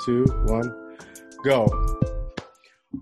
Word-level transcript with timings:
two, 0.00 0.24
one, 0.46 0.96
go. 1.44 1.66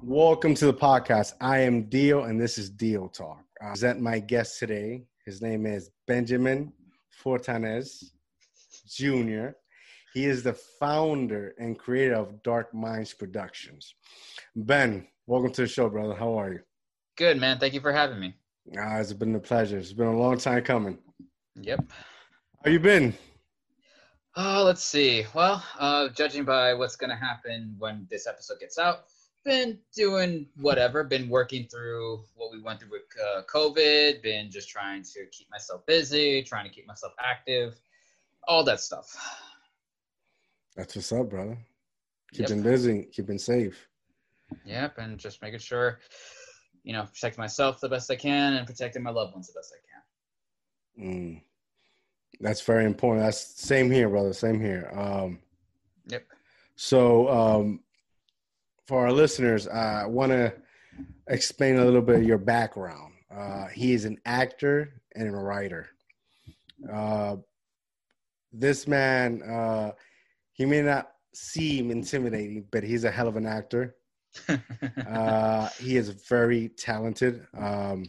Welcome 0.02 0.54
to 0.56 0.66
the 0.66 0.74
podcast. 0.74 1.35
I 1.40 1.60
am 1.60 1.85
Deal, 1.85 2.24
and 2.24 2.40
this 2.40 2.58
is 2.58 2.71
Deal 2.71 3.08
Talk. 3.08 3.44
I 3.62 3.69
present 3.69 4.01
my 4.01 4.19
guest 4.19 4.58
today. 4.58 5.04
His 5.24 5.40
name 5.40 5.64
is 5.64 5.90
Benjamin 6.08 6.72
Fortanes 7.22 8.03
Jr. 8.88 9.51
He 10.12 10.24
is 10.24 10.42
the 10.42 10.54
founder 10.80 11.54
and 11.58 11.79
creator 11.79 12.16
of 12.16 12.42
Dark 12.42 12.74
Minds 12.74 13.15
Productions. 13.15 13.94
Ben, 14.56 15.06
welcome 15.26 15.53
to 15.53 15.62
the 15.62 15.69
show, 15.69 15.88
brother. 15.88 16.15
How 16.15 16.37
are 16.37 16.52
you? 16.52 16.60
Good, 17.16 17.38
man. 17.38 17.60
Thank 17.60 17.74
you 17.74 17.80
for 17.80 17.92
having 17.92 18.19
me. 18.19 18.34
Ah, 18.77 18.98
it's 18.98 19.12
been 19.12 19.37
a 19.37 19.41
pleasure. 19.41 19.78
It's 19.78 19.92
been 19.92 20.09
a 20.09 20.19
long 20.19 20.38
time 20.38 20.65
coming. 20.65 20.98
Yep. 21.55 21.92
How 22.65 22.70
you 22.73 22.80
been? 22.80 23.15
Oh, 24.41 24.62
let's 24.65 24.84
see. 24.84 25.24
Well, 25.34 25.65
uh, 25.80 26.10
judging 26.10 26.45
by 26.45 26.73
what's 26.73 26.95
going 26.95 27.10
to 27.10 27.16
happen 27.16 27.74
when 27.77 28.06
this 28.09 28.29
episode 28.29 28.60
gets 28.60 28.79
out, 28.79 29.06
been 29.45 29.80
doing 29.92 30.46
whatever. 30.60 31.02
Been 31.02 31.29
working 31.29 31.66
through 31.66 32.23
what 32.37 32.52
we 32.52 32.62
went 32.62 32.79
through 32.79 32.91
with 32.93 33.02
uh, 33.20 33.43
COVID. 33.52 34.23
Been 34.23 34.48
just 34.48 34.69
trying 34.69 35.02
to 35.02 35.27
keep 35.32 35.51
myself 35.51 35.84
busy, 35.87 36.41
trying 36.45 36.65
to 36.69 36.70
keep 36.70 36.87
myself 36.87 37.15
active, 37.19 37.80
all 38.46 38.62
that 38.62 38.79
stuff. 38.79 39.12
That's 40.77 40.95
what's 40.95 41.10
up, 41.10 41.30
brother. 41.30 41.59
Keeping 42.32 42.59
Yep. 42.59 42.65
busy, 42.65 43.09
keeping 43.10 43.38
safe. 43.38 43.88
Yep, 44.65 44.98
and 44.98 45.18
just 45.18 45.43
making 45.43 45.59
sure, 45.59 45.98
you 46.84 46.93
know, 46.93 47.07
protecting 47.07 47.43
myself 47.43 47.80
the 47.80 47.88
best 47.88 48.09
I 48.09 48.15
can 48.15 48.52
and 48.52 48.68
protecting 48.68 49.02
my 49.02 49.10
loved 49.10 49.34
ones 49.34 49.48
the 49.48 49.59
best 49.59 49.74
I 49.74 51.02
can. 51.02 51.09
Mm. 51.09 51.43
That's 52.41 52.60
very 52.60 52.84
important. 52.84 53.24
That's 53.24 53.41
same 53.41 53.91
here, 53.91 54.09
brother. 54.09 54.33
Same 54.33 54.60
here. 54.60 54.91
Um, 54.95 55.41
Yep. 56.06 56.24
so, 56.76 57.29
um, 57.29 57.80
for 58.87 59.04
our 59.04 59.13
listeners, 59.13 59.68
I 59.68 60.07
want 60.07 60.32
to 60.32 60.54
explain 61.29 61.76
a 61.79 61.85
little 61.85 62.01
bit 62.01 62.16
of 62.16 62.24
your 62.24 62.38
background. 62.38 63.13
Uh, 63.30 63.66
he 63.66 63.93
is 63.93 64.04
an 64.06 64.18
actor 64.24 65.02
and 65.14 65.28
a 65.28 65.32
writer. 65.32 65.90
Uh, 66.90 67.36
this 68.52 68.86
man, 68.86 69.42
uh, 69.42 69.92
he 70.52 70.64
may 70.64 70.80
not 70.80 71.10
seem 71.34 71.91
intimidating, 71.91 72.64
but 72.70 72.82
he's 72.82 73.04
a 73.04 73.10
hell 73.10 73.28
of 73.28 73.36
an 73.36 73.46
actor. 73.46 73.96
uh, 75.06 75.68
he 75.78 75.96
is 75.96 76.08
very 76.08 76.70
talented. 76.70 77.46
Um, 77.56 78.04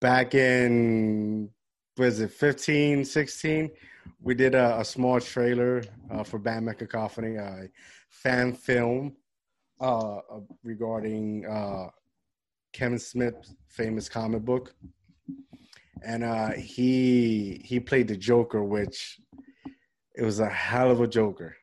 back 0.00 0.34
in, 0.34 1.50
was 2.00 2.18
it 2.20 2.30
15, 2.30 3.04
16? 3.04 3.70
We 4.22 4.34
did 4.34 4.54
a, 4.54 4.80
a 4.80 4.84
small 4.84 5.20
trailer 5.20 5.82
uh, 6.10 6.24
for 6.24 6.38
Batman 6.38 6.74
Cacophony, 6.74 7.36
a 7.36 7.68
fan 8.08 8.54
film 8.54 9.16
uh, 9.82 10.20
regarding 10.64 11.44
uh, 11.44 11.88
Kevin 12.72 12.98
Smith's 12.98 13.54
famous 13.68 14.08
comic 14.08 14.42
book. 14.46 14.74
And 16.02 16.24
uh, 16.24 16.52
he 16.52 17.60
he 17.62 17.78
played 17.78 18.08
the 18.08 18.16
Joker, 18.16 18.64
which 18.64 19.20
it 20.14 20.22
was 20.22 20.40
a 20.40 20.48
hell 20.48 20.90
of 20.90 21.02
a 21.02 21.06
Joker. 21.06 21.54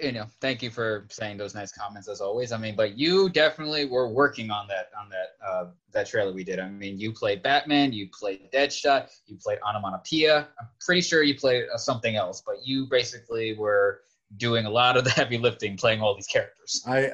You 0.00 0.12
know, 0.12 0.26
thank 0.40 0.62
you 0.62 0.70
for 0.70 1.06
saying 1.10 1.38
those 1.38 1.56
nice 1.56 1.72
comments 1.72 2.08
as 2.08 2.20
always. 2.20 2.52
I 2.52 2.56
mean, 2.58 2.76
but 2.76 2.96
you 2.96 3.28
definitely 3.28 3.84
were 3.86 4.08
working 4.08 4.48
on 4.50 4.68
that 4.68 4.90
on 4.96 5.08
that 5.08 5.44
uh, 5.44 5.66
that 5.90 6.06
trailer 6.06 6.32
we 6.32 6.44
did. 6.44 6.60
I 6.60 6.68
mean, 6.68 7.00
you 7.00 7.12
played 7.12 7.42
Batman, 7.42 7.92
you 7.92 8.08
played 8.16 8.48
Deadshot, 8.52 9.08
you 9.26 9.36
played 9.42 9.58
Onomatopoeia. 9.68 10.46
I'm 10.60 10.68
pretty 10.80 11.00
sure 11.00 11.24
you 11.24 11.36
played 11.36 11.64
uh, 11.74 11.78
something 11.78 12.14
else, 12.14 12.44
but 12.46 12.64
you 12.64 12.86
basically 12.86 13.54
were 13.58 14.02
doing 14.36 14.66
a 14.66 14.70
lot 14.70 14.96
of 14.96 15.02
the 15.02 15.10
heavy 15.20 15.36
lifting, 15.36 15.76
playing 15.76 16.00
all 16.00 16.14
these 16.14 16.28
characters. 16.28 16.80
I 16.86 17.10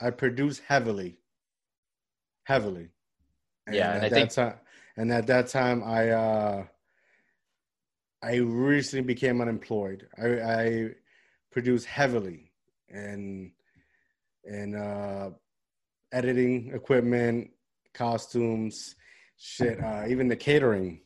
I 0.00 0.06
I 0.06 0.10
produce 0.10 0.60
heavily, 0.60 1.18
heavily. 2.44 2.90
Yeah, 3.70 3.94
and 3.94 3.96
at 3.98 4.04
I 4.04 4.08
that 4.08 4.14
think- 4.14 4.30
time, 4.30 4.54
and 4.96 5.12
at 5.12 5.26
that 5.26 5.48
time, 5.48 5.82
I 5.82 6.10
uh, 6.10 6.64
I 8.22 8.36
recently 8.36 9.02
became 9.04 9.40
unemployed. 9.40 10.06
I 10.16 10.26
I 10.26 10.90
produce 11.52 11.84
heavily 11.84 12.50
and 12.88 13.52
and 14.44 14.74
uh, 14.76 15.30
editing 16.12 16.72
equipment, 16.74 17.50
costumes, 17.94 18.96
shit, 19.38 19.82
uh, 19.82 20.04
even 20.08 20.26
the 20.28 20.36
catering. 20.36 21.00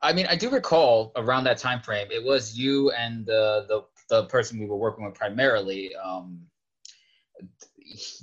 I 0.00 0.12
mean, 0.12 0.26
I 0.26 0.36
do 0.36 0.50
recall 0.50 1.12
around 1.16 1.44
that 1.44 1.58
time 1.58 1.80
frame, 1.80 2.08
it 2.10 2.24
was 2.24 2.56
you 2.56 2.90
and 2.92 3.26
the 3.26 3.66
the 3.68 3.84
the 4.08 4.24
person 4.26 4.58
we 4.58 4.66
were 4.66 4.76
working 4.76 5.04
with 5.04 5.14
primarily. 5.14 5.94
Um, 5.96 6.42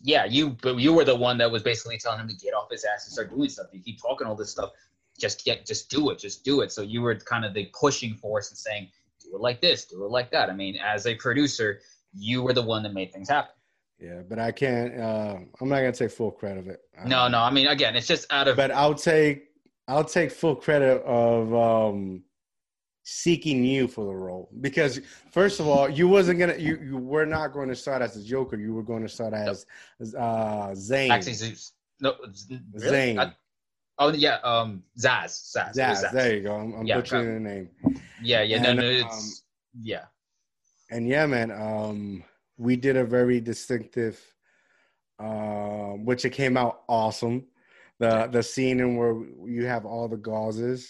yeah, 0.04 0.26
you 0.26 0.58
but 0.62 0.78
you 0.78 0.94
were 0.94 1.06
the 1.06 1.16
one 1.16 1.38
that 1.40 1.52
was 1.52 1.64
basically 1.64 1.98
telling 1.98 2.20
him 2.20 2.28
to 2.28 2.36
get 2.36 2.54
off 2.54 2.70
his 2.72 2.86
ass 2.86 3.06
and 3.06 3.14
start 3.14 3.30
doing 3.30 3.50
stuff. 3.50 3.68
You 3.72 3.82
keep 3.82 4.02
talking 4.02 4.28
all 4.28 4.36
this 4.36 4.52
stuff, 4.52 4.72
just 5.20 5.44
get 5.46 5.66
just 5.66 5.90
do 5.90 6.10
it, 6.10 6.20
just 6.20 6.44
do 6.44 6.62
it. 6.62 6.72
So 6.72 6.82
you 6.82 7.02
were 7.02 7.16
kind 7.16 7.46
of 7.46 7.54
the 7.54 7.70
pushing 7.74 8.16
force 8.16 8.50
and 8.50 8.58
saying, 8.58 8.90
do 9.34 9.38
it 9.38 9.42
like 9.42 9.62
this, 9.62 9.86
do 9.86 10.04
it 10.06 10.12
like 10.12 10.32
that. 10.32 10.50
I 10.50 10.54
mean, 10.54 10.78
as 10.78 11.08
a 11.08 11.16
producer, 11.16 11.80
you 12.14 12.42
were 12.44 12.54
the 12.54 12.62
one 12.62 12.84
that 12.84 12.94
made 12.94 13.12
things 13.12 13.30
happen. 13.30 13.52
Yeah, 14.00 14.22
but 14.28 14.38
I 14.40 14.52
can't. 14.52 15.00
Uh, 15.00 15.38
I'm 15.62 15.70
not 15.70 15.78
gonna 15.78 15.92
take 15.92 16.12
full 16.12 16.32
credit 16.32 16.60
of 16.60 16.68
it. 16.68 16.82
No, 17.06 17.28
no, 17.28 17.40
I 17.40 17.52
mean, 17.52 17.68
again, 17.68 17.96
it's 17.96 18.08
just 18.08 18.32
out 18.32 18.48
of 18.48 18.58
but 18.58 18.72
I'll 18.72 18.96
take 18.96 19.46
I'll 19.88 20.04
take 20.04 20.32
full 20.32 20.56
credit 20.56 21.02
of 21.04 21.54
um 21.54 22.24
seeking 23.06 23.66
you 23.66 23.88
for 23.88 24.06
the 24.06 24.14
role 24.14 24.50
because 24.62 25.02
first 25.32 25.60
of 25.60 25.68
all 25.68 25.90
you 25.90 26.08
wasn't 26.08 26.40
gonna 26.40 26.56
you 26.58 26.80
you 26.82 26.98
were 26.98 27.26
not 27.26 27.52
going 27.52 27.68
to 27.68 27.76
start 27.76 28.02
as 28.02 28.16
a 28.16 28.24
Joker 28.24 28.56
you 28.56 28.74
were 28.74 28.84
going 28.84 29.04
to 29.04 29.10
start 29.10 29.34
as, 29.34 29.66
as 30.00 30.16
uh 30.16 30.74
Zane 30.74 31.12
actually 31.12 31.34
Zeus. 31.34 31.74
No, 32.00 32.16
really? 32.74 32.90
Zane 32.90 33.20
I- 33.20 33.34
oh 34.00 34.12
yeah, 34.14 34.38
um, 34.44 34.84
Zsasz, 35.00 35.56
Zsasz, 35.56 35.76
was 35.78 36.04
Zsasz, 36.04 36.12
there 36.12 36.36
you 36.36 36.44
go 36.44 36.56
I'm, 36.56 36.74
I'm 36.74 36.86
Yeah, 36.86 36.96
butchering 36.98 37.30
uh, 37.30 37.34
the 37.34 37.40
name 37.40 37.70
Yeah, 38.22 38.42
yeah, 38.42 38.62
no, 38.62 38.70
And, 38.70 38.80
no, 38.80 38.86
um, 38.88 38.92
it's 38.92 39.44
yeah. 39.82 40.06
and 40.92 41.08
yeah 41.08 41.26
man 41.26 41.52
um 41.52 42.24
we 42.58 42.76
did 42.76 42.98
a 42.98 43.04
very 43.06 43.40
distinctive 43.42 44.20
um 45.20 46.06
which 46.06 46.26
it 46.26 46.32
came 46.32 46.58
out 46.58 46.84
awesome 46.88 47.46
the 48.00 48.28
the 48.32 48.44
scene 48.44 48.80
in 48.80 48.96
where 48.96 49.16
you 49.46 49.66
have 49.66 49.86
all 49.86 50.08
the 50.08 50.18
gauzes 50.18 50.86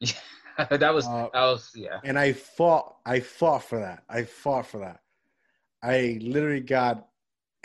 that 0.70 0.94
was 0.94 1.06
Uh, 1.06 1.28
that 1.32 1.42
was 1.42 1.70
yeah. 1.74 1.98
and 2.04 2.18
I 2.18 2.32
fought. 2.32 2.96
I 3.06 3.20
fought 3.20 3.64
for 3.64 3.80
that. 3.80 4.04
I 4.08 4.22
fought 4.24 4.66
for 4.66 4.78
that. 4.80 5.00
I 5.82 6.18
literally 6.22 6.60
got 6.60 7.08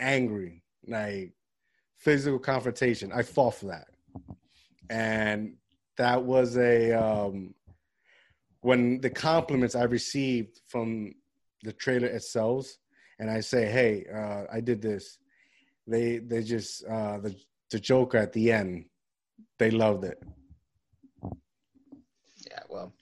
angry, 0.00 0.62
like 0.86 1.32
physical 1.96 2.38
confrontation. 2.38 3.12
I 3.12 3.22
fought 3.22 3.54
for 3.54 3.66
that, 3.66 3.88
and 4.90 5.54
that 5.96 6.22
was 6.22 6.58
a 6.58 6.92
um, 6.92 7.54
when 8.60 9.00
the 9.00 9.08
compliments 9.08 9.74
I 9.74 9.84
received 9.84 10.60
from 10.66 11.14
the 11.62 11.72
trailer 11.72 12.08
itself, 12.08 12.66
and 13.18 13.30
I 13.30 13.40
say, 13.40 13.66
"Hey, 13.66 14.04
uh, 14.12 14.44
I 14.52 14.60
did 14.60 14.82
this." 14.82 15.18
They 15.86 16.18
they 16.18 16.42
just 16.42 16.84
uh, 16.84 17.18
the 17.18 17.34
the 17.70 17.78
Joker 17.78 18.18
at 18.18 18.32
the 18.32 18.52
end. 18.52 18.86
They 19.58 19.70
loved 19.70 20.04
it. 20.04 20.22
Yeah, 22.46 22.62
well, 22.68 22.92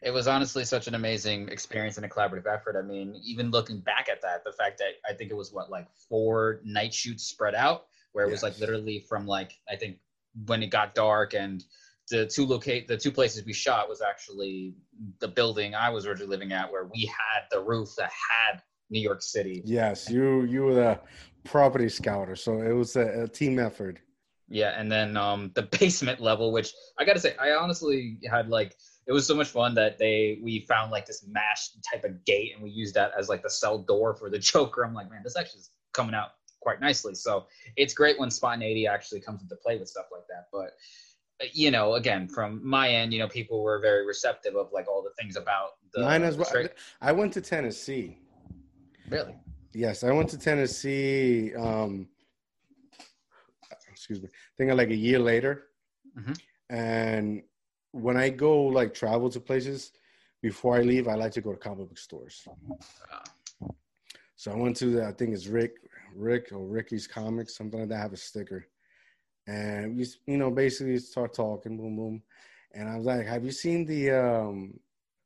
it 0.00 0.10
was 0.10 0.28
honestly 0.28 0.64
such 0.64 0.86
an 0.86 0.94
amazing 0.94 1.48
experience 1.48 1.96
and 1.96 2.06
a 2.06 2.08
collaborative 2.08 2.46
effort. 2.46 2.76
I 2.78 2.82
mean, 2.82 3.20
even 3.24 3.50
looking 3.50 3.80
back 3.80 4.08
at 4.10 4.22
that, 4.22 4.44
the 4.44 4.52
fact 4.52 4.78
that 4.78 4.92
I 5.08 5.14
think 5.14 5.30
it 5.30 5.36
was 5.36 5.52
what 5.52 5.70
like 5.70 5.88
four 6.08 6.60
night 6.64 6.94
shoots 6.94 7.24
spread 7.24 7.54
out, 7.54 7.86
where 8.12 8.26
it 8.26 8.30
was 8.30 8.42
like 8.42 8.58
literally 8.60 9.00
from 9.08 9.26
like 9.26 9.58
I 9.68 9.74
think 9.74 9.98
when 10.46 10.62
it 10.62 10.68
got 10.68 10.94
dark 10.94 11.34
and 11.34 11.64
the 12.10 12.26
two 12.26 12.44
locate 12.44 12.88
the 12.88 12.96
two 12.96 13.12
places 13.12 13.44
we 13.44 13.52
shot 13.52 13.88
was 13.88 14.02
actually 14.02 14.74
the 15.20 15.28
building 15.28 15.74
I 15.74 15.88
was 15.90 16.06
originally 16.06 16.30
living 16.30 16.52
at, 16.52 16.70
where 16.70 16.84
we 16.84 17.06
had 17.06 17.44
the 17.50 17.60
roof 17.60 17.90
that 17.96 18.10
had 18.10 18.62
New 18.90 19.00
York 19.00 19.22
City. 19.22 19.62
Yes, 19.64 20.10
you 20.10 20.42
you 20.44 20.62
were 20.62 20.74
the 20.74 21.00
property 21.44 21.88
scouter, 21.88 22.36
so 22.36 22.60
it 22.60 22.72
was 22.72 22.96
a, 22.96 23.22
a 23.22 23.28
team 23.28 23.58
effort. 23.58 23.98
Yeah, 24.48 24.78
and 24.78 24.90
then 24.90 25.16
um 25.16 25.50
the 25.54 25.62
basement 25.62 26.20
level, 26.20 26.52
which 26.52 26.72
I 26.98 27.04
gotta 27.04 27.20
say, 27.20 27.34
I 27.40 27.52
honestly 27.52 28.18
had 28.30 28.48
like 28.48 28.76
it 29.06 29.12
was 29.12 29.26
so 29.26 29.34
much 29.34 29.48
fun 29.48 29.74
that 29.74 29.98
they 29.98 30.38
we 30.42 30.60
found 30.68 30.92
like 30.92 31.06
this 31.06 31.24
mash 31.26 31.70
type 31.90 32.04
of 32.04 32.24
gate 32.24 32.52
and 32.54 32.62
we 32.62 32.70
used 32.70 32.94
that 32.94 33.12
as 33.18 33.28
like 33.28 33.42
the 33.42 33.50
cell 33.50 33.78
door 33.78 34.14
for 34.14 34.28
the 34.28 34.38
Joker. 34.50 34.84
I'm 34.84 34.94
like, 34.94 35.10
man, 35.10 35.22
this 35.24 35.36
actually 35.36 35.60
is 35.60 35.70
coming 35.92 36.14
out 36.14 36.30
quite 36.62 36.80
nicely. 36.80 37.14
So 37.14 37.46
it's 37.76 37.92
great 37.92 38.18
when 38.18 38.30
spontaneity 38.30 38.86
actually 38.86 39.20
comes 39.20 39.42
into 39.42 39.56
play 39.56 39.78
with 39.78 39.88
stuff 39.88 40.06
like 40.12 40.26
that. 40.28 40.46
But 40.52 40.70
uh, 41.42 41.48
you 41.52 41.70
know, 41.70 41.94
again, 41.94 42.28
from 42.28 42.66
my 42.66 42.88
end, 42.88 43.12
you 43.12 43.18
know, 43.18 43.28
people 43.28 43.62
were 43.62 43.80
very 43.80 44.06
receptive 44.06 44.54
of 44.56 44.70
like 44.72 44.88
all 44.88 45.02
the 45.02 45.12
things 45.20 45.36
about 45.36 45.70
the 45.92 46.00
Mine 46.00 46.22
as 46.22 46.36
well. 46.36 46.68
I 47.00 47.12
went 47.12 47.32
to 47.34 47.40
Tennessee. 47.40 48.18
Really? 49.08 49.34
Yes, 49.74 50.04
I 50.04 50.12
went 50.12 50.28
to 50.30 50.38
Tennessee. 50.38 51.54
Um, 51.54 52.08
excuse 53.90 54.22
me. 54.22 54.28
I 54.28 54.52
think 54.56 54.72
like 54.72 54.90
a 54.90 54.94
year 54.94 55.18
later, 55.18 55.68
Mhm. 56.16 56.40
and 56.70 57.42
when 57.92 58.16
I 58.16 58.28
go 58.30 58.62
like 58.62 58.94
travel 58.94 59.28
to 59.30 59.40
places, 59.40 59.92
before 60.40 60.76
I 60.76 60.80
leave, 60.82 61.08
I 61.08 61.14
like 61.14 61.32
to 61.32 61.40
go 61.40 61.52
to 61.52 61.58
comic 61.58 61.88
book 61.88 61.98
stores. 61.98 62.46
Uh, 63.10 63.18
So 64.34 64.50
I 64.50 64.56
went 64.56 64.76
to 64.78 64.86
the, 64.86 65.06
I 65.06 65.12
think 65.12 65.34
it's 65.34 65.46
Rick, 65.46 65.74
Rick 66.16 66.48
or 66.52 66.64
Ricky's 66.66 67.06
Comics, 67.06 67.56
something 67.56 67.80
like 67.80 67.88
that. 67.90 67.98
I 67.98 68.02
have 68.02 68.12
a 68.12 68.16
sticker, 68.16 68.66
and 69.46 69.96
we, 69.96 70.06
you 70.26 70.36
know, 70.36 70.50
basically 70.50 70.98
start 70.98 71.34
talking, 71.34 71.76
boom, 71.76 71.96
boom, 71.96 72.22
and 72.74 72.88
I 72.88 72.96
was 72.96 73.06
like, 73.06 73.26
"Have 73.26 73.44
you 73.44 73.52
seen 73.52 73.84
the 73.86 74.10
um 74.10 74.78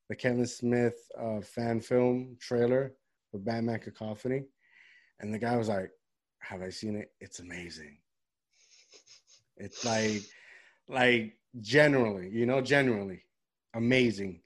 the 0.08 0.16
Kevin 0.16 0.46
Smith 0.46 0.96
uh, 1.18 1.40
fan 1.40 1.80
film 1.80 2.36
trailer 2.40 2.94
for 3.30 3.38
Batman 3.38 3.80
Cacophony?" 3.80 4.44
And 5.20 5.32
the 5.32 5.38
guy 5.38 5.56
was 5.56 5.68
like, 5.68 5.90
"Have 6.40 6.62
I 6.62 6.70
seen 6.70 6.96
it? 6.96 7.12
It's 7.20 7.40
amazing. 7.40 7.98
It's 9.56 9.84
like, 9.84 10.22
like 10.88 11.38
generally, 11.60 12.28
you 12.30 12.46
know, 12.46 12.60
generally 12.60 13.22
amazing." 13.74 14.40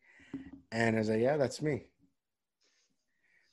And 0.72 0.96
I 0.96 0.98
was 1.00 1.08
like, 1.08 1.20
"Yeah, 1.20 1.36
that's 1.36 1.62
me." 1.62 1.84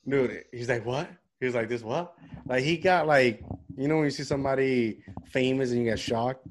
dude 0.08 0.44
he's 0.52 0.70
like 0.70 0.86
what 0.86 1.10
he 1.40 1.46
was 1.46 1.56
like 1.56 1.70
this 1.70 1.84
what 1.84 2.14
like 2.48 2.64
he 2.64 2.78
got 2.78 3.08
like 3.08 3.44
you 3.78 3.88
know 3.88 3.96
when 3.98 4.06
you 4.06 4.12
see 4.12 4.24
somebody 4.24 5.04
famous 5.26 5.72
and 5.72 5.80
you 5.80 5.86
get 5.86 6.00
shocked 6.00 6.48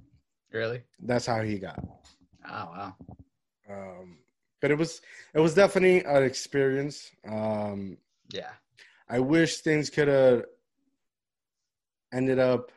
really? 0.53 0.83
that's 1.03 1.27
how 1.27 1.43
he 1.43 1.59
got 1.59 1.79
Oh 2.49 2.69
wow. 2.73 2.95
um 3.71 4.19
but 4.61 4.71
it 4.71 4.79
was 4.79 5.01
it 5.35 5.41
was 5.41 5.55
definitely 5.55 6.05
an 6.05 6.23
experience 6.23 7.11
um 7.29 7.97
Yeah. 8.31 8.51
i 9.09 9.19
wish 9.19 9.59
things 9.59 9.91
could 9.91 10.09
have 10.09 10.45
ended 12.13 12.39
up 12.39 12.71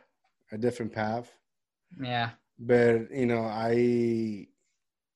a 0.52 0.58
different 0.58 0.92
path 0.94 1.32
Yeah. 2.02 2.32
but 2.58 3.12
you 3.12 3.26
know 3.26 3.42
i 3.44 4.48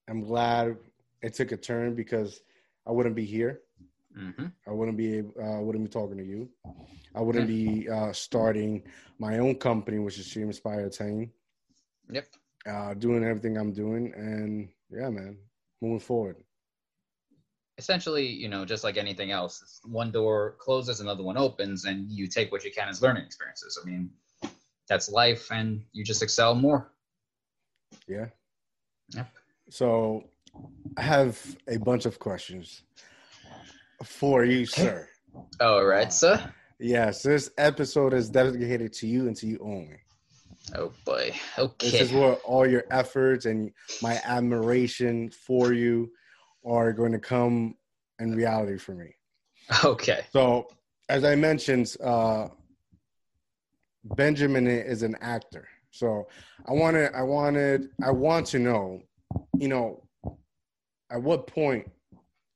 am 0.07 0.22
glad 0.22 0.78
it 1.22 1.34
took 1.34 1.51
a 1.51 1.57
turn 1.57 1.96
because 1.96 2.42
i 2.88 2.92
wouldn't 2.92 3.16
be 3.16 3.25
here 3.25 3.62
hmm 4.15 4.45
I 4.68 4.71
wouldn't 4.71 4.98
be 4.98 5.18
able, 5.18 5.33
uh, 5.42 5.62
wouldn't 5.62 5.83
be 5.83 5.89
talking 5.89 6.18
to 6.18 6.24
you. 6.24 6.50
I 7.15 7.21
wouldn't 7.21 7.48
be 7.48 7.89
uh, 7.89 8.12
starting 8.12 8.83
my 9.19 9.39
own 9.39 9.56
company, 9.56 10.00
which 10.00 10.18
is 10.18 10.30
Dream 10.30 10.48
Inspire 10.48 10.86
Attain. 10.86 11.31
Yep. 12.12 12.27
Uh, 12.68 12.94
doing 12.94 13.24
everything 13.24 13.57
I'm 13.57 13.74
doing, 13.74 14.13
and 14.15 14.69
yeah, 14.89 15.10
man, 15.10 15.38
moving 15.81 16.00
forward. 16.00 16.38
Essentially, 17.77 18.25
you 18.25 18.48
know, 18.48 18.65
just 18.65 18.83
like 18.83 18.98
anything 18.98 19.31
else, 19.31 19.81
one 19.86 20.12
door 20.12 20.56
closes, 20.60 21.00
another 21.00 21.24
one 21.24 21.38
opens, 21.38 21.86
and 21.86 22.10
you 22.10 22.27
take 22.27 22.51
what 22.51 22.63
you 22.63 22.71
can 22.71 22.88
as 22.88 23.01
learning 23.01 23.25
experiences. 23.25 23.80
I 23.81 23.89
mean, 23.89 24.10
that's 24.88 25.10
life, 25.10 25.51
and 25.51 25.83
you 25.92 26.04
just 26.04 26.24
excel 26.24 26.56
more. 26.56 26.92
Yeah. 28.07 28.27
Yep. 29.10 29.30
So, 29.69 30.24
I 30.98 31.01
have 31.01 31.57
a 31.68 31.77
bunch 31.77 32.06
of 32.06 32.19
questions 32.19 32.83
for 34.04 34.46
you, 34.46 34.66
sir. 34.66 35.08
All 35.60 35.86
right, 35.86 36.12
sir. 36.12 36.54
Yes, 36.80 37.24
this 37.24 37.50
episode 37.58 38.14
is 38.14 38.30
dedicated 38.30 38.94
to 38.94 39.08
you 39.08 39.28
and 39.28 39.36
to 39.38 39.48
you 39.48 39.60
only. 39.64 40.00
Oh 40.76 40.92
boy. 41.06 41.34
Okay. 41.58 41.90
This 41.90 42.02
is 42.02 42.14
where 42.14 42.34
all 42.36 42.68
your 42.68 42.84
efforts 42.92 43.46
and 43.46 43.72
my 44.02 44.20
admiration 44.24 45.30
for 45.30 45.74
you 45.74 46.12
are 46.66 46.94
going 46.94 47.12
to 47.12 47.20
come 47.20 47.76
in 48.20 48.34
reality 48.36 48.78
for 48.78 48.94
me. 48.96 49.16
Okay. 49.84 50.26
So, 50.32 50.68
as 51.10 51.24
I 51.24 51.36
mentioned, 51.36 51.96
uh, 52.04 52.48
Benjamin 54.04 54.68
is 54.68 55.04
an 55.04 55.16
actor. 55.22 55.68
So, 55.92 56.28
I 56.68 56.74
wanted, 56.74 57.14
I 57.14 57.24
wanted, 57.24 57.90
I 58.02 58.12
want 58.12 58.48
to 58.48 58.60
know, 58.60 59.02
you 59.58 59.68
know, 59.68 60.04
at 61.12 61.22
what 61.22 61.48
point, 61.48 61.90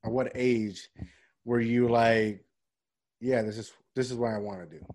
at 0.05 0.11
what 0.11 0.31
age, 0.35 0.87
were 1.47 1.61
you 1.61 1.87
like, 1.87 2.43
yeah, 3.21 3.41
this 3.41 3.57
is 3.57 3.71
this 3.95 4.11
is 4.11 4.17
what 4.17 4.33
I 4.33 4.37
want 4.37 4.69
to 4.69 4.77
do. 4.77 4.85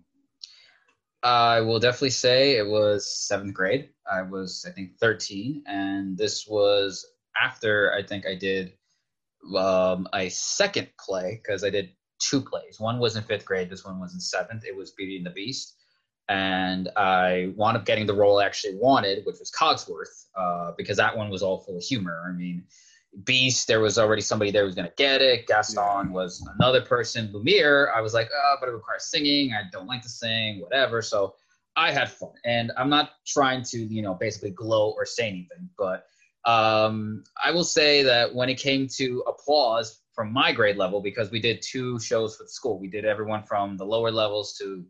I 1.23 1.61
will 1.61 1.79
definitely 1.79 2.11
say 2.11 2.57
it 2.57 2.67
was 2.67 3.17
seventh 3.27 3.53
grade. 3.53 3.89
I 4.09 4.21
was, 4.21 4.65
I 4.67 4.71
think, 4.71 4.97
13, 4.99 5.63
and 5.65 6.17
this 6.17 6.45
was 6.47 7.05
after 7.41 7.91
I 7.93 8.03
think 8.03 8.27
I 8.27 8.35
did 8.35 8.73
um, 9.57 10.07
a 10.13 10.29
second 10.29 10.89
play 10.99 11.41
because 11.41 11.63
I 11.63 11.69
did 11.69 11.89
two 12.19 12.41
plays. 12.41 12.79
One 12.79 12.99
was 12.99 13.15
in 13.15 13.23
fifth 13.23 13.45
grade. 13.45 13.69
This 13.69 13.83
one 13.83 13.99
was 13.99 14.13
in 14.13 14.19
seventh. 14.19 14.63
It 14.63 14.75
was 14.75 14.91
Beauty 14.91 15.17
and 15.17 15.25
the 15.25 15.31
Beast, 15.31 15.75
and 16.29 16.87
I 16.95 17.51
wound 17.55 17.77
up 17.77 17.85
getting 17.85 18.05
the 18.05 18.13
role 18.13 18.39
I 18.39 18.45
actually 18.45 18.75
wanted, 18.75 19.25
which 19.25 19.39
was 19.39 19.51
Cogsworth, 19.51 20.27
uh, 20.37 20.73
because 20.77 20.97
that 20.97 21.17
one 21.17 21.31
was 21.31 21.41
all 21.41 21.61
full 21.61 21.77
of 21.77 21.83
humor. 21.83 22.21
I 22.29 22.31
mean, 22.31 22.65
Beast, 23.23 23.67
there 23.67 23.79
was 23.79 23.99
already 23.99 24.21
somebody 24.21 24.49
there 24.49 24.63
who 24.63 24.67
was 24.67 24.75
going 24.75 24.87
to 24.87 24.93
get 24.97 25.21
it. 25.21 25.45
Gaston 25.45 26.11
was 26.11 26.45
another 26.57 26.81
person. 26.81 27.29
Lumiere, 27.31 27.91
I 27.95 28.01
was 28.01 28.13
like, 28.13 28.29
oh, 28.35 28.55
but 28.59 28.69
it 28.69 28.71
requires 28.71 29.05
singing. 29.05 29.53
I 29.53 29.63
don't 29.71 29.85
like 29.87 30.01
to 30.01 30.09
sing, 30.09 30.61
whatever. 30.61 31.01
So 31.01 31.35
I 31.75 31.91
had 31.91 32.09
fun. 32.09 32.33
And 32.43 32.71
I'm 32.77 32.89
not 32.89 33.11
trying 33.25 33.63
to, 33.63 33.77
you 33.77 34.01
know, 34.01 34.15
basically 34.15 34.51
glow 34.51 34.91
or 34.91 35.05
say 35.05 35.27
anything, 35.27 35.69
but 35.77 36.07
um, 36.45 37.23
I 37.43 37.51
will 37.51 37.63
say 37.63 38.03
that 38.03 38.33
when 38.33 38.49
it 38.49 38.55
came 38.55 38.87
to 38.95 39.23
applause 39.27 40.01
from 40.13 40.33
my 40.33 40.51
grade 40.51 40.77
level, 40.77 41.01
because 41.01 41.31
we 41.31 41.39
did 41.39 41.61
two 41.61 41.99
shows 41.99 42.35
for 42.35 42.43
the 42.43 42.49
school, 42.49 42.79
we 42.79 42.87
did 42.87 43.05
everyone 43.05 43.43
from 43.43 43.77
the 43.77 43.85
lower 43.85 44.11
levels 44.11 44.57
to, 44.57 44.85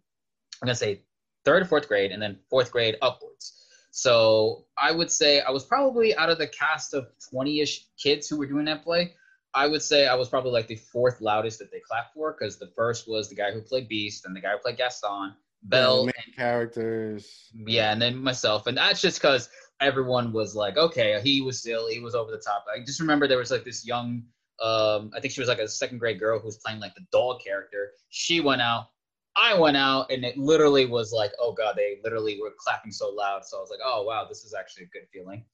I'm 0.61 0.65
going 0.65 0.73
to 0.73 0.75
say 0.75 1.01
third 1.45 1.61
or 1.61 1.65
fourth 1.65 1.87
grade, 1.87 2.11
and 2.11 2.21
then 2.21 2.39
fourth 2.49 2.71
grade 2.71 2.95
upwards. 3.01 3.62
So 3.95 4.65
I 4.75 4.91
would 4.91 5.11
say 5.11 5.41
I 5.41 5.51
was 5.51 5.65
probably 5.65 6.15
out 6.15 6.31
of 6.31 6.39
the 6.39 6.47
cast 6.47 6.95
of 6.95 7.09
20 7.29 7.61
ish 7.61 7.85
kids 8.01 8.27
who 8.27 8.39
were 8.39 8.47
doing 8.47 8.65
that 8.65 8.83
play. 8.83 9.13
I 9.53 9.67
would 9.67 9.83
say 9.83 10.07
I 10.07 10.15
was 10.15 10.29
probably 10.29 10.49
like 10.49 10.65
the 10.65 10.77
fourth 10.77 11.21
loudest 11.21 11.59
that 11.59 11.71
they 11.71 11.79
clapped 11.79 12.15
for 12.15 12.35
because 12.35 12.57
the 12.57 12.71
first 12.75 13.07
was 13.07 13.29
the 13.29 13.35
guy 13.35 13.51
who 13.51 13.61
played 13.61 13.87
Beast 13.87 14.25
and 14.25 14.35
the 14.35 14.41
guy 14.41 14.53
who 14.53 14.57
played 14.57 14.77
Gaston, 14.77 15.35
Belle, 15.61 16.05
the 16.05 16.05
main 16.05 16.35
characters. 16.35 17.51
yeah, 17.53 17.91
and 17.91 18.01
then 18.01 18.17
myself. 18.17 18.65
And 18.65 18.75
that's 18.75 18.99
just 18.99 19.21
because 19.21 19.47
everyone 19.79 20.33
was 20.33 20.55
like, 20.55 20.75
okay, 20.75 21.21
he 21.23 21.41
was 21.41 21.59
still, 21.59 21.87
he 21.87 21.99
was 21.99 22.15
over 22.15 22.31
the 22.31 22.39
top. 22.39 22.65
I 22.75 22.79
just 22.79 22.99
remember 22.99 23.27
there 23.27 23.37
was 23.37 23.51
like 23.51 23.63
this 23.63 23.85
young, 23.85 24.23
um, 24.59 25.11
I 25.15 25.19
think 25.19 25.35
she 25.35 25.39
was 25.39 25.49
like 25.49 25.59
a 25.59 25.67
second 25.67 25.99
grade 25.99 26.19
girl 26.19 26.39
who 26.39 26.45
was 26.47 26.57
playing 26.57 26.79
like 26.79 26.95
the 26.95 27.05
dog 27.11 27.41
character. 27.45 27.91
She 28.09 28.39
went 28.39 28.63
out. 28.63 28.87
I 29.35 29.57
went 29.57 29.77
out 29.77 30.11
and 30.11 30.23
it 30.23 30.37
literally 30.37 30.85
was 30.85 31.11
like, 31.11 31.31
oh 31.39 31.53
God, 31.53 31.75
they 31.75 31.99
literally 32.03 32.39
were 32.41 32.53
clapping 32.57 32.91
so 32.91 33.09
loud. 33.09 33.45
So 33.45 33.57
I 33.57 33.61
was 33.61 33.69
like, 33.69 33.79
oh 33.83 34.03
wow, 34.03 34.25
this 34.27 34.43
is 34.43 34.53
actually 34.53 34.83
a 34.85 34.87
good 34.87 35.07
feeling. 35.11 35.45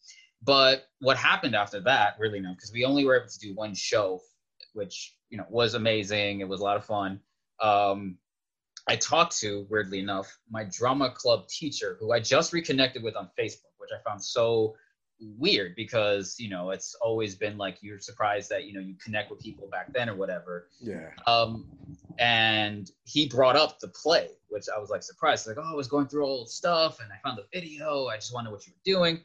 But 0.42 0.88
what 1.00 1.18
happened 1.18 1.56
after 1.56 1.80
that, 1.81 2.16
really 2.20 2.40
no, 2.40 2.54
because 2.54 2.72
we 2.72 2.86
only 2.86 3.06
were 3.06 3.18
able 3.18 3.30
to 3.30 3.40
do 3.40 3.54
one 3.56 3.74
show, 3.74 4.21
which 4.74 5.16
you 5.30 5.38
know 5.38 5.45
was 5.50 5.74
amazing. 5.74 6.42
It 6.42 6.48
was 6.48 6.62
a 6.62 6.64
lot 6.64 6.78
of 6.78 6.86
fun. 6.86 7.19
Um, 7.62 8.18
I 8.88 8.95
talked 8.95 9.38
to, 9.40 9.68
weirdly 9.69 10.00
enough, 10.00 10.40
my 10.50 10.64
drama 10.64 11.12
club 11.12 11.48
teacher, 11.48 11.98
who 12.00 12.12
I 12.12 12.19
just 12.19 12.54
reconnected 12.54 13.04
with 13.04 13.16
on 13.16 13.30
Facebook, 13.38 13.74
which 13.78 13.92
I 13.94 14.02
found 14.09 14.24
so 14.24 14.76
weird 15.38 15.76
because 15.76 16.35
you 16.40 16.49
know 16.49 16.69
it's 16.71 16.95
always 16.95 17.35
been 17.35 17.57
like 17.57 17.78
you're 17.81 17.99
surprised 17.99 18.49
that 18.49 18.66
you 18.66 18.73
know 18.73 18.80
you 18.80 18.95
connect 19.04 19.30
with 19.30 19.40
people 19.40 19.68
back 19.68 19.92
then 19.94 20.09
or 20.09 20.16
whatever. 20.16 20.68
Yeah. 20.80 21.09
Um, 21.28 21.66
and 22.18 22.90
he 23.06 23.28
brought 23.28 23.56
up 23.56 23.80
the 23.80 23.88
play, 23.88 24.30
which 24.49 24.66
I 24.73 24.80
was 24.80 24.90
like 24.90 25.04
surprised. 25.04 25.47
Like, 25.47 25.57
oh, 25.57 25.71
I 25.71 25.76
was 25.76 25.88
going 25.88 26.07
through 26.07 26.26
old 26.26 26.49
stuff 26.49 26.99
and 26.99 27.09
I 27.11 27.16
found 27.28 27.38
the 27.38 27.45
video. 27.54 28.07
I 28.07 28.16
just 28.16 28.33
wonder 28.33 28.52
what 28.52 28.66
you 28.68 28.73
were 28.73 28.99
doing. 28.99 29.21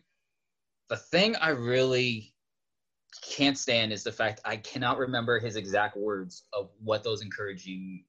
The 0.88 0.96
thing 0.96 1.34
I 1.36 1.50
really 1.50 2.34
can't 3.22 3.56
stand 3.58 3.92
is 3.92 4.02
the 4.02 4.12
fact 4.12 4.40
I 4.44 4.56
cannot 4.56 4.98
remember 4.98 5.38
his 5.38 5.56
exact 5.56 5.96
words 5.96 6.44
of 6.52 6.70
what 6.82 7.02
those 7.02 7.22
encouraging 7.22 8.04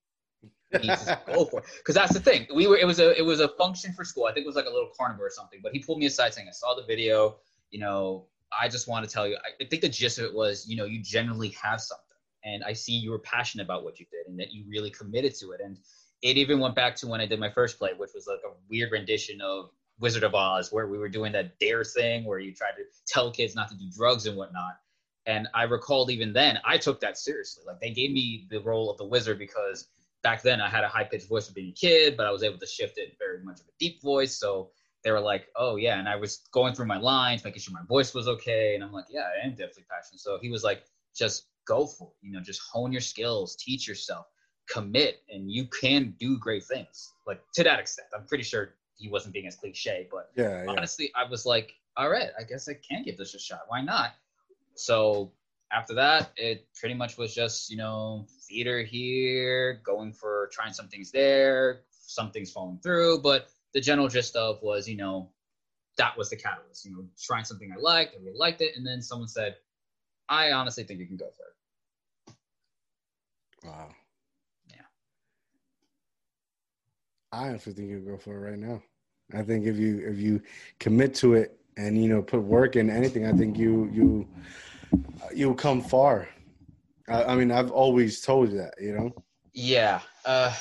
go 1.27 1.45
for. 1.45 1.63
Because 1.77 1.95
that's 1.95 2.13
the 2.13 2.19
thing. 2.19 2.47
We 2.53 2.67
were 2.67 2.77
it 2.77 2.85
was 2.85 2.99
a 2.99 3.17
it 3.17 3.23
was 3.23 3.39
a 3.39 3.49
function 3.49 3.93
for 3.93 4.03
school. 4.03 4.25
I 4.25 4.33
think 4.33 4.45
it 4.45 4.47
was 4.47 4.55
like 4.55 4.65
a 4.65 4.69
little 4.69 4.91
carnival 4.97 5.25
or 5.25 5.29
something. 5.29 5.59
But 5.63 5.73
he 5.73 5.79
pulled 5.79 5.99
me 5.99 6.05
aside 6.05 6.33
saying, 6.33 6.47
I 6.47 6.51
saw 6.51 6.75
the 6.75 6.83
video, 6.83 7.37
you 7.75 7.81
know, 7.81 8.25
I 8.57 8.69
just 8.69 8.87
want 8.87 9.05
to 9.05 9.13
tell 9.13 9.27
you, 9.27 9.37
I 9.61 9.65
think 9.65 9.81
the 9.81 9.89
gist 9.89 10.17
of 10.17 10.23
it 10.23 10.33
was, 10.33 10.65
you 10.65 10.77
know, 10.77 10.85
you 10.85 11.03
generally 11.03 11.49
have 11.61 11.81
something. 11.81 12.05
And 12.45 12.63
I 12.63 12.71
see 12.71 12.93
you 12.93 13.11
were 13.11 13.19
passionate 13.19 13.65
about 13.65 13.83
what 13.83 13.99
you 13.99 14.05
did 14.09 14.27
and 14.27 14.39
that 14.39 14.53
you 14.53 14.63
really 14.69 14.89
committed 14.89 15.35
to 15.41 15.51
it. 15.51 15.59
And 15.61 15.77
it 16.21 16.37
even 16.37 16.61
went 16.61 16.73
back 16.73 16.95
to 16.97 17.07
when 17.07 17.19
I 17.19 17.25
did 17.25 17.37
my 17.37 17.49
first 17.49 17.77
play, 17.77 17.89
which 17.97 18.11
was 18.15 18.27
like 18.27 18.39
a 18.45 18.55
weird 18.69 18.93
rendition 18.93 19.41
of 19.41 19.71
Wizard 19.99 20.23
of 20.23 20.33
Oz, 20.33 20.71
where 20.71 20.87
we 20.87 20.97
were 20.97 21.09
doing 21.09 21.33
that 21.33 21.59
dare 21.59 21.83
thing 21.83 22.23
where 22.23 22.39
you 22.39 22.53
tried 22.53 22.77
to 22.77 22.83
tell 23.05 23.29
kids 23.29 23.55
not 23.55 23.67
to 23.71 23.75
do 23.75 23.91
drugs 23.93 24.25
and 24.25 24.37
whatnot. 24.37 24.77
And 25.25 25.49
I 25.53 25.63
recalled 25.63 26.11
even 26.11 26.31
then, 26.31 26.59
I 26.63 26.77
took 26.77 27.01
that 27.01 27.17
seriously. 27.17 27.65
Like 27.67 27.81
they 27.81 27.89
gave 27.89 28.11
me 28.11 28.47
the 28.49 28.61
role 28.61 28.89
of 28.89 28.97
the 28.97 29.05
wizard 29.05 29.37
because 29.37 29.89
back 30.23 30.43
then 30.43 30.61
I 30.61 30.69
had 30.69 30.85
a 30.85 30.87
high 30.87 31.03
pitched 31.03 31.27
voice 31.27 31.49
of 31.49 31.55
being 31.55 31.71
a 31.71 31.73
kid, 31.73 32.15
but 32.15 32.25
I 32.25 32.31
was 32.31 32.41
able 32.41 32.59
to 32.59 32.67
shift 32.67 32.97
it 32.97 33.17
very 33.19 33.43
much 33.43 33.59
of 33.59 33.65
a 33.65 33.75
deep 33.81 34.01
voice. 34.01 34.37
So 34.37 34.69
they 35.05 35.11
were 35.11 35.21
like, 35.21 35.47
oh, 35.55 35.75
yeah. 35.75 35.99
And 35.99 36.09
I 36.09 36.15
was 36.15 36.41
going 36.51 36.73
through 36.73 36.87
my 36.87 36.97
lines, 36.97 37.43
making 37.43 37.61
sure 37.61 37.73
my 37.73 37.85
voice 37.87 38.15
was 38.15 38.27
okay. 38.27 38.73
And 38.73 38.83
I'm 38.83 38.91
like, 38.91 39.05
yeah, 39.09 39.27
I 39.41 39.45
am 39.45 39.51
definitely 39.51 39.85
passionate. 39.87 40.19
So 40.19 40.39
he 40.41 40.49
was 40.49 40.63
like, 40.63 40.83
just 41.15 41.45
go 41.67 41.85
for 41.85 42.07
it. 42.09 42.25
You 42.25 42.33
know, 42.33 42.41
just 42.41 42.59
hone 42.73 42.91
your 42.91 43.01
skills, 43.01 43.55
teach 43.55 43.87
yourself, 43.87 44.25
commit, 44.67 45.21
and 45.29 45.49
you 45.49 45.67
can 45.67 46.15
do 46.19 46.39
great 46.39 46.63
things. 46.63 47.13
Like 47.27 47.39
to 47.53 47.63
that 47.63 47.79
extent. 47.79 48.07
I'm 48.17 48.25
pretty 48.25 48.43
sure 48.43 48.73
he 48.97 49.07
wasn't 49.07 49.35
being 49.35 49.45
as 49.45 49.55
cliche, 49.55 50.07
but 50.11 50.31
Yeah. 50.35 50.63
Yeah. 50.63 50.71
honestly, 50.71 51.11
I 51.15 51.29
was 51.29 51.45
like, 51.45 51.73
all 51.95 52.09
right, 52.09 52.29
I 52.39 52.43
guess 52.43 52.67
I 52.67 52.73
can 52.73 53.03
give 53.03 53.15
this 53.15 53.35
a 53.35 53.39
shot. 53.39 53.61
Why 53.67 53.81
not? 53.81 54.15
So 54.73 55.31
after 55.71 55.93
that, 55.93 56.31
it 56.35 56.67
pretty 56.73 56.95
much 56.95 57.17
was 57.17 57.33
just, 57.33 57.69
you 57.69 57.77
know, 57.77 58.25
theater 58.49 58.81
here, 58.81 59.81
going 59.85 60.13
for 60.13 60.49
trying 60.51 60.73
some 60.73 60.87
things 60.87 61.11
there, 61.11 61.81
some 61.91 62.31
things 62.31 62.51
falling 62.51 62.79
through. 62.81 63.21
But 63.21 63.49
the 63.75 63.81
general 63.81 64.07
gist 64.07 64.37
of 64.37 64.57
was, 64.63 64.87
you 64.87 64.95
know, 64.95 65.29
that 65.97 66.17
was 66.17 66.29
the 66.29 66.35
catalyst, 66.37 66.85
you 66.85 66.93
know, 66.93 67.05
trying 67.21 67.43
something 67.43 67.71
I 67.71 67.79
liked, 67.79 68.15
I 68.15 68.23
really 68.23 68.37
liked 68.37 68.61
it. 68.61 68.71
And 68.77 68.87
then 68.87 69.01
someone 69.01 69.27
said, 69.27 69.57
I 70.29 70.53
honestly 70.53 70.85
think 70.85 71.01
you 71.01 71.05
can 71.05 71.17
go 71.17 71.29
for 71.35 72.33
it. 72.33 73.67
Wow. 73.67 73.89
Yeah. 74.69 74.81
I 77.33 77.49
honestly 77.49 77.73
think 77.73 77.89
you 77.89 77.97
can 77.97 78.07
go 78.07 78.17
for 78.17 78.33
it 78.33 78.49
right 78.49 78.59
now. 78.59 78.81
I 79.33 79.41
think 79.43 79.65
if 79.65 79.75
you 79.75 80.07
if 80.07 80.17
you 80.17 80.41
commit 80.79 81.15
to 81.15 81.33
it 81.33 81.59
and 81.77 82.01
you 82.01 82.07
know 82.07 82.21
put 82.21 82.41
work 82.41 82.75
in 82.75 82.91
anything, 82.91 83.25
I 83.25 83.33
think 83.33 83.57
you 83.57 83.89
you 83.91 84.27
you'll 85.33 85.55
come 85.55 85.81
far. 85.81 86.29
I, 87.09 87.23
I 87.23 87.35
mean, 87.35 87.51
I've 87.51 87.71
always 87.71 88.21
told 88.21 88.51
you 88.51 88.57
that, 88.59 88.75
you 88.79 88.93
know. 88.93 89.15
Yeah. 89.53 90.01
Uh, 90.23 90.53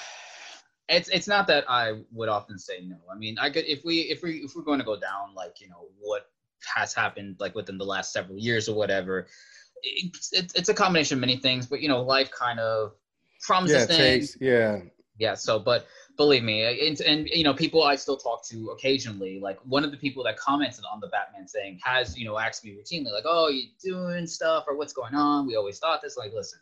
it's 0.89 1.09
it's 1.09 1.27
not 1.27 1.47
that 1.47 1.65
I 1.69 2.01
would 2.13 2.29
often 2.29 2.59
say 2.59 2.81
no. 2.85 2.97
I 3.11 3.17
mean, 3.17 3.39
I 3.39 3.51
could 3.51 3.65
if 3.65 3.85
we 3.85 4.01
if 4.01 4.23
we 4.23 4.39
if 4.39 4.55
we're 4.55 4.63
going 4.63 4.79
to 4.79 4.85
go 4.85 4.99
down 4.99 5.35
like 5.35 5.61
you 5.61 5.69
know 5.69 5.89
what 6.01 6.29
has 6.75 6.95
happened 6.95 7.37
like 7.39 7.55
within 7.55 7.79
the 7.79 7.85
last 7.85 8.13
several 8.13 8.39
years 8.39 8.69
or 8.69 8.75
whatever. 8.75 9.27
It's, 9.83 10.33
it's, 10.33 10.55
it's 10.55 10.69
a 10.69 10.75
combination 10.75 11.19
of 11.19 11.21
many 11.21 11.37
things, 11.37 11.67
but 11.67 11.81
you 11.81 11.89
know, 11.89 12.03
life 12.03 12.31
kind 12.31 12.59
of 12.59 12.93
promises 13.43 13.87
yeah, 13.89 13.97
things. 13.97 14.37
Yeah, 14.41 14.81
yeah. 15.19 15.35
So, 15.35 15.59
but 15.59 15.87
believe 16.17 16.43
me, 16.43 16.89
and, 16.89 17.01
and 17.03 17.29
you 17.29 17.45
know, 17.45 17.53
people 17.53 17.83
I 17.83 17.97
still 17.97 18.17
talk 18.17 18.47
to 18.47 18.71
occasionally. 18.71 19.41
Like 19.41 19.59
one 19.65 19.85
of 19.85 19.91
the 19.91 19.97
people 19.97 20.25
that 20.25 20.39
commented 20.39 20.85
on 20.91 21.01
the 21.01 21.09
Batman 21.09 21.47
thing 21.47 21.79
has 21.83 22.17
you 22.17 22.25
know 22.25 22.39
asked 22.39 22.65
me 22.65 22.73
routinely, 22.73 23.13
like, 23.13 23.25
"Oh, 23.27 23.49
you 23.49 23.65
doing 23.83 24.27
stuff 24.27 24.65
or 24.67 24.77
what's 24.77 24.95
going 24.95 25.15
on?" 25.15 25.47
We 25.47 25.57
always 25.57 25.79
thought 25.79 26.01
this. 26.01 26.17
Like, 26.17 26.33
listen, 26.33 26.61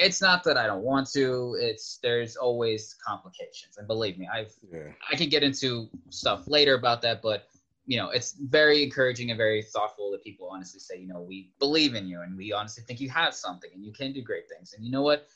it's 0.00 0.22
not 0.22 0.42
that 0.44 0.56
I 0.56 0.66
don't 0.66 0.82
want 0.82 1.10
to. 1.12 1.56
It's 1.60 1.98
there's 2.02 2.36
always 2.36 2.96
complications, 3.06 3.76
and 3.76 3.86
believe 3.86 4.18
me, 4.18 4.28
I've 4.32 4.52
yeah. 4.72 4.92
I 5.10 5.16
could 5.16 5.30
get 5.30 5.42
into 5.42 5.88
stuff 6.08 6.48
later 6.48 6.74
about 6.74 7.02
that, 7.02 7.20
but 7.22 7.46
you 7.86 7.96
know, 7.96 8.10
it's 8.10 8.32
very 8.32 8.84
encouraging 8.84 9.30
and 9.30 9.36
very 9.36 9.62
thoughtful 9.62 10.12
that 10.12 10.22
people 10.22 10.48
honestly 10.48 10.78
say, 10.78 10.96
you 10.96 11.08
know, 11.08 11.20
we 11.20 11.50
believe 11.58 11.94
in 11.94 12.06
you 12.06 12.20
and 12.20 12.36
we 12.36 12.52
honestly 12.52 12.84
think 12.86 13.00
you 13.00 13.10
have 13.10 13.34
something 13.34 13.68
and 13.74 13.84
you 13.84 13.92
can 13.92 14.12
do 14.12 14.22
great 14.22 14.48
things. 14.48 14.74
And 14.74 14.84
you 14.84 14.92
know 14.92 15.02
what? 15.02 15.26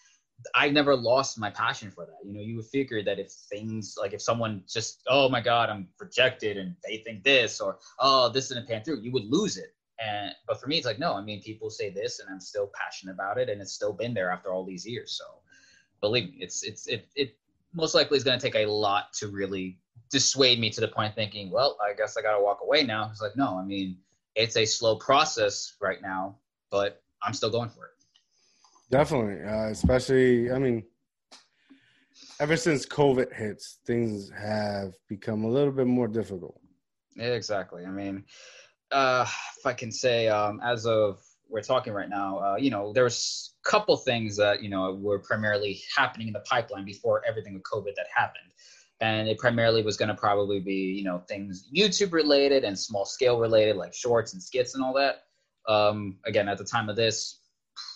I've 0.55 0.73
never 0.73 0.95
lost 0.95 1.39
my 1.39 1.51
passion 1.51 1.91
for 1.91 2.07
that. 2.07 2.19
You 2.25 2.33
know, 2.33 2.41
you 2.41 2.57
would 2.57 2.67
figure 2.67 3.03
that 3.03 3.19
if 3.19 3.33
things 3.33 3.97
like 4.01 4.13
if 4.13 4.23
someone 4.23 4.63
just, 4.69 5.03
oh 5.09 5.29
my 5.29 5.41
God, 5.41 5.69
I'm 5.69 5.89
rejected 5.99 6.57
and 6.57 6.77
they 6.87 6.99
think 6.99 7.25
this 7.25 7.61
or 7.61 7.79
oh, 7.99 8.29
this 8.29 8.49
didn't 8.49 8.69
pan 8.69 8.85
through, 8.85 9.01
you 9.01 9.11
would 9.11 9.25
lose 9.25 9.57
it. 9.57 9.74
And 10.01 10.33
but 10.47 10.61
for 10.61 10.67
me, 10.67 10.77
it's 10.77 10.87
like, 10.87 10.99
no, 10.99 11.15
I 11.15 11.23
mean, 11.23 11.43
people 11.43 11.71
say 11.71 11.91
this 11.91 12.21
and 12.21 12.29
I'm 12.31 12.41
still 12.41 12.71
passionate 12.75 13.13
about 13.13 13.39
it 13.39 13.49
and 13.49 13.61
it's 13.61 13.73
still 13.73 13.93
been 13.93 14.15
there 14.15 14.31
after 14.31 14.53
all 14.53 14.65
these 14.65 14.87
years. 14.87 15.13
So 15.13 15.25
believe 16.01 16.31
me, 16.31 16.39
it's 16.41 16.63
it's 16.63 16.87
it 16.87 17.09
it 17.15 17.37
most 17.73 17.95
likely 17.95 18.17
is 18.17 18.25
gonna 18.25 18.41
take 18.41 18.57
a 18.57 18.67
lot 18.67 19.13
to 19.15 19.29
really 19.29 19.79
dissuade 20.11 20.61
me 20.61 20.71
to 20.71 20.81
the 20.81 20.89
point 20.89 21.11
of 21.11 21.15
thinking, 21.15 21.51
well, 21.51 21.77
I 21.83 21.95
guess 21.95 22.17
I 22.17 22.23
got 22.23 22.37
to 22.37 22.43
walk 22.43 22.61
away 22.63 22.85
now. 22.85 23.09
It's 23.11 23.21
like, 23.21 23.37
no, 23.37 23.59
I 23.59 23.65
mean, 23.65 23.99
it's 24.35 24.57
a 24.57 24.65
slow 24.65 24.97
process 24.97 25.75
right 25.81 26.01
now, 26.01 26.37
but 26.71 27.03
I'm 27.23 27.33
still 27.33 27.51
going 27.51 27.69
for 27.69 27.87
it. 27.87 27.91
Definitely, 28.91 29.43
uh, 29.43 29.71
especially, 29.71 30.53
I 30.53 30.59
mean, 30.59 30.85
ever 32.39 32.57
since 32.57 32.87
COVID 32.87 33.35
hits, 33.35 33.79
things 33.87 34.31
have 34.31 34.93
become 35.09 35.45
a 35.45 35.49
little 35.49 35.73
bit 35.73 35.87
more 35.87 36.07
difficult. 36.07 36.61
Yeah, 37.17 37.35
exactly. 37.35 37.85
I 37.87 37.91
mean, 37.91 38.25
uh, 38.93 39.27
if 39.59 39.67
I 39.67 39.73
can 39.73 39.91
say, 39.91 40.29
um, 40.29 40.61
as 40.63 40.87
of 40.87 41.21
we're 41.49 41.63
talking 41.63 41.93
right 41.93 42.09
now, 42.09 42.39
uh, 42.39 42.57
you 42.57 42.71
know, 42.71 42.93
there's 42.93 43.55
a 43.65 43.69
couple 43.69 43.97
things 43.97 44.37
that 44.37 44.63
you 44.63 44.69
know 44.69 44.95
were 44.95 45.19
primarily 45.19 45.83
happening 45.97 46.27
in 46.29 46.33
the 46.33 46.41
pipeline 46.41 46.85
before 46.85 47.23
everything 47.27 47.55
with 47.55 47.63
COVID 47.63 47.95
that 47.97 48.07
happened. 48.15 48.53
And 49.01 49.29
it 49.29 49.39
primarily 49.39 49.83
was 49.83 49.97
going 49.97 50.09
to 50.09 50.15
probably 50.15 50.61
be 50.61 50.95
you 50.97 51.05
know 51.05 51.23
things 51.29 51.69
youtube 51.77 52.13
related 52.13 52.65
and 52.65 52.79
small 52.79 53.05
scale 53.05 53.39
related 53.39 53.77
like 53.77 53.93
shorts 53.93 54.33
and 54.33 54.43
skits 54.43 54.75
and 54.75 54.85
all 54.85 54.95
that. 54.95 55.25
Um, 55.67 56.19
again 56.27 56.49
at 56.49 56.59
the 56.59 56.65
time 56.65 56.89
of 56.89 56.97
this 56.97 57.41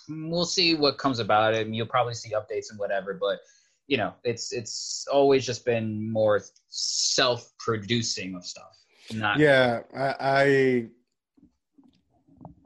we'll 0.09 0.45
see 0.45 0.73
what 0.73 0.97
comes 0.97 1.19
about 1.19 1.53
it. 1.53 1.67
And 1.67 1.75
you'll 1.75 1.85
probably 1.85 2.15
see 2.15 2.33
updates 2.33 2.69
and 2.69 2.79
whatever 2.79 3.13
but 3.13 3.39
you 3.87 3.97
know 3.97 4.13
it's 4.23 4.51
it's 4.51 5.07
always 5.11 5.45
just 5.45 5.65
been 5.65 6.11
more 6.11 6.41
self-producing 6.69 8.35
of 8.35 8.45
stuff 8.45 8.78
not 9.13 9.39
yeah 9.39 9.81
i, 9.95 10.15
I 10.19 10.85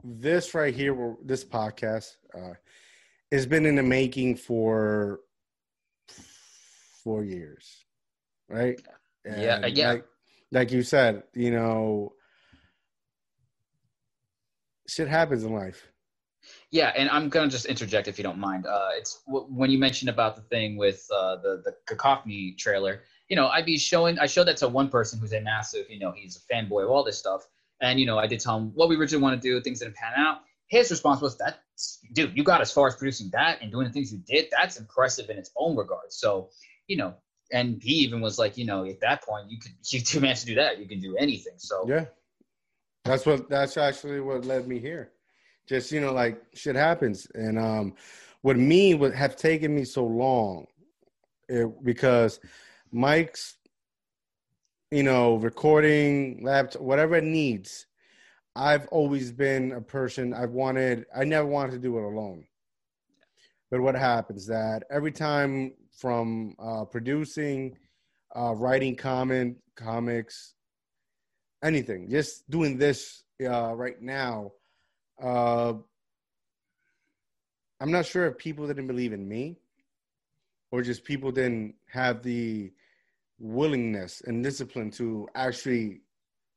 this 0.02 0.54
right 0.54 0.74
here 0.74 1.16
this 1.24 1.44
podcast 1.44 2.16
uh, 2.36 2.54
has 3.32 3.46
been 3.46 3.66
in 3.66 3.76
the 3.76 3.82
making 3.82 4.36
for 4.36 5.20
four 7.02 7.24
years 7.24 7.84
right? 8.48 8.80
And 9.24 9.42
yeah, 9.42 9.66
yeah. 9.66 9.88
Like, 9.92 10.04
like 10.52 10.72
you 10.72 10.82
said, 10.82 11.22
you 11.34 11.50
know, 11.50 12.12
shit 14.86 15.08
happens 15.08 15.44
in 15.44 15.52
life. 15.52 15.88
Yeah, 16.70 16.92
and 16.96 17.08
I'm 17.08 17.30
gonna 17.30 17.50
just 17.50 17.66
interject 17.66 18.06
if 18.06 18.18
you 18.18 18.24
don't 18.24 18.38
mind. 18.38 18.66
Uh, 18.66 18.90
it's 18.96 19.22
w- 19.26 19.46
when 19.46 19.70
you 19.70 19.78
mentioned 19.78 20.10
about 20.10 20.36
the 20.36 20.42
thing 20.42 20.76
with 20.76 21.06
uh, 21.10 21.36
the 21.36 21.62
the 21.64 21.74
cacophony 21.86 22.54
trailer. 22.58 23.02
You 23.28 23.36
know, 23.36 23.48
I'd 23.48 23.66
be 23.66 23.78
showing. 23.78 24.18
I 24.18 24.26
showed 24.26 24.44
that 24.44 24.56
to 24.58 24.68
one 24.68 24.88
person 24.88 25.18
who's 25.18 25.32
a 25.32 25.40
massive. 25.40 25.86
You 25.88 25.98
know, 25.98 26.12
he's 26.12 26.36
a 26.36 26.54
fanboy 26.54 26.84
of 26.84 26.90
all 26.90 27.04
this 27.04 27.18
stuff. 27.18 27.46
And 27.80 27.98
you 27.98 28.06
know, 28.06 28.18
I 28.18 28.26
did 28.26 28.40
tell 28.40 28.58
him 28.58 28.72
what 28.74 28.88
we 28.88 28.96
originally 28.96 29.22
want 29.22 29.40
to 29.40 29.48
do. 29.48 29.60
Things 29.60 29.80
didn't 29.80 29.96
pan 29.96 30.12
out. 30.16 30.42
His 30.68 30.90
response 30.90 31.20
was, 31.20 31.36
"That 31.38 31.60
dude, 32.12 32.36
you 32.36 32.44
got 32.44 32.60
as 32.60 32.72
far 32.72 32.86
as 32.86 32.96
producing 32.96 33.30
that 33.30 33.60
and 33.60 33.70
doing 33.70 33.86
the 33.86 33.92
things 33.92 34.12
you 34.12 34.18
did. 34.26 34.48
That's 34.50 34.78
impressive 34.78 35.30
in 35.30 35.38
its 35.38 35.50
own 35.56 35.76
regard." 35.76 36.12
So, 36.12 36.50
you 36.86 36.96
know, 36.96 37.14
and 37.52 37.82
he 37.82 37.92
even 37.94 38.20
was 38.20 38.38
like, 38.38 38.56
you 38.56 38.64
know, 38.64 38.84
at 38.84 39.00
that 39.00 39.22
point, 39.22 39.50
you 39.50 39.58
could 39.58 39.72
you 39.92 40.00
two 40.00 40.20
managed 40.20 40.42
to 40.42 40.46
do 40.46 40.54
that. 40.56 40.78
You 40.78 40.86
can 40.86 41.00
do 41.00 41.16
anything. 41.16 41.54
So 41.56 41.84
yeah, 41.88 42.06
that's 43.04 43.26
what 43.26 43.48
that's 43.48 43.76
actually 43.76 44.20
what 44.20 44.44
led 44.44 44.68
me 44.68 44.78
here. 44.78 45.12
Just 45.66 45.92
you 45.92 46.00
know, 46.00 46.12
like 46.12 46.42
shit 46.54 46.76
happens, 46.76 47.26
and 47.34 47.58
um, 47.58 47.94
what 48.42 48.56
me 48.56 48.94
would 48.94 49.14
have 49.14 49.36
taken 49.36 49.74
me 49.74 49.84
so 49.84 50.04
long, 50.04 50.66
it, 51.48 51.66
because 51.84 52.40
Mike's, 52.94 53.58
you 54.92 55.02
know, 55.02 55.34
recording 55.34 56.44
laptop, 56.44 56.80
whatever 56.80 57.16
it 57.16 57.24
needs. 57.24 57.86
I've 58.54 58.86
always 58.88 59.32
been 59.32 59.72
a 59.72 59.80
person 59.80 60.32
I've 60.32 60.52
wanted. 60.52 61.04
I 61.14 61.24
never 61.24 61.46
wanted 61.46 61.72
to 61.72 61.78
do 61.80 61.98
it 61.98 62.04
alone. 62.04 62.46
But 63.68 63.80
what 63.80 63.96
happens 63.96 64.46
that 64.46 64.84
every 64.92 65.10
time 65.10 65.72
from 65.98 66.54
uh, 66.56 66.84
producing, 66.84 67.76
uh, 68.36 68.54
writing 68.54 68.94
comment 68.94 69.56
comics, 69.74 70.54
anything. 71.64 72.08
Just 72.08 72.48
doing 72.48 72.78
this 72.78 73.24
uh, 73.44 73.74
right 73.74 74.00
now. 74.00 74.52
Uh, 75.20 75.74
I'm 77.80 77.90
not 77.90 78.06
sure 78.06 78.26
if 78.26 78.38
people 78.38 78.68
didn't 78.68 78.86
believe 78.86 79.12
in 79.12 79.28
me, 79.28 79.56
or 80.70 80.82
just 80.82 81.04
people 81.04 81.32
didn't 81.32 81.74
have 81.90 82.22
the 82.22 82.72
willingness 83.38 84.22
and 84.26 84.42
discipline 84.42 84.90
to 84.92 85.28
actually 85.34 86.00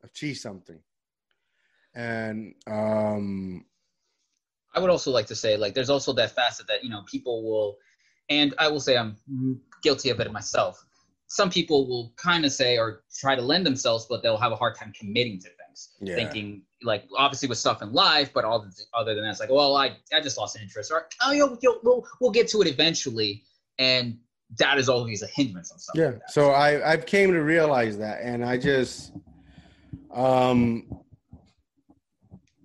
achieve 0.03 0.37
something. 0.37 0.79
And 1.95 2.53
um, 2.67 3.65
I 4.75 4.79
would 4.79 4.89
also 4.89 5.11
like 5.11 5.25
to 5.27 5.35
say, 5.35 5.57
like, 5.57 5.73
there's 5.73 5.89
also 5.89 6.13
that 6.13 6.31
facet 6.31 6.67
that 6.67 6.83
you 6.83 6.89
know 6.89 7.03
people 7.07 7.43
will 7.43 7.77
and 8.29 8.53
I 8.57 8.67
will 8.67 8.79
say 8.79 8.97
I'm 8.97 9.17
guilty 9.83 10.09
of 10.09 10.19
it 10.19 10.31
myself. 10.31 10.83
Some 11.27 11.49
people 11.49 11.87
will 11.87 12.13
kind 12.15 12.45
of 12.45 12.51
say 12.51 12.77
or 12.77 13.03
try 13.19 13.35
to 13.35 13.41
lend 13.41 13.65
themselves, 13.65 14.05
but 14.09 14.23
they'll 14.23 14.37
have 14.37 14.51
a 14.51 14.55
hard 14.55 14.75
time 14.75 14.93
committing 14.97 15.39
to 15.39 15.49
things, 15.49 15.89
yeah. 15.99 16.15
thinking 16.15 16.61
like 16.83 17.03
obviously 17.17 17.49
with 17.49 17.57
stuff 17.57 17.81
in 17.81 17.91
life, 17.91 18.31
but 18.33 18.45
all 18.45 18.59
the, 18.59 18.71
other 18.93 19.13
than 19.13 19.23
that, 19.23 19.31
it's 19.31 19.39
like, 19.39 19.49
well, 19.49 19.75
I, 19.75 19.97
I 20.13 20.21
just 20.21 20.37
lost 20.37 20.57
interest, 20.59 20.91
or 20.91 21.07
oh, 21.21 21.31
you'll, 21.31 21.57
you'll, 21.61 21.79
we'll 21.83 22.07
we'll 22.21 22.31
get 22.31 22.47
to 22.49 22.61
it 22.61 22.67
eventually, 22.67 23.43
and 23.77 24.19
that 24.57 24.77
is 24.77 24.89
always 24.89 25.21
a 25.21 25.27
hindrance 25.27 25.71
on 25.71 25.79
stuff. 25.79 25.95
Yeah. 25.95 26.05
Like 26.07 26.21
so 26.29 26.51
I 26.51 26.91
I've 26.91 27.05
came 27.05 27.31
to 27.31 27.41
realize 27.41 27.97
that, 27.97 28.21
and 28.21 28.43
I 28.43 28.57
just 28.57 29.13
um 30.11 30.85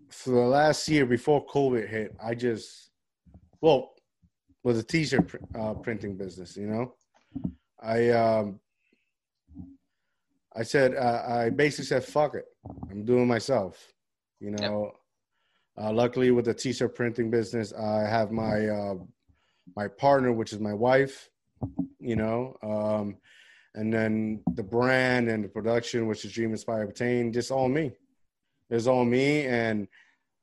for 0.08 0.30
the 0.30 0.36
last 0.36 0.88
year 0.88 1.04
before 1.04 1.44
COVID 1.46 1.88
hit, 1.88 2.14
I 2.22 2.34
just 2.34 2.90
well 3.60 3.94
was 4.62 4.78
a 4.78 4.82
t-shirt 4.82 5.26
pr- 5.26 5.58
uh, 5.58 5.74
printing 5.74 6.16
business. 6.16 6.56
You 6.56 6.68
know, 6.68 6.94
I 7.80 8.10
um, 8.10 8.60
I 10.54 10.62
said 10.62 10.94
uh, 10.94 11.24
I 11.26 11.50
basically 11.50 11.86
said 11.86 12.04
fuck 12.04 12.34
it, 12.34 12.44
I'm 12.90 13.04
doing 13.04 13.26
myself. 13.26 13.92
You 14.38 14.52
know, 14.52 14.92
yep. 15.76 15.84
uh, 15.84 15.92
luckily 15.92 16.30
with 16.30 16.44
the 16.44 16.54
t-shirt 16.54 16.94
printing 16.94 17.30
business, 17.30 17.72
I 17.72 18.02
have 18.02 18.30
my 18.30 18.68
uh, 18.68 18.94
my 19.76 19.88
partner, 19.88 20.32
which 20.32 20.52
is 20.52 20.60
my 20.60 20.74
wife. 20.74 21.28
You 21.98 22.16
know, 22.16 22.56
um, 22.62 23.16
and 23.74 23.92
then 23.92 24.42
the 24.54 24.62
brand 24.62 25.28
and 25.28 25.44
the 25.44 25.48
production, 25.48 26.06
which 26.06 26.24
is 26.24 26.32
Dream 26.32 26.50
Inspire 26.50 26.82
Obtain, 26.82 27.32
just 27.32 27.50
all 27.50 27.68
me. 27.68 27.92
It's 28.70 28.86
all 28.86 29.04
me, 29.04 29.46
and 29.46 29.86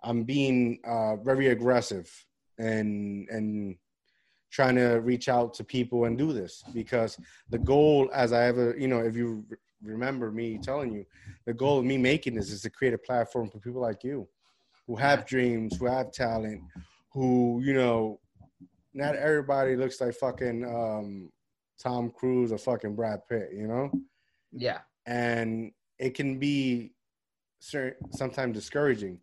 I'm 0.04 0.24
being 0.24 0.80
uh, 0.86 1.18
very 1.18 1.48
aggressive 1.48 2.10
and 2.58 3.28
and 3.30 3.76
trying 4.52 4.76
to 4.76 4.96
reach 5.02 5.30
out 5.30 5.54
to 5.54 5.64
people 5.64 6.06
and 6.06 6.18
do 6.18 6.34
this 6.34 6.64
because 6.74 7.18
the 7.50 7.60
goal, 7.60 8.10
as 8.14 8.34
I 8.34 8.46
ever, 8.46 8.76
you 8.78 8.88
know, 8.88 9.00
if 9.00 9.16
you 9.16 9.46
remember 9.82 10.32
me 10.32 10.58
telling 10.58 10.92
you, 10.92 11.06
the 11.46 11.54
goal 11.54 11.80
of 11.80 11.86
me 11.86 11.98
making 11.98 12.36
this 12.36 12.52
is 12.52 12.62
to 12.64 12.70
create 12.70 12.94
a 12.94 12.98
platform 12.98 13.50
for 13.50 13.60
people 13.60 13.82
like 13.82 14.04
you 14.04 14.28
who 14.88 14.96
have 14.96 15.26
dreams, 15.26 15.78
who 15.78 15.86
have 15.86 16.12
talent, 16.12 16.62
who, 17.14 17.62
you 17.64 17.74
know, 17.74 18.20
not 18.94 19.16
everybody 19.16 19.76
looks 19.76 20.02
like 20.02 20.14
fucking 20.16 20.66
um, 20.66 21.32
Tom 21.82 22.12
Cruise 22.12 22.52
or 22.52 22.58
fucking 22.58 22.96
Brad 22.96 23.22
Pitt, 23.28 23.50
you 23.54 23.68
know? 23.68 23.92
Yeah. 24.52 24.80
And 25.06 25.72
it 25.98 26.16
can 26.16 26.40
be 26.40 26.94
certain, 27.60 28.12
sometimes 28.12 28.56
discouraging. 28.56 29.20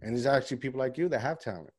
And 0.00 0.14
there's 0.14 0.26
actually 0.26 0.58
people 0.58 0.80
like 0.80 0.98
you 0.98 1.08
that 1.08 1.20
have 1.20 1.38
talent. 1.38 1.72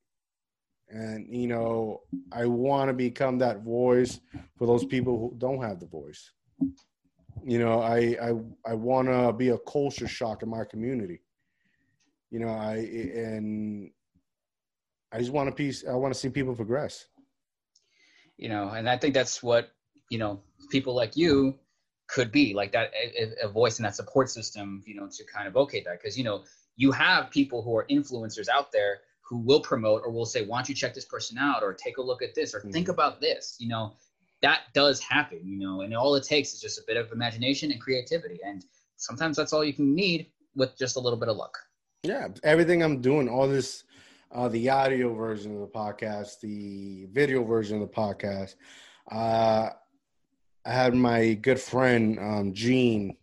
And, 0.89 1.27
you 1.29 1.47
know, 1.47 2.01
I 2.31 2.45
want 2.45 2.89
to 2.89 2.93
become 2.93 3.39
that 3.39 3.63
voice 3.63 4.19
for 4.57 4.67
those 4.67 4.85
people 4.85 5.17
who 5.17 5.35
don't 5.37 5.61
have 5.61 5.79
the 5.79 5.87
voice. 5.87 6.31
You 7.45 7.59
know, 7.59 7.81
I, 7.81 8.15
I, 8.21 8.71
I 8.71 8.73
want 8.75 9.07
to 9.07 9.33
be 9.33 9.49
a 9.49 9.57
culture 9.57 10.07
shock 10.07 10.43
in 10.43 10.49
my 10.49 10.63
community. 10.65 11.21
You 12.29 12.39
know, 12.39 12.49
I, 12.49 12.75
and 12.75 13.91
I 15.11 15.19
just 15.19 15.31
want 15.31 15.49
to 15.49 15.55
piece, 15.55 15.83
I 15.87 15.93
want 15.93 16.13
to 16.13 16.19
see 16.19 16.29
people 16.29 16.55
progress. 16.55 17.05
You 18.37 18.49
know, 18.49 18.69
and 18.69 18.89
I 18.89 18.97
think 18.97 19.13
that's 19.13 19.41
what, 19.43 19.71
you 20.09 20.17
know, 20.17 20.41
people 20.69 20.95
like 20.95 21.15
you 21.15 21.59
could 22.07 22.31
be 22.31 22.53
like 22.53 22.71
that, 22.73 22.91
a, 22.93 23.45
a 23.45 23.47
voice 23.47 23.79
in 23.79 23.83
that 23.83 23.95
support 23.95 24.29
system, 24.29 24.83
you 24.85 24.95
know, 24.95 25.07
to 25.07 25.23
kind 25.25 25.47
of 25.47 25.53
vocate 25.53 25.85
that. 25.85 26.01
Cause, 26.01 26.17
you 26.17 26.23
know, 26.23 26.43
you 26.75 26.91
have 26.91 27.29
people 27.29 27.61
who 27.61 27.75
are 27.77 27.85
influencers 27.89 28.47
out 28.49 28.71
there 28.71 28.99
who 29.21 29.37
will 29.37 29.61
promote 29.61 30.01
or 30.03 30.11
will 30.11 30.25
say, 30.25 30.45
why 30.45 30.57
don't 30.57 30.69
you 30.69 30.75
check 30.75 30.93
this 30.93 31.05
person 31.05 31.37
out 31.37 31.63
or 31.63 31.73
take 31.73 31.97
a 31.97 32.01
look 32.01 32.21
at 32.21 32.35
this 32.35 32.53
or 32.53 32.59
mm-hmm. 32.59 32.71
think 32.71 32.89
about 32.89 33.21
this? 33.21 33.55
You 33.59 33.69
know, 33.69 33.93
that 34.41 34.61
does 34.73 34.99
happen, 34.99 35.39
you 35.43 35.57
know, 35.57 35.81
and 35.81 35.95
all 35.95 36.15
it 36.15 36.23
takes 36.23 36.53
is 36.53 36.59
just 36.59 36.77
a 36.77 36.83
bit 36.85 36.97
of 36.97 37.11
imagination 37.11 37.71
and 37.71 37.79
creativity. 37.79 38.39
And 38.45 38.65
sometimes 38.97 39.37
that's 39.37 39.53
all 39.53 39.63
you 39.63 39.73
can 39.73 39.95
need 39.95 40.27
with 40.55 40.77
just 40.77 40.97
a 40.97 40.99
little 40.99 41.17
bit 41.17 41.29
of 41.29 41.37
luck. 41.37 41.57
Yeah. 42.03 42.27
Everything 42.43 42.83
I'm 42.83 43.01
doing, 43.01 43.29
all 43.29 43.47
this, 43.47 43.85
uh, 44.33 44.47
the 44.49 44.69
audio 44.69 45.13
version 45.13 45.53
of 45.53 45.61
the 45.61 45.67
podcast, 45.67 46.39
the 46.41 47.05
video 47.11 47.43
version 47.43 47.81
of 47.81 47.87
the 47.87 47.95
podcast, 47.95 48.55
uh, 49.11 49.69
I 50.65 50.71
had 50.71 50.95
my 50.95 51.33
good 51.33 51.59
friend, 51.59 52.17
um, 52.19 52.53
Gene, 52.53 53.17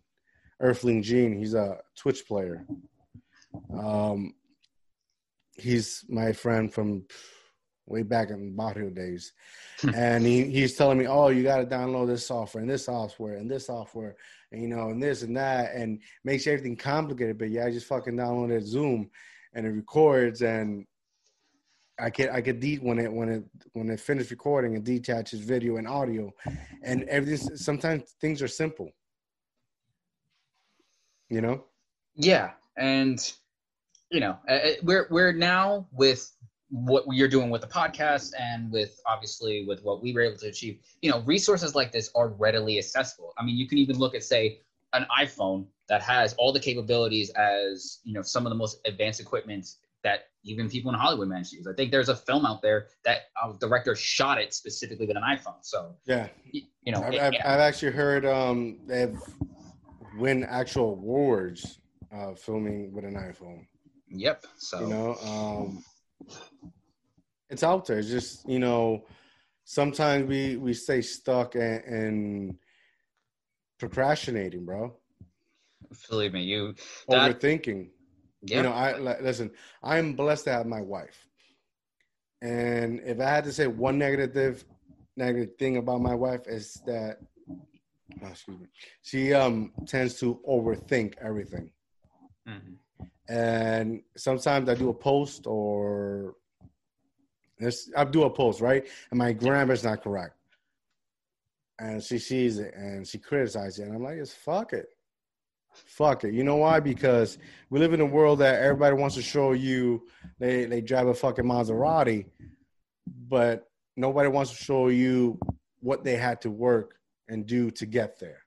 Earthling 0.61 1.01
Gene. 1.01 1.37
He's 1.37 1.53
a 1.53 1.79
Twitch 1.97 2.25
player. 2.27 2.65
Um, 3.75 4.35
he's 5.57 6.05
my 6.07 6.31
friend 6.31 6.71
from 6.71 7.05
way 7.87 8.03
back 8.03 8.29
in 8.29 8.55
Barrio 8.55 8.89
days, 8.89 9.33
and 9.95 10.25
he, 10.25 10.43
he's 10.45 10.75
telling 10.75 10.97
me, 10.97 11.07
"Oh, 11.07 11.27
you 11.29 11.43
got 11.43 11.57
to 11.57 11.65
download 11.65 12.07
this 12.07 12.25
software 12.27 12.61
and 12.61 12.69
this 12.69 12.85
software 12.85 13.35
and 13.35 13.49
this 13.49 13.65
software, 13.65 14.15
and 14.51 14.61
you 14.61 14.67
know, 14.69 14.89
and 14.89 15.01
this 15.01 15.23
and 15.23 15.35
that, 15.35 15.73
and 15.73 15.99
makes 16.23 16.47
everything 16.47 16.77
complicated." 16.77 17.37
But 17.39 17.49
yeah, 17.49 17.65
I 17.65 17.71
just 17.71 17.87
fucking 17.87 18.15
downloaded 18.15 18.61
Zoom, 18.61 19.09
and 19.53 19.65
it 19.65 19.71
records, 19.71 20.43
and 20.43 20.85
I 22.01 22.09
could 22.09 22.29
I 22.29 22.41
could 22.41 22.59
de- 22.59 22.77
when 22.77 22.99
it 22.99 23.11
when 23.13 23.29
it 23.29 23.43
when 23.73 23.89
it 23.89 23.99
finished 23.99 24.31
recording 24.31 24.75
and 24.75 24.83
detaches 24.83 25.39
video 25.39 25.77
and 25.77 25.87
audio, 25.87 26.33
and 26.83 27.03
everything. 27.03 27.55
Sometimes 27.55 28.15
things 28.19 28.41
are 28.41 28.47
simple, 28.47 28.89
you 31.29 31.41
know. 31.41 31.65
Yeah, 32.15 32.51
and 32.77 33.31
you 34.09 34.19
know, 34.19 34.37
we're 34.81 35.07
we're 35.11 35.31
now 35.31 35.87
with 35.91 36.31
what 36.69 37.03
you're 37.11 37.27
doing 37.27 37.49
with 37.49 37.61
the 37.61 37.67
podcast 37.67 38.31
and 38.39 38.71
with 38.71 38.99
obviously 39.05 39.65
with 39.67 39.83
what 39.83 40.01
we 40.01 40.11
were 40.13 40.21
able 40.21 40.37
to 40.37 40.47
achieve. 40.47 40.79
You 41.01 41.11
know, 41.11 41.19
resources 41.21 41.75
like 41.75 41.91
this 41.91 42.09
are 42.15 42.29
readily 42.29 42.79
accessible. 42.79 43.33
I 43.37 43.45
mean, 43.45 43.57
you 43.57 43.67
can 43.67 43.77
even 43.77 43.99
look 43.99 44.15
at 44.15 44.23
say 44.23 44.59
an 44.93 45.05
iPhone 45.19 45.65
that 45.87 46.01
has 46.01 46.33
all 46.33 46.51
the 46.51 46.59
capabilities 46.59 47.29
as 47.31 47.99
you 48.03 48.13
know 48.13 48.23
some 48.23 48.47
of 48.47 48.49
the 48.49 48.55
most 48.55 48.79
advanced 48.85 49.19
equipment 49.19 49.75
that 50.03 50.25
even 50.43 50.69
people 50.69 50.91
in 50.91 50.97
Hollywood 50.97 51.27
manage 51.27 51.51
to 51.51 51.57
use. 51.57 51.67
I 51.67 51.73
think 51.73 51.91
there's 51.91 52.09
a 52.09 52.15
film 52.15 52.45
out 52.45 52.61
there 52.61 52.87
that 53.05 53.23
a 53.43 53.53
director 53.59 53.95
shot 53.95 54.39
it 54.39 54.53
specifically 54.53 55.05
with 55.05 55.17
an 55.17 55.23
iPhone. 55.23 55.57
So 55.61 55.95
yeah, 56.05 56.27
you, 56.51 56.63
you 56.83 56.91
know, 56.91 57.03
I've, 57.03 57.13
it, 57.13 57.21
I've, 57.21 57.33
yeah. 57.33 57.53
I've, 57.53 57.59
actually 57.59 57.91
heard 57.91 58.25
um, 58.25 58.79
they've 58.87 59.17
win 60.17 60.43
actual 60.43 60.93
awards 60.93 61.79
uh, 62.13 62.33
filming 62.33 62.91
with 62.91 63.05
an 63.05 63.15
iPhone. 63.15 63.65
Yep. 64.09 64.45
So 64.57 64.81
you 64.81 64.87
know, 64.87 65.15
um, 65.23 65.83
it's 67.49 67.63
out 67.63 67.85
there. 67.85 67.99
It's 67.99 68.09
just 68.09 68.47
you 68.49 68.59
know, 68.59 69.05
sometimes 69.63 70.27
we 70.27 70.57
we 70.57 70.73
stay 70.73 71.01
stuck 71.01 71.55
and, 71.55 71.83
and 71.83 72.57
procrastinating, 73.77 74.65
bro. 74.65 74.95
Believe 76.09 76.33
me, 76.33 76.43
you 76.43 76.73
that, 77.09 77.39
overthinking. 77.39 77.89
Yeah. 78.43 78.57
You 78.57 78.63
know, 78.63 78.71
I 78.71 78.97
like, 78.97 79.21
listen. 79.21 79.51
I'm 79.83 80.13
blessed 80.13 80.45
to 80.45 80.51
have 80.53 80.65
my 80.65 80.81
wife, 80.81 81.27
and 82.41 82.99
if 83.05 83.19
I 83.19 83.29
had 83.29 83.43
to 83.45 83.53
say 83.53 83.67
one 83.67 83.97
negative 83.97 84.65
negative 85.15 85.55
thing 85.57 85.77
about 85.77 86.01
my 86.01 86.15
wife 86.15 86.47
is 86.47 86.81
that, 86.87 87.17
oh, 87.49 88.27
excuse 88.27 88.59
me, 88.59 88.67
she 89.03 89.33
um 89.33 89.71
tends 89.85 90.19
to 90.19 90.39
overthink 90.47 91.15
everything. 91.21 91.71
Mm-hmm 92.47 92.73
and 93.31 94.01
sometimes 94.17 94.67
I 94.67 94.75
do 94.75 94.89
a 94.89 94.93
post 94.93 95.47
or 95.47 96.35
this 97.57 97.89
I 97.95 98.03
do 98.03 98.23
a 98.23 98.29
post, 98.29 98.59
right? 98.59 98.85
And 99.09 99.17
my 99.17 99.31
grammar's 99.31 99.85
not 99.85 100.03
correct. 100.03 100.35
And 101.79 102.03
she 102.03 102.19
sees 102.19 102.59
it 102.59 102.73
and 102.75 103.07
she 103.07 103.17
criticizes 103.17 103.79
it. 103.79 103.83
And 103.83 103.95
I'm 103.95 104.03
like, 104.03 104.17
it's 104.17 104.33
fuck 104.33 104.73
it. 104.73 104.89
Fuck 105.73 106.23
it. 106.23 106.33
You 106.33 106.43
know 106.43 106.57
why? 106.57 106.79
Because 106.79 107.37
we 107.69 107.79
live 107.79 107.93
in 107.93 108.01
a 108.01 108.05
world 108.05 108.39
that 108.39 108.61
everybody 108.61 108.95
wants 108.95 109.15
to 109.15 109.21
show 109.21 109.53
you 109.53 110.03
they, 110.39 110.65
they 110.65 110.81
drive 110.81 111.07
a 111.07 111.13
fucking 111.13 111.45
Maserati, 111.45 112.25
but 113.27 113.69
nobody 113.95 114.29
wants 114.29 114.51
to 114.51 114.57
show 114.57 114.89
you 114.89 115.39
what 115.79 116.03
they 116.03 116.15
had 116.15 116.41
to 116.41 116.49
work 116.49 116.95
and 117.27 117.45
do 117.45 117.71
to 117.71 117.85
get 117.85 118.19
there. 118.19 118.39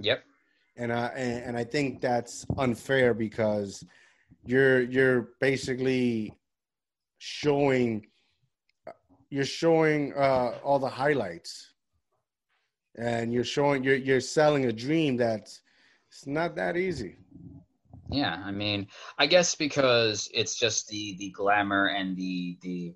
Yep. 0.00 0.24
And 0.76 0.92
I 0.92 1.06
and, 1.06 1.44
and 1.44 1.56
I 1.56 1.64
think 1.64 2.00
that's 2.00 2.44
unfair 2.58 3.14
because– 3.14 3.84
you're 4.46 4.82
you're 4.82 5.28
basically 5.40 6.34
showing 7.18 8.06
you're 9.30 9.44
showing 9.44 10.12
uh, 10.14 10.58
all 10.62 10.78
the 10.78 10.88
highlights 10.88 11.72
and 12.96 13.32
you're 13.32 13.44
showing 13.44 13.82
you're 13.82 13.96
you're 13.96 14.20
selling 14.20 14.66
a 14.66 14.72
dream 14.72 15.16
that's 15.16 15.62
it's 16.14 16.28
not 16.28 16.54
that 16.54 16.76
easy. 16.76 17.16
Yeah 18.10 18.40
i 18.44 18.52
mean 18.52 18.86
i 19.18 19.26
guess 19.26 19.54
because 19.54 20.28
it's 20.32 20.56
just 20.56 20.88
the 20.88 21.16
the 21.18 21.30
glamour 21.30 21.86
and 21.86 22.16
the 22.16 22.58
the 22.62 22.94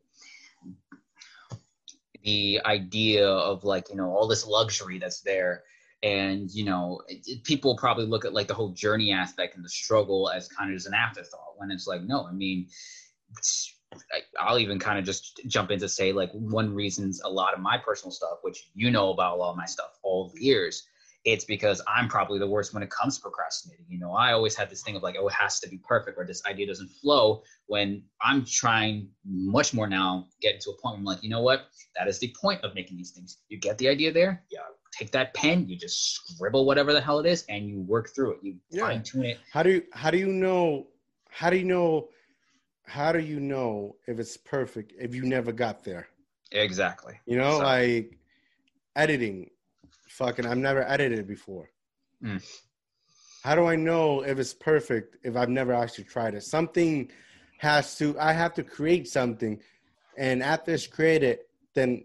the 2.23 2.61
idea 2.65 3.27
of 3.27 3.65
like 3.65 3.89
you 3.91 3.97
know 3.97 4.11
all 4.11 4.29
this 4.29 4.47
luxury 4.47 4.99
that's 4.99 5.21
there. 5.23 5.65
And 6.03 6.49
you 6.53 6.65
know 6.65 7.01
it, 7.09 7.43
people 7.43 7.77
probably 7.77 8.07
look 8.07 8.25
at 8.25 8.33
like 8.33 8.47
the 8.47 8.55
whole 8.55 8.71
journey 8.71 9.13
aspect 9.13 9.57
and 9.57 9.65
the 9.65 9.69
struggle 9.69 10.31
as 10.31 10.47
kind 10.47 10.71
of 10.71 10.77
as 10.77 10.87
an 10.87 10.95
afterthought 10.95 11.55
when 11.57 11.73
it's 11.73 11.89
like 11.89 12.03
no 12.03 12.25
i 12.25 12.31
mean 12.31 12.69
i'll 14.39 14.61
even 14.61 14.79
kind 14.79 14.97
of 14.97 15.05
just 15.05 15.41
jump 15.49 15.73
in 15.73 15.81
to 15.81 15.89
say 15.89 16.13
like 16.13 16.31
one 16.33 16.73
reasons 16.73 17.21
a 17.25 17.29
lot 17.29 17.53
of 17.53 17.59
my 17.59 17.77
personal 17.85 18.13
stuff 18.13 18.39
which 18.43 18.71
you 18.77 18.93
know 18.93 19.11
about 19.11 19.37
a 19.37 19.41
lot 19.41 19.51
of 19.51 19.57
my 19.57 19.67
stuff 19.67 19.99
all 20.05 20.31
the 20.33 20.41
years 20.41 20.87
it's 21.33 21.45
because 21.45 21.83
i'm 21.87 22.09
probably 22.09 22.39
the 22.39 22.47
worst 22.47 22.75
when 22.75 22.83
it 22.83 22.91
comes 22.91 23.17
to 23.17 23.23
procrastinating 23.23 23.85
you 23.89 23.99
know 23.99 24.13
i 24.13 24.33
always 24.33 24.55
had 24.55 24.69
this 24.71 24.83
thing 24.83 24.97
of 24.97 25.03
like 25.03 25.17
oh 25.19 25.29
it 25.29 25.33
has 25.33 25.61
to 25.61 25.69
be 25.69 25.79
perfect 25.79 26.17
or 26.19 26.25
this 26.25 26.43
idea 26.47 26.67
doesn't 26.67 26.89
flow 26.89 27.43
when 27.67 28.03
i'm 28.23 28.45
trying 28.45 29.09
much 29.25 29.75
more 29.75 29.87
now 29.87 30.27
getting 30.41 30.61
to 30.61 30.71
a 30.71 30.81
point 30.81 30.95
where 30.95 30.99
i'm 30.99 31.05
like 31.05 31.23
you 31.23 31.31
know 31.31 31.43
what 31.43 31.67
that 31.97 32.09
is 32.09 32.19
the 32.19 32.35
point 32.41 32.63
of 32.65 32.75
making 32.75 32.97
these 32.97 33.11
things 33.11 33.39
you 33.49 33.59
get 33.59 33.77
the 33.79 33.89
idea 33.89 34.13
there 34.13 34.43
yeah 34.51 34.61
take 34.99 35.11
that 35.13 35.35
pen, 35.35 35.69
you 35.69 35.77
just 35.77 36.13
scribble 36.15 36.65
whatever 36.65 36.93
the 36.93 37.01
hell 37.01 37.19
it 37.19 37.27
is, 37.27 37.45
and 37.49 37.69
you 37.69 37.81
work 37.83 38.11
through 38.15 38.33
it. 38.33 38.39
You 38.43 38.57
yeah. 38.71 38.83
fine 38.83 39.03
tune 39.03 39.25
it. 39.25 39.39
How 39.53 39.63
do 39.63 39.71
you 39.71 39.83
how 39.93 40.11
do 40.11 40.19
you 40.19 40.27
know 40.27 40.89
how 41.31 41.51
do 41.51 41.57
you 41.57 41.65
know 41.65 42.09
how 42.85 43.13
do 43.13 43.21
you 43.21 43.39
know 43.39 43.97
if 44.07 44.19
it's 44.19 44.37
perfect 44.37 44.93
if 44.99 45.15
you 45.15 45.23
never 45.23 45.53
got 45.53 45.85
there? 45.85 46.09
Exactly. 46.53 47.21
You 47.27 47.39
know, 47.39 47.59
so. 47.59 47.65
like 47.65 48.19
editing. 48.97 49.51
Fucking 50.19 50.47
I've 50.47 50.59
never 50.59 50.83
edited 50.83 51.27
before. 51.27 51.71
Mm. 52.25 52.43
How 53.45 53.55
do 53.55 53.67
I 53.67 53.77
know 53.77 54.23
if 54.23 54.39
it's 54.39 54.53
perfect 54.53 55.17
if 55.23 55.37
I've 55.37 55.49
never 55.49 55.73
actually 55.73 56.05
tried 56.05 56.35
it? 56.35 56.43
Something 56.43 57.11
has 57.59 57.97
to 57.99 58.19
I 58.19 58.33
have 58.33 58.53
to 58.55 58.63
create 58.65 59.07
something 59.09 59.61
and 60.17 60.43
after 60.43 60.73
it's 60.75 60.87
created, 60.89 61.39
then 61.77 62.05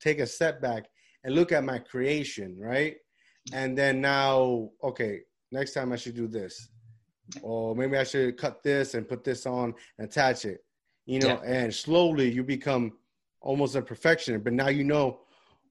take 0.00 0.18
a 0.20 0.26
step 0.26 0.60
back 0.60 0.84
and 1.24 1.34
look 1.34 1.50
at 1.52 1.64
my 1.64 1.78
creation, 1.78 2.56
right? 2.58 2.96
And 3.52 3.76
then 3.78 4.00
now, 4.02 4.70
okay, 4.82 5.20
next 5.50 5.72
time 5.72 5.92
I 5.92 5.96
should 5.96 6.14
do 6.14 6.28
this. 6.28 6.68
Or 7.42 7.74
maybe 7.74 7.96
I 7.96 8.04
should 8.04 8.36
cut 8.36 8.62
this 8.62 8.94
and 8.94 9.08
put 9.08 9.24
this 9.24 9.46
on 9.46 9.74
and 9.98 10.08
attach 10.08 10.44
it. 10.44 10.60
you 11.06 11.20
know, 11.20 11.40
Yeah. 11.42 11.52
and 11.60 11.72
slowly 11.72 12.28
you 12.30 12.42
become 12.42 12.98
almost 13.40 13.76
a 13.76 13.80
perfectionist. 13.82 14.42
But 14.44 14.52
now 14.52 14.68
you 14.68 14.82
know 14.84 15.20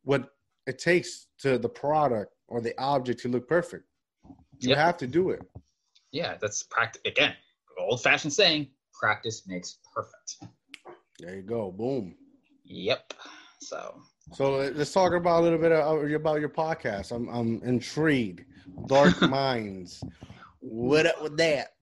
what 0.04 0.32
it 0.68 0.80
takes 0.80 1.28
to 1.40 1.58
the 1.58 1.70
product 1.70 2.34
or 2.48 2.62
the 2.62 2.80
object 2.80 3.22
to 3.22 3.30
look 3.30 3.48
perfect. 3.48 3.86
You 4.60 4.70
Yep. 4.70 4.78
have 4.78 4.98
to 4.98 5.08
do 5.08 5.30
it. 5.32 5.42
Yeah, 6.12 6.38
that's 6.40 6.64
practice 6.64 7.02
again. 7.06 7.36
Old 7.78 8.02
fashioned 8.02 8.34
saying, 8.34 8.70
practice 8.94 9.46
makes 9.48 9.80
perfect. 9.94 10.38
There 11.20 11.36
you 11.36 11.42
go. 11.42 11.72
Boom. 11.72 12.16
Yep. 12.64 13.14
So 13.62 14.02
So 14.34 14.58
let's 14.74 14.92
talk 14.94 15.14
about 15.14 15.42
a 15.42 15.44
little 15.44 15.60
bit 15.60 15.72
about 15.72 16.40
your 16.40 16.50
podcast. 16.50 17.12
I'm 17.12 17.28
I'm 17.30 17.62
intrigued. 17.64 18.46
Dark 18.88 19.22
Minds. 19.30 20.02
What 20.62 21.06
up 21.06 21.22
with 21.22 21.38
that? 21.38 21.74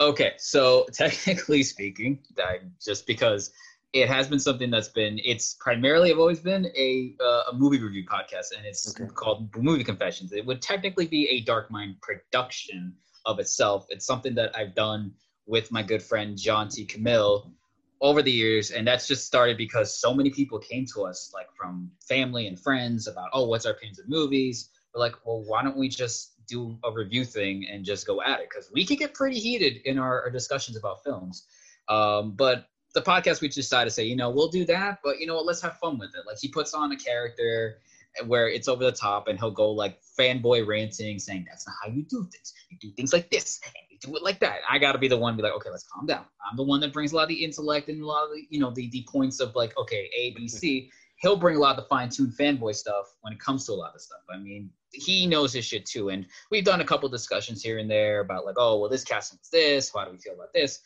Okay, 0.00 0.32
so 0.38 0.86
technically 0.92 1.62
speaking, 1.62 2.20
I, 2.38 2.58
just 2.80 3.06
because 3.06 3.50
it 3.92 4.08
has 4.08 4.28
been 4.28 4.38
something 4.38 4.70
that's 4.70 4.88
been, 4.88 5.18
it's 5.24 5.54
primarily, 5.54 6.10
I've 6.10 6.18
always 6.18 6.40
been 6.40 6.66
a 6.76 7.14
uh, 7.20 7.50
a 7.50 7.54
movie 7.54 7.80
review 7.80 8.04
podcast, 8.06 8.56
and 8.56 8.64
it's 8.64 8.94
Okay. 9.00 9.10
called 9.14 9.54
Movie 9.56 9.84
Confessions. 9.84 10.32
It 10.32 10.46
would 10.46 10.62
technically 10.62 11.06
be 11.06 11.28
a 11.28 11.40
Dark 11.40 11.70
Mind 11.70 11.96
production 12.00 12.94
of 13.26 13.38
itself. 13.40 13.86
It's 13.90 14.06
something 14.06 14.34
that 14.36 14.56
I've 14.56 14.74
done 14.74 15.12
with 15.46 15.72
my 15.72 15.82
good 15.82 16.02
friend 16.02 16.38
John 16.38 16.68
T. 16.68 16.84
Camille 16.84 17.52
over 18.00 18.22
the 18.22 18.30
years, 18.30 18.70
and 18.70 18.86
that's 18.86 19.06
just 19.08 19.26
started 19.26 19.56
because 19.58 20.00
so 20.00 20.14
many 20.14 20.30
people 20.30 20.58
came 20.58 20.86
to 20.94 21.04
us, 21.04 21.32
like 21.34 21.48
from 21.54 21.90
family 22.08 22.46
and 22.46 22.58
friends, 22.58 23.08
about, 23.08 23.28
oh, 23.32 23.46
what's 23.46 23.66
our 23.66 23.72
opinions 23.72 23.98
of 23.98 24.08
movies? 24.08 24.70
We're 24.94 25.00
like, 25.00 25.14
well, 25.26 25.42
why 25.44 25.62
don't 25.62 25.76
we 25.76 25.88
just 25.88 26.34
do 26.46 26.78
a 26.84 26.92
review 26.92 27.24
thing 27.24 27.66
and 27.70 27.84
just 27.84 28.06
go 28.06 28.22
at 28.22 28.40
it? 28.40 28.48
Because 28.48 28.70
we 28.72 28.86
can 28.86 28.96
get 28.96 29.14
pretty 29.14 29.38
heated 29.38 29.82
in 29.84 29.98
our, 29.98 30.22
our 30.22 30.30
discussions 30.30 30.76
about 30.76 31.02
films. 31.04 31.46
Um, 31.88 32.32
but 32.36 32.69
the 32.94 33.02
podcast, 33.02 33.40
we 33.40 33.48
just 33.48 33.56
decided 33.56 33.90
to 33.90 33.94
say, 33.94 34.04
you 34.04 34.16
know, 34.16 34.30
we'll 34.30 34.48
do 34.48 34.64
that, 34.66 34.98
but 35.04 35.20
you 35.20 35.26
know 35.26 35.36
what? 35.36 35.46
Let's 35.46 35.60
have 35.62 35.78
fun 35.78 35.98
with 35.98 36.10
it. 36.16 36.26
Like 36.26 36.38
he 36.40 36.48
puts 36.48 36.74
on 36.74 36.90
a 36.92 36.96
character 36.96 37.78
where 38.26 38.48
it's 38.48 38.66
over 38.66 38.82
the 38.82 38.90
top, 38.90 39.28
and 39.28 39.38
he'll 39.38 39.52
go 39.52 39.70
like 39.70 40.00
fanboy 40.18 40.66
ranting, 40.66 41.20
saying 41.20 41.46
that's 41.48 41.66
not 41.66 41.76
how 41.82 41.88
you 41.88 42.02
do 42.02 42.26
things. 42.32 42.52
You 42.68 42.78
do 42.80 42.90
things 42.96 43.12
like 43.12 43.30
this, 43.30 43.60
and 43.64 43.72
you 43.88 43.98
do 44.00 44.16
it 44.16 44.22
like 44.24 44.40
that. 44.40 44.58
I 44.68 44.78
got 44.78 44.92
to 44.92 44.98
be 44.98 45.06
the 45.06 45.16
one 45.16 45.34
to 45.34 45.36
be 45.36 45.42
like, 45.44 45.52
okay, 45.52 45.70
let's 45.70 45.86
calm 45.92 46.06
down. 46.06 46.24
I'm 46.50 46.56
the 46.56 46.64
one 46.64 46.80
that 46.80 46.92
brings 46.92 47.12
a 47.12 47.16
lot 47.16 47.22
of 47.22 47.28
the 47.28 47.44
intellect 47.44 47.88
and 47.88 48.02
a 48.02 48.06
lot 48.06 48.24
of 48.24 48.30
the, 48.30 48.42
you 48.50 48.58
know, 48.58 48.72
the 48.72 48.90
the 48.90 49.06
points 49.08 49.38
of 49.38 49.54
like, 49.54 49.76
okay, 49.78 50.10
A, 50.18 50.32
B, 50.32 50.48
C 50.48 50.80
mm-hmm. 50.80 50.88
he'll 51.20 51.36
bring 51.36 51.56
a 51.56 51.60
lot 51.60 51.78
of 51.78 51.84
the 51.84 51.88
fine-tuned 51.88 52.32
fanboy 52.32 52.74
stuff 52.74 53.14
when 53.20 53.32
it 53.32 53.38
comes 53.38 53.64
to 53.66 53.72
a 53.72 53.74
lot 53.74 53.94
of 53.94 54.00
stuff. 54.00 54.20
I 54.28 54.38
mean, 54.38 54.70
he 54.92 55.28
knows 55.28 55.52
his 55.52 55.64
shit 55.64 55.86
too, 55.86 56.08
and 56.08 56.26
we've 56.50 56.64
done 56.64 56.80
a 56.80 56.84
couple 56.84 57.08
discussions 57.08 57.62
here 57.62 57.78
and 57.78 57.88
there 57.88 58.20
about 58.20 58.44
like, 58.44 58.56
oh, 58.58 58.80
well, 58.80 58.90
this 58.90 59.04
casting 59.04 59.38
was 59.40 59.50
this. 59.50 59.94
Why 59.94 60.04
do 60.04 60.10
we 60.10 60.18
feel 60.18 60.34
about 60.34 60.52
this? 60.52 60.80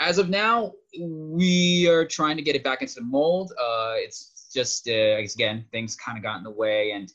As 0.00 0.18
of 0.18 0.28
now, 0.28 0.72
we 0.98 1.86
are 1.88 2.04
trying 2.04 2.36
to 2.36 2.42
get 2.42 2.56
it 2.56 2.64
back 2.64 2.82
into 2.82 2.94
the 2.94 3.02
mold. 3.02 3.52
Uh, 3.52 3.94
it's 3.96 4.50
just, 4.52 4.88
uh, 4.88 5.18
again, 5.18 5.64
things 5.70 5.94
kind 5.94 6.18
of 6.18 6.24
got 6.24 6.38
in 6.38 6.42
the 6.42 6.50
way, 6.50 6.92
and 6.92 7.12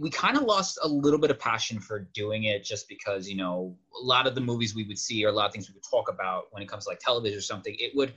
we 0.00 0.10
kind 0.10 0.36
of 0.36 0.42
lost 0.42 0.78
a 0.82 0.88
little 0.88 1.20
bit 1.20 1.30
of 1.30 1.38
passion 1.38 1.78
for 1.78 2.08
doing 2.14 2.44
it 2.44 2.64
just 2.64 2.88
because 2.88 3.28
you 3.28 3.36
know 3.36 3.76
a 3.96 4.04
lot 4.04 4.26
of 4.26 4.34
the 4.34 4.40
movies 4.40 4.74
we 4.74 4.82
would 4.84 4.98
see 4.98 5.24
or 5.24 5.28
a 5.28 5.32
lot 5.32 5.46
of 5.46 5.52
things 5.52 5.68
we 5.68 5.74
would 5.74 5.84
talk 5.88 6.08
about 6.08 6.46
when 6.50 6.64
it 6.64 6.68
comes 6.68 6.84
to 6.84 6.90
like 6.90 6.98
television 6.98 7.38
or 7.38 7.42
something 7.42 7.76
it 7.78 7.94
would 7.94 8.12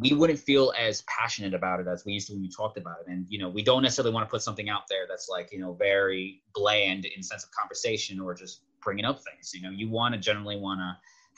we 0.00 0.14
wouldn't 0.14 0.38
feel 0.38 0.72
as 0.78 1.02
passionate 1.02 1.52
about 1.52 1.80
it 1.80 1.86
as 1.86 2.04
we 2.04 2.14
used 2.14 2.28
to 2.28 2.32
when 2.32 2.42
we 2.42 2.48
talked 2.48 2.78
about 2.78 2.96
it. 3.00 3.10
And 3.10 3.26
you 3.28 3.38
know, 3.38 3.48
we 3.48 3.62
don't 3.62 3.82
necessarily 3.82 4.12
want 4.12 4.26
to 4.26 4.30
put 4.30 4.42
something 4.42 4.68
out 4.68 4.82
there 4.88 5.04
that's 5.08 5.28
like 5.28 5.52
you 5.52 5.58
know 5.58 5.74
very 5.74 6.42
bland 6.54 7.04
in 7.04 7.22
sense 7.22 7.44
of 7.44 7.50
conversation 7.50 8.18
or 8.18 8.34
just 8.34 8.62
bringing 8.82 9.04
up 9.04 9.20
things. 9.22 9.52
You 9.52 9.62
know, 9.62 9.70
you 9.70 9.90
want 9.90 10.14
to 10.14 10.20
generally 10.20 10.56
want 10.56 10.80
to 10.80 10.96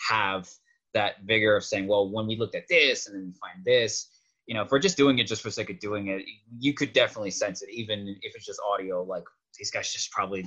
have 0.09 0.49
that 0.95 1.23
vigor 1.25 1.57
of 1.57 1.65
saying, 1.65 1.87
well, 1.87 2.09
when 2.09 2.27
we 2.27 2.37
looked 2.37 2.55
at 2.55 2.67
this 2.69 3.07
and 3.07 3.15
then 3.17 3.27
we 3.27 3.33
find 3.33 3.65
this. 3.65 4.09
You 4.47 4.55
know, 4.55 4.63
if 4.63 4.71
we're 4.71 4.79
just 4.79 4.97
doing 4.97 5.19
it 5.19 5.27
just 5.27 5.43
for 5.43 5.51
sake 5.51 5.71
of 5.71 5.79
doing 5.79 6.09
it, 6.09 6.23
you 6.59 6.75
could 6.75 6.93
definitely 6.93 7.31
sense 7.31 7.63
it, 7.63 7.71
even 7.71 8.17
if 8.23 8.35
it's 8.37 8.45
just 8.45 8.61
audio. 8.73 9.03
Like 9.03 9.25
these 9.59 9.71
guys 9.71 9.93
just 9.93 10.11
probably 10.11 10.47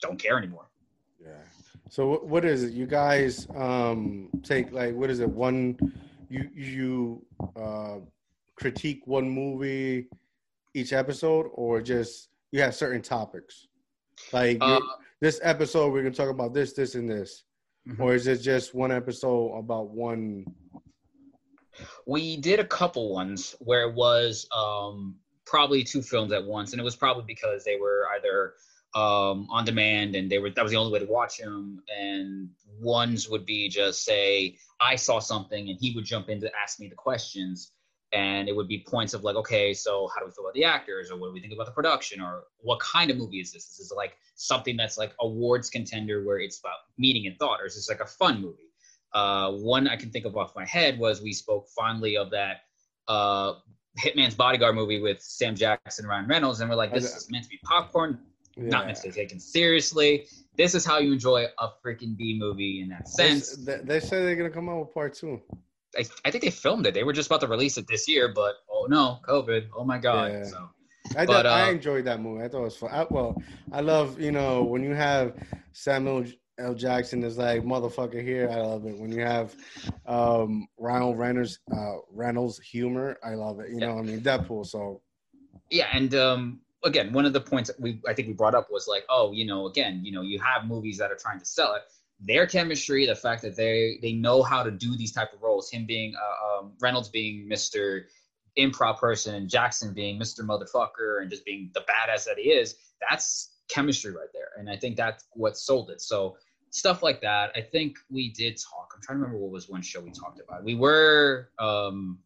don't 0.00 0.18
care 0.18 0.38
anymore. 0.38 0.66
Yeah. 1.20 1.30
So 1.88 2.18
what, 2.24 2.44
is 2.44 2.64
it? 2.64 2.72
You 2.72 2.86
guys 2.86 3.46
um 3.54 4.28
take 4.42 4.72
like 4.72 4.94
what 4.94 5.10
is 5.10 5.20
it? 5.20 5.28
One 5.28 5.78
you 6.28 6.48
you 6.54 7.26
uh 7.54 7.98
critique 8.56 9.02
one 9.06 9.28
movie 9.28 10.08
each 10.74 10.92
episode 10.92 11.46
or 11.52 11.80
just 11.80 12.28
you 12.50 12.60
have 12.60 12.74
certain 12.74 13.02
topics? 13.02 13.68
Like 14.32 14.58
Uh, 14.60 14.80
this 15.20 15.38
episode 15.42 15.92
we're 15.92 16.02
gonna 16.02 16.14
talk 16.14 16.30
about 16.30 16.54
this, 16.54 16.72
this, 16.72 16.96
and 16.96 17.08
this. 17.08 17.44
Mhm. 17.88 18.00
Or 18.00 18.14
is 18.14 18.26
it 18.26 18.38
just 18.42 18.74
one 18.74 18.92
episode 18.92 19.56
about 19.58 19.90
one 19.90 20.44
we 22.06 22.36
did 22.36 22.60
a 22.60 22.64
couple 22.64 23.12
ones 23.12 23.54
where 23.60 23.88
it 23.88 23.94
was 23.94 24.46
um, 24.54 25.16
probably 25.46 25.82
two 25.82 26.02
films 26.02 26.32
at 26.32 26.44
once, 26.44 26.72
and 26.72 26.80
it 26.80 26.84
was 26.84 26.96
probably 26.96 27.24
because 27.26 27.64
they 27.64 27.76
were 27.76 28.06
either 28.16 28.54
um, 28.94 29.46
on 29.50 29.64
demand 29.64 30.14
and 30.14 30.30
they 30.30 30.38
were 30.38 30.50
that 30.50 30.62
was 30.62 30.72
the 30.72 30.78
only 30.78 30.92
way 30.92 30.98
to 30.98 31.10
watch 31.10 31.38
them. 31.38 31.82
And 31.98 32.50
ones 32.80 33.28
would 33.28 33.46
be 33.46 33.68
just 33.68 34.04
say 34.04 34.56
I 34.80 34.96
saw 34.96 35.18
something, 35.18 35.68
and 35.68 35.78
he 35.80 35.92
would 35.94 36.04
jump 36.04 36.28
in 36.28 36.40
to 36.40 36.50
ask 36.60 36.78
me 36.78 36.88
the 36.88 36.94
questions, 36.94 37.72
and 38.12 38.48
it 38.48 38.54
would 38.54 38.68
be 38.68 38.84
points 38.86 39.14
of 39.14 39.24
like, 39.24 39.36
okay, 39.36 39.72
so 39.72 40.08
how 40.14 40.20
do 40.20 40.26
we 40.26 40.32
feel 40.32 40.44
about 40.44 40.54
the 40.54 40.64
actors, 40.64 41.10
or 41.10 41.18
what 41.18 41.28
do 41.28 41.32
we 41.32 41.40
think 41.40 41.52
about 41.52 41.66
the 41.66 41.72
production, 41.72 42.20
or 42.20 42.44
what 42.58 42.78
kind 42.80 43.10
of 43.10 43.16
movie 43.16 43.40
is 43.40 43.52
this? 43.52 43.66
This 43.66 43.80
is 43.80 43.92
like 43.96 44.16
something 44.34 44.76
that's 44.76 44.98
like 44.98 45.12
awards 45.20 45.70
contender 45.70 46.24
where 46.24 46.38
it's 46.38 46.58
about 46.60 46.76
meaning 46.98 47.26
and 47.26 47.38
thought, 47.38 47.60
or 47.60 47.66
is 47.66 47.74
this 47.74 47.88
like 47.88 48.00
a 48.00 48.06
fun 48.06 48.40
movie? 48.40 48.70
Uh, 49.14 49.52
one 49.52 49.88
I 49.88 49.96
can 49.96 50.10
think 50.10 50.24
of 50.24 50.36
off 50.36 50.54
my 50.56 50.64
head 50.64 50.98
was 50.98 51.22
we 51.22 51.32
spoke 51.32 51.68
fondly 51.76 52.16
of 52.16 52.30
that 52.30 52.62
uh, 53.08 53.54
Hitman's 53.98 54.34
Bodyguard 54.34 54.74
movie 54.74 55.00
with 55.00 55.20
Sam 55.20 55.54
Jackson, 55.54 56.06
Ryan 56.06 56.26
Reynolds, 56.26 56.60
and 56.60 56.70
we're 56.70 56.76
like, 56.76 56.92
this 56.92 57.14
is 57.16 57.30
meant 57.30 57.44
to 57.44 57.50
be 57.50 57.58
popcorn, 57.62 58.18
not 58.56 58.86
meant 58.86 58.98
to 58.98 59.08
be 59.08 59.12
taken 59.12 59.38
seriously. 59.38 60.26
This 60.56 60.74
is 60.74 60.84
how 60.84 60.98
you 60.98 61.12
enjoy 61.12 61.46
a 61.58 61.68
freaking 61.84 62.16
B 62.16 62.36
movie 62.38 62.82
in 62.82 62.88
that 62.90 63.08
sense. 63.08 63.56
they, 63.56 63.78
they 63.78 64.00
say 64.00 64.22
they're 64.22 64.36
gonna 64.36 64.50
come 64.50 64.68
out 64.68 64.80
with 64.80 64.94
part 64.94 65.14
two. 65.14 65.40
I, 65.98 66.04
I 66.24 66.30
think 66.30 66.44
they 66.44 66.50
filmed 66.50 66.86
it. 66.86 66.94
They 66.94 67.04
were 67.04 67.12
just 67.12 67.28
about 67.28 67.40
to 67.42 67.48
release 67.48 67.76
it 67.76 67.86
this 67.86 68.08
year, 68.08 68.32
but 68.34 68.56
oh 68.70 68.86
no, 68.88 69.18
COVID. 69.28 69.68
Oh 69.76 69.84
my 69.84 69.98
god. 69.98 70.32
Yeah. 70.32 70.44
So 70.44 70.70
I 71.16 71.26
But, 71.26 71.32
thought 71.32 71.46
I 71.46 71.68
uh, 71.68 71.70
enjoyed 71.72 72.04
that 72.06 72.20
movie. 72.20 72.44
I 72.44 72.48
thought 72.48 72.60
it 72.60 72.64
was 72.64 72.76
fun. 72.76 72.90
I, 72.92 73.06
well, 73.10 73.40
I 73.72 73.80
love 73.80 74.20
you 74.20 74.32
know 74.32 74.62
when 74.62 74.82
you 74.82 74.94
have 74.94 75.34
Samuel 75.72 76.24
L. 76.58 76.74
Jackson 76.74 77.24
is 77.24 77.38
like 77.38 77.62
motherfucker 77.62 78.22
here. 78.22 78.48
I 78.50 78.56
love 78.56 78.86
it 78.86 78.96
when 78.98 79.10
you 79.10 79.22
have 79.22 79.54
um, 80.06 80.66
Ryan 80.78 81.16
Reynolds 81.16 81.58
uh, 81.74 81.96
Reynolds 82.10 82.58
humor. 82.60 83.18
I 83.24 83.34
love 83.34 83.60
it. 83.60 83.70
You 83.70 83.78
know, 83.78 83.98
I 83.98 84.02
mean 84.02 84.20
Deadpool. 84.20 84.66
So 84.66 85.02
yeah, 85.70 85.88
and 85.92 86.14
um, 86.14 86.60
again, 86.84 87.12
one 87.12 87.24
of 87.24 87.32
the 87.32 87.40
points 87.40 87.70
that 87.70 87.80
we 87.80 88.00
I 88.06 88.14
think 88.14 88.28
we 88.28 88.34
brought 88.34 88.54
up 88.54 88.68
was 88.70 88.86
like, 88.88 89.04
oh, 89.08 89.32
you 89.32 89.46
know, 89.46 89.66
again, 89.66 90.04
you 90.04 90.12
know, 90.12 90.22
you 90.22 90.38
have 90.40 90.66
movies 90.66 90.98
that 90.98 91.10
are 91.10 91.16
trying 91.16 91.38
to 91.38 91.44
sell 91.44 91.74
it. 91.74 91.82
Their 92.24 92.46
chemistry, 92.46 93.04
the 93.04 93.16
fact 93.16 93.42
that 93.42 93.56
they 93.56 93.98
they 94.00 94.12
know 94.12 94.42
how 94.42 94.62
to 94.62 94.70
do 94.70 94.96
these 94.96 95.10
type 95.10 95.32
of 95.32 95.42
roles. 95.42 95.70
Him 95.70 95.86
being 95.86 96.14
uh, 96.14 96.60
um, 96.60 96.72
Reynolds 96.80 97.08
being 97.08 97.48
Mister 97.48 98.06
improv 98.56 98.98
person, 98.98 99.48
Jackson 99.48 99.92
being 99.92 100.18
Mister 100.18 100.44
motherfucker, 100.44 101.20
and 101.20 101.28
just 101.28 101.44
being 101.44 101.70
the 101.74 101.80
badass 101.80 102.24
that 102.26 102.38
he 102.38 102.50
is. 102.50 102.76
That's 103.10 103.54
chemistry 103.68 104.12
right 104.12 104.28
there, 104.32 104.50
and 104.56 104.70
I 104.70 104.76
think 104.76 104.96
that's 104.96 105.24
what 105.32 105.56
sold 105.56 105.90
it. 105.90 106.00
So 106.00 106.36
stuff 106.70 107.02
like 107.02 107.20
that. 107.22 107.50
I 107.56 107.60
think 107.60 107.96
we 108.08 108.30
did 108.30 108.56
talk. 108.56 108.92
I'm 108.94 109.02
trying 109.02 109.18
to 109.18 109.22
remember 109.22 109.38
what 109.38 109.50
was 109.50 109.68
one 109.68 109.82
show 109.82 110.00
we 110.00 110.12
talked 110.12 110.40
about. 110.40 110.62
We 110.62 110.76
were 110.76 111.48
um, 111.58 112.18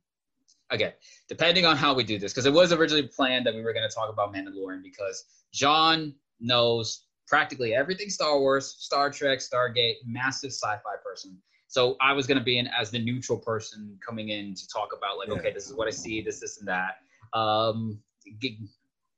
again 0.68 0.92
depending 1.26 1.64
on 1.64 1.76
how 1.76 1.94
we 1.94 2.04
do 2.04 2.18
this, 2.18 2.32
because 2.32 2.44
it 2.44 2.52
was 2.52 2.70
originally 2.70 3.08
planned 3.08 3.46
that 3.46 3.54
we 3.54 3.62
were 3.62 3.72
going 3.72 3.88
to 3.88 3.94
talk 3.94 4.10
about 4.10 4.34
Mandalorian 4.34 4.82
because 4.82 5.24
John 5.54 6.14
knows 6.38 7.05
practically 7.26 7.74
everything 7.74 8.08
Star 8.08 8.38
Wars, 8.38 8.76
Star 8.78 9.10
Trek, 9.10 9.40
Stargate, 9.40 9.96
massive 10.04 10.52
sci-fi 10.52 10.96
person. 11.04 11.36
So 11.68 11.96
I 12.00 12.12
was 12.12 12.26
going 12.26 12.38
to 12.38 12.44
be 12.44 12.58
in 12.58 12.68
as 12.68 12.90
the 12.90 12.98
neutral 12.98 13.38
person 13.38 13.98
coming 14.06 14.28
in 14.28 14.54
to 14.54 14.68
talk 14.68 14.90
about 14.96 15.18
like, 15.18 15.28
Yeah. 15.28 15.34
okay, 15.34 15.52
this 15.52 15.66
is 15.66 15.74
what 15.74 15.88
I 15.88 15.90
see, 15.90 16.22
this, 16.22 16.40
this, 16.40 16.58
and 16.58 16.68
that. 16.68 16.98
Um, 17.36 18.00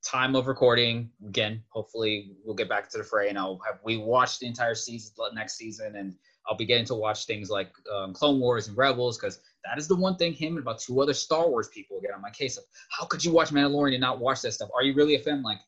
time 0.04 0.34
of 0.34 0.46
recording 0.46 1.10
again. 1.26 1.62
Hopefully, 1.68 2.32
we'll 2.44 2.54
get 2.54 2.68
back 2.68 2.88
to 2.90 2.98
the 2.98 3.04
fray, 3.04 3.28
and 3.28 3.38
I'll 3.38 3.60
have 3.66 3.80
we 3.84 3.96
watched 3.96 4.40
the 4.40 4.46
entire 4.46 4.74
season 4.74 5.12
next 5.34 5.56
season, 5.56 5.96
and 5.96 6.14
I'll 6.46 6.56
be 6.56 6.64
getting 6.64 6.86
to 6.86 6.94
watch 6.94 7.26
things 7.26 7.50
like 7.50 7.70
um, 7.94 8.14
Clone 8.14 8.40
Wars 8.40 8.68
and 8.68 8.76
Rebels 8.76 9.18
because 9.18 9.40
that 9.64 9.76
is 9.76 9.86
the 9.86 9.96
one 9.96 10.16
thing 10.16 10.32
him 10.32 10.52
and 10.56 10.60
about 10.60 10.78
two 10.78 11.00
other 11.02 11.12
Star 11.12 11.48
Wars 11.48 11.68
people 11.68 12.00
get 12.00 12.14
on 12.14 12.22
my 12.22 12.30
case 12.30 12.56
of 12.56 12.64
how 12.90 13.04
could 13.04 13.24
you 13.24 13.32
watch 13.32 13.50
Mandalorian 13.50 13.94
and 13.94 14.00
not 14.00 14.18
watch 14.18 14.40
that 14.42 14.52
stuff? 14.52 14.70
Are 14.74 14.82
you 14.82 14.94
really 14.94 15.14
a 15.14 15.18
fan? 15.18 15.42
Like, 15.42 15.58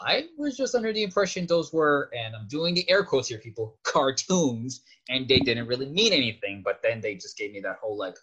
I 0.00 0.26
was 0.36 0.56
just 0.56 0.74
under 0.74 0.92
the 0.92 1.02
impression 1.02 1.46
those 1.46 1.72
were, 1.72 2.10
and 2.16 2.36
I'm 2.36 2.46
doing 2.46 2.74
the 2.74 2.88
air 2.88 3.02
quotes 3.04 3.28
here, 3.28 3.38
people, 3.38 3.78
cartoons, 3.82 4.82
and 5.08 5.28
they 5.28 5.40
didn't 5.40 5.66
really 5.66 5.88
mean 5.88 6.12
anything. 6.12 6.62
But 6.64 6.80
then 6.82 7.00
they 7.00 7.14
just 7.14 7.36
gave 7.36 7.52
me 7.52 7.60
that 7.60 7.76
whole 7.80 7.96
like 7.96 8.16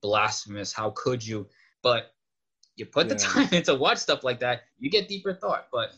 blasphemous, 0.00 0.72
how 0.72 0.90
could 0.90 1.24
you? 1.24 1.46
But 1.82 2.12
you 2.76 2.86
put 2.86 3.08
the 3.08 3.14
time 3.14 3.48
in 3.52 3.62
to 3.64 3.74
watch 3.74 3.98
stuff 3.98 4.24
like 4.24 4.40
that, 4.40 4.62
you 4.78 4.90
get 4.90 5.08
deeper 5.08 5.32
thought. 5.32 5.68
But 5.70 5.94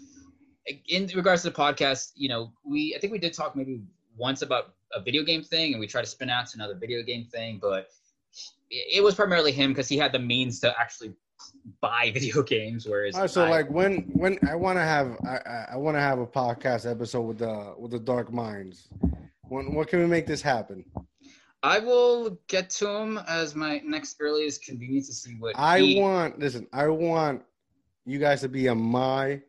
in 0.88 1.08
regards 1.14 1.42
to 1.42 1.50
the 1.50 1.56
podcast, 1.56 2.12
you 2.14 2.28
know, 2.28 2.52
we 2.64 2.94
I 2.96 3.00
think 3.00 3.12
we 3.12 3.18
did 3.18 3.32
talk 3.32 3.56
maybe 3.56 3.82
once 4.16 4.42
about 4.42 4.74
a 4.92 5.00
video 5.00 5.22
game 5.22 5.42
thing, 5.42 5.72
and 5.72 5.80
we 5.80 5.86
tried 5.86 6.04
to 6.04 6.10
spin 6.10 6.30
out 6.30 6.46
to 6.48 6.56
another 6.56 6.74
video 6.74 7.02
game 7.02 7.24
thing, 7.24 7.58
but 7.60 7.88
it 8.70 9.02
was 9.02 9.14
primarily 9.14 9.52
him 9.52 9.70
because 9.70 9.88
he 9.88 9.96
had 9.96 10.12
the 10.12 10.18
means 10.18 10.60
to 10.60 10.78
actually 10.78 11.14
buy 11.80 12.10
video 12.14 12.42
games. 12.42 12.86
Whereas, 12.86 13.14
All 13.14 13.22
right, 13.22 13.30
so 13.30 13.44
I- 13.44 13.50
like 13.50 13.70
when 13.70 13.98
when 14.12 14.38
I 14.48 14.54
want 14.54 14.78
to 14.78 14.82
have 14.82 15.16
I 15.26 15.66
I, 15.72 15.76
want 15.76 15.96
to 15.96 16.00
have 16.00 16.18
a 16.18 16.26
podcast 16.26 16.90
episode 16.90 17.22
with 17.22 17.38
the 17.38 17.74
with 17.78 17.90
the 17.90 17.98
Dark 18.00 18.32
Minds. 18.32 18.88
When 19.42 19.74
what 19.74 19.88
can 19.88 20.00
we 20.00 20.06
make 20.06 20.26
this 20.26 20.42
happen? 20.42 20.84
I 21.62 21.78
will 21.78 22.38
get 22.48 22.68
to 22.70 22.88
him 22.88 23.18
as 23.26 23.54
my 23.54 23.80
next 23.84 24.16
earliest 24.20 24.64
convenience 24.64 25.06
to 25.08 25.14
see 25.14 25.34
what 25.38 25.54
I 25.58 25.80
he- 25.80 26.00
want 26.00 26.38
listen. 26.38 26.66
I 26.72 26.88
want 26.88 27.42
you 28.06 28.18
guys 28.18 28.40
to 28.42 28.48
be 28.48 28.68
on 28.68 28.78
my 28.78 29.40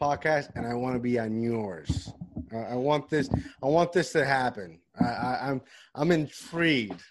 podcast, 0.00 0.50
and 0.54 0.64
I 0.66 0.74
want 0.74 0.94
to 0.94 1.00
be 1.00 1.18
on 1.18 1.40
yours. 1.42 2.12
I, 2.52 2.56
I 2.58 2.74
want 2.74 3.08
this. 3.10 3.28
I 3.62 3.66
want 3.66 3.92
this 3.92 4.12
to 4.12 4.24
happen. 4.24 4.78
I, 5.00 5.04
I, 5.04 5.38
I'm 5.50 5.60
I'm 5.96 6.10
intrigued. 6.12 7.02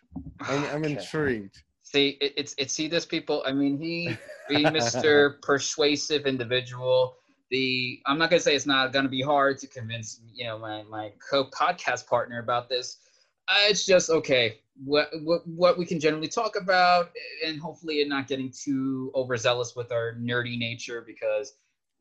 I'm, 0.41 0.63
I'm 0.65 0.83
Okay. 0.83 0.93
intrigued. 0.93 1.63
See, 1.91 2.17
it, 2.19 2.33
it's 2.35 2.53
it's 2.57 2.73
see 2.73 2.89
this 2.89 3.05
people. 3.05 3.43
I 3.45 3.53
mean, 3.53 3.77
he 3.79 4.17
being 4.49 4.65
Mr. 4.75 5.41
persuasive 5.41 6.25
individual. 6.25 7.15
The 7.49 8.01
I'm 8.05 8.17
not 8.17 8.29
gonna 8.29 8.41
say 8.41 8.55
it's 8.55 8.65
not 8.65 8.91
gonna 8.91 9.07
be 9.07 9.21
hard 9.21 9.57
to 9.59 9.67
convince 9.67 10.19
you 10.33 10.45
know 10.45 10.59
my 10.59 10.83
my 10.83 11.13
co 11.31 11.45
podcast 11.45 12.05
partner 12.05 12.39
about 12.39 12.67
this. 12.67 12.97
Uh, 13.47 13.69
it's 13.69 13.85
just 13.85 14.09
okay. 14.09 14.59
What 14.83 15.07
what 15.23 15.47
what 15.47 15.77
we 15.77 15.85
can 15.85 15.97
generally 15.97 16.27
talk 16.27 16.57
about, 16.57 17.11
and 17.45 17.57
hopefully, 17.57 18.03
not 18.03 18.27
getting 18.27 18.51
too 18.51 19.09
overzealous 19.15 19.73
with 19.73 19.93
our 19.93 20.13
nerdy 20.15 20.57
nature 20.57 21.05
because, 21.07 21.53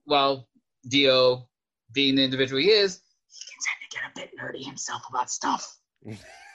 well, 0.04 0.48
Dio 0.88 1.46
being 1.92 2.16
the 2.16 2.24
individual 2.24 2.60
he 2.60 2.70
is, 2.70 3.02
he 3.28 3.46
can 3.52 3.58
tend 3.62 3.78
to 3.88 3.96
get 3.96 4.02
a 4.10 4.34
bit 4.34 4.36
nerdy 4.36 4.64
himself 4.66 5.02
about 5.08 5.30
stuff. 5.30 5.78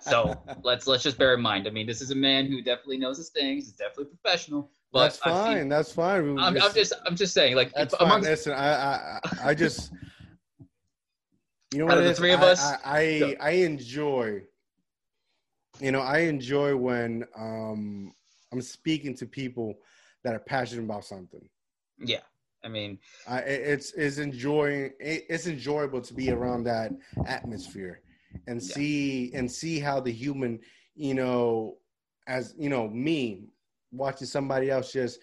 So 0.00 0.38
let's 0.62 0.86
let's 0.86 1.02
just 1.02 1.18
bear 1.18 1.34
in 1.34 1.40
mind. 1.40 1.66
I 1.66 1.70
mean, 1.70 1.86
this 1.86 2.00
is 2.00 2.10
a 2.10 2.14
man 2.14 2.46
who 2.46 2.62
definitely 2.62 2.98
knows 2.98 3.18
his 3.18 3.30
things. 3.30 3.64
He's 3.64 3.72
definitely 3.74 4.06
professional. 4.06 4.70
But 4.92 5.04
that's 5.04 5.18
fine. 5.18 5.68
That's 5.68 5.92
fine. 5.92 6.38
I'm, 6.38 6.60
I'm 6.60 6.74
just 6.74 6.92
I'm 7.06 7.16
just 7.16 7.34
saying, 7.34 7.56
like 7.56 7.72
That's 7.74 7.94
fine. 7.94 8.06
amongst 8.08 8.28
Listen, 8.30 8.52
I, 8.52 8.68
I, 8.72 9.20
I- 9.44 9.54
just, 9.54 9.92
you 11.72 11.78
know 11.78 11.84
Out 11.86 11.90
what 11.90 11.98
of 11.98 12.04
the 12.04 12.10
is? 12.10 12.18
three 12.18 12.32
of 12.32 12.40
I, 12.40 12.46
us, 12.46 12.60
I, 12.60 12.76
I. 12.84 13.36
I 13.40 13.50
enjoy, 13.50 14.42
you 15.80 15.92
know, 15.92 16.00
I 16.00 16.18
enjoy 16.18 16.76
when 16.76 17.24
um 17.36 18.12
I'm 18.52 18.60
speaking 18.60 19.14
to 19.16 19.26
people 19.26 19.74
that 20.24 20.34
are 20.34 20.40
passionate 20.40 20.84
about 20.84 21.04
something. 21.04 21.48
yeah. 21.98 22.20
I 22.64 22.68
mean, 22.68 22.98
I, 23.26 23.38
it's 23.38 23.92
it's 23.94 24.18
enjoying. 24.18 24.92
it- 25.00 25.24
It's 25.28 25.46
enjoyable 25.46 26.00
to 26.02 26.14
be 26.14 26.30
around 26.30 26.64
that 26.64 26.92
atmosphere 27.26 28.02
and 28.46 28.62
Yeah. 28.62 28.74
see 28.74 29.32
and 29.34 29.50
see 29.50 29.78
how 29.80 30.00
the 30.00 30.12
human, 30.12 30.60
you 30.94 31.14
know, 31.14 31.78
as 32.26 32.54
you 32.58 32.68
know, 32.68 32.88
me 32.88 33.44
watching 33.92 34.26
somebody 34.26 34.70
else 34.70 34.92
just 34.92 35.18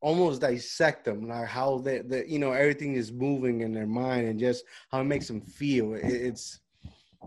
almost 0.00 0.40
dissect 0.40 1.04
them, 1.04 1.28
like 1.28 1.46
how 1.46 1.78
they, 1.78 1.98
the 2.00 2.28
you 2.28 2.38
know, 2.38 2.52
everything 2.52 2.94
is 2.94 3.12
moving 3.12 3.60
in 3.60 3.72
their 3.72 3.86
mind 3.86 4.26
and 4.26 4.38
just 4.40 4.64
how 4.90 5.00
it 5.00 5.04
makes 5.04 5.28
them 5.28 5.40
feel. 5.40 5.94
It, 5.94 6.04
it's 6.04 6.60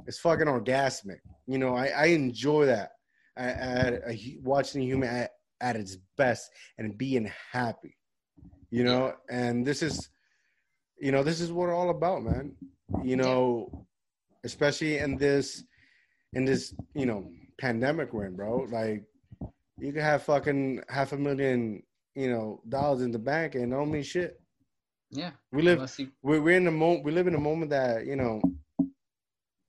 it's 0.05 0.19
fucking 0.19 0.47
orgasmic. 0.47 1.19
You 1.47 1.57
know, 1.57 1.75
I, 1.75 1.88
I 1.88 2.05
enjoy 2.07 2.65
that. 2.65 2.91
I, 3.38 3.49
I, 3.49 3.88
I 4.09 4.38
watching 4.43 4.81
a 4.81 4.85
human 4.85 5.09
at, 5.09 5.31
at 5.61 5.75
its 5.75 5.97
best 6.17 6.51
and 6.77 6.97
being 6.97 7.31
happy. 7.51 7.95
You 8.71 8.83
know, 8.83 9.13
and 9.29 9.65
this 9.65 9.81
is, 9.81 10.09
you 10.99 11.11
know, 11.11 11.23
this 11.23 11.39
is 11.39 11.51
what 11.51 11.67
we're 11.67 11.75
all 11.75 11.89
about, 11.89 12.23
man. 12.23 12.53
You 13.03 13.15
know, 13.15 13.88
especially 14.49 14.99
in 14.99 15.17
this, 15.17 15.63
in 16.34 16.45
this, 16.45 16.73
you 16.93 17.05
know, 17.05 17.29
pandemic 17.60 18.13
we're 18.13 18.25
in, 18.27 18.36
bro. 18.36 18.65
Like, 18.71 19.03
you 19.79 19.91
could 19.91 20.01
have 20.03 20.23
fucking 20.23 20.81
half 20.88 21.12
a 21.12 21.17
million, 21.17 21.81
you 22.13 22.29
know, 22.29 22.62
dollars 22.69 23.01
in 23.01 23.12
the 23.12 23.19
bank 23.19 23.55
and 23.55 23.71
don't 23.71 23.91
mean 23.91 24.03
shit. 24.03 24.39
yeah. 25.12 25.31
We 25.51 25.63
live, 25.63 25.91
you, 25.97 26.10
we're, 26.21 26.41
we're 26.41 26.58
in 26.58 26.67
a 26.67 26.71
moment, 26.71 27.03
we 27.03 27.12
live 27.12 27.27
in 27.27 27.36
a 27.36 27.39
moment 27.39 27.71
that, 27.71 28.05
you 28.05 28.15
know, 28.15 28.41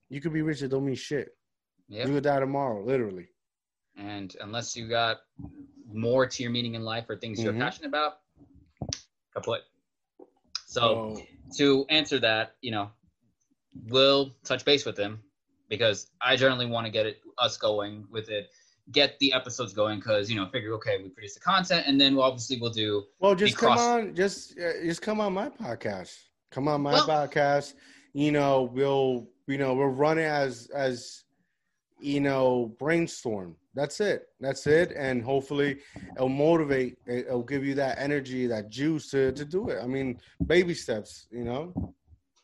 you 0.09 0.21
could 0.21 0.33
be 0.33 0.43
rich 0.43 0.61
and 0.63 0.71
don't 0.71 0.85
mean 0.87 0.95
shit. 0.95 1.31
yeah. 1.89 2.07
You 2.07 2.15
could 2.15 2.25
die 2.25 2.39
tomorrow, 2.41 2.85
literally. 2.85 3.29
And 3.97 4.37
unless 4.41 4.77
you 4.77 4.89
got 4.89 5.19
more 5.93 6.27
to 6.27 6.43
your 6.43 6.53
meaning 6.53 6.75
in 6.75 6.83
life 6.83 7.07
or 7.09 7.17
things 7.17 7.43
you're 7.43 7.53
Mhm. 7.55 7.61
passionate 7.61 7.89
about, 7.89 8.21
kaput. 9.33 9.63
So 10.67 11.17
So, 11.17 11.23
to 11.57 11.87
answer 11.89 12.19
that, 12.21 12.57
you 12.61 12.71
know, 12.73 12.91
we'll 13.89 14.35
touch 14.45 14.65
base 14.65 14.85
with 14.85 14.99
him 14.99 15.21
because 15.69 16.11
I 16.23 16.37
generally 16.37 16.67
want 16.67 16.87
to 16.87 16.93
get 16.93 17.07
it 17.07 17.19
us 17.39 17.57
going 17.57 18.07
with 18.11 18.29
it, 18.31 18.49
get 18.93 19.19
the 19.19 19.33
episodes 19.33 19.73
going 19.73 19.99
because 19.99 20.31
you 20.31 20.37
know, 20.37 20.47
figure 20.49 20.73
okay, 20.75 20.99
we 21.03 21.09
produce 21.09 21.35
the 21.35 21.41
content 21.41 21.85
and 21.87 22.01
then 22.01 22.15
we'll 22.15 22.25
obviously 22.25 22.61
we'll 22.61 22.71
do 22.71 23.05
well, 23.21 23.35
just 23.35 23.55
be 23.55 23.61
come 23.61 23.73
cross- 23.77 23.81
on, 23.81 24.15
just, 24.15 24.59
uh, 24.59 24.83
just 24.85 25.03
come 25.03 25.21
on 25.21 25.33
my 25.33 25.49
podcast. 25.49 26.17
Come 26.51 26.69
on 26.69 26.81
my 26.83 26.93
Well- 26.93 27.07
podcast. 27.07 27.75
You 28.13 28.33
know, 28.33 28.63
we'll, 28.73 29.29
you 29.47 29.59
know, 29.59 29.75
we'll 29.75 29.89
run 29.89 30.17
it 30.19 30.23
as, 30.25 30.71
as, 30.75 31.25
you 32.01 32.21
know, 32.21 32.75
brainstorm. 32.79 33.57
That's 33.75 34.01
it. 34.01 34.29
That's 34.41 34.67
it. 34.67 34.93
And 34.97 35.23
hopefully 35.23 35.81
it'll 36.15 36.31
motivate, 36.31 36.97
it- 37.07 37.27
it'll 37.27 37.43
give 37.43 37.63
you 37.67 37.75
that 37.75 37.99
energy, 37.99 38.47
that 38.47 38.71
juice 38.71 39.11
to, 39.11 39.33
to 39.33 39.45
do 39.45 39.69
it. 39.69 39.81
I 39.83 39.87
mean, 39.87 40.19
baby 40.47 40.73
steps, 40.73 41.27
you 41.31 41.45
know? 41.45 41.95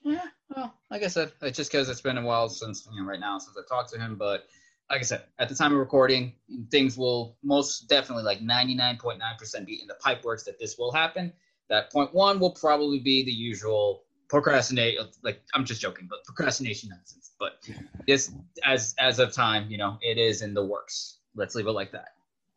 Yeah, 0.05 0.27
well, 0.55 0.75
like 0.91 1.03
I 1.03 1.09
said, 1.09 1.33
it's 1.43 1.57
just 1.57 1.71
because 1.71 1.89
it's 1.89 2.01
been 2.01 2.19
a 2.19 2.23
while 2.23 2.49
since 2.49 2.89
you 2.93 3.01
know 3.01 3.07
right 3.07 3.21
now 3.21 3.39
since 3.39 3.57
I 3.57 3.63
talked 3.69 3.93
to 3.93 3.99
him. 3.99 4.17
But 4.17 4.47
like 4.91 5.01
I 5.01 5.03
said, 5.03 5.25
at 5.39 5.49
the 5.49 5.55
time 5.55 5.73
of 5.73 5.79
recording, 5.79 6.35
things 6.71 6.97
will 6.97 7.37
most 7.43 7.89
definitely 7.89 8.25
like 8.25 8.43
ninety 8.43 8.75
nine 8.75 8.97
point 8.99 9.19
nine 9.19 9.37
percent 9.39 9.67
be 9.67 9.81
in 9.81 9.87
the 9.87 9.95
pipe 9.95 10.25
works 10.25 10.45
that 10.45 10.59
this 10.59 10.79
will 10.79 10.93
happen. 10.93 11.33
That 11.69 11.93
point 11.93 12.13
one 12.15 12.39
will 12.39 12.51
probably 12.51 12.99
be 12.99 13.25
the 13.25 13.33
usual 13.33 14.05
procrastinate. 14.29 14.99
Like 15.23 15.43
I'm 15.55 15.65
just 15.65 15.81
joking, 15.81 16.07
but 16.09 16.25
procrastination 16.25 16.91
nonsense. 16.91 17.33
But 17.39 17.69
this, 18.07 18.33
as 18.65 18.95
as 18.99 19.19
of 19.19 19.33
time, 19.33 19.71
you 19.71 19.79
know, 19.79 19.99
it 20.01 20.19
is 20.19 20.43
in 20.43 20.55
the 20.55 20.65
works. 20.65 21.19
Let's 21.35 21.55
leave 21.55 21.67
it 21.67 21.73
like 21.73 21.93
that. 21.93 22.09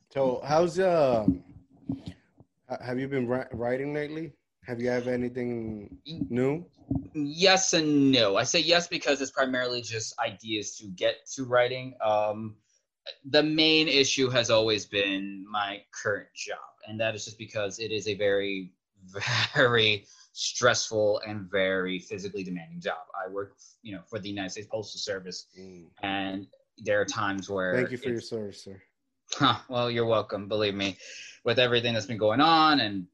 So 0.09 0.41
how's, 0.45 0.79
um, 0.79 1.43
have 2.81 2.99
you 2.99 3.07
been 3.07 3.27
writing 3.27 3.93
lately? 3.93 4.33
Have 4.65 4.81
you 4.81 4.89
have 4.89 5.07
anything 5.07 5.97
new? 6.05 6.65
Yes 7.13 7.73
and 7.73 8.11
no. 8.11 8.35
I 8.37 8.43
say 8.43 8.59
yes 8.59 8.87
because 8.87 9.21
it's 9.21 9.31
primarily 9.31 9.81
just 9.81 10.17
ideas 10.19 10.75
to 10.77 10.87
get 10.87 11.25
to 11.35 11.43
writing. 11.45 11.95
Um, 12.03 12.55
the 13.29 13.43
main 13.43 13.87
issue 13.87 14.29
has 14.29 14.49
always 14.49 14.85
been 14.85 15.45
my 15.49 15.81
current 15.91 16.27
job, 16.35 16.57
and 16.87 16.99
that 16.99 17.15
is 17.15 17.25
just 17.25 17.37
because 17.37 17.79
it 17.79 17.91
is 17.91 18.07
a 18.07 18.15
very, 18.15 18.71
very 19.55 20.05
stressful 20.33 21.21
and 21.27 21.49
very 21.49 21.99
physically 21.99 22.43
demanding 22.43 22.81
job. 22.81 22.97
I 23.15 23.31
work, 23.31 23.55
you 23.83 23.93
know, 23.95 24.01
for 24.07 24.19
the 24.19 24.29
United 24.29 24.49
States 24.49 24.67
Postal 24.71 24.99
Service, 24.99 25.47
Mm. 25.57 25.85
and 26.01 26.47
there 26.79 26.99
are 26.99 27.05
times 27.05 27.49
where 27.49 27.73
Thank 27.75 27.91
you 27.91 27.97
for 27.97 28.09
your 28.09 28.21
service, 28.21 28.63
sir. 28.63 28.81
Huh, 29.31 29.59
well, 29.69 29.89
you're 29.89 30.05
welcome. 30.05 30.47
Believe 30.47 30.75
me, 30.75 30.97
with 31.45 31.57
everything 31.59 31.93
that's 31.93 32.05
been 32.05 32.17
going 32.17 32.41
on 32.41 32.79
and 32.79 33.07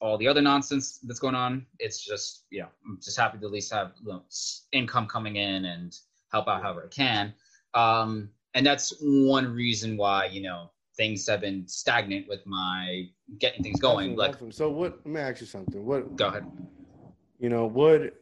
all 0.00 0.18
the 0.18 0.28
other 0.28 0.42
nonsense 0.42 0.98
that's 1.02 1.18
going 1.18 1.34
on, 1.34 1.66
it's 1.78 2.04
just 2.04 2.44
you 2.50 2.60
know, 2.60 2.68
I'm 2.86 2.98
just 3.02 3.18
happy 3.18 3.38
to 3.38 3.46
at 3.46 3.52
least 3.52 3.72
have 3.72 3.92
you 4.02 4.12
know, 4.12 4.22
income 4.72 5.06
coming 5.06 5.36
in 5.36 5.66
and 5.66 5.96
help 6.32 6.48
out 6.48 6.62
however 6.62 6.88
I 6.90 6.94
can. 6.94 7.34
Um, 7.74 8.30
and 8.54 8.64
that's 8.64 8.94
one 9.00 9.52
reason 9.52 9.96
why 9.96 10.26
you 10.26 10.42
know 10.42 10.70
things 10.96 11.26
have 11.28 11.40
been 11.40 11.66
stagnant 11.66 12.28
with 12.28 12.46
my 12.46 13.08
getting 13.38 13.62
things 13.62 13.80
going. 13.80 14.16
Like, 14.16 14.36
so 14.50 14.70
what? 14.70 15.00
Let 15.04 15.06
me 15.06 15.20
ask 15.20 15.40
you 15.40 15.46
something. 15.46 15.84
What? 15.84 16.16
go 16.16 16.28
ahead. 16.28 16.46
You 17.38 17.48
know, 17.48 17.66
would 17.66 18.12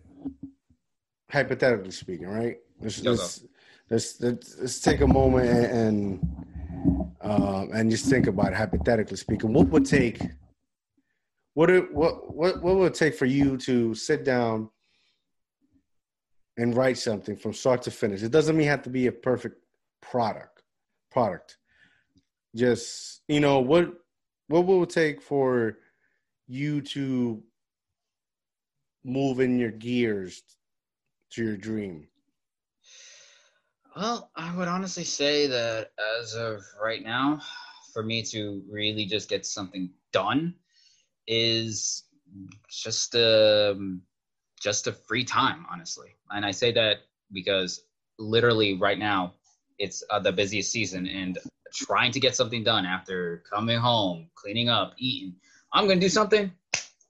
hypothetically 1.31 1.91
speaking, 1.91 2.29
right? 2.29 2.59
Let's 2.81 3.03
let's, 3.03 3.45
let's 3.91 4.21
let's 4.21 4.59
let's 4.59 4.81
take 4.81 5.01
a 5.01 5.07
moment 5.07 5.49
and 5.49 5.67
and, 5.67 7.13
um, 7.21 7.71
and 7.73 7.91
just 7.91 8.07
think 8.07 8.27
about 8.27 8.49
it, 8.49 8.55
hypothetically 8.55 9.17
speaking. 9.17 9.53
What 9.53 9.69
would 9.69 9.87
take? 9.87 10.21
What 11.55 11.71
it 11.71 11.93
what 11.93 12.35
what 12.35 12.63
what 12.63 12.77
would 12.77 12.93
it 12.93 12.95
take 12.95 13.15
for 13.15 13.27
you 13.27 13.57
to 13.59 13.95
sit 13.95 14.25
down 14.25 14.71
and 16.57 16.77
write 16.77 16.99
something 16.99 17.37
from 17.37 17.53
start 17.53 17.83
to 17.83 17.91
finish? 17.91 18.23
It 18.23 18.33
doesn't 18.33 18.57
mean 18.57 18.69
have 18.69 18.83
to 18.83 18.91
be 18.91 19.07
a 19.07 19.13
perfect 19.13 19.61
product. 20.01 20.63
Product. 21.11 21.59
Just 22.57 23.23
you 23.29 23.41
know 23.41 23.61
what 23.61 23.93
what 24.49 24.67
will 24.67 24.83
it 24.83 24.91
take 24.91 25.21
for 25.21 25.79
you 26.49 26.81
to 26.81 27.43
move 29.05 29.41
in 29.41 29.59
your 29.59 29.71
gears 29.71 30.43
to 31.31 31.45
your 31.45 31.57
dream? 31.57 32.07
Well, 33.97 34.31
I 34.37 34.57
would 34.57 34.69
honestly 34.69 35.05
say 35.05 35.47
that 35.49 35.91
as 36.21 36.35
of 36.35 36.63
right 36.83 37.03
now, 37.03 37.41
for 37.93 38.03
me 38.03 38.23
to 38.23 38.63
really 38.71 39.05
just 39.05 39.29
get 39.29 39.45
something 39.45 39.91
done 40.13 40.55
is 41.27 42.05
just 42.69 43.15
um, 43.15 44.03
just 44.61 44.87
a 44.87 44.93
free 44.93 45.25
time, 45.25 45.67
honestly. 45.71 46.11
And 46.31 46.45
I 46.45 46.51
say 46.51 46.73
that 46.73 46.99
because 47.33 47.85
literally 48.19 48.75
right 48.75 48.99
now, 48.99 49.35
it's 49.79 50.03
uh, 50.11 50.19
the 50.19 50.33
busiest 50.33 50.71
season 50.71 51.07
and 51.07 51.39
trying 51.75 52.13
to 52.13 52.21
get 52.21 52.37
something 52.37 52.63
done 52.63 52.87
after 52.87 53.43
coming 53.51 53.79
home, 53.79 54.29
cleaning 54.35 54.69
up, 54.69 54.95
eating. 54.99 55.35
I'm 55.73 55.89
gonna 55.89 56.01
do 56.01 56.09
something. 56.09 56.53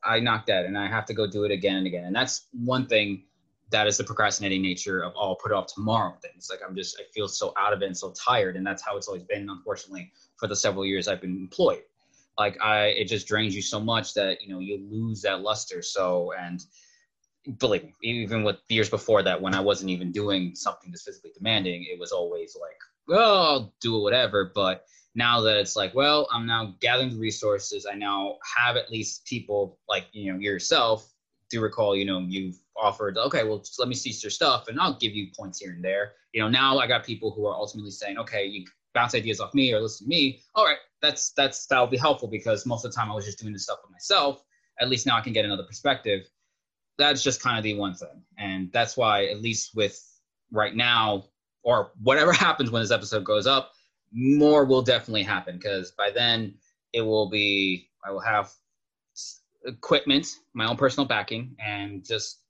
I 0.05 0.18
knock 0.20 0.46
that, 0.46 0.64
and 0.64 0.77
I 0.77 0.88
have 0.88 1.07
to 1.07 1.14
go 1.14 1.27
do 1.27 1.44
it 1.44 1.51
again 1.51 1.77
and 1.77 1.87
again. 1.87 2.05
And 2.05 2.14
that's 2.14 2.46
one 2.53 2.87
thing 2.87 3.25
that 3.72 3.87
is 3.87 3.96
the 3.96 4.05
procrastinating 4.05 4.62
nature 4.62 5.03
of 5.03 5.14
all 5.16 5.33
oh, 5.33 5.42
put 5.42 5.51
off 5.53 5.66
tomorrow 5.66 6.14
things. 6.22 6.48
Like 6.51 6.61
I'm 6.66 6.77
just 6.77 7.01
I 7.01 7.05
feel 7.12 7.27
so 7.27 7.53
out 7.59 7.72
of 7.72 7.83
it 7.83 7.87
and 7.87 7.96
so 7.96 8.12
tired, 8.12 8.57
and 8.57 8.66
that's 8.66 8.83
how 8.83 8.96
it's 8.96 9.09
always 9.09 9.25
been. 9.25 9.48
Unfortunately, 9.51 10.12
for 10.37 10.46
the 10.46 10.57
several 10.57 10.87
years 10.87 11.09
I've 11.09 11.20
been 11.20 11.37
employed, 11.37 11.83
like 12.38 12.61
I 12.61 12.87
it 12.87 13.09
just 13.09 13.29
drains 13.29 13.55
you 13.55 13.62
so 13.62 13.81
much 13.81 14.14
that 14.14 14.42
you 14.42 14.49
know 14.49 14.61
you 14.61 14.87
lose 14.90 15.23
that 15.23 15.42
luster. 15.42 15.83
So 15.83 16.33
and 16.38 16.64
believe 17.59 17.85
me, 17.85 17.92
even 18.03 18.42
with 18.42 18.57
years 18.68 18.88
before 18.88 19.23
that, 19.23 19.40
when 19.40 19.55
I 19.55 19.61
wasn't 19.61 19.90
even 19.90 20.12
doing 20.12 20.55
something 20.55 20.90
that's 20.90 21.05
physically 21.05 21.33
demanding, 21.37 21.87
it 21.90 21.99
was 21.99 22.12
always 22.12 22.57
like, 22.61 22.77
well, 23.09 23.42
I'll 23.42 23.75
do 23.81 24.01
whatever. 24.01 24.53
But 24.55 24.85
now 25.14 25.40
that 25.42 25.59
it's 25.59 25.77
like, 25.77 25.95
well, 25.95 26.29
I'm 26.33 26.47
now 26.47 26.75
gathering 26.81 27.11
the 27.11 27.18
resources. 27.18 27.87
I 27.90 27.95
now 27.95 28.38
have 28.57 28.77
at 28.77 28.90
least 28.90 29.27
people 29.27 29.79
like 29.88 30.07
you 30.12 30.33
know 30.33 30.38
yourself. 30.38 31.09
Do 31.51 31.61
recall, 31.61 31.95
you 31.95 32.07
know, 32.07 32.21
you've 32.21 32.59
offered, 32.81 33.18
okay, 33.18 33.45
well, 33.45 33.62
let 33.79 33.87
me 33.87 33.95
see 33.95 34.11
your 34.23 34.31
stuff, 34.31 34.68
and 34.68 34.81
I'll 34.81 34.97
give 34.99 35.12
you 35.12 35.27
points 35.37 35.59
here 35.59 35.73
and 35.73 35.85
there. 35.85 36.12
You 36.33 36.40
know, 36.40 36.49
now 36.49 36.79
I 36.79 36.87
got 36.87 37.05
people 37.05 37.31
who 37.31 37.47
are 37.47 37.55
ultimately 37.55 37.90
saying, 37.90 38.16
okay, 38.16 38.47
you 38.47 38.64
bounce 38.94 39.14
ideas 39.14 39.40
off 39.40 39.55
me 39.55 39.72
or 39.72 39.81
listen 39.81 40.07
to 40.07 40.09
me. 40.09 40.40
All 40.55 40.64
right, 40.64 40.78
that's 41.00 41.33
that's 41.33 41.66
that'll 41.66 41.87
be 41.87 41.96
helpful 41.96 42.28
because 42.28 42.66
most 42.66 42.85
of 42.85 42.92
the 42.92 42.96
time 42.96 43.11
I 43.11 43.14
was 43.14 43.24
just 43.24 43.38
doing 43.38 43.52
this 43.52 43.64
stuff 43.64 43.78
with 43.83 43.92
myself. 43.92 44.42
At 44.81 44.88
least 44.88 45.07
now 45.07 45.16
I 45.16 45.20
can 45.20 45.33
get 45.33 45.44
another 45.44 45.64
perspective 45.64 46.26
that's 46.98 47.22
just 47.22 47.42
kind 47.42 47.59
of 47.59 47.64
the 47.64 47.74
one 47.74 47.94
thing. 47.94 48.22
And 48.38 48.70
that's 48.72 48.96
why, 48.96 49.26
at 49.26 49.40
least 49.40 49.74
with 49.74 50.00
right 50.50 50.74
now, 50.74 51.24
or 51.62 51.92
whatever 52.02 52.33
happens 52.46 52.70
when 52.70 52.83
this 52.83 52.90
episode 52.90 53.24
goes 53.24 53.46
up, 53.46 53.72
more 54.12 54.64
will 54.64 54.83
definitely 54.83 55.22
happen 55.22 55.57
because 55.57 55.92
by 55.92 56.11
then 56.11 56.55
it 56.92 57.02
will 57.02 57.31
be, 57.31 57.88
I 58.05 58.11
will 58.11 58.20
have 58.20 58.50
equipment, 59.64 60.26
my 60.55 60.66
own 60.66 60.76
personal 60.76 61.07
backing, 61.07 61.57
and 61.64 62.05
just 62.05 62.40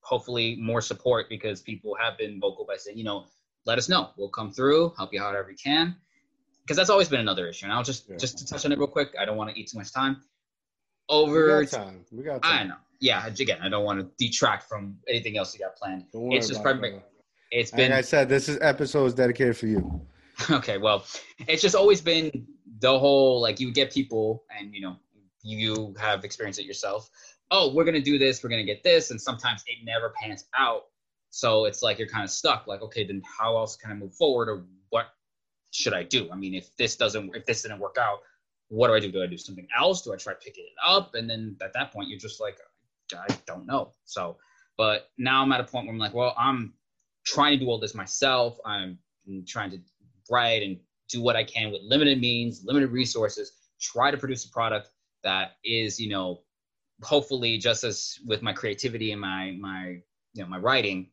hopefully 0.00 0.56
more 0.60 0.80
support 0.80 1.26
because 1.28 1.62
people 1.62 1.96
have 1.98 2.18
been 2.18 2.38
vocal 2.38 2.66
by 2.66 2.76
saying, 2.76 2.98
you 2.98 3.04
know, 3.04 3.26
let 3.66 3.78
us 3.78 3.88
know. 3.88 4.10
We'll 4.16 4.28
come 4.28 4.52
through, 4.52 4.94
help 4.96 5.12
you 5.12 5.20
out 5.20 5.32
however 5.32 5.48
we 5.48 5.56
can. 5.56 5.96
Because 6.62 6.76
that's 6.76 6.90
always 6.90 7.08
been 7.08 7.20
another 7.20 7.46
issue. 7.46 7.66
And 7.66 7.72
I'll 7.72 7.82
just 7.82 8.08
yeah. 8.08 8.16
just 8.16 8.38
to 8.38 8.46
touch 8.46 8.64
on 8.64 8.72
it 8.72 8.78
real 8.78 8.88
quick. 8.88 9.14
I 9.20 9.24
don't 9.24 9.36
want 9.36 9.50
to 9.50 9.60
eat 9.60 9.68
too 9.68 9.78
much 9.78 9.92
time. 9.92 10.22
Over 11.08 11.58
we 11.58 11.66
got 11.66 11.84
time. 11.84 12.04
We 12.10 12.24
got 12.24 12.42
time. 12.42 12.60
I 12.60 12.64
know 12.64 12.76
yeah, 13.00 13.26
again, 13.26 13.58
I 13.62 13.68
don't 13.68 13.84
want 13.84 14.00
to 14.00 14.08
detract 14.24 14.68
from 14.68 14.96
anything 15.08 15.36
else 15.36 15.54
you 15.54 15.60
got 15.60 15.76
planned. 15.76 16.04
It's 16.12 16.48
just 16.48 16.62
primarily, 16.62 17.02
it's 17.50 17.70
been. 17.70 17.90
Like 17.90 17.98
I 17.98 18.02
said, 18.02 18.28
this 18.28 18.48
is 18.48 18.58
episode 18.60 19.06
is 19.06 19.14
dedicated 19.14 19.56
for 19.56 19.66
you. 19.66 20.00
okay, 20.50 20.78
well, 20.78 21.04
it's 21.46 21.62
just 21.62 21.74
always 21.74 22.00
been 22.00 22.46
the 22.80 22.98
whole 22.98 23.40
like 23.40 23.60
you 23.60 23.72
get 23.72 23.92
people, 23.92 24.44
and 24.56 24.74
you 24.74 24.80
know, 24.80 24.96
you 25.42 25.94
have 25.98 26.24
experienced 26.24 26.60
it 26.60 26.64
yourself. 26.64 27.08
Oh, 27.50 27.72
we're 27.72 27.84
gonna 27.84 28.00
do 28.00 28.18
this. 28.18 28.42
We're 28.42 28.50
gonna 28.50 28.64
get 28.64 28.82
this, 28.82 29.10
and 29.10 29.20
sometimes 29.20 29.62
it 29.66 29.84
never 29.84 30.12
pans 30.20 30.46
out. 30.56 30.84
So 31.30 31.64
it's 31.66 31.82
like 31.82 31.98
you're 31.98 32.08
kind 32.08 32.24
of 32.24 32.30
stuck. 32.30 32.66
Like, 32.66 32.82
okay, 32.82 33.06
then 33.06 33.22
how 33.38 33.56
else 33.56 33.76
can 33.76 33.90
I 33.90 33.94
move 33.94 34.14
forward, 34.14 34.48
or 34.48 34.64
what 34.90 35.06
should 35.70 35.92
I 35.92 36.02
do? 36.02 36.28
I 36.32 36.36
mean, 36.36 36.54
if 36.54 36.74
this 36.76 36.96
doesn't, 36.96 37.34
if 37.36 37.44
this 37.44 37.62
didn't 37.62 37.78
work 37.78 37.96
out, 37.98 38.18
what 38.68 38.88
do 38.88 38.94
I 38.94 39.00
do? 39.00 39.12
Do 39.12 39.22
I 39.22 39.26
do 39.26 39.36
something 39.38 39.66
else? 39.76 40.02
Do 40.02 40.12
I 40.12 40.16
try 40.16 40.34
picking 40.34 40.64
it 40.64 40.72
up? 40.84 41.14
And 41.14 41.28
then 41.28 41.56
at 41.62 41.72
that 41.74 41.92
point, 41.92 42.08
you're 42.08 42.18
just 42.18 42.40
like, 42.40 42.58
I 43.14 43.26
don't 43.46 43.66
know. 43.66 43.92
So, 44.04 44.36
but 44.76 45.10
now 45.18 45.42
I'm 45.42 45.52
at 45.52 45.60
a 45.60 45.64
point 45.64 45.86
where 45.86 45.92
I'm 45.92 45.98
like, 45.98 46.14
well, 46.14 46.34
I'm 46.36 46.74
trying 47.24 47.58
to 47.58 47.64
do 47.64 47.70
all 47.70 47.78
this 47.78 47.94
myself. 47.94 48.58
I'm 48.64 48.98
trying 49.46 49.70
to 49.70 49.78
write 50.30 50.62
and 50.62 50.78
do 51.08 51.22
what 51.22 51.36
I 51.36 51.44
can 51.44 51.70
with 51.70 51.82
limited 51.84 52.20
means, 52.20 52.62
limited 52.64 52.90
resources, 52.90 53.52
try 53.80 54.10
to 54.10 54.16
produce 54.16 54.44
a 54.44 54.50
product 54.50 54.90
that 55.22 55.52
is, 55.64 56.00
you 56.00 56.08
know, 56.08 56.42
hopefully 57.02 57.58
just 57.58 57.84
as 57.84 58.18
with 58.26 58.42
my 58.42 58.52
creativity 58.52 59.12
and 59.12 59.20
my 59.20 59.54
my 59.60 59.98
you 60.32 60.42
know 60.42 60.46
my 60.46 60.58
writing, 60.58 61.08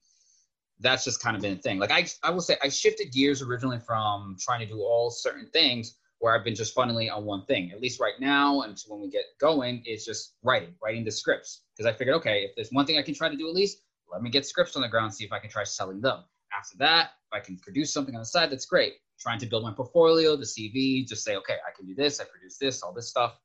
that's 0.79 1.03
just 1.03 1.21
kind 1.21 1.36
of 1.36 1.41
been 1.41 1.53
a 1.53 1.62
thing. 1.62 1.79
Like 1.79 1.91
I 1.91 2.07
I 2.23 2.31
will 2.31 2.41
say 2.41 2.57
I 2.63 2.69
shifted 2.69 3.12
gears 3.12 3.41
originally 3.41 3.79
from 3.79 4.36
trying 4.39 4.59
to 4.59 4.65
do 4.65 4.79
all 4.81 5.09
certain 5.09 5.47
things 5.53 5.95
where 6.23 6.33
I've 6.33 6.45
been 6.45 6.55
just 6.55 6.73
funnily 6.73 7.09
on 7.09 7.25
one 7.25 7.45
thing. 7.45 7.71
At 7.73 7.81
least 7.81 7.99
right 7.99 8.13
now, 8.17 8.62
and 8.62 8.81
when 8.88 9.01
we 9.01 9.09
get 9.09 9.25
going, 9.41 9.83
it's 9.86 10.05
just 10.05 10.36
writing, 10.41 10.73
writing 10.81 11.03
the 11.03 11.12
scripts. 11.12 11.63
Because 11.75 11.86
I 11.86 11.93
figured, 11.93 12.15
okay, 12.15 12.43
if 12.43 12.55
there's 12.55 12.69
one 12.71 12.86
thing 12.86 12.97
I 12.97 13.01
can 13.01 13.13
try 13.13 13.27
to 13.27 13.36
do 13.36 13.49
at 13.49 13.53
least, 13.53 13.79
let 14.09 14.21
me 14.21 14.29
get 14.29 14.45
scripts 14.45 14.77
on 14.77 14.83
the 14.83 14.88
ground, 14.88 15.13
see 15.13 15.25
if 15.25 15.33
I 15.33 15.39
can 15.39 15.49
try 15.49 15.65
selling 15.65 15.99
them. 15.99 16.23
After 16.57 16.77
that, 16.77 17.12
if 17.27 17.33
I 17.33 17.39
can 17.41 17.57
produce 17.57 17.91
something 17.91 18.15
on 18.15 18.21
the 18.21 18.25
side, 18.25 18.49
that's 18.51 18.65
great. 18.65 18.93
Trying 19.19 19.39
to 19.39 19.47
build 19.47 19.63
my 19.63 19.73
portfolio, 19.73 20.38
the 20.38 20.45
CV, 20.45 21.05
just 21.05 21.25
say, 21.25 21.36
okay, 21.36 21.57
I 21.67 21.75
can 21.75 21.86
do 21.86 21.93
this, 21.93 22.21
I 22.21 22.23
produce 22.23 22.57
this, 22.57 22.83
all 22.83 22.93
this 22.93 23.09
stuff. 23.09 23.38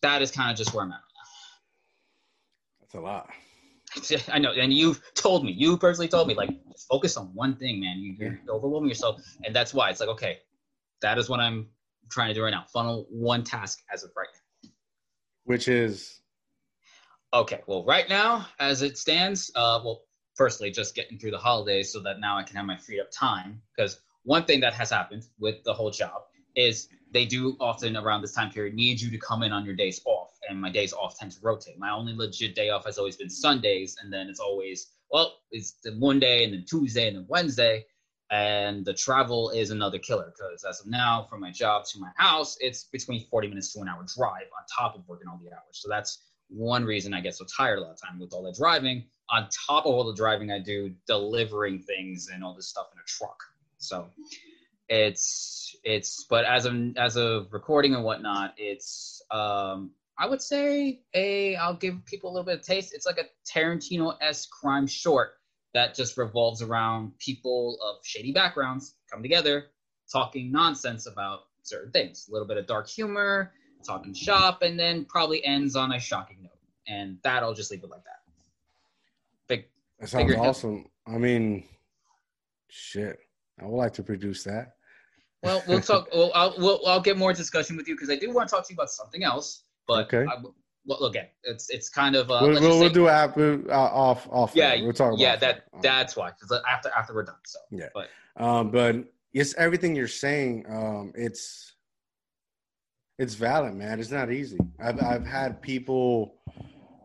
That 0.00 0.22
is 0.22 0.30
kind 0.30 0.50
of 0.50 0.56
just 0.56 0.72
where 0.72 0.84
I'm 0.84 0.92
at 0.92 1.00
That's 2.80 2.94
a 2.94 3.00
lot. 3.00 3.28
I 4.32 4.38
know, 4.38 4.52
and 4.52 4.72
you've 4.72 5.00
told 5.14 5.44
me, 5.44 5.52
you 5.52 5.76
personally 5.76 6.08
told 6.08 6.28
me, 6.28 6.34
like, 6.34 6.50
focus 6.88 7.16
on 7.16 7.26
one 7.34 7.56
thing, 7.56 7.80
man. 7.80 7.98
You, 7.98 8.26
are 8.26 8.54
overwhelming 8.54 8.88
yourself, 8.88 9.20
and 9.44 9.54
that's 9.54 9.74
why 9.74 9.90
it's 9.90 10.00
like, 10.00 10.08
okay, 10.10 10.38
that 11.02 11.18
is 11.18 11.28
what 11.28 11.40
I'm 11.40 11.68
trying 12.10 12.28
to 12.28 12.34
do 12.34 12.42
right 12.42 12.50
now. 12.50 12.64
Funnel 12.72 13.06
one 13.10 13.42
task 13.42 13.80
as 13.92 14.04
of 14.04 14.10
right 14.16 14.28
now. 14.32 14.70
Which 15.44 15.68
is 15.68 16.20
okay. 17.32 17.60
Well, 17.66 17.84
right 17.84 18.08
now, 18.08 18.46
as 18.58 18.82
it 18.82 18.98
stands, 18.98 19.50
uh, 19.54 19.80
well, 19.84 20.02
firstly, 20.34 20.70
just 20.70 20.94
getting 20.94 21.18
through 21.18 21.32
the 21.32 21.38
holidays 21.38 21.92
so 21.92 22.00
that 22.00 22.20
now 22.20 22.38
I 22.38 22.42
can 22.42 22.56
have 22.56 22.66
my 22.66 22.76
freed 22.76 23.00
up 23.00 23.10
time. 23.10 23.60
Because 23.74 24.00
one 24.22 24.44
thing 24.44 24.60
that 24.60 24.74
has 24.74 24.90
happened 24.90 25.26
with 25.38 25.62
the 25.64 25.72
whole 25.72 25.90
job 25.90 26.22
is 26.54 26.88
they 27.12 27.24
do 27.24 27.56
often 27.60 27.96
around 27.96 28.22
this 28.22 28.32
time 28.32 28.50
period 28.50 28.74
need 28.74 29.00
you 29.00 29.10
to 29.10 29.18
come 29.18 29.42
in 29.42 29.52
on 29.52 29.64
your 29.64 29.74
days 29.74 30.00
off, 30.04 30.19
and 30.50 30.60
my 30.60 30.70
days 30.70 30.92
off 30.92 31.18
tend 31.18 31.32
to 31.32 31.38
rotate. 31.40 31.78
My 31.78 31.90
only 31.90 32.14
legit 32.14 32.54
day 32.54 32.70
off 32.70 32.84
has 32.84 32.98
always 32.98 33.16
been 33.16 33.30
Sundays, 33.30 33.96
and 34.02 34.12
then 34.12 34.28
it's 34.28 34.40
always 34.40 34.88
well, 35.10 35.34
it's 35.50 35.72
the 35.82 35.92
one 35.92 36.20
day 36.20 36.44
and 36.44 36.52
then 36.52 36.64
Tuesday 36.68 37.08
and 37.08 37.16
then 37.16 37.26
Wednesday 37.28 37.84
and 38.30 38.84
the 38.84 38.94
travel 38.94 39.50
is 39.50 39.70
another 39.70 39.98
killer 39.98 40.32
because 40.36 40.64
as 40.64 40.80
of 40.80 40.86
now 40.86 41.26
from 41.28 41.40
my 41.40 41.50
job 41.50 41.84
to 41.84 41.98
my 41.98 42.10
house 42.16 42.56
it's 42.60 42.84
between 42.84 43.26
40 43.26 43.48
minutes 43.48 43.72
to 43.72 43.80
an 43.80 43.88
hour 43.88 44.06
drive 44.16 44.46
on 44.56 44.64
top 44.78 44.94
of 44.94 45.02
working 45.08 45.26
all 45.28 45.40
the 45.42 45.52
hours. 45.52 45.62
So 45.72 45.88
that's 45.88 46.22
one 46.48 46.84
reason 46.84 47.14
i 47.14 47.20
get 47.20 47.36
so 47.36 47.44
tired 47.44 47.78
a 47.78 47.82
lot 47.82 47.92
of 47.92 48.00
time 48.00 48.18
with 48.18 48.32
all 48.32 48.42
the 48.42 48.52
driving. 48.52 49.04
On 49.30 49.48
top 49.66 49.86
of 49.86 49.92
all 49.92 50.04
the 50.04 50.14
driving 50.14 50.50
i 50.50 50.58
do 50.58 50.94
delivering 51.06 51.80
things 51.80 52.28
and 52.32 52.44
all 52.44 52.54
this 52.54 52.68
stuff 52.68 52.86
in 52.92 52.98
a 52.98 53.06
truck. 53.06 53.40
So 53.78 54.08
it's 54.88 55.76
it's 55.84 56.26
but 56.28 56.44
as 56.44 56.66
of 56.66 56.74
as 56.96 57.16
of 57.16 57.52
recording 57.52 57.94
and 57.94 58.04
whatnot 58.04 58.54
it's 58.56 59.22
um 59.30 59.92
i 60.20 60.26
would 60.26 60.40
say 60.40 61.00
a 61.14 61.56
i'll 61.56 61.74
give 61.74 62.04
people 62.04 62.30
a 62.30 62.32
little 62.32 62.44
bit 62.44 62.60
of 62.60 62.62
taste. 62.64 62.94
It's 62.94 63.06
like 63.06 63.18
a 63.18 63.24
tarantino-esque 63.50 64.48
crime 64.50 64.86
short 64.86 65.32
that 65.74 65.94
just 65.94 66.16
revolves 66.16 66.62
around 66.62 67.18
people 67.18 67.78
of 67.82 68.04
shady 68.04 68.32
backgrounds 68.32 68.94
come 69.10 69.22
together 69.22 69.66
talking 70.12 70.50
nonsense 70.52 71.06
about 71.06 71.40
certain 71.62 71.92
things. 71.92 72.26
A 72.28 72.32
little 72.32 72.46
bit 72.46 72.56
of 72.56 72.66
dark 72.66 72.88
humor 72.88 73.52
talking 73.84 74.12
shop 74.12 74.60
and 74.60 74.78
then 74.78 75.06
probably 75.06 75.42
ends 75.44 75.74
on 75.74 75.92
a 75.92 75.98
shocking 75.98 76.42
note. 76.42 76.52
And 76.86 77.18
that 77.22 77.42
i'll 77.42 77.54
just 77.54 77.70
leave 77.70 77.82
it 77.82 77.90
like 77.90 78.04
that. 78.04 78.20
Big 79.48 79.64
that 79.98 80.08
sounds 80.08 80.34
awesome. 80.34 80.86
I 81.06 81.18
mean 81.18 81.64
shit. 82.68 83.18
I 83.60 83.64
would 83.66 83.76
like 83.76 83.94
to 83.94 84.02
produce 84.02 84.44
that. 84.44 84.74
Well 85.42 85.62
we'll 85.66 85.80
talk 85.80 86.08
well 86.14 86.30
I'll, 86.34 86.54
we'll, 86.58 86.86
I'll 86.86 87.00
get 87.00 87.16
more 87.16 87.32
discussion 87.32 87.76
with 87.76 87.88
you 87.88 87.94
because 87.94 88.10
i 88.10 88.16
do 88.16 88.30
want 88.30 88.48
to 88.48 88.54
talk 88.54 88.66
to 88.66 88.72
you 88.72 88.76
about 88.76 88.90
something 88.90 89.22
else 89.22 89.64
but 89.90 90.14
okay. 90.14 90.30
I, 90.30 90.36
well, 90.86 91.04
again, 91.04 91.26
it's 91.44 91.68
it's 91.68 91.88
kind 91.88 92.16
of 92.16 92.30
uh, 92.30 92.38
we'll, 92.42 92.60
we'll, 92.60 92.78
we'll 92.78 92.90
do 92.90 93.08
after 93.08 93.62
uh, 93.70 93.74
off 93.74 94.28
off. 94.30 94.52
Yeah, 94.54 94.80
we'll 94.82 94.92
talk. 94.92 95.14
Yeah, 95.18 95.36
that 95.36 95.64
um, 95.74 95.80
that's 95.82 96.16
why 96.16 96.30
because 96.30 96.62
after 96.68 96.90
after 96.96 97.14
we're 97.14 97.24
done. 97.24 97.34
So 97.44 97.58
yeah, 97.70 97.88
but 97.92 98.08
um, 98.36 98.70
but 98.70 98.96
it's 99.32 99.54
everything 99.56 99.94
you're 99.94 100.08
saying. 100.08 100.64
Um, 100.68 101.12
it's 101.14 101.74
it's 103.18 103.34
valid, 103.34 103.74
man. 103.74 104.00
It's 104.00 104.10
not 104.10 104.32
easy. 104.32 104.58
I've 104.82 105.02
I've 105.02 105.26
had 105.26 105.60
people. 105.60 106.36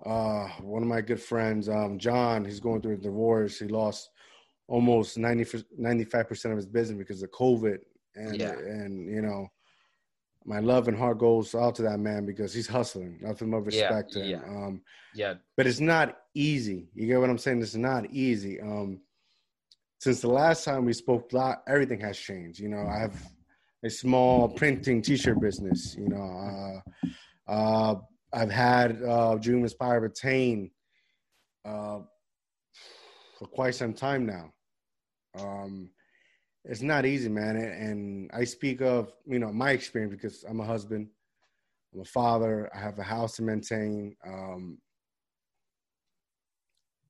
Uh, 0.06 0.48
one 0.62 0.84
of 0.84 0.88
my 0.88 1.02
good 1.02 1.20
friends, 1.20 1.68
um, 1.68 1.98
John, 1.98 2.46
he's 2.46 2.60
going 2.60 2.80
through 2.80 2.94
a 2.94 2.98
divorce. 2.98 3.58
He 3.58 3.68
lost 3.68 4.12
almost 4.68 5.18
90 5.18 5.64
95 5.76 6.28
percent 6.28 6.52
of 6.52 6.58
his 6.58 6.68
business 6.68 7.00
because 7.00 7.24
of 7.24 7.32
COVID, 7.32 7.80
and 8.16 8.40
yeah. 8.40 8.52
and 8.52 9.10
you 9.10 9.24
know 9.24 9.48
my 10.46 10.60
love 10.60 10.88
and 10.88 10.98
heart 10.98 11.18
goes 11.18 11.56
out 11.56 11.76
to 11.76 11.82
that 11.82 12.00
man 12.00 12.26
because 12.26 12.54
he's 12.54 12.68
hustling. 12.68 13.18
Nothing 13.22 13.50
but 13.50 13.66
respect 13.66 14.16
yeah, 14.16 14.22
to 14.22 14.26
him. 14.26 14.30
Yeah. 14.30 14.66
Um, 14.66 14.82
yeah. 15.16 15.34
But 15.58 15.68
it's 15.68 15.80
not 15.80 16.18
easy. 16.36 16.88
You 16.94 17.08
get 17.08 17.20
what 17.20 17.30
I'm 17.30 17.38
saying? 17.38 17.62
It's 17.62 17.76
not 17.76 18.06
easy. 18.12 18.62
Um, 18.62 19.02
since 20.00 20.22
the 20.22 20.30
last 20.30 20.64
time 20.64 20.86
we 20.86 20.94
spoke, 20.94 21.34
lot 21.34 21.64
everything 21.68 22.00
has 22.02 22.18
changed. 22.18 22.60
You 22.60 22.70
know, 22.70 22.86
I 22.88 23.00
have 23.00 23.16
a 23.84 23.90
small 23.90 24.48
printing 24.50 25.02
T-shirt 25.02 25.40
business. 25.42 25.96
You 25.98 26.10
know, 26.10 26.82
uh, 27.48 27.52
uh, 27.52 27.96
I've 28.32 28.52
had 28.52 29.02
uh, 29.02 29.36
Dream 29.36 29.64
Inspire 29.64 30.02
Retain 30.02 30.70
uh, 31.64 32.00
for 33.40 33.48
quite 33.48 33.74
some 33.74 33.94
time 33.94 34.26
now. 34.26 34.54
Um, 35.40 35.90
it's 36.68 36.82
not 36.82 37.06
easy, 37.06 37.30
man. 37.30 37.56
And 37.58 38.30
I 38.34 38.44
speak 38.44 38.82
of 38.82 39.14
you 39.26 39.40
know 39.40 39.52
my 39.52 39.72
experience 39.72 40.14
because 40.14 40.44
I'm 40.48 40.60
a 40.60 40.66
husband, 40.66 41.08
I'm 41.94 42.02
a 42.02 42.06
father, 42.06 42.70
I 42.76 42.80
have 42.80 43.00
a 43.00 43.04
house 43.04 43.36
to 43.38 43.44
maintain, 43.44 44.16
um, 44.26 44.78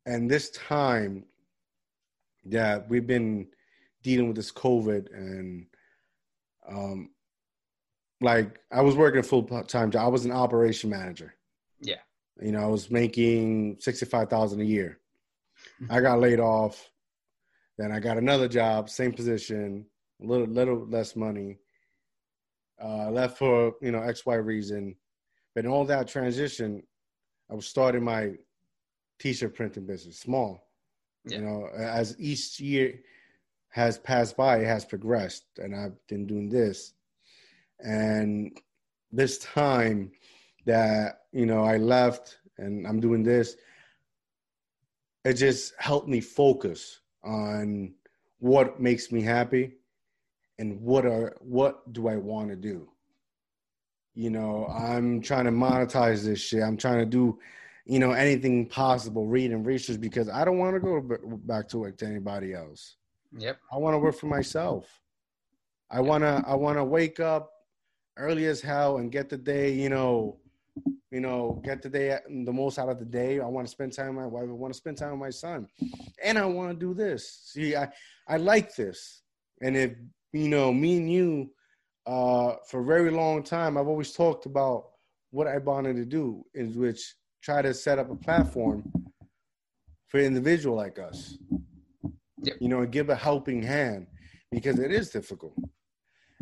and 0.06 0.30
this 0.30 0.52
time 0.52 1.26
that 2.46 2.88
we've 2.90 3.08
been 3.08 3.48
dealing 4.04 4.28
with 4.28 4.36
this 4.36 4.52
COVID 4.52 5.12
and 5.14 5.66
um, 6.70 7.10
like 8.22 8.60
I 8.72 8.82
was 8.82 8.96
working 8.96 9.20
a 9.20 9.24
full 9.24 9.44
time 9.44 9.92
job. 9.92 10.06
I 10.06 10.10
was 10.10 10.26
an 10.26 10.32
operation 10.32 10.90
manager. 10.90 11.34
Yeah. 11.82 11.96
You 12.42 12.52
know, 12.52 12.62
I 12.62 12.68
was 12.68 12.92
making 12.92 13.78
sixty 13.80 14.06
five 14.06 14.30
thousand 14.30 14.62
a 14.62 14.66
year. 14.66 15.00
I 15.90 16.02
got 16.02 16.20
laid 16.20 16.40
off. 16.40 16.90
Then 17.78 17.92
I 17.92 18.00
got 18.00 18.18
another 18.18 18.48
job, 18.48 18.90
same 18.90 19.12
position, 19.12 19.86
a 20.22 20.26
little 20.26 20.48
little 20.48 20.86
less 20.88 21.16
money. 21.16 21.58
Uh, 22.82 23.10
left 23.10 23.38
for 23.38 23.74
you 23.82 23.92
know 23.92 24.02
X 24.02 24.26
Y 24.26 24.36
reason, 24.36 24.96
but 25.54 25.66
in 25.66 25.72
all 25.72 25.86
that 25.86 26.08
transition, 26.08 26.84
I 27.50 27.56
was 27.56 27.68
starting 27.68 28.04
my 28.04 28.34
t-shirt 29.20 29.56
printing 29.56 29.86
business, 29.86 30.20
small. 30.20 30.68
Yeah. 31.26 31.38
You 31.38 31.46
know, 31.46 31.70
as 31.76 32.16
each 32.20 32.60
year 32.60 33.00
has 33.70 33.98
passed 33.98 34.38
by, 34.38 34.58
it 34.60 34.68
has 34.68 34.86
progressed, 34.86 35.46
and 35.58 35.76
I've 35.76 35.96
been 36.08 36.28
doing 36.28 36.50
this. 36.50 36.94
And 37.80 38.58
this 39.12 39.38
time 39.40 40.12
that 40.66 41.22
you 41.32 41.46
know 41.46 41.64
I 41.64 41.78
left 41.78 42.40
and 42.58 42.88
I'm 42.88 43.00
doing 43.00 43.24
this, 43.24 43.56
it 45.24 45.34
just 45.34 45.74
helped 45.78 46.08
me 46.08 46.22
focus 46.22 47.00
on 47.26 47.94
what 48.40 48.80
makes 48.80 49.12
me 49.12 49.22
happy 49.22 49.74
and 50.60 50.80
what 50.82 51.06
are 51.06 51.36
what 51.40 51.92
do 51.94 52.08
I 52.08 52.16
want 52.16 52.50
to 52.50 52.56
do. 52.56 52.90
You 54.14 54.30
know, 54.30 54.68
I'm 54.68 55.22
trying 55.22 55.46
to 55.46 55.52
monetize 55.52 56.24
this 56.24 56.40
shit. 56.40 56.64
I'm 56.64 56.78
trying 56.78 57.00
to 57.00 57.06
do, 57.06 57.38
you 57.86 58.00
know, 58.00 58.12
anything 58.12 58.66
possible, 58.66 59.28
read 59.28 59.52
and 59.52 59.66
research 59.66 60.00
because 60.00 60.30
I 60.30 60.46
don't 60.46 60.58
want 60.58 60.76
to 60.76 60.80
go 60.80 61.02
back 61.44 61.68
to 61.70 61.80
work 61.80 61.98
to 61.98 62.06
anybody 62.06 62.54
else. 62.54 62.96
Yep. 63.38 63.58
I 63.74 63.78
want 63.78 63.94
to 63.96 64.00
work 64.00 64.16
for 64.16 64.28
myself. 64.28 64.86
I 65.92 66.00
want 66.00 66.24
to 66.24 66.44
I 66.48 66.56
want 66.56 66.78
to 66.78 66.84
wake 66.84 67.20
up 67.20 67.52
early 68.18 68.46
as 68.46 68.62
hell 68.62 68.98
and 68.98 69.12
get 69.12 69.30
the 69.30 69.38
day, 69.38 69.74
you 69.74 69.90
know, 69.90 70.38
you 71.16 71.22
know, 71.22 71.62
get 71.64 71.82
the 71.82 71.88
day 71.88 72.20
the 72.28 72.52
most 72.52 72.78
out 72.78 72.90
of 72.90 73.00
the 73.00 73.06
day. 73.06 73.40
I 73.40 73.46
want 73.46 73.66
to 73.66 73.72
spend 73.72 73.94
time 73.94 74.18
with 74.18 74.26
my 74.26 74.28
wife. 74.28 74.50
I 74.50 74.52
want 74.52 74.74
to 74.74 74.78
spend 74.78 74.98
time 74.98 75.12
with 75.12 75.20
my 75.22 75.30
son, 75.30 75.66
and 76.22 76.38
I 76.38 76.46
want 76.46 76.72
to 76.74 76.78
do 76.78 76.94
this. 76.94 77.22
See, 77.54 77.74
I 77.74 77.88
I 78.28 78.36
like 78.36 78.76
this, 78.76 79.22
and 79.62 79.78
if 79.78 79.94
you 80.34 80.50
know 80.50 80.74
me 80.74 80.98
and 80.98 81.10
you, 81.10 81.52
uh, 82.06 82.56
for 82.70 82.82
a 82.82 82.86
very 82.86 83.12
long 83.12 83.44
time, 83.44 83.78
I've 83.78 83.88
always 83.88 84.12
talked 84.12 84.46
about 84.46 84.88
what 85.32 85.48
I 85.48 85.58
wanted 85.60 85.96
to 85.96 86.06
do, 86.06 86.44
is 86.54 86.76
which 86.76 87.16
try 87.42 87.62
to 87.62 87.74
set 87.74 87.98
up 87.98 88.12
a 88.12 88.16
platform 88.16 88.84
for 90.10 90.20
an 90.20 90.26
individual 90.26 90.76
like 90.76 91.00
us. 91.00 91.38
Yep. 92.44 92.58
You 92.60 92.68
know, 92.68 92.82
and 92.82 92.92
give 92.92 93.10
a 93.10 93.16
helping 93.16 93.64
hand 93.64 94.08
because 94.52 94.80
it 94.80 94.92
is 94.92 95.12
difficult. 95.12 95.56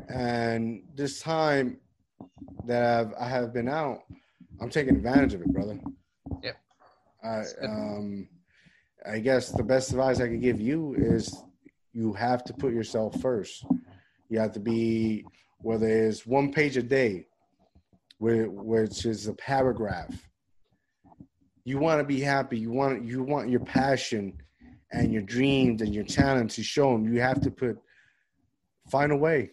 And 0.10 0.82
this 0.96 1.22
time 1.22 1.78
that 2.66 2.84
I've, 2.84 3.14
I 3.20 3.30
have 3.30 3.54
been 3.54 3.70
out, 3.70 4.00
I'm 4.62 4.70
taking 4.70 4.96
advantage 4.96 5.34
of 5.34 5.42
it, 5.42 5.54
brother. 5.54 5.80
Yep. 6.42 6.58
I 7.24 7.44
um, 7.64 8.28
I 9.06 9.20
guess 9.20 9.50
the 9.50 9.64
best 9.64 9.92
advice 9.92 10.20
I 10.20 10.28
could 10.28 10.42
give 10.42 10.62
you 10.62 10.96
is 10.98 11.44
you 11.94 12.14
have 12.14 12.44
to 12.46 12.54
put 12.54 12.74
yourself 12.74 13.20
first. 13.22 13.66
You 14.30 14.40
have 14.40 14.52
to 14.54 14.60
be 14.60 15.26
whether 15.60 15.88
it's 15.88 16.26
one 16.26 16.52
page 16.52 16.78
a 16.78 16.84
day, 16.84 17.28
which 18.20 19.06
is 19.06 19.28
a 19.28 19.34
paragraph. 19.34 20.30
You 21.66 21.78
want 21.78 22.00
to 22.00 22.04
be 22.04 22.20
happy. 22.20 22.60
You 22.60 22.72
want 22.72 23.04
you 23.06 23.24
want 23.24 23.50
your 23.50 23.62
passion 23.62 24.38
and 24.92 25.12
your 25.12 25.24
dreams 25.24 25.82
and 25.82 25.94
your 25.94 26.04
talent 26.04 26.52
to 26.52 26.64
show 26.64 26.92
them. 26.92 27.12
You 27.12 27.22
have 27.22 27.42
to 27.42 27.52
put 27.52 27.78
find 28.90 29.12
a 29.12 29.18
way. 29.18 29.52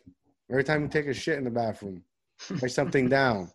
Every 0.51 0.65
time 0.65 0.83
you 0.83 0.89
take 0.89 1.07
a 1.07 1.15
shit 1.15 1.39
in 1.39 1.45
the 1.45 1.51
bathroom, 1.51 2.03
write 2.61 2.73
something 2.73 3.09
down. 3.21 3.51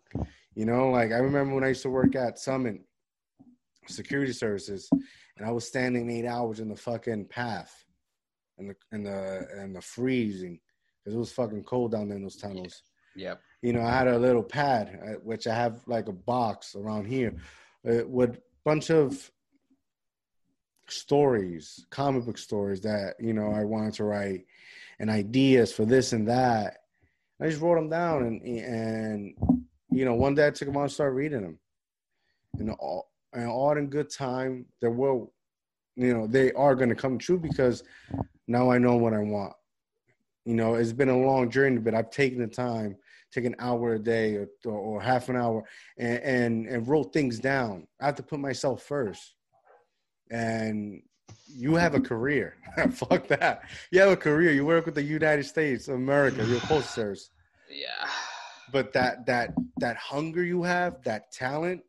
You 0.56 0.66
know, 0.66 0.89
like 0.89 1.12
I 1.12 1.18
remember 1.18 1.53
when 1.53 1.66
I 1.66 1.70
used 1.70 1.82
to 1.82 1.89
work 1.89 2.16
at 2.16 2.39
Summit 2.39 2.80
Security 3.88 4.32
Services, 4.32 4.89
and 5.38 5.45
I 5.45 5.51
was 5.51 5.68
standing 5.68 6.10
eight 6.10 6.26
hours 6.26 6.62
in 6.62 6.70
the 6.70 6.78
fucking 6.78 7.26
path, 7.26 7.84
and 8.58 8.70
the 8.70 8.76
and 8.93 9.06
the 9.06 9.47
and 9.53 9.76
the 9.76 9.82
freezing, 9.82 10.60
because 11.03 11.16
it 11.16 11.20
was 11.20 11.34
fucking 11.34 11.64
cold 11.64 11.91
down 11.91 12.08
there 12.08 12.16
in 12.16 12.24
those 12.24 12.38
tunnels. 12.38 12.82
Yep. 13.18 13.41
You 13.62 13.74
know, 13.74 13.82
I 13.82 13.91
had 13.91 14.08
a 14.08 14.18
little 14.18 14.43
pad, 14.43 14.99
uh, 15.06 15.20
which 15.24 15.45
I 15.45 15.53
have 15.56 15.82
like 15.88 16.08
a 16.08 16.14
box 16.14 16.76
around 16.76 17.06
here, 17.06 17.36
uh, 17.88 18.08
with 18.08 18.39
bunch 18.64 18.89
of 18.89 19.30
stories, 20.88 21.86
comic 21.89 22.26
book 22.26 22.38
stories 22.38 22.80
that 22.82 23.16
you 23.20 23.34
know 23.34 23.51
I 23.51 23.66
wanted 23.66 23.95
to 23.95 24.06
write, 24.06 24.45
and 24.99 25.10
ideas 25.10 25.74
for 25.74 25.84
this 25.84 26.14
and 26.14 26.30
that. 26.30 26.78
I 27.41 27.49
just 27.49 27.62
wrote 27.62 27.76
them 27.76 27.89
down, 27.89 28.24
and 28.24 28.41
and 28.41 29.55
you 29.96 30.04
know, 30.04 30.14
one 30.14 30.36
day 30.36 30.48
I 30.48 30.52
took 30.52 30.68
them 30.68 30.76
out 30.76 30.84
and 30.84 30.91
started 30.91 31.14
reading 31.14 31.41
them. 31.41 31.60
And 32.60 32.70
all 32.72 33.10
and 33.32 33.48
all 33.48 33.78
in 33.78 33.88
good 33.88 34.10
time, 34.10 34.66
there 34.82 34.91
will, 34.91 35.34
you 35.96 36.14
know, 36.14 36.28
they 36.28 36.52
are 36.54 36.76
going 36.76 36.89
to 36.89 36.96
come 36.96 37.18
true 37.18 37.39
because 37.39 37.84
now 38.48 38.70
I 38.70 38.78
know 38.78 38.96
what 38.98 39.14
I 39.14 39.20
want. 39.20 39.54
You 40.46 40.54
know, 40.54 40.76
it's 40.76 40.93
been 40.93 41.10
a 41.10 41.18
long 41.18 41.50
journey, 41.50 41.78
but 41.78 41.93
I've 41.93 42.12
taken 42.12 42.39
the 42.39 42.48
time, 42.48 42.98
take 43.32 43.46
an 43.46 43.56
hour 43.58 43.93
a 43.93 44.00
day 44.00 44.36
or, 44.36 44.48
or, 44.66 45.02
half 45.02 45.30
an 45.30 45.38
hour, 45.38 45.64
and, 45.98 46.20
and 46.20 46.68
and 46.68 46.88
wrote 46.88 47.14
things 47.14 47.39
down. 47.39 47.88
I 48.02 48.06
have 48.08 48.16
to 48.16 48.24
put 48.24 48.39
myself 48.39 48.84
first. 48.84 49.36
And 50.30 51.02
you 51.48 51.76
have 51.76 51.96
a 51.96 52.02
career. 52.02 52.58
Fuck 52.91 53.28
that. 53.28 53.64
You 53.91 54.02
have 54.02 54.12
a 54.12 54.18
career. 54.18 54.52
You 54.52 54.66
work 54.66 54.86
with 54.86 54.96
the 54.96 55.04
United 55.04 55.46
States 55.46 55.88
of 55.88 55.96
America. 55.96 56.46
You're 56.46 56.58
a 56.58 56.62
postal 56.62 56.82
service. 56.82 57.30
Yeah 57.70 58.08
but 58.72 58.93
that 58.93 59.26
that 59.26 59.53
that 59.80 59.97
hunger 59.97 60.43
you 60.43 60.63
have 60.63 61.01
that 61.03 61.32
talent 61.32 61.82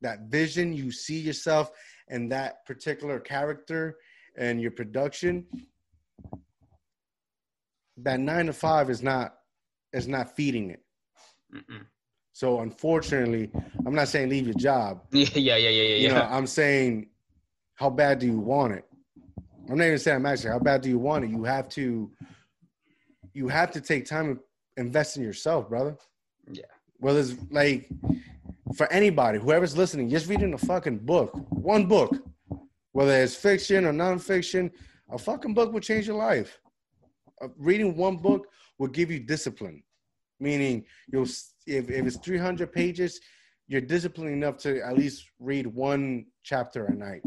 that 0.00 0.28
vision 0.28 0.72
you 0.72 0.90
see 0.90 1.18
yourself 1.18 1.70
and 2.08 2.30
that 2.30 2.64
particular 2.66 3.18
character 3.18 3.96
and 4.36 4.60
your 4.60 4.70
production 4.70 5.44
that 7.96 8.20
nine 8.20 8.46
to 8.46 8.52
five 8.52 8.90
is 8.90 9.02
not 9.02 9.34
is 9.92 10.06
not 10.06 10.36
feeding 10.36 10.70
it. 10.70 10.82
Mm-mm. 11.54 11.84
so 12.32 12.60
unfortunately 12.60 13.50
i'm 13.86 13.94
not 13.94 14.08
saying 14.08 14.28
leave 14.28 14.46
your 14.46 14.54
job. 14.54 15.00
Yeah 15.12 15.26
yeah 15.34 15.56
yeah 15.56 15.70
yeah 15.70 15.96
you 15.96 16.08
know 16.08 16.26
i'm 16.30 16.46
saying 16.46 17.08
how 17.74 17.88
bad 17.90 18.18
do 18.18 18.26
you 18.26 18.38
want 18.40 18.72
it? 18.74 18.84
I'm 19.70 19.78
not 19.78 19.84
even 19.86 19.98
saying 19.98 20.16
i'm 20.16 20.26
actually 20.26 20.50
how 20.50 20.58
bad 20.58 20.82
do 20.82 20.88
you 20.88 20.98
want 20.98 21.24
it? 21.24 21.30
You 21.30 21.44
have 21.44 21.68
to 21.70 22.10
you 23.32 23.48
have 23.48 23.70
to 23.72 23.80
take 23.80 24.04
time 24.04 24.40
invest 24.78 25.16
in 25.16 25.22
yourself, 25.22 25.68
brother. 25.68 25.96
Yeah. 26.50 26.64
Well, 27.00 27.16
it's 27.16 27.34
like 27.50 27.88
for 28.76 28.90
anybody, 28.92 29.38
whoever's 29.38 29.76
listening, 29.76 30.08
just 30.08 30.28
reading 30.28 30.54
a 30.54 30.58
fucking 30.58 30.98
book, 30.98 31.30
one 31.50 31.86
book, 31.86 32.16
whether 32.92 33.12
it's 33.22 33.34
fiction 33.34 33.84
or 33.84 33.92
nonfiction, 33.92 34.70
a 35.10 35.18
fucking 35.18 35.54
book 35.54 35.72
will 35.72 35.80
change 35.80 36.06
your 36.06 36.16
life. 36.16 36.58
Uh, 37.40 37.48
reading 37.56 37.96
one 37.96 38.16
book 38.16 38.46
will 38.78 38.88
give 38.88 39.10
you 39.10 39.20
discipline, 39.20 39.82
meaning 40.40 40.84
you'll 41.12 41.26
if, 41.66 41.90
if 41.90 42.06
it's 42.06 42.16
300 42.16 42.72
pages, 42.72 43.20
you're 43.66 43.80
disciplined 43.80 44.32
enough 44.32 44.56
to 44.58 44.80
at 44.80 44.96
least 44.96 45.26
read 45.38 45.66
one 45.66 46.26
chapter 46.42 46.86
a 46.86 46.94
night. 46.94 47.22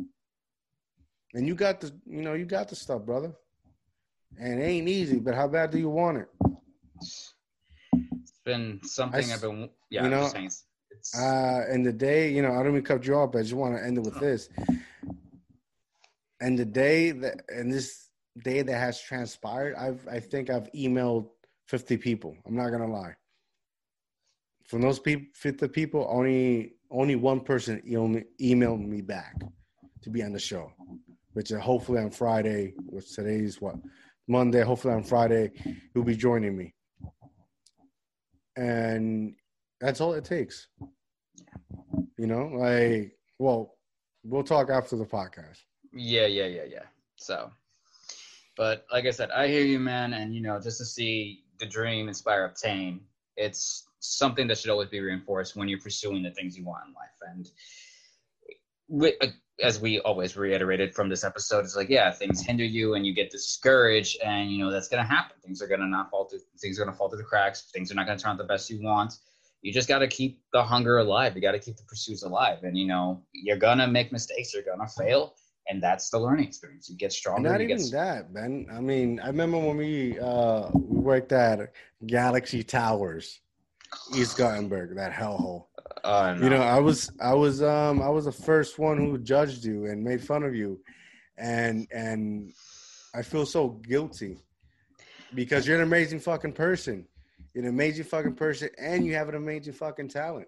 And 1.33 1.47
you 1.47 1.55
got 1.55 1.79
the, 1.79 1.91
you 2.05 2.21
know, 2.21 2.33
you 2.33 2.45
got 2.45 2.67
the 2.67 2.75
stuff, 2.75 3.03
brother. 3.03 3.31
And 4.39 4.59
it 4.59 4.63
ain't 4.63 4.89
easy, 4.89 5.19
but 5.19 5.35
how 5.35 5.47
bad 5.47 5.71
do 5.71 5.77
you 5.77 5.89
want 5.89 6.17
it? 6.17 6.27
Been 8.43 8.79
something 8.83 9.23
I, 9.23 9.27
have 9.27 9.41
been 9.41 9.69
yeah. 9.89 10.03
You 10.03 10.09
know, 10.09 10.31
it's, 10.91 11.17
uh, 11.17 11.65
in 11.71 11.83
the 11.83 11.93
day, 11.93 12.31
you 12.31 12.41
know, 12.41 12.51
I 12.51 12.57
don't 12.57 12.69
even 12.69 12.83
cut 12.83 13.05
you 13.05 13.15
off, 13.15 13.31
but 13.31 13.39
I 13.39 13.41
just 13.43 13.53
want 13.53 13.75
to 13.75 13.83
end 13.83 13.97
it 13.97 14.03
with 14.03 14.19
this. 14.19 14.49
And 16.39 16.57
the 16.57 16.65
day 16.65 17.11
that 17.11 17.41
and 17.49 17.71
this 17.71 18.09
day 18.43 18.61
that 18.61 18.77
has 18.77 19.01
transpired, 19.01 19.75
I've 19.75 20.07
I 20.07 20.19
think 20.19 20.49
I've 20.49 20.71
emailed 20.73 21.29
fifty 21.67 21.97
people. 21.97 22.35
I'm 22.45 22.55
not 22.55 22.69
gonna 22.69 22.91
lie. 22.91 23.15
From 24.65 24.81
those 24.81 24.99
people, 24.99 25.27
fifty 25.35 25.67
people, 25.67 26.07
only 26.09 26.73
only 26.89 27.15
one 27.15 27.41
person 27.41 27.81
emailed 27.85 28.87
me 28.87 29.01
back 29.01 29.35
to 30.01 30.09
be 30.09 30.23
on 30.23 30.33
the 30.33 30.39
show, 30.39 30.71
which 31.33 31.51
is 31.51 31.59
hopefully 31.59 31.99
on 31.99 32.09
Friday. 32.09 32.73
Which 32.85 33.13
today's 33.13 33.61
what 33.61 33.75
Monday. 34.27 34.63
Hopefully 34.63 34.95
on 34.95 35.03
Friday, 35.03 35.51
he'll 35.93 36.03
be 36.03 36.15
joining 36.15 36.57
me 36.57 36.73
and 38.55 39.35
that's 39.79 40.01
all 40.01 40.13
it 40.13 40.25
takes. 40.25 40.67
You 42.17 42.27
know, 42.27 42.47
like, 42.53 43.17
well, 43.39 43.75
we'll 44.23 44.43
talk 44.43 44.69
after 44.69 44.95
the 44.95 45.05
podcast. 45.05 45.57
Yeah, 45.93 46.27
yeah, 46.27 46.45
yeah, 46.45 46.63
yeah. 46.69 46.83
So, 47.15 47.51
But 48.57 48.85
like 48.91 49.05
I 49.05 49.11
said, 49.11 49.31
I 49.31 49.47
hear 49.47 49.63
you, 49.63 49.79
man, 49.79 50.13
and 50.13 50.35
you 50.35 50.41
know, 50.41 50.59
just 50.59 50.77
to 50.79 50.85
see 50.85 51.43
the 51.59 51.65
dream 51.65 52.07
inspire 52.07 52.45
obtain, 52.45 53.01
it's 53.37 53.87
something 53.99 54.47
that 54.47 54.57
should 54.57 54.71
always 54.71 54.89
be 54.89 54.99
reinforced 54.99 55.55
when 55.55 55.67
you're 55.67 55.79
pursuing 55.79 56.23
the 56.23 56.31
things 56.31 56.57
you 56.57 56.65
want 56.65 56.87
in 56.87 56.93
life. 56.93 57.09
And 57.29 57.49
we, 58.87 59.15
uh, 59.21 59.27
as 59.61 59.79
we 59.79 59.99
always 60.01 60.35
reiterated 60.35 60.93
from 60.93 61.09
this 61.09 61.23
episode, 61.23 61.65
it's 61.65 61.75
like, 61.75 61.89
yeah, 61.89 62.11
things 62.11 62.41
hinder 62.41 62.63
you 62.63 62.95
and 62.95 63.05
you 63.05 63.13
get 63.13 63.31
discouraged, 63.31 64.19
and 64.23 64.51
you 64.51 64.63
know 64.63 64.71
that's 64.71 64.87
gonna 64.87 65.05
happen. 65.05 65.35
Things 65.43 65.61
are 65.61 65.67
gonna 65.67 65.87
not 65.87 66.09
fall 66.09 66.25
through. 66.25 66.39
Things 66.59 66.79
are 66.79 66.85
gonna 66.85 66.95
fall 66.95 67.09
through 67.09 67.19
the 67.19 67.23
cracks. 67.23 67.69
Things 67.73 67.91
are 67.91 67.95
not 67.95 68.05
gonna 68.05 68.19
turn 68.19 68.31
out 68.31 68.37
the 68.37 68.43
best 68.43 68.69
you 68.69 68.81
want. 68.81 69.13
You 69.61 69.71
just 69.71 69.87
got 69.87 69.99
to 69.99 70.07
keep 70.07 70.41
the 70.53 70.63
hunger 70.63 70.97
alive. 70.97 71.35
You 71.35 71.41
got 71.41 71.51
to 71.51 71.59
keep 71.59 71.77
the 71.77 71.83
pursuits 71.83 72.23
alive, 72.23 72.63
and 72.63 72.77
you 72.77 72.87
know 72.87 73.21
you're 73.33 73.57
gonna 73.57 73.87
make 73.87 74.11
mistakes. 74.11 74.53
You're 74.53 74.63
gonna 74.63 74.89
fail, 74.89 75.35
and 75.67 75.81
that's 75.81 76.09
the 76.09 76.19
learning 76.19 76.47
experience. 76.47 76.89
You 76.89 76.97
get 76.97 77.13
stronger. 77.13 77.49
Not 77.49 77.61
even 77.61 77.77
get... 77.77 77.91
that, 77.91 78.33
Ben. 78.33 78.67
I 78.71 78.81
mean, 78.81 79.19
I 79.19 79.27
remember 79.27 79.59
when 79.59 79.77
we 79.77 80.19
uh 80.19 80.69
we 80.73 80.99
worked 80.99 81.31
at 81.31 81.73
Galaxy 82.07 82.63
Towers, 82.63 83.39
East 84.15 84.37
Guttenberg, 84.37 84.95
that 84.95 85.11
hellhole. 85.11 85.65
Uh, 86.03 86.35
no. 86.37 86.43
You 86.43 86.49
know, 86.49 86.61
I 86.61 86.79
was 86.79 87.11
I 87.21 87.33
was 87.33 87.61
um 87.61 88.01
I 88.01 88.09
was 88.09 88.25
the 88.25 88.31
first 88.31 88.79
one 88.79 88.97
who 88.97 89.17
judged 89.17 89.63
you 89.63 89.85
and 89.85 90.03
made 90.03 90.23
fun 90.23 90.43
of 90.43 90.55
you, 90.55 90.79
and 91.37 91.87
and 91.91 92.51
I 93.13 93.21
feel 93.21 93.45
so 93.45 93.69
guilty 93.69 94.37
because 95.33 95.67
you're 95.67 95.77
an 95.77 95.83
amazing 95.83 96.19
fucking 96.19 96.53
person. 96.53 97.07
You're 97.53 97.63
an 97.63 97.69
amazing 97.69 98.05
fucking 98.05 98.35
person, 98.35 98.69
and 98.77 99.05
you 99.05 99.15
have 99.15 99.29
an 99.29 99.35
amazing 99.35 99.73
fucking 99.73 100.09
talent. 100.09 100.47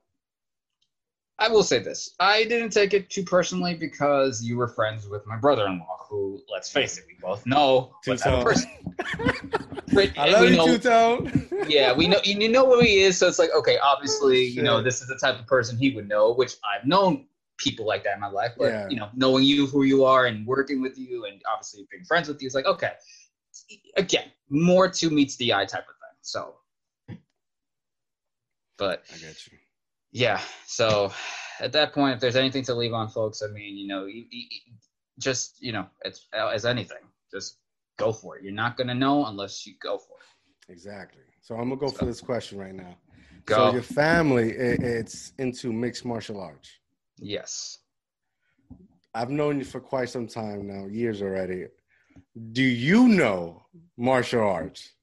I 1.39 1.49
will 1.49 1.63
say 1.63 1.79
this: 1.79 2.13
I 2.19 2.43
didn't 2.43 2.69
take 2.69 2.93
it 2.93 3.09
too 3.09 3.23
personally 3.23 3.73
because 3.73 4.43
you 4.43 4.57
were 4.57 4.67
friends 4.67 5.07
with 5.07 5.25
my 5.25 5.37
brother-in-law, 5.37 6.05
who, 6.09 6.41
let's 6.51 6.69
face 6.69 6.97
it, 6.97 7.05
we 7.07 7.15
both 7.21 7.45
know 7.45 7.95
what 8.05 8.19
type 8.19 8.33
of 8.33 8.43
person. 8.43 8.69
I 10.17 10.29
love 10.31 10.49
you, 10.49 10.55
know, 10.55 10.65
Two 10.65 10.77
Tone. 10.77 11.49
yeah, 11.67 11.93
we 11.93 12.07
know 12.07 12.19
you 12.23 12.49
know 12.49 12.65
who 12.65 12.81
he 12.81 12.99
is, 12.99 13.17
so 13.17 13.27
it's 13.27 13.39
like 13.39 13.49
okay, 13.55 13.77
obviously, 13.79 14.43
you 14.45 14.61
know, 14.61 14.81
this 14.81 15.01
is 15.01 15.07
the 15.07 15.17
type 15.17 15.39
of 15.39 15.47
person 15.47 15.77
he 15.77 15.91
would 15.95 16.07
know, 16.07 16.33
which 16.33 16.55
I've 16.63 16.85
known 16.87 17.25
people 17.57 17.85
like 17.85 18.03
that 18.03 18.15
in 18.15 18.19
my 18.19 18.29
life, 18.29 18.51
but 18.57 18.65
yeah. 18.65 18.89
you 18.89 18.97
know, 18.97 19.09
knowing 19.15 19.43
you 19.43 19.65
who 19.65 19.83
you 19.83 20.03
are 20.05 20.27
and 20.27 20.45
working 20.45 20.81
with 20.81 20.97
you, 20.97 21.25
and 21.25 21.41
obviously 21.51 21.85
being 21.91 22.03
friends 22.05 22.27
with 22.27 22.41
you, 22.41 22.47
is 22.47 22.53
like 22.53 22.65
okay, 22.65 22.91
again, 23.97 24.25
more 24.49 24.87
to 24.87 25.09
meets 25.09 25.35
the 25.37 25.53
eye 25.53 25.65
type 25.65 25.81
of 25.81 25.95
thing. 25.95 26.17
So, 26.21 26.55
but 28.77 29.03
I 29.11 29.17
get 29.17 29.47
you 29.51 29.57
yeah 30.13 30.39
so 30.65 31.11
at 31.59 31.73
that 31.73 31.93
point 31.93 32.15
if 32.15 32.21
there's 32.21 32.37
anything 32.37 32.63
to 32.63 32.73
leave 32.73 32.93
on 32.93 33.09
folks 33.09 33.41
i 33.43 33.47
mean 33.47 33.75
you 33.75 33.87
know 33.87 34.05
you, 34.05 34.23
you, 34.31 34.45
just 35.19 35.57
you 35.59 35.73
know 35.73 35.85
it's 36.05 36.27
uh, 36.33 36.47
as 36.47 36.65
anything 36.65 36.97
just 37.33 37.57
go 37.97 38.11
for 38.11 38.37
it. 38.37 38.43
You're 38.43 38.53
not 38.53 38.77
going 38.77 38.87
to 38.87 38.95
know 38.95 39.25
unless 39.25 39.65
you 39.65 39.73
go 39.81 39.97
for 39.97 40.17
it. 40.17 40.71
Exactly. 40.71 41.21
So 41.41 41.55
i'm 41.55 41.67
going 41.67 41.79
to 41.79 41.85
go 41.85 41.91
so, 41.91 41.97
for 41.97 42.05
this 42.05 42.21
question 42.21 42.57
right 42.57 42.73
now. 42.73 42.95
Go. 43.45 43.55
so 43.55 43.73
your 43.73 43.81
family 43.81 44.51
it, 44.51 44.81
it's 44.81 45.33
into 45.37 45.73
mixed 45.73 46.05
martial 46.05 46.39
arts? 46.39 46.69
Yes. 47.19 47.79
I've 49.13 49.29
known 49.29 49.59
you 49.59 49.65
for 49.65 49.81
quite 49.81 50.09
some 50.09 50.27
time 50.27 50.65
now 50.67 50.87
years 50.87 51.21
already. 51.21 51.65
Do 52.53 52.63
you 52.63 53.07
know 53.09 53.65
martial 53.97 54.41
arts 54.41 54.93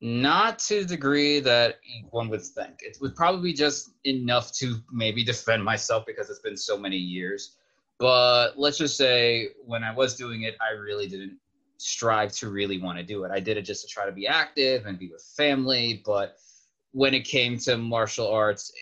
not 0.00 0.58
to 0.58 0.80
the 0.80 0.86
degree 0.86 1.40
that 1.40 1.78
one 2.10 2.28
would 2.28 2.42
think. 2.42 2.82
It 2.82 2.98
would 3.00 3.16
probably 3.16 3.50
be 3.50 3.56
just 3.56 3.90
enough 4.04 4.52
to 4.54 4.76
maybe 4.92 5.24
defend 5.24 5.64
myself 5.64 6.04
because 6.06 6.28
it's 6.28 6.40
been 6.40 6.56
so 6.56 6.76
many 6.76 6.96
years. 6.96 7.56
But 7.98 8.58
let's 8.58 8.76
just 8.76 8.96
say 8.96 9.48
when 9.64 9.82
I 9.82 9.94
was 9.94 10.16
doing 10.16 10.42
it, 10.42 10.56
I 10.60 10.72
really 10.72 11.08
didn't 11.08 11.38
strive 11.78 12.32
to 12.32 12.50
really 12.50 12.80
want 12.80 12.98
to 12.98 13.04
do 13.04 13.24
it. 13.24 13.30
I 13.30 13.40
did 13.40 13.56
it 13.56 13.62
just 13.62 13.82
to 13.82 13.88
try 13.88 14.06
to 14.06 14.12
be 14.12 14.26
active 14.26 14.86
and 14.86 14.98
be 14.98 15.08
with 15.08 15.22
family. 15.36 16.02
But 16.04 16.36
when 16.92 17.14
it 17.14 17.24
came 17.24 17.58
to 17.60 17.78
martial 17.78 18.28
arts, 18.28 18.72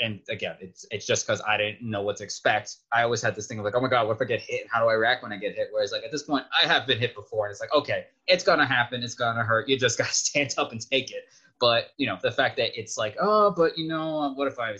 and 0.00 0.20
again, 0.28 0.56
it's 0.60 0.86
it's 0.90 1.06
just 1.06 1.26
because 1.26 1.40
I 1.46 1.56
didn't 1.56 1.82
know 1.82 2.02
what 2.02 2.16
to 2.16 2.24
expect. 2.24 2.76
I 2.92 3.02
always 3.02 3.20
had 3.22 3.34
this 3.34 3.46
thing 3.46 3.58
of 3.58 3.64
like, 3.64 3.74
oh 3.74 3.80
my 3.80 3.88
god, 3.88 4.06
what 4.06 4.16
if 4.16 4.22
I 4.22 4.24
get 4.24 4.40
hit? 4.40 4.66
How 4.70 4.82
do 4.82 4.88
I 4.88 4.94
react 4.94 5.22
when 5.22 5.32
I 5.32 5.36
get 5.36 5.54
hit? 5.54 5.68
Whereas 5.72 5.92
like 5.92 6.04
at 6.04 6.12
this 6.12 6.22
point, 6.22 6.44
I 6.60 6.66
have 6.66 6.86
been 6.86 6.98
hit 6.98 7.14
before, 7.14 7.46
and 7.46 7.50
it's 7.52 7.60
like, 7.60 7.72
okay, 7.74 8.06
it's 8.26 8.44
gonna 8.44 8.66
happen, 8.66 9.02
it's 9.02 9.14
gonna 9.14 9.42
hurt. 9.42 9.68
You 9.68 9.78
just 9.78 9.98
gotta 9.98 10.12
stand 10.12 10.54
up 10.58 10.72
and 10.72 10.80
take 10.80 11.10
it. 11.10 11.24
But 11.60 11.90
you 11.96 12.06
know, 12.06 12.18
the 12.22 12.30
fact 12.30 12.56
that 12.58 12.78
it's 12.78 12.96
like, 12.96 13.16
oh, 13.20 13.50
but 13.50 13.76
you 13.76 13.88
know, 13.88 14.32
what 14.34 14.48
if 14.48 14.58
I 14.58 14.76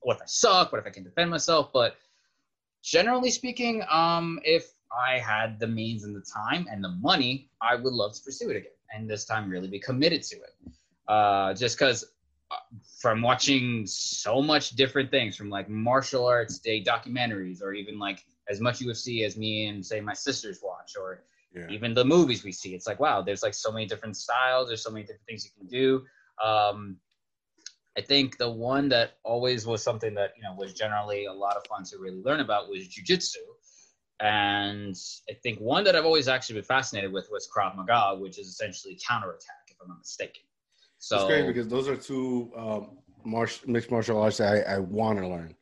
what 0.00 0.16
if 0.16 0.22
I 0.22 0.26
suck? 0.26 0.72
What 0.72 0.78
if 0.78 0.86
I 0.86 0.90
can 0.90 1.04
defend 1.04 1.30
myself? 1.30 1.72
But 1.72 1.96
generally 2.82 3.30
speaking, 3.30 3.82
um, 3.90 4.38
if 4.44 4.72
I 4.96 5.18
had 5.18 5.58
the 5.58 5.66
means 5.66 6.04
and 6.04 6.14
the 6.14 6.24
time 6.32 6.66
and 6.70 6.82
the 6.82 6.90
money, 6.90 7.50
I 7.60 7.74
would 7.74 7.92
love 7.92 8.14
to 8.14 8.22
pursue 8.22 8.50
it 8.50 8.56
again, 8.56 8.70
and 8.94 9.10
this 9.10 9.24
time 9.24 9.50
really 9.50 9.68
be 9.68 9.80
committed 9.80 10.22
to 10.24 10.36
it. 10.36 10.72
Uh, 11.08 11.54
just 11.54 11.78
because 11.78 12.04
from 13.00 13.22
watching 13.22 13.86
so 13.86 14.40
much 14.40 14.70
different 14.70 15.10
things 15.10 15.36
from 15.36 15.50
like 15.50 15.68
martial 15.68 16.26
arts 16.26 16.58
day 16.58 16.82
documentaries 16.82 17.62
or 17.62 17.72
even 17.72 17.98
like 17.98 18.24
as 18.48 18.60
much 18.60 18.80
UFC 18.80 19.24
as 19.24 19.36
me 19.36 19.66
and 19.66 19.84
say 19.84 20.00
my 20.00 20.14
sisters 20.14 20.60
watch 20.62 20.92
or 20.98 21.22
yeah. 21.54 21.66
even 21.70 21.94
the 21.94 22.04
movies 22.04 22.44
we 22.44 22.52
see 22.52 22.74
it's 22.74 22.86
like 22.86 23.00
wow 23.00 23.20
there's 23.22 23.42
like 23.42 23.54
so 23.54 23.72
many 23.72 23.86
different 23.86 24.16
styles 24.16 24.68
there's 24.68 24.82
so 24.82 24.90
many 24.90 25.02
different 25.02 25.26
things 25.26 25.44
you 25.44 25.50
can 25.58 25.66
do 25.66 26.04
um, 26.44 26.96
I 27.96 28.02
think 28.02 28.36
the 28.36 28.50
one 28.50 28.88
that 28.90 29.16
always 29.24 29.66
was 29.66 29.82
something 29.82 30.14
that 30.14 30.32
you 30.36 30.42
know 30.42 30.54
was 30.54 30.74
generally 30.74 31.24
a 31.24 31.32
lot 31.32 31.56
of 31.56 31.66
fun 31.66 31.84
to 31.84 31.98
really 31.98 32.22
learn 32.22 32.40
about 32.40 32.68
was 32.68 32.86
jujitsu, 32.88 33.36
and 34.20 34.94
I 35.30 35.34
think 35.42 35.58
one 35.60 35.84
that 35.84 35.96
I've 35.96 36.04
always 36.04 36.28
actually 36.28 36.56
been 36.56 36.64
fascinated 36.64 37.12
with 37.12 37.28
was 37.30 37.48
Krav 37.48 37.74
Maga, 37.74 38.18
which 38.18 38.38
is 38.38 38.48
essentially 38.48 38.98
counterattack, 39.06 39.70
if 39.70 39.76
I'm 39.80 39.88
not 39.88 39.98
mistaken. 39.98 40.42
So 40.98 41.16
it's 41.16 41.24
great 41.26 41.46
because 41.46 41.68
those 41.68 41.88
are 41.88 41.96
two 41.96 42.50
um, 42.56 42.98
martial, 43.24 43.70
mixed 43.70 43.90
martial 43.90 44.20
arts 44.20 44.38
that 44.38 44.68
I, 44.68 44.74
I 44.74 44.78
want 44.78 45.18
to 45.18 45.28
learn. 45.28 45.54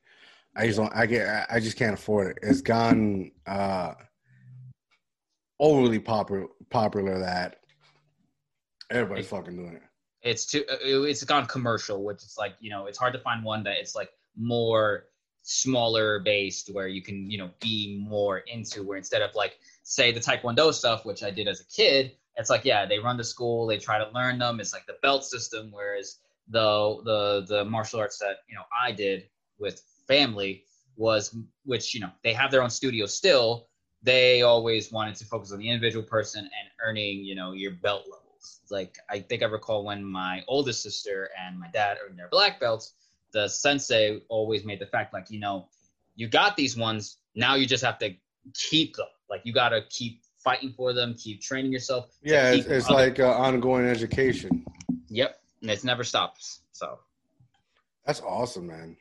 I 0.56 0.66
just 0.66 0.78
don't. 0.78 0.94
I 0.94 1.06
get. 1.06 1.46
I 1.50 1.60
just 1.60 1.76
can't 1.76 1.94
afford 1.94 2.30
it. 2.30 2.38
It's 2.42 2.60
gone 2.60 3.32
uh, 3.46 3.94
overly 5.58 5.98
popular. 5.98 6.46
Popular 6.70 7.18
that 7.18 7.56
everybody's 8.90 9.26
it, 9.26 9.28
fucking 9.28 9.56
doing 9.56 9.74
it. 9.74 9.82
It's 10.22 10.46
too. 10.46 10.64
Uh, 10.70 11.02
it's 11.02 11.24
gone 11.24 11.46
commercial, 11.46 12.04
which 12.04 12.22
is 12.22 12.36
like 12.38 12.54
you 12.60 12.70
know. 12.70 12.86
It's 12.86 12.98
hard 12.98 13.12
to 13.14 13.18
find 13.18 13.44
one 13.44 13.64
that 13.64 13.78
it's 13.78 13.96
like 13.96 14.10
more 14.36 15.06
smaller 15.42 16.20
based 16.20 16.70
where 16.72 16.88
you 16.88 17.02
can 17.02 17.30
you 17.30 17.36
know 17.36 17.50
be 17.60 18.02
more 18.08 18.38
into 18.38 18.82
where 18.82 18.96
instead 18.96 19.20
of 19.20 19.34
like 19.34 19.58
say 19.82 20.10
the 20.10 20.18
taekwondo 20.18 20.72
stuff 20.72 21.04
which 21.04 21.22
i 21.22 21.30
did 21.30 21.46
as 21.46 21.60
a 21.60 21.64
kid 21.66 22.12
it's 22.36 22.50
like 22.50 22.64
yeah 22.64 22.86
they 22.86 22.98
run 22.98 23.16
to 23.16 23.24
school 23.24 23.66
they 23.66 23.78
try 23.78 23.98
to 23.98 24.10
learn 24.14 24.38
them. 24.38 24.60
It's 24.60 24.72
like 24.72 24.86
the 24.86 24.96
belt 25.02 25.24
system 25.24 25.70
whereas 25.70 26.18
the 26.48 27.00
the 27.04 27.44
the 27.48 27.64
martial 27.64 28.00
arts 28.00 28.18
that 28.18 28.38
you 28.48 28.54
know 28.54 28.64
i 28.78 28.92
did 28.92 29.24
with 29.58 29.82
family 30.06 30.64
was 30.96 31.34
which 31.64 31.94
you 31.94 32.00
know 32.00 32.10
they 32.22 32.32
have 32.32 32.50
their 32.50 32.62
own 32.62 32.70
studio 32.70 33.06
still. 33.06 33.68
They 34.02 34.42
always 34.42 34.92
wanted 34.92 35.16
to 35.16 35.24
focus 35.24 35.50
on 35.50 35.58
the 35.58 35.68
individual 35.68 36.04
person 36.04 36.40
and 36.40 36.68
earning 36.86 37.24
you 37.24 37.34
know 37.34 37.52
your 37.52 37.72
belt 37.72 38.04
levels. 38.04 38.60
Like 38.70 38.98
i 39.10 39.18
think 39.20 39.42
i 39.42 39.46
recall 39.46 39.84
when 39.84 40.04
my 40.04 40.42
oldest 40.48 40.82
sister 40.82 41.30
and 41.40 41.58
my 41.58 41.68
dad 41.68 41.98
earned 42.04 42.18
their 42.18 42.28
black 42.28 42.60
belts 42.60 42.94
the 43.32 43.48
sensei 43.48 44.20
always 44.28 44.64
made 44.64 44.78
the 44.78 44.86
fact 44.86 45.12
like 45.12 45.30
you 45.30 45.40
know 45.40 45.66
you 46.14 46.28
got 46.28 46.56
these 46.56 46.76
ones 46.76 47.16
now 47.34 47.54
you 47.54 47.66
just 47.66 47.82
have 47.82 47.98
to 47.98 48.14
keep 48.52 48.96
them. 48.96 49.06
Like 49.30 49.42
you 49.44 49.52
got 49.52 49.70
to 49.70 49.82
keep 49.88 50.22
fighting 50.44 50.72
for 50.72 50.92
them, 50.92 51.14
keep 51.14 51.40
training 51.40 51.72
yourself. 51.72 52.16
Yeah, 52.22 52.52
it's, 52.52 52.66
it's 52.66 52.90
like 52.90 53.18
uh, 53.18 53.32
ongoing 53.32 53.86
education. 53.86 54.64
Yep, 55.08 55.40
and 55.62 55.70
it 55.70 55.82
never 55.82 56.04
stops. 56.04 56.60
So 56.72 56.98
that's 58.04 58.20
awesome, 58.20 58.66
man. 58.66 58.96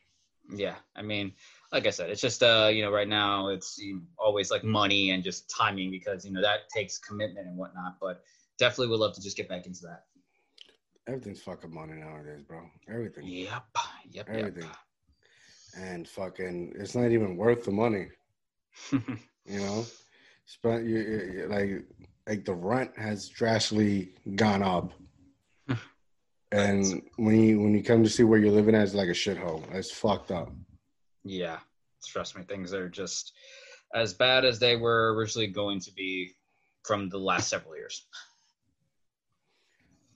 Yeah, 0.49 0.75
I 0.95 1.01
mean, 1.01 1.33
like 1.71 1.85
I 1.85 1.89
said, 1.89 2.09
it's 2.09 2.21
just 2.21 2.41
uh, 2.41 2.69
you 2.71 2.83
know, 2.83 2.91
right 2.91 3.07
now 3.07 3.49
it's 3.49 3.77
you 3.77 3.95
know, 3.95 4.01
always 4.17 4.49
like 4.49 4.63
money 4.63 5.11
and 5.11 5.23
just 5.23 5.49
timing 5.49 5.91
because 5.91 6.25
you 6.25 6.31
know 6.31 6.41
that 6.41 6.69
takes 6.73 6.97
commitment 6.97 7.47
and 7.47 7.57
whatnot. 7.57 7.97
But 7.99 8.23
definitely 8.57 8.87
would 8.87 8.99
love 8.99 9.13
to 9.15 9.21
just 9.21 9.37
get 9.37 9.49
back 9.49 9.65
into 9.65 9.81
that. 9.83 10.05
Everything's 11.07 11.41
fucking 11.41 11.73
money 11.73 11.93
nowadays, 11.93 12.43
bro. 12.47 12.61
Everything. 12.87 13.27
Yep. 13.27 13.77
Yep. 14.11 14.29
Everything. 14.29 14.63
Yep. 14.63 14.75
And 15.75 16.07
fucking, 16.07 16.73
it's 16.75 16.95
not 16.95 17.11
even 17.11 17.35
worth 17.35 17.65
the 17.65 17.71
money. 17.71 18.07
you 18.91 19.01
know, 19.47 19.83
spent 19.83 19.83
you, 19.83 19.89
you, 19.89 20.02
like 20.63 21.85
like 22.27 22.45
the 22.45 22.53
rent 22.53 22.91
has 22.97 23.29
drastically 23.29 24.13
gone 24.35 24.63
up. 24.63 24.93
and 26.51 27.01
when 27.17 27.41
you 27.41 27.59
when 27.59 27.73
you 27.73 27.83
come 27.83 28.03
to 28.03 28.09
see 28.09 28.23
where 28.23 28.39
you're 28.39 28.51
living 28.51 28.75
at, 28.75 28.83
it's 28.83 28.93
like 28.93 29.09
a 29.09 29.11
shithole. 29.11 29.63
It's 29.73 29.91
fucked 29.91 30.31
up. 30.31 30.51
Yeah, 31.23 31.59
trust 32.05 32.37
me, 32.37 32.43
things 32.43 32.73
are 32.73 32.89
just 32.89 33.33
as 33.93 34.13
bad 34.13 34.45
as 34.45 34.59
they 34.59 34.75
were 34.75 35.13
originally 35.15 35.47
going 35.47 35.79
to 35.81 35.93
be 35.93 36.31
from 36.83 37.09
the 37.09 37.17
last 37.17 37.49
several 37.49 37.75
years. 37.75 38.05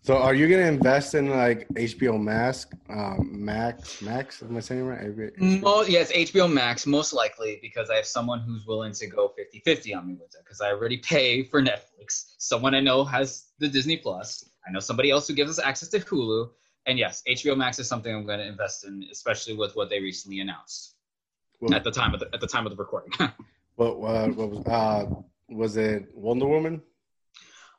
So, 0.08 0.16
are 0.16 0.34
you 0.34 0.48
gonna 0.48 0.70
invest 0.70 1.16
in 1.16 1.30
like 1.30 1.68
HBO 1.74 2.18
Max, 2.18 2.66
um, 2.90 3.30
Max, 3.44 4.02
Max? 4.02 4.42
Am 4.42 4.56
I 4.56 4.62
saying 4.62 4.80
it 4.80 4.84
right? 4.86 5.02
HBO? 5.02 5.62
Mo- 5.62 5.82
yes, 5.82 6.14
HBO 6.14 6.50
Max, 6.50 6.88
most 6.88 7.12
likely, 7.12 7.60
because 7.62 7.90
I 7.90 7.96
have 7.96 8.06
someone 8.06 8.40
who's 8.40 8.66
willing 8.66 8.94
to 8.94 9.08
go 9.08 9.34
50 9.36 9.60
50 9.66 9.94
on 9.94 10.08
me 10.08 10.14
with 10.14 10.34
it. 10.34 10.46
Because 10.46 10.62
I 10.62 10.70
already 10.70 10.96
pay 10.96 11.44
for 11.44 11.62
Netflix. 11.62 12.28
Someone 12.38 12.74
I 12.74 12.80
know 12.80 13.04
has 13.04 13.48
the 13.60 13.68
Disney 13.68 13.98
Plus. 13.98 14.50
I 14.66 14.72
know 14.72 14.80
somebody 14.80 15.12
else 15.12 15.28
who 15.28 15.34
gives 15.34 15.52
us 15.52 15.60
access 15.60 15.90
to 15.90 16.00
Hulu. 16.00 16.52
And 16.86 16.98
yes, 16.98 17.22
HBO 17.28 17.58
Max 17.58 17.78
is 17.78 17.90
something 17.90 18.16
I'm 18.16 18.26
going 18.26 18.40
to 18.40 18.48
invest 18.48 18.86
in, 18.86 19.04
especially 19.12 19.58
with 19.58 19.76
what 19.76 19.90
they 19.90 20.00
recently 20.00 20.40
announced 20.40 20.96
What, 21.60 21.74
at 21.74 21.84
the 21.84 21.92
time 21.92 22.14
of 22.14 22.22
the, 22.22 22.30
at 22.34 22.40
the 22.40 22.48
time 22.48 22.66
of 22.66 22.72
the 22.72 22.78
recording. 22.78 23.12
what, 23.76 23.90
uh, 23.90 24.28
what 24.30 24.50
was 24.52 24.66
uh, 24.68 25.06
was 25.50 25.76
it 25.76 26.08
Wonder 26.14 26.48
Woman? 26.48 26.82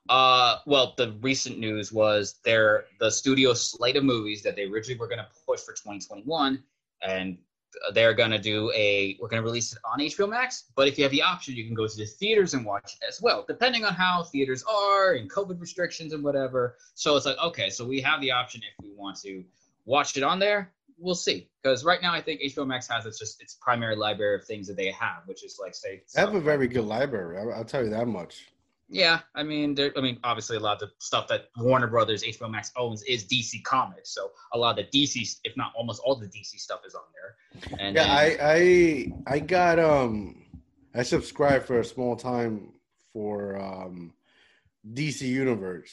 Uh, 0.08 0.56
well, 0.66 0.94
the 0.96 1.12
recent 1.20 1.58
news 1.58 1.92
was 1.92 2.40
their 2.44 2.84
the 2.98 3.10
studio 3.10 3.52
slate 3.52 3.96
of 3.96 4.04
movies 4.04 4.42
that 4.42 4.56
they 4.56 4.64
originally 4.64 4.98
were 4.98 5.08
going 5.08 5.18
to 5.18 5.26
push 5.46 5.60
for 5.60 5.72
2021, 5.72 6.62
and 7.02 7.38
they're 7.92 8.14
going 8.14 8.30
to 8.30 8.38
do 8.38 8.72
a 8.74 9.16
we're 9.20 9.28
going 9.28 9.42
to 9.42 9.46
release 9.46 9.72
it 9.72 9.78
on 9.84 9.98
HBO 9.98 10.28
Max. 10.28 10.64
But 10.74 10.88
if 10.88 10.96
you 10.96 11.04
have 11.04 11.12
the 11.12 11.22
option, 11.22 11.54
you 11.54 11.64
can 11.64 11.74
go 11.74 11.86
to 11.86 11.96
the 11.96 12.06
theaters 12.06 12.54
and 12.54 12.64
watch 12.64 12.96
it 13.00 13.06
as 13.06 13.20
well, 13.20 13.44
depending 13.46 13.84
on 13.84 13.92
how 13.92 14.22
theaters 14.22 14.64
are 14.64 15.12
and 15.12 15.30
COVID 15.30 15.60
restrictions 15.60 16.12
and 16.12 16.24
whatever. 16.24 16.76
So 16.94 17.16
it's 17.16 17.26
like 17.26 17.38
okay, 17.38 17.70
so 17.70 17.84
we 17.84 18.00
have 18.00 18.20
the 18.20 18.32
option 18.32 18.62
if 18.62 18.84
we 18.84 18.92
want 18.96 19.20
to 19.22 19.44
watch 19.84 20.16
it 20.16 20.22
on 20.22 20.38
there. 20.38 20.72
We'll 21.00 21.14
see, 21.14 21.48
because 21.62 21.84
right 21.84 22.02
now 22.02 22.12
I 22.12 22.20
think 22.20 22.40
HBO 22.40 22.66
Max 22.66 22.88
has 22.88 23.06
its 23.06 23.18
just 23.18 23.40
its 23.40 23.54
primary 23.60 23.94
library 23.94 24.36
of 24.36 24.44
things 24.44 24.66
that 24.66 24.76
they 24.76 24.90
have, 24.90 25.22
which 25.26 25.44
is 25.44 25.58
like 25.62 25.74
say 25.74 26.02
They 26.14 26.20
have 26.20 26.34
a 26.34 26.40
very 26.40 26.66
good 26.66 26.86
library. 26.86 27.38
I'll 27.52 27.64
tell 27.64 27.84
you 27.84 27.90
that 27.90 28.08
much. 28.08 28.46
Yeah, 28.88 29.20
I 29.34 29.42
mean, 29.42 29.74
there. 29.74 29.92
I 29.96 30.00
mean, 30.00 30.18
obviously, 30.24 30.56
a 30.56 30.60
lot 30.60 30.82
of 30.82 30.88
the 30.88 30.94
stuff 30.98 31.28
that 31.28 31.48
Warner 31.56 31.86
Brothers, 31.88 32.22
HBO 32.22 32.50
Max 32.50 32.72
owns 32.76 33.02
is 33.02 33.24
DC 33.26 33.62
Comics. 33.64 34.14
So 34.14 34.30
a 34.54 34.58
lot 34.58 34.78
of 34.78 34.86
the 34.90 34.98
DC, 35.06 35.38
if 35.44 35.56
not 35.56 35.72
almost 35.76 36.00
all 36.04 36.16
the 36.16 36.26
DC 36.26 36.58
stuff, 36.58 36.80
is 36.86 36.94
on 36.94 37.02
there. 37.14 37.78
And 37.78 37.96
Yeah, 37.96 38.04
then- 38.04 38.40
I, 38.40 39.26
I 39.26 39.34
I 39.34 39.38
got 39.40 39.78
um 39.78 40.46
I 40.94 41.02
subscribed 41.02 41.66
for 41.66 41.80
a 41.80 41.84
small 41.84 42.16
time 42.16 42.72
for 43.12 43.58
um 43.58 44.14
DC 44.94 45.22
Universe. 45.22 45.92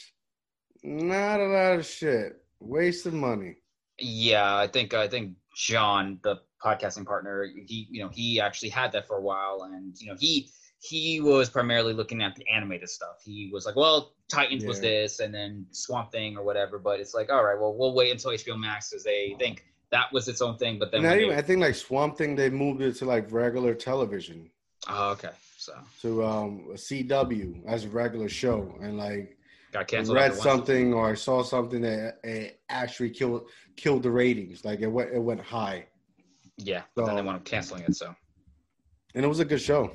Not 0.84 1.40
a 1.40 1.48
lot 1.48 1.80
of 1.80 1.86
shit. 1.86 2.42
Waste 2.60 3.06
of 3.08 3.14
money. 3.14 3.58
yeah, 4.00 4.56
I 4.56 4.68
think 4.68 4.94
I 4.94 5.08
think 5.08 5.34
John, 5.56 6.20
the 6.24 6.38
podcasting 6.64 7.06
partner, 7.06 7.46
he 7.66 7.88
you 7.92 8.02
know 8.04 8.10
he 8.10 8.40
actually 8.40 8.70
had 8.70 8.92
that 8.94 9.06
for 9.08 9.18
a 9.18 9.22
while, 9.22 9.64
and 9.64 9.96
you 10.00 10.08
know 10.08 10.16
he 10.20 10.50
he 10.90 11.22
was 11.22 11.50
primarily 11.50 11.94
looking 11.94 12.22
at 12.22 12.36
the 12.36 12.48
animated 12.48 12.90
stuff. 12.90 13.22
He 13.24 13.50
was 13.54 13.66
like, 13.66 13.76
well, 13.76 14.14
Titans 14.28 14.66
was 14.66 14.80
this, 14.80 15.20
and 15.20 15.34
then 15.34 15.66
Swamp 15.72 16.12
Thing 16.12 16.38
or 16.38 16.44
whatever. 16.44 16.78
But 16.80 17.00
it's 17.00 17.14
like, 17.14 17.32
all 17.32 17.44
right, 17.44 17.60
well, 17.60 17.74
we'll 17.76 17.94
wait 17.96 18.12
until 18.12 18.32
HBO 18.32 18.60
Max 18.60 18.90
because 18.90 19.04
they 19.04 19.36
think 19.40 19.66
that 19.92 20.12
was 20.14 20.28
its 20.28 20.42
own 20.42 20.58
thing. 20.58 20.78
But 20.80 20.92
then 20.92 21.04
even 21.06 21.30
they- 21.30 21.36
I 21.38 21.42
think 21.42 21.62
like 21.62 21.76
Swamp 21.76 22.18
Thing 22.18 22.36
they 22.36 22.50
moved 22.50 22.82
it 22.82 22.94
to 22.98 23.06
like 23.06 23.32
regular 23.32 23.74
television. 23.74 24.50
oh, 24.88 25.12
okay, 25.12 25.30
so 25.58 25.74
To 26.02 26.24
um 26.24 26.68
CW 26.74 27.66
as 27.68 27.86
a 27.86 27.90
regular 27.90 28.30
show 28.30 28.76
and 28.82 28.98
like 28.98 29.38
got 29.72 29.88
canceled. 29.88 30.16
read 30.18 30.32
after 30.32 30.38
one 30.38 30.44
season. 30.44 30.58
something 30.60 30.94
or 30.94 31.10
I 31.12 31.14
saw 31.16 31.44
something 31.44 31.82
that 31.82 32.20
it 32.24 32.60
actually 32.70 33.10
killed 33.12 33.48
killed 33.76 34.04
the 34.04 34.12
ratings. 34.12 34.64
Like 34.66 34.82
it 34.82 34.88
went 34.88 35.12
it 35.14 35.20
went 35.20 35.42
high. 35.42 35.88
Yeah, 36.58 36.84
but 36.96 37.06
then 37.06 37.16
they 37.16 37.22
wound 37.22 37.38
up 37.38 37.46
canceling 37.46 37.84
it. 37.84 37.96
So 37.96 38.16
And 39.16 39.24
it 39.24 39.28
was 39.28 39.40
a 39.40 39.46
good 39.46 39.62
show. 39.62 39.92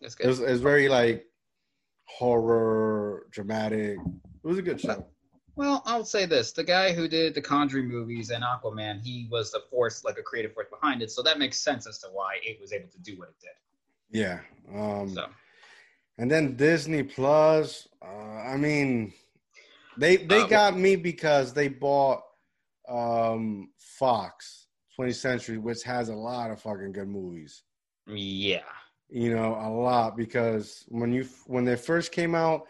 that's 0.00 0.14
It 0.20 0.26
was, 0.26 0.40
it 0.40 0.50
was 0.50 0.60
very 0.60 0.88
like 0.88 1.26
horror, 2.06 3.26
dramatic. 3.30 3.98
It 3.98 4.46
was 4.46 4.58
a 4.58 4.62
good 4.62 4.80
show. 4.80 5.06
well, 5.56 5.82
I'll 5.86 6.04
say 6.04 6.24
this: 6.24 6.52
the 6.52 6.64
guy 6.64 6.92
who 6.92 7.08
did 7.08 7.34
the 7.34 7.42
Conjuring 7.42 7.88
movies 7.88 8.30
and 8.30 8.44
Aquaman, 8.44 9.02
he 9.02 9.28
was 9.30 9.50
the 9.50 9.60
force, 9.70 10.04
like 10.04 10.18
a 10.18 10.22
creative 10.22 10.54
force 10.54 10.68
behind 10.70 11.02
it. 11.02 11.10
So 11.10 11.22
that 11.22 11.38
makes 11.38 11.58
sense 11.60 11.86
as 11.86 11.98
to 11.98 12.06
why 12.12 12.36
it 12.42 12.60
was 12.60 12.72
able 12.72 12.88
to 12.88 12.98
do 13.00 13.18
what 13.18 13.28
it 13.30 13.34
did. 13.40 14.18
Yeah. 14.20 14.40
Um, 14.72 15.12
So 15.12 15.26
and 16.18 16.30
then 16.30 16.56
Disney 16.56 17.02
Plus. 17.02 17.88
Uh, 18.00 18.06
I 18.06 18.56
mean, 18.56 19.12
they 19.96 20.16
they 20.16 20.42
Uh, 20.42 20.46
got 20.46 20.76
me 20.76 20.94
because 20.94 21.52
they 21.52 21.68
bought 21.68 22.22
um, 22.88 23.72
Fox 23.78 24.68
20th 24.98 25.14
Century, 25.16 25.58
which 25.58 25.82
has 25.82 26.08
a 26.08 26.14
lot 26.14 26.50
of 26.50 26.60
fucking 26.60 26.92
good 26.92 27.08
movies. 27.08 27.62
Yeah, 28.06 28.62
You 29.08 29.34
know, 29.34 29.54
a 29.60 29.68
lot 29.70 30.16
because 30.16 30.84
when 30.88 31.12
you 31.12 31.26
when 31.46 31.64
they 31.64 31.76
first 31.76 32.12
came 32.12 32.34
out, 32.34 32.66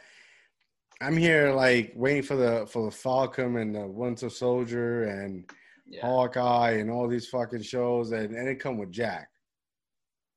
I'm 1.00 1.16
here 1.16 1.52
like 1.52 1.92
waiting 1.96 2.22
for 2.22 2.36
the 2.36 2.66
for 2.66 2.84
the 2.84 2.90
Falcon 2.90 3.56
and 3.56 3.74
the 3.74 3.86
Winter 3.86 4.30
Soldier 4.30 5.04
and 5.04 5.50
yeah. 5.86 6.02
Hawkeye 6.02 6.72
and 6.72 6.90
all 6.90 7.08
these 7.08 7.28
fucking 7.28 7.62
shows, 7.62 8.12
and, 8.12 8.34
and 8.34 8.48
it 8.48 8.60
come 8.60 8.78
with 8.78 8.90
Jack. 8.90 9.28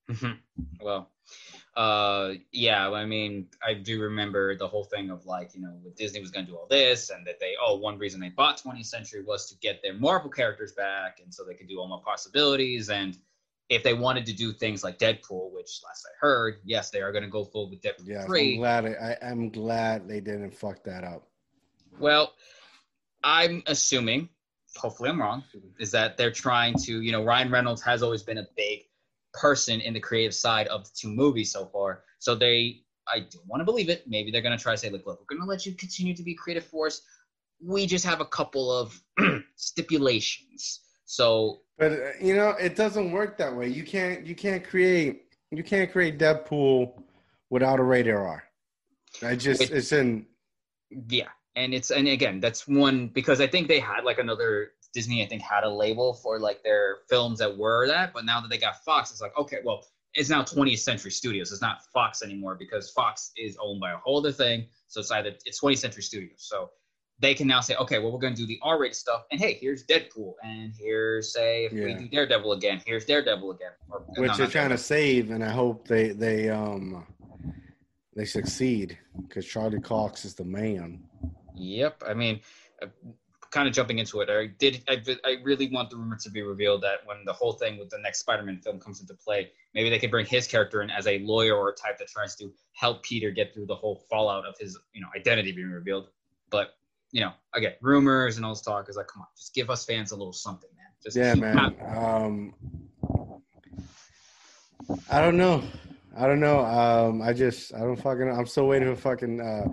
Mhm. 0.09 0.37
well, 0.81 1.11
uh, 1.75 2.33
yeah. 2.51 2.89
I 2.91 3.05
mean, 3.05 3.47
I 3.65 3.73
do 3.73 4.01
remember 4.01 4.55
the 4.55 4.67
whole 4.67 4.83
thing 4.83 5.09
of 5.09 5.25
like, 5.25 5.55
you 5.55 5.61
know, 5.61 5.73
with 5.83 5.95
Disney 5.95 6.19
was 6.21 6.31
going 6.31 6.45
to 6.45 6.51
do 6.51 6.57
all 6.57 6.67
this, 6.67 7.09
and 7.09 7.25
that 7.25 7.39
they, 7.39 7.55
oh, 7.59 7.75
one 7.77 7.97
reason 7.97 8.19
they 8.19 8.29
bought 8.29 8.61
20th 8.61 8.85
Century 8.85 9.23
was 9.23 9.47
to 9.49 9.57
get 9.59 9.81
their 9.81 9.93
Marvel 9.93 10.29
characters 10.29 10.73
back, 10.73 11.19
and 11.23 11.33
so 11.33 11.43
they 11.43 11.55
could 11.55 11.67
do 11.67 11.79
all 11.79 11.87
my 11.87 11.99
possibilities. 12.03 12.89
And 12.89 13.17
if 13.69 13.83
they 13.83 13.93
wanted 13.93 14.25
to 14.27 14.33
do 14.33 14.53
things 14.53 14.83
like 14.83 14.99
Deadpool, 14.99 15.51
which 15.51 15.79
last 15.83 16.05
I 16.05 16.13
heard, 16.19 16.59
yes, 16.63 16.91
they 16.91 17.01
are 17.01 17.11
going 17.11 17.23
to 17.23 17.29
go 17.29 17.43
full 17.43 17.69
with 17.69 17.81
Deadpool 17.81 18.05
Yeah, 18.05 18.23
I'm 18.23 18.57
glad 18.57 18.85
I, 18.85 19.17
I'm 19.25 19.49
glad 19.49 20.07
they 20.07 20.19
didn't 20.19 20.53
fuck 20.53 20.83
that 20.83 21.03
up. 21.03 21.27
Well, 21.99 22.33
I'm 23.23 23.63
assuming, 23.65 24.29
hopefully 24.75 25.09
I'm 25.09 25.19
wrong, 25.19 25.43
is 25.79 25.91
that 25.91 26.17
they're 26.17 26.31
trying 26.31 26.75
to, 26.83 27.01
you 27.01 27.11
know, 27.11 27.23
Ryan 27.23 27.49
Reynolds 27.49 27.81
has 27.81 28.03
always 28.03 28.21
been 28.21 28.37
a 28.37 28.47
big 28.55 28.81
person 29.33 29.81
in 29.81 29.93
the 29.93 29.99
creative 29.99 30.33
side 30.33 30.67
of 30.67 30.83
the 30.85 30.91
two 30.95 31.09
movies 31.09 31.51
so 31.51 31.65
far. 31.65 32.03
So 32.19 32.35
they, 32.35 32.81
I 33.07 33.19
don't 33.19 33.47
want 33.47 33.61
to 33.61 33.65
believe 33.65 33.89
it. 33.89 34.03
Maybe 34.07 34.31
they're 34.31 34.41
going 34.41 34.57
to 34.57 34.61
try 34.61 34.73
to 34.73 34.77
say, 34.77 34.89
like, 34.89 35.05
look, 35.05 35.19
we're 35.19 35.37
going 35.37 35.45
to 35.45 35.49
let 35.49 35.65
you 35.65 35.73
continue 35.73 36.15
to 36.15 36.23
be 36.23 36.35
creative 36.35 36.65
force. 36.65 37.01
We 37.59 37.87
just 37.87 38.05
have 38.05 38.21
a 38.21 38.25
couple 38.25 38.71
of 38.71 39.01
stipulations. 39.55 40.81
So, 41.05 41.61
But 41.77 41.91
uh, 41.91 41.95
you 42.21 42.35
know, 42.35 42.49
it 42.51 42.75
doesn't 42.75 43.11
work 43.11 43.37
that 43.37 43.55
way. 43.55 43.67
You 43.67 43.83
can't 43.83 44.25
you 44.25 44.35
can't 44.35 44.63
create 44.63 45.23
you 45.51 45.63
can't 45.63 45.91
create 45.91 46.17
Deadpool 46.17 46.93
without 47.49 47.79
a 47.79 47.83
radar 47.83 48.25
R. 48.27 48.43
I 49.21 49.35
just 49.35 49.59
Wait. 49.59 49.71
it's 49.71 49.91
in 49.91 50.25
yeah. 50.89 51.29
And 51.55 51.73
it's, 51.73 51.89
and 51.91 52.07
again, 52.07 52.39
that's 52.39 52.67
one 52.67 53.07
because 53.07 53.39
I 53.39 53.47
think 53.47 53.67
they 53.67 53.79
had 53.79 54.03
like 54.03 54.19
another 54.19 54.71
Disney, 54.93 55.23
I 55.23 55.27
think 55.27 55.41
had 55.41 55.63
a 55.63 55.69
label 55.69 56.13
for 56.13 56.39
like 56.39 56.63
their 56.63 56.97
films 57.09 57.39
that 57.39 57.57
were 57.57 57.87
that. 57.87 58.13
But 58.13 58.25
now 58.25 58.41
that 58.41 58.49
they 58.49 58.57
got 58.57 58.83
Fox, 58.83 59.11
it's 59.11 59.21
like, 59.21 59.37
okay, 59.37 59.57
well, 59.63 59.85
it's 60.13 60.29
now 60.29 60.43
20th 60.43 60.79
Century 60.79 61.11
Studios. 61.11 61.51
It's 61.51 61.61
not 61.61 61.85
Fox 61.93 62.23
anymore 62.23 62.55
because 62.55 62.89
Fox 62.91 63.31
is 63.37 63.57
owned 63.61 63.79
by 63.79 63.91
a 63.91 63.97
whole 63.97 64.19
other 64.19 64.31
thing. 64.31 64.65
So 64.87 64.99
it's 64.99 65.11
either 65.11 65.33
it's 65.45 65.61
20th 65.61 65.77
Century 65.77 66.03
Studios. 66.03 66.37
So 66.37 66.69
they 67.19 67.33
can 67.33 67.47
now 67.47 67.61
say, 67.61 67.75
okay, 67.75 67.99
well, 67.99 68.11
we're 68.11 68.19
going 68.19 68.33
to 68.33 68.41
do 68.41 68.47
the 68.47 68.59
R-rated 68.61 68.95
stuff, 68.95 69.25
and 69.31 69.39
hey, 69.39 69.57
here's 69.61 69.85
Deadpool, 69.85 70.33
and 70.43 70.73
here's 70.77 71.33
say 71.33 71.65
if 71.65 71.71
we 71.71 71.93
do 71.93 72.07
Daredevil 72.07 72.51
again, 72.53 72.81
here's 72.85 73.05
Daredevil 73.05 73.51
again. 73.51 73.71
Or, 73.89 74.03
which 74.17 74.31
no, 74.31 74.37
they're 74.37 74.47
trying 74.47 74.69
to 74.69 74.77
save, 74.77 75.31
and 75.31 75.43
I 75.43 75.49
hope 75.49 75.87
they 75.87 76.09
they 76.09 76.49
um 76.49 77.05
they 78.15 78.25
succeed 78.25 78.97
because 79.27 79.45
Charlie 79.45 79.79
Cox 79.79 80.25
is 80.25 80.35
the 80.35 80.45
man. 80.45 81.03
Yep. 81.55 82.03
I 82.05 82.13
mean, 82.13 82.41
uh, 82.81 82.87
kind 83.51 83.67
of 83.67 83.73
jumping 83.73 83.99
into 83.99 84.19
it, 84.19 84.29
I 84.29 84.47
did. 84.47 84.83
I, 84.89 85.01
I 85.23 85.37
really 85.43 85.69
want 85.69 85.89
the 85.89 85.95
rumor 85.95 86.17
to 86.17 86.29
be 86.29 86.41
revealed 86.41 86.81
that 86.83 86.99
when 87.05 87.23
the 87.25 87.31
whole 87.33 87.53
thing 87.53 87.77
with 87.77 87.89
the 87.89 87.99
next 87.99 88.19
Spider-Man 88.19 88.59
film 88.59 88.79
comes 88.79 88.99
into 88.99 89.13
play, 89.13 89.51
maybe 89.73 89.89
they 89.89 89.99
could 89.99 90.11
bring 90.11 90.25
his 90.25 90.47
character 90.47 90.81
in 90.81 90.89
as 90.89 91.07
a 91.07 91.19
lawyer 91.19 91.55
or 91.55 91.69
a 91.69 91.73
type 91.73 91.97
that 91.99 92.09
tries 92.09 92.35
to 92.37 92.51
help 92.73 93.03
Peter 93.03 93.31
get 93.31 93.53
through 93.53 93.67
the 93.67 93.75
whole 93.75 94.05
fallout 94.09 94.45
of 94.45 94.55
his, 94.59 94.77
you 94.93 95.01
know, 95.01 95.07
identity 95.15 95.53
being 95.53 95.69
revealed. 95.69 96.09
But 96.49 96.73
you 97.15 97.21
know, 97.21 97.31
again, 97.53 97.71
rumors 97.81 98.35
and 98.35 98.45
all 98.45 98.53
this 98.53 98.61
talk 98.61 98.89
is 98.89 98.97
like, 98.97 99.07
come 99.07 99.21
on, 99.21 99.27
just 99.37 99.53
give 99.55 99.69
us 99.69 99.85
fans 99.85 100.11
a 100.11 100.17
little 100.17 100.33
something, 100.33 100.69
man. 100.75 100.87
Just 101.01 101.15
Yeah, 101.15 101.33
man. 101.33 101.73
Um, 101.95 102.53
I 105.09 105.21
don't 105.21 105.37
know. 105.37 105.63
I 106.17 106.27
don't 106.27 106.41
know. 106.41 106.59
Um, 106.59 107.21
I 107.21 107.31
just 107.31 107.73
I 107.73 107.79
don't 107.79 107.95
fucking. 107.95 108.29
I'm 108.29 108.45
still 108.45 108.67
waiting 108.67 108.93
for 108.93 108.99
fucking 108.99 109.39
uh, 109.39 109.67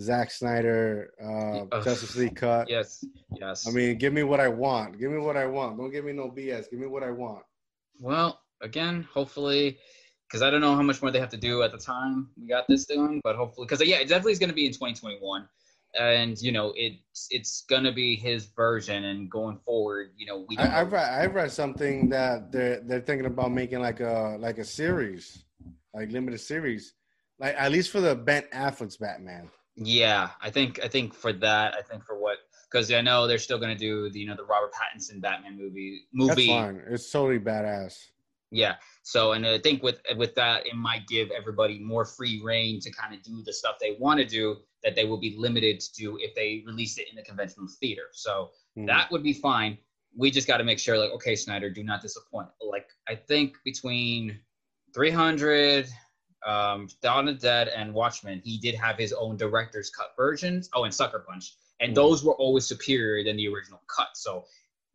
Zack 0.00 0.32
Snyder 0.32 1.12
uh, 1.22 1.76
Ugh. 1.76 1.84
Justice 1.84 2.16
League 2.16 2.34
cut. 2.34 2.68
Yes. 2.68 3.04
Yes. 3.38 3.68
I 3.68 3.70
mean, 3.70 3.96
give 3.96 4.12
me 4.12 4.24
what 4.24 4.40
I 4.40 4.48
want. 4.48 4.98
Give 4.98 5.12
me 5.12 5.18
what 5.18 5.36
I 5.36 5.46
want. 5.46 5.78
Don't 5.78 5.92
give 5.92 6.04
me 6.04 6.12
no 6.12 6.28
BS. 6.28 6.70
Give 6.70 6.80
me 6.80 6.88
what 6.88 7.04
I 7.04 7.12
want. 7.12 7.44
Well, 8.00 8.40
again, 8.62 9.06
hopefully, 9.14 9.78
because 10.26 10.42
I 10.42 10.50
don't 10.50 10.60
know 10.60 10.74
how 10.74 10.82
much 10.82 11.00
more 11.02 11.12
they 11.12 11.20
have 11.20 11.30
to 11.30 11.36
do 11.36 11.62
at 11.62 11.70
the 11.70 11.78
time 11.78 12.30
we 12.36 12.48
got 12.48 12.66
this 12.66 12.84
done, 12.86 13.20
but 13.22 13.36
hopefully, 13.36 13.68
because 13.68 13.86
yeah, 13.86 13.98
it 13.98 14.08
definitely 14.08 14.32
is 14.32 14.40
going 14.40 14.50
to 14.50 14.56
be 14.56 14.66
in 14.66 14.72
2021, 14.72 15.48
and 15.98 16.40
you 16.40 16.52
know, 16.52 16.72
it's 16.76 17.26
it's 17.30 17.64
to 17.84 17.92
be 17.92 18.16
his 18.16 18.46
version, 18.46 19.04
and 19.04 19.30
going 19.30 19.58
forward, 19.58 20.12
you 20.16 20.26
know, 20.26 20.44
we. 20.48 20.56
I, 20.56 20.80
I 20.80 20.82
read 20.82 21.20
I 21.22 21.26
read 21.26 21.50
something 21.50 22.08
that 22.10 22.52
they're 22.52 22.80
they're 22.80 23.00
thinking 23.00 23.26
about 23.26 23.52
making 23.52 23.80
like 23.80 24.00
a 24.00 24.36
like 24.38 24.58
a 24.58 24.64
series, 24.64 25.44
like 25.94 26.10
limited 26.10 26.40
series, 26.40 26.94
like 27.38 27.54
at 27.56 27.72
least 27.72 27.90
for 27.90 28.00
the 28.00 28.14
Ben 28.14 28.44
Affleck's 28.54 28.96
Batman. 28.96 29.50
Yeah, 29.76 30.30
I 30.40 30.50
think 30.50 30.80
I 30.82 30.88
think 30.88 31.14
for 31.14 31.32
that, 31.34 31.74
I 31.74 31.82
think 31.82 32.04
for 32.04 32.18
what 32.18 32.38
because 32.70 32.90
I 32.92 33.00
know 33.00 33.26
they're 33.26 33.38
still 33.38 33.58
gonna 33.58 33.76
do 33.76 34.10
the 34.10 34.20
you 34.20 34.26
know 34.26 34.36
the 34.36 34.44
Robert 34.44 34.72
Pattinson 34.72 35.20
Batman 35.20 35.56
movie 35.56 36.02
movie. 36.12 36.34
That's 36.34 36.46
fine. 36.46 36.82
It's 36.88 37.10
totally 37.10 37.38
badass. 37.40 38.10
Yeah. 38.50 38.76
So 39.02 39.32
and 39.32 39.46
I 39.46 39.58
think 39.58 39.82
with 39.82 40.00
with 40.16 40.34
that, 40.34 40.66
it 40.66 40.74
might 40.74 41.06
give 41.06 41.30
everybody 41.30 41.78
more 41.78 42.04
free 42.04 42.40
reign 42.44 42.80
to 42.80 42.90
kind 42.90 43.14
of 43.14 43.22
do 43.22 43.42
the 43.44 43.52
stuff 43.52 43.76
they 43.80 43.96
want 43.98 44.18
to 44.18 44.26
do 44.26 44.56
that 44.82 44.94
they 44.94 45.04
will 45.04 45.18
be 45.18 45.36
limited 45.38 45.80
to 45.80 45.92
do 45.94 46.18
if 46.20 46.34
they 46.34 46.62
release 46.66 46.98
it 46.98 47.06
in 47.10 47.16
the 47.16 47.22
conventional 47.22 47.66
theater. 47.80 48.08
So 48.12 48.50
mm. 48.78 48.86
that 48.86 49.10
would 49.10 49.22
be 49.22 49.32
fine. 49.32 49.78
We 50.16 50.30
just 50.30 50.46
got 50.48 50.56
to 50.56 50.64
make 50.64 50.78
sure, 50.78 50.98
like, 50.98 51.10
okay, 51.12 51.36
Snyder, 51.36 51.70
do 51.70 51.84
not 51.84 52.02
disappoint. 52.02 52.48
Like, 52.60 52.88
I 53.08 53.14
think 53.14 53.56
between 53.64 54.40
300, 54.94 55.86
um, 56.46 56.88
Dawn 57.02 57.28
of 57.28 57.38
Dead, 57.38 57.68
and 57.68 57.94
Watchmen, 57.94 58.40
he 58.44 58.58
did 58.58 58.74
have 58.74 58.96
his 58.96 59.12
own 59.12 59.36
director's 59.36 59.90
cut 59.90 60.12
versions. 60.16 60.68
Oh, 60.74 60.84
and 60.84 60.94
Sucker 60.94 61.24
Punch, 61.28 61.54
and 61.80 61.92
mm. 61.92 61.94
those 61.94 62.24
were 62.24 62.34
always 62.34 62.66
superior 62.66 63.22
than 63.22 63.36
the 63.36 63.48
original 63.48 63.82
cut. 63.94 64.08
So 64.14 64.44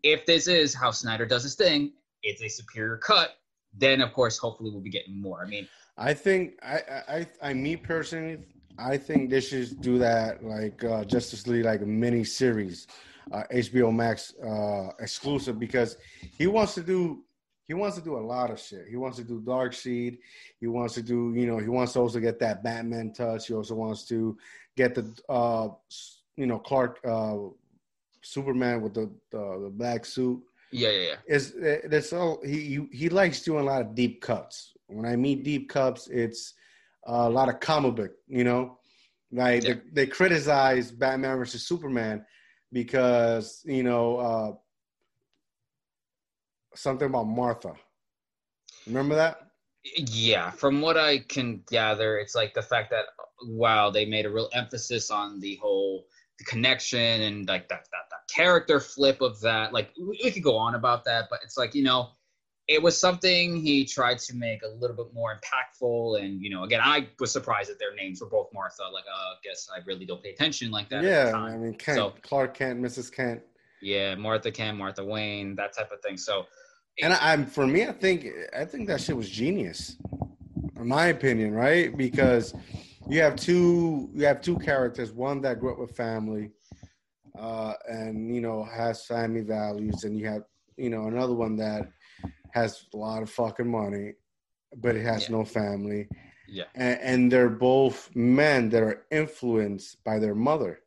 if 0.04 0.26
this 0.26 0.48
is 0.48 0.74
how 0.74 0.92
Snyder 0.92 1.26
does 1.26 1.44
his 1.44 1.56
thing, 1.56 1.94
it's 2.24 2.42
a 2.42 2.50
superior 2.50 2.98
cut 2.98 3.36
then 3.78 4.02
of 4.02 4.14
course 4.14 4.38
hopefully 4.38 4.72
we'll 4.72 4.82
be 4.82 4.90
getting 4.90 5.22
more. 5.22 5.44
I 5.44 5.48
mean, 5.48 5.68
I 5.98 6.14
think 6.14 6.54
I 6.64 6.80
I 7.08 7.28
I 7.42 7.54
me 7.54 7.76
personally 7.76 8.40
I 8.78 8.98
think 8.98 9.30
they 9.30 9.42
should 9.42 9.82
do 9.82 9.98
that 10.00 10.44
like 10.44 10.84
uh, 10.84 11.06
Justice 11.06 11.48
League 11.48 11.66
like 11.66 11.82
a 11.82 11.86
mini 11.86 12.24
series, 12.24 12.88
uh, 13.32 13.44
HBO 13.54 13.94
Max 13.94 14.34
uh, 14.40 14.90
exclusive 15.00 15.60
because 15.60 15.98
he 16.38 16.48
wants 16.48 16.74
to 16.76 16.84
do 16.84 17.24
he 17.68 17.74
wants 17.74 17.98
to 17.98 18.04
do 18.04 18.18
a 18.18 18.20
lot 18.20 18.52
of 18.52 18.60
shit. 18.60 18.86
He 18.88 18.96
wants 18.96 19.18
to 19.18 19.24
do 19.24 19.42
Darkseid. 19.42 20.20
He 20.60 20.68
wants 20.68 20.94
to 20.96 21.02
do 21.02 21.34
you 21.36 21.48
know 21.48 21.58
he 21.58 21.70
wants 21.70 21.94
to 21.94 22.00
also 22.00 22.20
get 22.20 22.40
that 22.40 22.64
Batman 22.64 23.14
touch. 23.14 23.48
He 23.48 23.54
also 23.54 23.76
wants 23.76 24.06
to 24.10 24.38
get 24.76 24.96
the 24.96 25.14
uh 25.30 25.70
you 26.36 26.46
know 26.46 26.60
Clark 26.60 27.00
uh 27.06 27.38
Superman 28.22 28.82
with 28.82 28.94
the 28.94 29.10
the, 29.32 29.62
the 29.64 29.70
black 29.70 30.06
suit. 30.06 30.42
Yeah, 30.76 30.90
yeah, 30.90 31.08
yeah. 31.08 31.16
It's 31.28 31.52
it's 31.56 32.14
all 32.14 32.42
he 32.44 32.88
he 32.92 33.10
likes 33.10 33.42
doing 33.42 33.62
a 33.62 33.64
lot 33.64 33.82
of 33.82 33.96
deep 33.96 34.22
cuts. 34.22 34.74
When 34.88 35.06
I 35.06 35.16
mean 35.16 35.44
deep 35.44 35.70
cuts, 35.70 36.08
it's 36.08 36.54
a 37.06 37.30
lot 37.30 37.50
of 37.50 37.60
comic 37.60 37.96
book. 37.96 38.12
You 38.28 38.44
know, 38.44 38.80
like 39.32 39.64
yeah. 39.64 39.74
they, 39.74 40.06
they 40.06 40.08
criticize 40.08 40.92
Batman 40.92 41.38
versus 41.38 41.68
Superman 41.68 42.26
because 42.72 43.62
you 43.66 43.84
know 43.84 44.18
uh, 44.18 44.52
something 46.76 47.08
about 47.08 47.26
Martha. 47.26 47.74
Remember 48.86 49.16
that? 49.16 49.38
Yeah, 49.98 50.52
from 50.52 50.82
what 50.82 50.98
I 50.98 51.20
can 51.20 51.62
gather, 51.70 52.18
it's 52.18 52.36
like 52.36 52.54
the 52.54 52.62
fact 52.62 52.90
that 52.92 53.06
wow, 53.48 53.90
they 53.90 54.06
made 54.06 54.26
a 54.26 54.30
real 54.30 54.50
emphasis 54.54 55.10
on 55.12 55.40
the 55.40 55.56
whole 55.56 56.06
the 56.38 56.44
connection 56.44 57.22
and 57.22 57.48
like 57.48 57.70
that 57.70 57.88
that 57.92 58.10
that 58.12 58.15
character 58.28 58.80
flip 58.80 59.22
of 59.22 59.40
that. 59.42 59.74
Like 59.74 59.92
we 60.00 60.32
could 60.32 60.44
go 60.44 60.58
on 60.58 60.76
about 60.76 61.06
that, 61.06 61.28
but 61.30 61.40
it's 61.44 61.58
like 61.58 61.76
you 61.76 61.84
know, 61.84 62.10
it 62.68 62.82
was 62.82 63.00
something 63.00 63.62
he 63.62 63.86
tried 63.86 64.18
to 64.20 64.36
make 64.36 64.64
a 64.64 64.68
little 64.68 64.96
bit 64.96 65.14
more 65.14 65.40
impactful. 65.40 66.20
And 66.20 66.42
you 66.42 66.50
know, 66.50 66.64
again, 66.64 66.82
I 66.84 67.08
was 67.20 67.32
surprised 67.32 67.70
that 67.70 67.80
their 67.80 67.94
names 67.94 68.22
were 68.22 68.30
both 68.30 68.50
Martha. 68.54 68.84
Like, 68.92 69.04
uh, 69.04 69.18
I 69.18 69.36
guess 69.44 69.68
I 69.74 69.80
really 69.86 70.06
don't 70.06 70.24
pay 70.24 70.32
attention 70.32 70.72
like 70.72 70.90
that. 70.90 71.04
Yeah, 71.04 71.34
I 71.36 71.58
mean, 71.58 71.76
Kent, 71.76 71.98
so, 71.98 72.14
Clark 72.22 72.56
Kent, 72.56 72.82
Mrs. 72.82 73.12
Kent. 73.12 73.42
Yeah, 73.82 74.16
Martha 74.16 74.52
Kent, 74.52 74.78
Martha 74.78 75.04
Wayne, 75.04 75.56
that 75.56 75.74
type 75.74 75.92
of 75.92 76.02
thing. 76.02 76.18
So, 76.18 76.46
and 77.02 77.14
I'm 77.14 77.46
for 77.46 77.68
me, 77.68 77.86
I 77.86 77.92
think 77.92 78.28
I 78.58 78.66
think 78.66 78.88
that 78.88 79.02
shit 79.02 79.16
was 79.16 79.30
genius, 79.30 79.98
in 80.76 80.88
my 80.88 81.08
opinion, 81.08 81.54
right? 81.54 81.96
Because 81.96 82.56
you 83.08 83.22
have 83.22 83.36
two 83.36 84.10
you 84.16 84.26
have 84.26 84.42
two 84.42 84.58
characters 84.58 85.12
one 85.12 85.42
that 85.42 85.60
grew 85.60 85.74
up 85.74 85.80
with 85.80 85.96
family 85.96 86.50
uh, 87.40 87.74
and 87.88 88.34
you 88.34 88.42
know 88.42 88.64
has 88.64 89.06
family 89.06 89.42
values 89.42 90.04
and 90.04 90.18
you 90.18 90.28
have 90.28 90.44
you 90.78 90.90
know 90.90 91.08
another 91.08 91.34
one 91.34 91.56
that 91.56 91.92
has 92.52 92.86
a 92.94 92.98
lot 92.98 93.22
of 93.22 93.30
fucking 93.30 93.70
money 93.70 94.14
but 94.78 94.96
it 94.96 95.04
has 95.04 95.24
yeah. 95.24 95.36
no 95.36 95.46
family 95.46 96.08
yeah 96.48 96.66
and, 96.76 97.00
and 97.02 97.32
they're 97.32 97.50
both 97.50 98.10
men 98.16 98.70
that 98.70 98.84
are 98.84 99.06
influenced 99.12 100.04
by 100.04 100.20
their 100.20 100.36
mother 100.36 100.80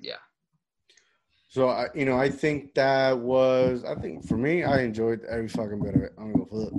yeah 0.00 0.16
so 1.48 1.68
I, 1.68 1.88
you 1.96 2.04
know, 2.04 2.16
I 2.16 2.30
think 2.30 2.74
that 2.74 3.18
was. 3.18 3.82
I 3.82 3.96
think 3.96 4.24
for 4.24 4.36
me, 4.36 4.62
I 4.62 4.82
enjoyed 4.82 5.24
every 5.28 5.48
fucking 5.48 5.82
bit 5.82 5.96
of 5.96 6.02
it. 6.02 6.12
I'm 6.16 6.32
gonna 6.32 6.44
go 6.44 6.70
flip. 6.70 6.72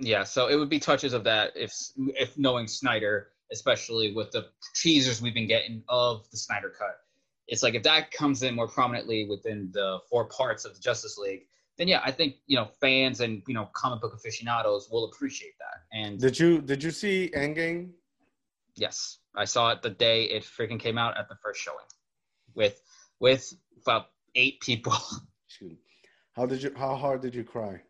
Yeah, 0.00 0.24
so 0.24 0.48
it 0.48 0.56
would 0.56 0.68
be 0.68 0.80
touches 0.80 1.12
of 1.12 1.22
that 1.22 1.52
if 1.54 1.72
if 1.96 2.36
knowing 2.36 2.66
Snyder 2.66 3.28
especially 3.52 4.12
with 4.12 4.30
the 4.30 4.46
teasers 4.74 5.20
we've 5.20 5.34
been 5.34 5.48
getting 5.48 5.82
of 5.88 6.28
the 6.30 6.36
Snyder 6.36 6.72
Cut. 6.76 7.00
It's 7.50 7.64
like 7.64 7.74
if 7.74 7.82
that 7.82 8.12
comes 8.12 8.44
in 8.44 8.54
more 8.54 8.68
prominently 8.68 9.26
within 9.28 9.70
the 9.72 9.98
four 10.08 10.26
parts 10.26 10.64
of 10.64 10.74
the 10.74 10.80
Justice 10.80 11.18
League, 11.18 11.42
then 11.76 11.88
yeah, 11.88 12.00
I 12.04 12.12
think 12.12 12.36
you 12.46 12.56
know 12.56 12.68
fans 12.80 13.20
and 13.20 13.42
you 13.48 13.54
know 13.54 13.68
comic 13.72 14.00
book 14.00 14.14
aficionados 14.14 14.88
will 14.90 15.06
appreciate 15.06 15.54
that. 15.58 15.98
And 15.98 16.20
did 16.20 16.38
you 16.38 16.60
did 16.62 16.82
you 16.82 16.92
see 16.92 17.30
Endgame? 17.34 17.90
Yes, 18.76 19.18
I 19.34 19.46
saw 19.46 19.72
it 19.72 19.82
the 19.82 19.90
day 19.90 20.24
it 20.24 20.44
freaking 20.44 20.78
came 20.78 20.96
out 20.96 21.18
at 21.18 21.28
the 21.28 21.34
first 21.42 21.60
showing, 21.60 21.84
with 22.54 22.80
with 23.18 23.52
about 23.82 24.06
eight 24.36 24.60
people. 24.60 24.94
How 26.36 26.46
did 26.46 26.62
you? 26.62 26.72
How 26.76 26.94
hard 26.94 27.20
did 27.20 27.34
you 27.34 27.42
cry? 27.42 27.82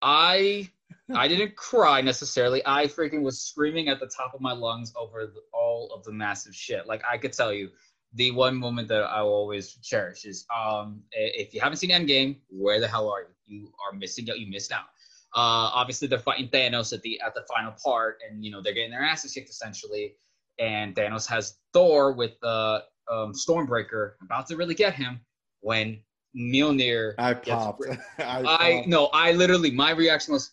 I 0.00 0.70
I 1.14 1.28
didn't 1.28 1.56
cry 1.56 2.00
necessarily. 2.00 2.62
I 2.64 2.86
freaking 2.86 3.22
was 3.22 3.42
screaming 3.42 3.88
at 3.88 4.00
the 4.00 4.10
top 4.16 4.32
of 4.34 4.40
my 4.40 4.52
lungs 4.52 4.92
over 4.96 5.26
the, 5.26 5.40
all 5.52 5.92
of 5.94 6.04
the 6.04 6.12
massive 6.12 6.54
shit. 6.54 6.86
Like 6.86 7.02
I 7.08 7.18
could 7.18 7.32
tell 7.32 7.52
you, 7.52 7.68
the 8.14 8.30
one 8.32 8.56
moment 8.56 8.88
that 8.88 9.02
I 9.02 9.22
will 9.22 9.34
always 9.34 9.74
cherish 9.82 10.24
is 10.24 10.46
um, 10.54 11.02
if 11.12 11.54
you 11.54 11.60
haven't 11.60 11.78
seen 11.78 11.90
Endgame, 11.90 12.38
where 12.48 12.80
the 12.80 12.88
hell 12.88 13.08
are 13.08 13.20
you? 13.20 13.26
You 13.46 13.72
are 13.84 13.96
missing 13.96 14.28
out. 14.30 14.38
You 14.38 14.48
missed 14.48 14.72
out. 14.72 14.86
Uh, 15.34 15.70
obviously, 15.74 16.08
they're 16.08 16.18
fighting 16.18 16.48
Thanos 16.48 16.92
at 16.92 17.02
the 17.02 17.20
at 17.20 17.34
the 17.34 17.44
final 17.52 17.72
part, 17.84 18.18
and 18.28 18.44
you 18.44 18.50
know 18.50 18.60
they're 18.60 18.74
getting 18.74 18.90
their 18.90 19.02
asses 19.02 19.32
kicked 19.32 19.50
essentially. 19.50 20.14
And 20.58 20.94
Thanos 20.94 21.26
has 21.28 21.56
Thor 21.72 22.12
with 22.12 22.32
the 22.42 22.48
uh, 22.48 22.80
um, 23.10 23.32
Stormbreaker 23.32 24.12
about 24.22 24.46
to 24.48 24.56
really 24.56 24.74
get 24.74 24.94
him 24.94 25.20
when 25.60 26.00
Mjolnir. 26.36 27.14
I 27.18 27.34
popped. 27.34 27.84
I, 28.18 28.44
I 28.44 28.84
no, 28.86 29.06
I 29.12 29.32
literally 29.32 29.70
my 29.70 29.92
reaction 29.92 30.32
was, 30.32 30.50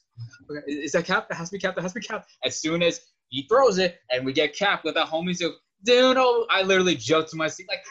is 0.68 0.92
that 0.92 1.06
Cap? 1.06 1.28
That 1.30 1.36
has 1.36 1.50
to 1.50 1.56
be 1.56 1.60
Cap. 1.60 1.76
That 1.76 1.82
has 1.82 1.94
to 1.94 2.00
be 2.00 2.06
Cap. 2.06 2.28
As 2.46 2.60
soon 2.60 2.84
as 2.84 3.02
he 3.30 3.48
throws 3.50 3.78
it 3.78 4.00
and 4.12 4.26
we 4.26 4.34
get 4.34 4.56
Cap 4.56 4.84
with 4.84 4.94
that 4.96 5.08
homie, 5.08 5.36
so 5.36 5.54
dude, 5.84 6.18
oh, 6.18 6.46
I 6.50 6.64
literally 6.64 6.96
jumped 6.96 7.32
to 7.32 7.38
my 7.38 7.48
seat 7.48 7.68
like. 7.68 7.84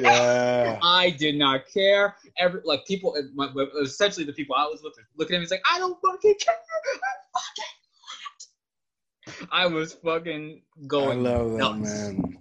Yeah. 0.00 0.78
I 0.82 1.10
did 1.10 1.36
not 1.36 1.66
care. 1.72 2.16
Every 2.38 2.60
like 2.64 2.84
people, 2.86 3.14
my, 3.34 3.48
essentially 3.82 4.24
the 4.24 4.32
people 4.32 4.56
I 4.56 4.64
was 4.64 4.82
with, 4.82 4.94
looking 5.16 5.36
at 5.36 5.40
me, 5.40 5.42
it's 5.42 5.52
like 5.52 5.62
I 5.70 5.78
don't 5.78 5.98
fucking 6.04 6.36
care. 6.40 6.54
I 6.94 6.98
fucking. 7.34 7.64
I 9.52 9.66
was 9.66 9.92
fucking 9.94 10.62
going. 10.86 11.26
I 11.26 11.30
love 11.30 11.52
that 11.52 11.58
nuts. 11.58 11.78
man. 11.78 12.38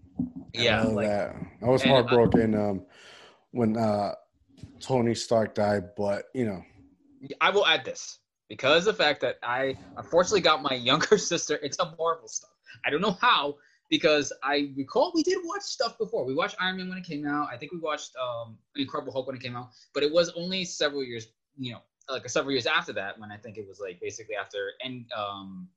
I 0.55 0.61
yeah, 0.61 0.83
like, 0.83 1.07
that. 1.07 1.35
I 1.61 1.65
was 1.65 1.83
heartbroken 1.83 2.55
I, 2.55 2.69
um, 2.69 2.85
when 3.51 3.77
uh, 3.77 4.13
Tony 4.79 5.15
Stark 5.15 5.55
died, 5.55 5.95
but 5.97 6.25
you 6.33 6.45
know. 6.45 6.63
I 7.39 7.51
will 7.51 7.65
add 7.65 7.85
this 7.85 8.19
because 8.49 8.83
the 8.85 8.93
fact 8.93 9.21
that 9.21 9.37
I 9.41 9.77
unfortunately 9.97 10.41
got 10.41 10.61
my 10.61 10.73
younger 10.73 11.17
sister 11.17 11.55
into 11.55 11.85
Marvel 11.97 12.27
stuff. 12.27 12.51
I 12.85 12.89
don't 12.89 13.01
know 13.01 13.17
how 13.21 13.55
because 13.93 14.33
I 14.41 14.71
recall 14.75 15.11
we 15.13 15.21
did 15.21 15.37
watch 15.43 15.61
stuff 15.61 15.99
before. 15.99 16.25
We 16.25 16.33
watched 16.33 16.55
Iron 16.59 16.77
Man 16.77 16.89
when 16.89 16.97
it 16.97 17.03
came 17.03 17.27
out. 17.27 17.49
I 17.53 17.57
think 17.57 17.71
we 17.71 17.77
watched 17.77 18.13
um, 18.15 18.57
Incredible 18.75 19.13
Hulk 19.13 19.27
when 19.27 19.35
it 19.35 19.41
came 19.43 19.55
out, 19.55 19.69
but 19.93 20.01
it 20.01 20.11
was 20.11 20.31
only 20.35 20.65
several 20.65 21.03
years, 21.03 21.27
you 21.59 21.73
know, 21.73 21.79
like 22.09 22.27
several 22.27 22.53
years 22.53 22.65
after 22.65 22.91
that 22.93 23.19
when 23.19 23.31
I 23.31 23.37
think 23.37 23.59
it 23.59 23.67
was 23.67 23.79
like 23.79 23.99
basically 24.01 24.35
after 24.35 24.71
and 24.83 25.05
um 25.15 25.69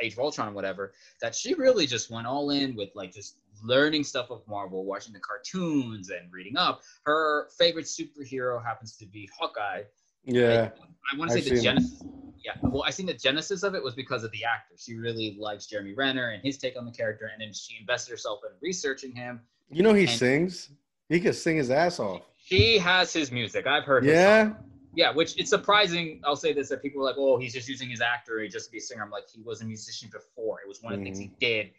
Age 0.00 0.12
of 0.12 0.20
Ultron 0.20 0.48
or 0.48 0.52
whatever 0.52 0.92
that 1.20 1.34
she 1.34 1.54
really 1.54 1.88
just 1.88 2.08
went 2.08 2.28
all 2.28 2.50
in 2.50 2.76
with 2.76 2.90
like 2.94 3.12
just 3.12 3.40
learning 3.64 4.04
stuff 4.04 4.30
of 4.30 4.46
Marvel, 4.46 4.84
watching 4.84 5.12
the 5.12 5.18
cartoons 5.18 6.10
and 6.10 6.32
reading 6.32 6.56
up. 6.56 6.82
Her 7.02 7.48
favorite 7.58 7.86
superhero 7.86 8.64
happens 8.64 8.96
to 8.98 9.06
be 9.06 9.28
Hawkeye. 9.36 9.82
Yeah. 10.26 10.70
I, 11.12 11.14
I 11.14 11.18
want 11.18 11.30
to 11.30 11.40
say 11.40 11.54
the 11.54 11.60
genesis. 11.60 12.02
Yeah. 12.44 12.52
Well, 12.62 12.84
I 12.84 12.90
think 12.90 13.08
the 13.08 13.14
genesis 13.14 13.62
of 13.62 13.74
it 13.74 13.82
was 13.82 13.94
because 13.94 14.22
of 14.22 14.30
the 14.32 14.44
actor. 14.44 14.74
She 14.78 14.94
really 14.94 15.36
likes 15.40 15.66
Jeremy 15.66 15.94
Renner 15.94 16.30
and 16.30 16.42
his 16.42 16.58
take 16.58 16.76
on 16.78 16.84
the 16.84 16.92
character, 16.92 17.30
and 17.32 17.40
then 17.40 17.52
she 17.52 17.76
invested 17.80 18.10
herself 18.10 18.40
in 18.44 18.52
researching 18.60 19.14
him. 19.14 19.40
You 19.68 19.82
know, 19.82 19.94
he 19.94 20.06
sings. 20.06 20.70
He 21.08 21.18
can 21.20 21.32
sing 21.32 21.56
his 21.56 21.70
ass 21.70 21.98
off. 21.98 22.22
She 22.38 22.78
has 22.78 23.12
his 23.12 23.32
music. 23.32 23.66
I've 23.66 23.84
heard. 23.84 24.04
Yeah. 24.04 24.52
Yeah, 24.94 25.12
which 25.12 25.38
it's 25.38 25.50
surprising. 25.50 26.22
I'll 26.24 26.36
say 26.36 26.52
this: 26.52 26.70
that 26.70 26.82
people 26.82 27.00
were 27.00 27.06
like, 27.06 27.16
"Oh, 27.18 27.36
he's 27.36 27.52
just 27.52 27.68
using 27.68 27.90
his 27.90 28.00
actor 28.00 28.46
just 28.48 28.66
to 28.66 28.72
be 28.72 28.78
a 28.78 28.80
singer." 28.80 29.02
I'm 29.02 29.10
like, 29.10 29.28
he 29.28 29.42
was 29.42 29.60
a 29.60 29.64
musician 29.64 30.08
before. 30.10 30.60
It 30.60 30.68
was 30.68 30.82
one 30.82 30.94
of 30.94 31.00
the 31.00 31.04
mm-hmm. 31.04 31.14
things 31.14 31.18
he 31.18 31.26
mm-hmm. 31.26 31.68
did. 31.68 31.70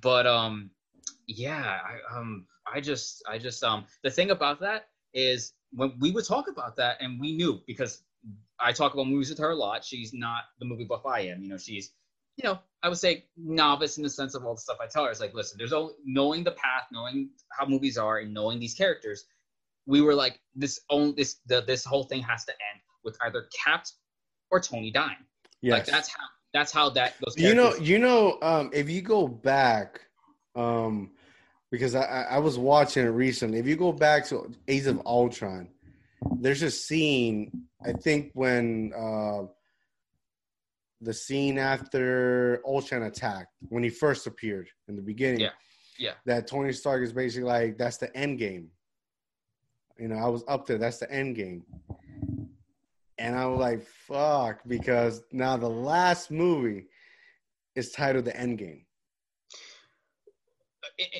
But 0.00 0.26
um, 0.28 0.70
yeah, 1.26 1.80
I 1.84 2.16
um 2.16 2.46
I 2.72 2.80
just 2.80 3.24
I 3.28 3.38
just 3.38 3.64
um 3.64 3.84
the 4.02 4.10
thing 4.10 4.30
about 4.30 4.60
that 4.60 4.88
is 5.12 5.54
when 5.72 5.92
we 6.00 6.10
would 6.10 6.26
talk 6.26 6.48
about 6.48 6.76
that 6.76 6.98
and 7.00 7.20
we 7.20 7.32
knew 7.32 7.60
because 7.66 8.02
I 8.60 8.72
talk 8.72 8.94
about 8.94 9.06
movies 9.06 9.30
with 9.30 9.38
her 9.38 9.50
a 9.50 9.56
lot. 9.56 9.84
She's 9.84 10.12
not 10.12 10.44
the 10.58 10.64
movie 10.64 10.84
buff 10.84 11.06
I 11.06 11.20
am. 11.20 11.42
You 11.42 11.48
know, 11.50 11.58
she's 11.58 11.90
you 12.36 12.48
know, 12.48 12.58
I 12.82 12.88
would 12.88 12.98
say 12.98 13.24
novice 13.36 13.96
in 13.96 14.02
the 14.02 14.10
sense 14.10 14.34
of 14.34 14.44
all 14.44 14.54
the 14.54 14.60
stuff 14.60 14.78
I 14.80 14.86
tell 14.86 15.04
her. 15.04 15.10
It's 15.10 15.20
like, 15.20 15.34
listen, 15.34 15.58
there's 15.58 15.72
only 15.72 15.94
knowing 16.04 16.44
the 16.44 16.52
path, 16.52 16.84
knowing 16.90 17.30
how 17.50 17.66
movies 17.66 17.98
are, 17.98 18.18
and 18.18 18.32
knowing 18.32 18.58
these 18.58 18.74
characters. 18.74 19.24
We 19.86 20.00
were 20.00 20.14
like, 20.14 20.40
this 20.54 20.80
own 20.90 21.14
this 21.16 21.36
the, 21.46 21.62
this 21.62 21.84
whole 21.84 22.04
thing 22.04 22.22
has 22.22 22.44
to 22.44 22.52
end 22.52 22.80
with 23.04 23.16
either 23.22 23.48
Cap 23.64 23.86
or 24.50 24.60
Tony 24.60 24.90
dying. 24.90 25.16
Yes. 25.60 25.72
Like 25.72 25.86
that's 25.86 26.08
how 26.08 26.24
that's 26.52 26.72
how 26.72 26.90
that 26.90 27.14
those. 27.24 27.36
you 27.36 27.54
know, 27.54 27.74
you 27.76 27.98
know, 27.98 28.38
um, 28.42 28.70
if 28.72 28.88
you 28.88 29.02
go 29.02 29.26
back, 29.26 30.00
um, 30.54 31.10
because 31.72 31.94
I, 31.96 32.26
I 32.30 32.38
was 32.38 32.58
watching 32.58 33.04
it 33.06 33.08
recently. 33.08 33.58
If 33.58 33.66
you 33.66 33.76
go 33.76 33.92
back 33.92 34.26
to 34.26 34.52
Age 34.68 34.86
of 34.86 35.00
Ultron, 35.06 35.68
there's 36.38 36.62
a 36.62 36.70
scene. 36.70 37.50
I 37.84 37.92
think 37.94 38.30
when 38.34 38.92
uh, 38.94 39.44
the 41.00 41.14
scene 41.14 41.58
after 41.58 42.60
Ultron 42.64 43.02
attacked, 43.04 43.54
when 43.70 43.82
he 43.82 43.88
first 43.88 44.26
appeared 44.26 44.68
in 44.86 44.94
the 44.96 45.02
beginning, 45.02 45.40
Yeah. 45.40 45.48
Yeah. 45.98 46.12
that 46.26 46.46
Tony 46.46 46.72
Stark 46.72 47.02
is 47.02 47.12
basically 47.12 47.48
like 47.48 47.78
that's 47.78 47.96
the 47.96 48.14
end 48.16 48.38
game. 48.38 48.68
You 49.98 50.08
know, 50.08 50.16
I 50.16 50.28
was 50.28 50.44
up 50.46 50.66
there. 50.66 50.78
That's 50.78 50.98
the 50.98 51.10
end 51.10 51.36
game. 51.36 51.64
And 53.18 53.34
I 53.36 53.46
was 53.46 53.60
like, 53.60 53.82
fuck, 53.82 54.60
because 54.66 55.22
now 55.32 55.56
the 55.56 55.68
last 55.70 56.30
movie 56.30 56.86
is 57.76 57.92
titled 57.92 58.24
The 58.24 58.36
End 58.36 58.58
Game. 58.58 58.84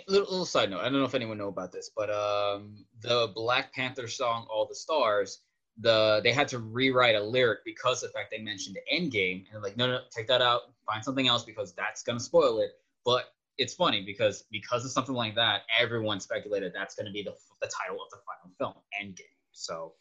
Little, 0.09 0.31
little 0.31 0.47
side 0.47 0.71
note. 0.71 0.81
I 0.81 0.85
don't 0.85 0.95
know 0.95 1.05
if 1.05 1.15
anyone 1.15 1.39
know 1.39 1.49
about 1.49 1.73
this, 1.73 1.91
but 1.95 2.11
um, 2.11 2.85
the 3.01 3.31
Black 3.35 3.73
Panther 3.73 4.09
song 4.09 4.47
"All 4.51 4.67
the 4.67 4.75
Stars," 4.75 5.41
the 5.79 6.21
they 6.23 6.33
had 6.33 6.49
to 6.49 6.59
rewrite 6.59 7.15
a 7.15 7.23
lyric 7.23 7.65
because 7.65 8.03
of 8.03 8.11
the 8.11 8.19
fact 8.19 8.31
they 8.31 8.43
mentioned 8.43 8.77
Endgame, 8.93 9.45
and 9.53 9.63
like, 9.63 9.77
no, 9.77 9.87
no, 9.87 10.01
take 10.11 10.29
that 10.29 10.43
out, 10.43 10.63
find 10.87 11.05
something 11.05 11.29
else 11.29 11.45
because 11.45 11.73
that's 11.73 12.03
gonna 12.03 12.21
spoil 12.21 12.61
it. 12.61 12.71
But 13.05 13.33
it's 13.59 13.75
funny 13.75 14.03
because 14.05 14.45
because 14.51 14.85
of 14.85 14.91
something 14.91 15.15
like 15.15 15.35
that, 15.35 15.63
everyone 15.79 16.21
speculated 16.21 16.73
that's 16.75 16.95
gonna 16.95 17.13
be 17.13 17.23
the 17.23 17.35
the 17.61 17.69
title 17.69 18.03
of 18.03 18.11
the 18.11 18.19
final 18.27 18.55
film, 18.59 18.85
Endgame. 19.01 19.37
So 19.53 19.93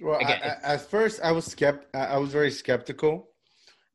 Well, 0.00 0.18
Again, 0.18 0.40
I, 0.42 0.46
I, 0.46 0.74
at 0.74 0.82
first 0.82 1.20
I 1.22 1.32
was 1.32 1.48
skept, 1.48 1.84
I 1.94 1.98
I 1.98 2.16
was 2.18 2.30
very 2.30 2.50
skeptical 2.50 3.30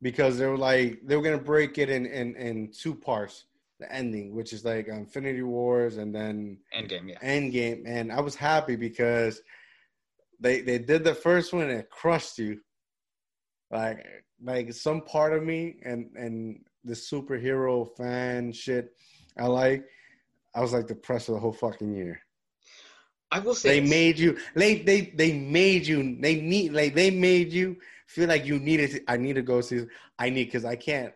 because 0.02 0.38
they 0.38 0.48
were 0.48 0.58
like 0.58 1.00
they 1.04 1.16
were 1.16 1.24
gonna 1.24 1.38
break 1.38 1.78
it 1.78 1.90
in 1.90 2.06
in, 2.06 2.36
in 2.36 2.72
two 2.72 2.96
parts, 2.96 3.46
the 3.80 3.92
ending, 3.92 4.36
which 4.36 4.54
is 4.54 4.66
like 4.66 4.88
Infinity 4.88 5.42
Wars 5.42 5.98
and 5.98 6.14
then 6.14 6.58
Endgame, 6.76 7.10
yeah. 7.10 7.20
Endgame, 7.24 7.84
and 7.86 8.12
I 8.12 8.20
was 8.22 8.36
happy 8.36 8.76
because 8.76 9.42
they 10.40 10.62
they 10.62 10.78
did 10.80 11.04
the 11.04 11.16
first 11.16 11.54
one 11.54 11.64
and 11.64 11.72
it 11.72 11.90
crushed 11.90 12.38
you. 12.38 12.60
Like 13.72 14.06
like 14.42 14.74
some 14.74 15.02
part 15.02 15.34
of 15.34 15.44
me 15.44 15.78
and 15.84 16.10
and 16.16 16.66
the 16.84 16.94
superhero 16.94 17.88
fan 17.98 18.52
shit 18.52 18.96
I 19.38 19.48
like, 19.48 19.86
I 20.56 20.62
was 20.62 20.74
like 20.74 20.88
depressed 20.88 21.28
for 21.28 21.34
the 21.34 21.40
whole 21.40 21.54
fucking 21.54 21.94
year. 21.94 22.22
I 23.32 23.40
will 23.40 23.56
say 23.56 23.70
They 23.70 23.82
this. 23.82 23.90
made 23.90 24.20
you 24.20 24.38
they 24.56 24.80
they 24.80 25.02
they 25.16 25.34
made 25.34 25.86
you 25.88 26.18
they 26.20 26.42
need 26.42 26.74
like 26.74 26.96
they 26.96 27.12
made 27.12 27.52
you 27.54 27.78
feel 28.08 28.28
like 28.28 28.46
you 28.46 28.60
needed 28.60 28.92
to, 28.92 29.02
I 29.08 29.18
need 29.18 29.34
to 29.34 29.42
go 29.44 29.62
see 29.62 29.86
I 30.18 30.30
need 30.30 30.46
because 30.46 30.66
I 30.66 30.76
can't 30.76 31.14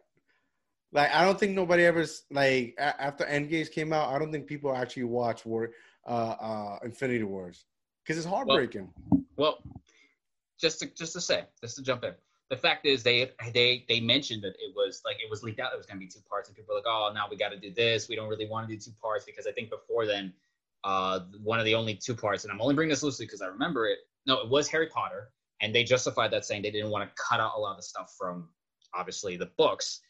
like 0.94 1.14
I 1.14 1.26
don't 1.26 1.40
think 1.40 1.54
nobody 1.54 1.84
ever 1.84 2.06
like 2.32 2.76
after 2.78 3.26
Endgames 3.26 3.72
came 3.72 3.92
out 3.92 4.14
I 4.14 4.20
don't 4.20 4.32
think 4.32 4.48
people 4.48 4.76
actually 4.76 5.04
watch 5.06 5.46
War 5.46 5.72
uh 6.08 6.36
uh 6.40 6.80
Infinity 6.84 7.24
Wars 7.24 7.66
because 8.04 8.18
it's 8.18 8.28
heartbreaking. 8.28 8.90
Well, 9.38 9.64
just 10.60 10.80
to 10.80 10.88
just 10.88 11.14
to 11.14 11.22
say, 11.22 11.46
just 11.62 11.76
to 11.78 11.84
jump 11.84 12.04
in, 12.04 12.14
the 12.50 12.58
fact 12.58 12.86
is 12.86 13.04
they 13.04 13.32
they 13.54 13.86
they 13.88 14.00
mentioned 14.00 14.44
that 14.44 14.56
it 14.60 14.74
was 14.76 15.02
like 15.06 15.18
it 15.18 15.30
was 15.30 15.44
leaked 15.44 15.60
out. 15.60 15.74
It 15.74 15.78
was 15.78 15.86
going 15.86 15.98
to 15.98 16.06
be 16.06 16.08
two 16.08 16.22
parts, 16.30 16.50
and 16.50 16.56
people 16.56 16.74
were 16.74 16.80
like, 16.80 16.88
oh, 16.88 17.12
now 17.14 17.26
we 17.30 17.38
got 17.38 17.50
to 17.50 17.60
do 17.60 17.74
this. 17.74 18.08
We 18.08 18.16
don't 18.16 18.30
really 18.30 18.48
want 18.48 18.68
to 18.68 18.74
do 18.74 18.80
two 18.80 18.94
parts 19.02 19.26
because 19.26 19.48
I 19.48 19.52
think 19.52 19.70
before 19.70 20.06
then, 20.06 20.34
uh, 20.84 21.22
one 21.42 21.60
of 21.60 21.66
the 21.66 21.76
only 21.76 21.96
two 21.96 22.16
parts, 22.16 22.44
and 22.44 22.52
I'm 22.52 22.62
only 22.62 22.76
bringing 22.76 22.92
this 22.92 23.04
loosely 23.04 23.26
because 23.26 23.42
I 23.42 23.48
remember 23.48 23.88
it. 23.88 24.00
No, 24.26 24.40
it 24.40 24.50
was 24.50 24.68
Harry 24.70 24.88
Potter, 24.88 25.32
and 25.62 25.74
they 25.74 25.84
justified 25.84 26.32
that 26.32 26.46
saying 26.46 26.62
they 26.62 26.72
didn't 26.72 26.92
want 26.92 27.10
to 27.10 27.16
cut 27.22 27.40
out 27.40 27.54
a 27.58 27.60
lot 27.60 27.72
of 27.72 27.78
the 27.78 27.84
stuff 27.84 28.14
from 28.18 28.50
obviously 28.94 29.38
the 29.38 29.50
books. 29.58 30.02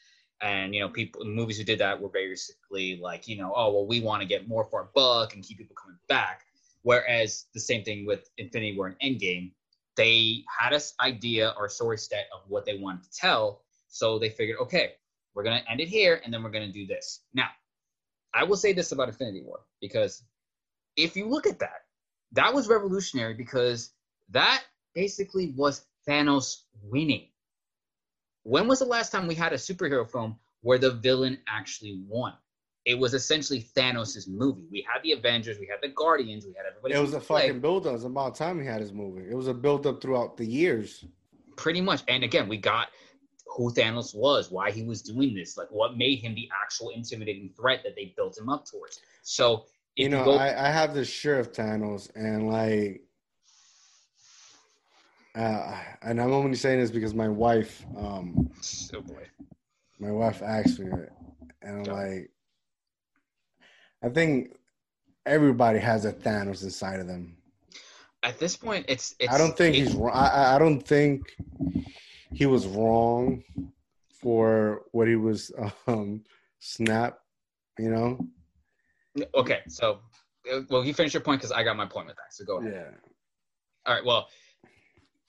And 0.44 0.76
you 0.76 0.82
know, 0.82 0.90
people 0.90 1.24
movies 1.24 1.58
who 1.58 1.64
did 1.64 1.80
that 1.80 2.02
were 2.02 2.10
basically 2.10 2.98
like, 2.98 3.30
you 3.30 3.38
know, 3.38 3.54
oh 3.56 3.74
well, 3.74 3.88
we 3.88 4.02
want 4.02 4.22
to 4.22 4.28
get 4.28 4.48
more 4.48 4.66
for 4.66 4.82
our 4.82 4.90
buck 4.94 5.34
and 5.34 5.44
keep 5.44 5.58
people 5.58 5.76
coming 5.82 5.98
back. 6.10 6.42
Whereas 6.82 7.46
the 7.54 7.62
same 7.62 7.84
thing 7.84 8.06
with 8.06 8.30
Infinity 8.38 8.76
War 8.78 8.88
and 8.88 9.00
Endgame, 9.00 9.52
they 9.96 10.44
had 10.60 10.74
this 10.74 10.94
idea 11.00 11.54
or 11.58 11.70
story 11.70 11.98
set 11.98 12.28
of 12.34 12.42
what 12.50 12.66
they 12.66 12.78
wanted 12.78 13.04
to 13.04 13.12
tell. 13.12 13.62
So 13.88 14.20
they 14.20 14.30
figured, 14.30 14.58
okay, 14.64 14.96
we're 15.34 15.44
gonna 15.44 15.64
end 15.70 15.80
it 15.80 15.88
here, 15.88 16.20
and 16.26 16.34
then 16.34 16.44
we're 16.44 16.52
gonna 16.52 16.74
do 16.74 16.86
this. 16.86 17.22
Now, 17.34 17.48
I 18.34 18.44
will 18.44 18.58
say 18.58 18.74
this 18.74 18.92
about 18.92 19.08
Infinity 19.08 19.44
War 19.44 19.62
because 19.80 20.24
if 20.98 21.16
you 21.16 21.30
look 21.30 21.48
at 21.48 21.60
that, 21.60 21.86
that 22.34 22.54
was 22.54 22.68
revolutionary 22.68 23.34
because 23.34 23.92
that 24.30 24.62
basically 24.94 25.54
was 25.56 25.86
Thanos 26.06 26.64
winning. 26.84 27.28
When 28.44 28.68
was 28.68 28.80
the 28.80 28.86
last 28.86 29.12
time 29.12 29.28
we 29.28 29.36
had 29.36 29.54
a 29.54 29.58
superhero 29.58 30.10
film 30.10 30.38
where 30.62 30.78
the 30.78 30.92
villain 30.92 31.40
actually 31.48 32.02
won? 32.08 32.34
It 32.86 33.00
was 33.00 33.14
essentially 33.14 33.68
Thanos' 33.76 34.28
movie. 34.28 34.68
We 34.70 34.86
had 34.92 35.02
the 35.04 35.14
Avengers, 35.14 35.58
we 35.58 35.68
had 35.68 35.80
the 35.82 35.94
Guardians, 35.94 36.46
we 36.46 36.54
had 36.58 36.66
everybody. 36.66 36.94
It 36.96 37.00
was 37.00 37.14
a 37.14 37.20
play. 37.20 37.48
fucking 37.48 37.62
build 37.62 37.88
up. 37.88 37.96
It's 37.96 38.04
about 38.04 38.36
time 38.36 38.60
he 38.60 38.66
had 38.68 38.82
his 38.82 38.92
movie. 38.92 39.24
It 39.30 39.36
was 39.36 39.48
a 39.48 39.54
build 39.54 39.88
up 39.88 40.02
throughout 40.02 40.36
the 40.38 40.46
years. 40.46 41.06
pretty 41.56 41.82
much 41.82 42.02
and 42.08 42.24
again 42.24 42.50
we 42.50 42.58
got 42.58 42.88
who 43.46 43.72
thanos 43.72 44.16
was 44.16 44.50
why 44.50 44.72
he 44.72 44.82
was 44.82 45.04
doing 45.04 45.36
this 45.36 45.56
like 45.56 45.68
what 45.70 45.96
made 45.96 46.18
him 46.18 46.34
the 46.34 46.50
actual 46.64 46.90
intimidating 46.90 47.48
threat 47.56 47.82
that 47.84 47.96
they 47.96 48.12
built 48.18 48.36
him 48.36 48.50
up 48.50 48.66
towards 48.66 49.00
so 49.22 49.64
if 49.96 50.06
you 50.06 50.10
know, 50.10 50.26
go, 50.26 50.34
I, 50.34 50.68
I 50.68 50.72
have 50.72 50.94
this 50.94 51.08
shirt 51.08 51.40
of 51.40 51.52
Thanos, 51.52 52.10
and 52.16 52.50
like, 52.50 53.04
uh, 55.36 55.76
and 56.02 56.22
I'm 56.22 56.32
only 56.32 56.56
saying 56.56 56.80
this 56.80 56.92
because 56.92 57.14
my 57.14 57.28
wife, 57.28 57.86
um, 57.98 58.50
oh 58.94 59.02
boy 59.02 59.28
my 60.00 60.12
wife 60.12 60.42
asked 60.42 60.80
me 60.80 60.92
and 61.62 61.88
I'm 61.88 61.94
like, 61.94 62.30
I 64.04 64.10
think 64.10 64.56
everybody 65.26 65.80
has 65.80 66.04
a 66.06 66.12
Thanos 66.12 66.64
inside 66.64 67.00
of 67.00 67.08
them. 67.08 67.38
at 68.24 68.38
this 68.40 68.58
point 68.58 68.86
it's, 68.90 69.16
it's 69.20 69.34
I 69.34 69.38
don't 69.38 69.56
think 69.56 69.76
it- 69.76 69.80
he's 69.80 69.94
wrong. 69.96 70.12
I, 70.14 70.28
I- 70.28 70.56
I 70.56 70.60
don't 70.60 70.82
think 70.82 71.22
he 72.34 72.46
was 72.46 72.66
wrong 72.68 73.44
for 74.22 74.84
what 74.92 75.08
he 75.08 75.16
was 75.16 75.52
um 75.88 76.24
snap. 76.60 77.20
You 77.80 77.90
know, 77.90 78.28
okay 79.34 79.62
so 79.68 80.00
uh, 80.52 80.62
well 80.70 80.84
you 80.86 80.94
finish 80.94 81.14
your 81.14 81.22
point 81.22 81.40
because 81.40 81.52
i 81.52 81.64
got 81.64 81.76
my 81.78 81.86
point 81.86 82.08
with 82.08 82.16
that 82.18 82.32
so 82.34 82.44
go 82.46 82.60
ahead 82.60 82.74
yeah. 82.74 82.92
all 83.86 83.96
right 83.96 84.06
well 84.06 84.28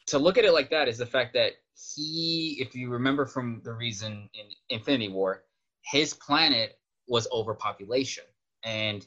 to 0.06 0.18
look 0.18 0.38
at 0.38 0.44
it 0.44 0.52
like 0.52 0.70
that 0.70 0.88
is 0.88 0.98
the 0.98 1.06
fact 1.06 1.34
that 1.34 1.52
he 1.94 2.58
if 2.60 2.74
you 2.74 2.90
remember 2.90 3.26
from 3.26 3.60
the 3.64 3.72
reason 3.72 4.28
in 4.34 4.46
infinity 4.68 5.08
war 5.08 5.42
his 5.84 6.14
planet 6.14 6.78
was 7.06 7.28
overpopulation. 7.30 8.24
And 8.64 9.06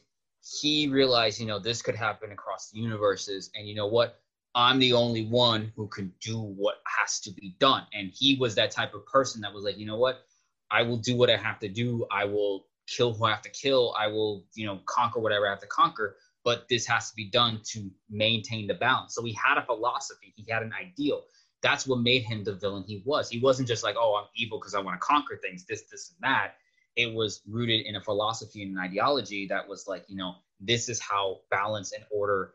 he 0.60 0.88
realized 0.88 1.40
you 1.40 1.46
know 1.46 1.58
this 1.58 1.82
could 1.82 1.96
happen 1.96 2.32
across 2.32 2.70
the 2.70 2.78
universes. 2.78 3.50
And 3.54 3.68
you 3.68 3.74
know 3.74 3.88
what? 3.88 4.20
I'm 4.54 4.78
the 4.78 4.94
only 4.94 5.26
one 5.26 5.72
who 5.76 5.88
can 5.88 6.12
do 6.20 6.40
what 6.40 6.76
has 6.98 7.20
to 7.20 7.30
be 7.32 7.54
done. 7.58 7.84
And 7.92 8.10
he 8.12 8.36
was 8.36 8.54
that 8.54 8.70
type 8.70 8.94
of 8.94 9.06
person 9.06 9.42
that 9.42 9.52
was 9.52 9.64
like 9.64 9.78
you 9.78 9.86
know 9.86 9.98
what? 9.98 10.24
I 10.70 10.82
will 10.82 10.98
do 10.98 11.16
what 11.16 11.30
i 11.30 11.36
have 11.36 11.58
to 11.60 11.68
do. 11.68 12.06
I 12.10 12.24
will 12.26 12.66
kill 12.86 13.12
who 13.14 13.24
i 13.24 13.30
have 13.30 13.42
to 13.42 13.50
kill. 13.50 13.94
I 13.98 14.06
will 14.08 14.44
you 14.54 14.66
know 14.66 14.80
conquer 14.86 15.20
whatever 15.20 15.46
i 15.46 15.50
have 15.50 15.60
to 15.60 15.66
conquer 15.66 16.16
but 16.48 16.66
this 16.70 16.86
has 16.86 17.10
to 17.10 17.14
be 17.14 17.26
done 17.26 17.60
to 17.62 17.90
maintain 18.08 18.66
the 18.66 18.72
balance. 18.72 19.14
So 19.14 19.22
he 19.22 19.34
had 19.34 19.58
a 19.58 19.66
philosophy. 19.66 20.32
He 20.34 20.50
had 20.50 20.62
an 20.62 20.72
ideal. 20.72 21.24
That's 21.60 21.86
what 21.86 21.98
made 21.98 22.22
him 22.22 22.42
the 22.42 22.54
villain 22.54 22.84
he 22.86 23.02
was. 23.04 23.28
He 23.28 23.38
wasn't 23.38 23.68
just 23.68 23.84
like 23.84 23.96
oh 23.98 24.16
i'm 24.18 24.28
evil 24.34 24.58
because 24.58 24.74
i 24.74 24.80
want 24.80 24.98
to 24.98 25.06
conquer 25.06 25.36
things 25.36 25.66
this 25.66 25.82
this 25.90 26.14
and 26.14 26.26
that. 26.26 26.54
It 26.96 27.12
was 27.12 27.42
rooted 27.46 27.84
in 27.84 27.96
a 27.96 28.00
philosophy 28.00 28.62
and 28.62 28.78
an 28.78 28.82
ideology 28.82 29.46
that 29.48 29.68
was 29.68 29.86
like 29.86 30.06
you 30.08 30.16
know 30.16 30.36
this 30.58 30.88
is 30.88 30.98
how 31.00 31.40
balance 31.50 31.92
and 31.92 32.02
order 32.10 32.54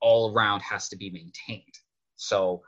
all 0.00 0.32
around 0.32 0.60
has 0.60 0.88
to 0.88 0.96
be 0.96 1.10
maintained. 1.10 1.74
So 2.16 2.62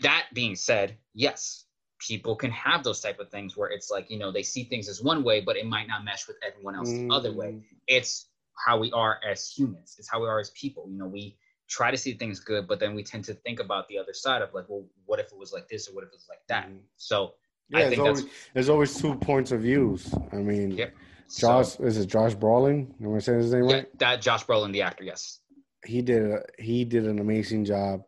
that 0.00 0.26
being 0.32 0.54
said 0.54 0.96
yes 1.12 1.64
people 1.98 2.36
can 2.36 2.52
have 2.52 2.84
those 2.84 3.00
type 3.00 3.18
of 3.18 3.30
things 3.30 3.56
where 3.56 3.70
it's 3.70 3.90
like 3.90 4.08
you 4.12 4.18
know 4.20 4.30
they 4.30 4.44
see 4.44 4.62
things 4.62 4.88
as 4.88 5.02
one 5.02 5.24
way 5.24 5.40
but 5.40 5.56
it 5.56 5.66
might 5.66 5.88
not 5.88 6.04
mesh 6.04 6.28
with 6.28 6.36
everyone 6.46 6.76
else 6.76 6.88
the 6.88 7.08
other 7.10 7.32
way. 7.32 7.48
Mm, 7.48 7.62
it's 7.88 8.29
how 8.64 8.78
we 8.78 8.90
are 8.92 9.18
as 9.28 9.48
humans 9.48 9.96
it's 9.98 10.08
how 10.10 10.20
we 10.20 10.26
are 10.28 10.38
as 10.38 10.50
people 10.50 10.86
you 10.90 10.98
know 10.98 11.06
we 11.06 11.36
try 11.68 11.90
to 11.90 11.96
see 11.96 12.12
things 12.14 12.40
good 12.40 12.66
but 12.66 12.78
then 12.80 12.94
we 12.94 13.02
tend 13.02 13.24
to 13.24 13.34
think 13.34 13.60
about 13.60 13.86
the 13.88 13.96
other 13.98 14.12
side 14.12 14.42
of 14.42 14.52
like 14.54 14.64
well 14.68 14.84
what 15.06 15.18
if 15.20 15.26
it 15.32 15.38
was 15.38 15.52
like 15.52 15.68
this 15.68 15.88
or 15.88 15.94
what 15.94 16.02
if 16.04 16.08
it 16.08 16.14
was 16.16 16.26
like 16.28 16.40
that 16.48 16.68
Mhm. 16.68 16.80
so 16.96 17.34
Yeah, 17.68 17.78
I 17.78 17.80
there's 17.82 17.90
think 17.94 18.02
that's- 18.04 18.18
always 18.20 18.34
there's 18.54 18.68
always 18.68 19.00
two 19.00 19.14
points 19.14 19.52
of 19.52 19.60
views. 19.62 20.12
I 20.32 20.36
mean, 20.50 20.72
Yep. 20.72 20.92
Josh 21.38 21.68
so, 21.76 21.84
is 21.84 21.96
it 21.96 22.06
Josh 22.06 22.34
Brolin? 22.34 22.92
Am 23.00 23.14
I 23.14 23.20
saying 23.20 23.38
his 23.40 23.52
name 23.54 23.68
yeah, 23.68 23.76
right? 23.76 23.98
that 24.00 24.20
josh 24.20 24.44
brolin 24.44 24.72
the 24.72 24.82
actor 24.82 25.04
yes 25.04 25.38
He 25.86 26.02
did 26.02 26.22
a, 26.32 26.42
he 26.58 26.84
did 26.84 27.04
an 27.06 27.18
amazing 27.20 27.64
job. 27.64 28.02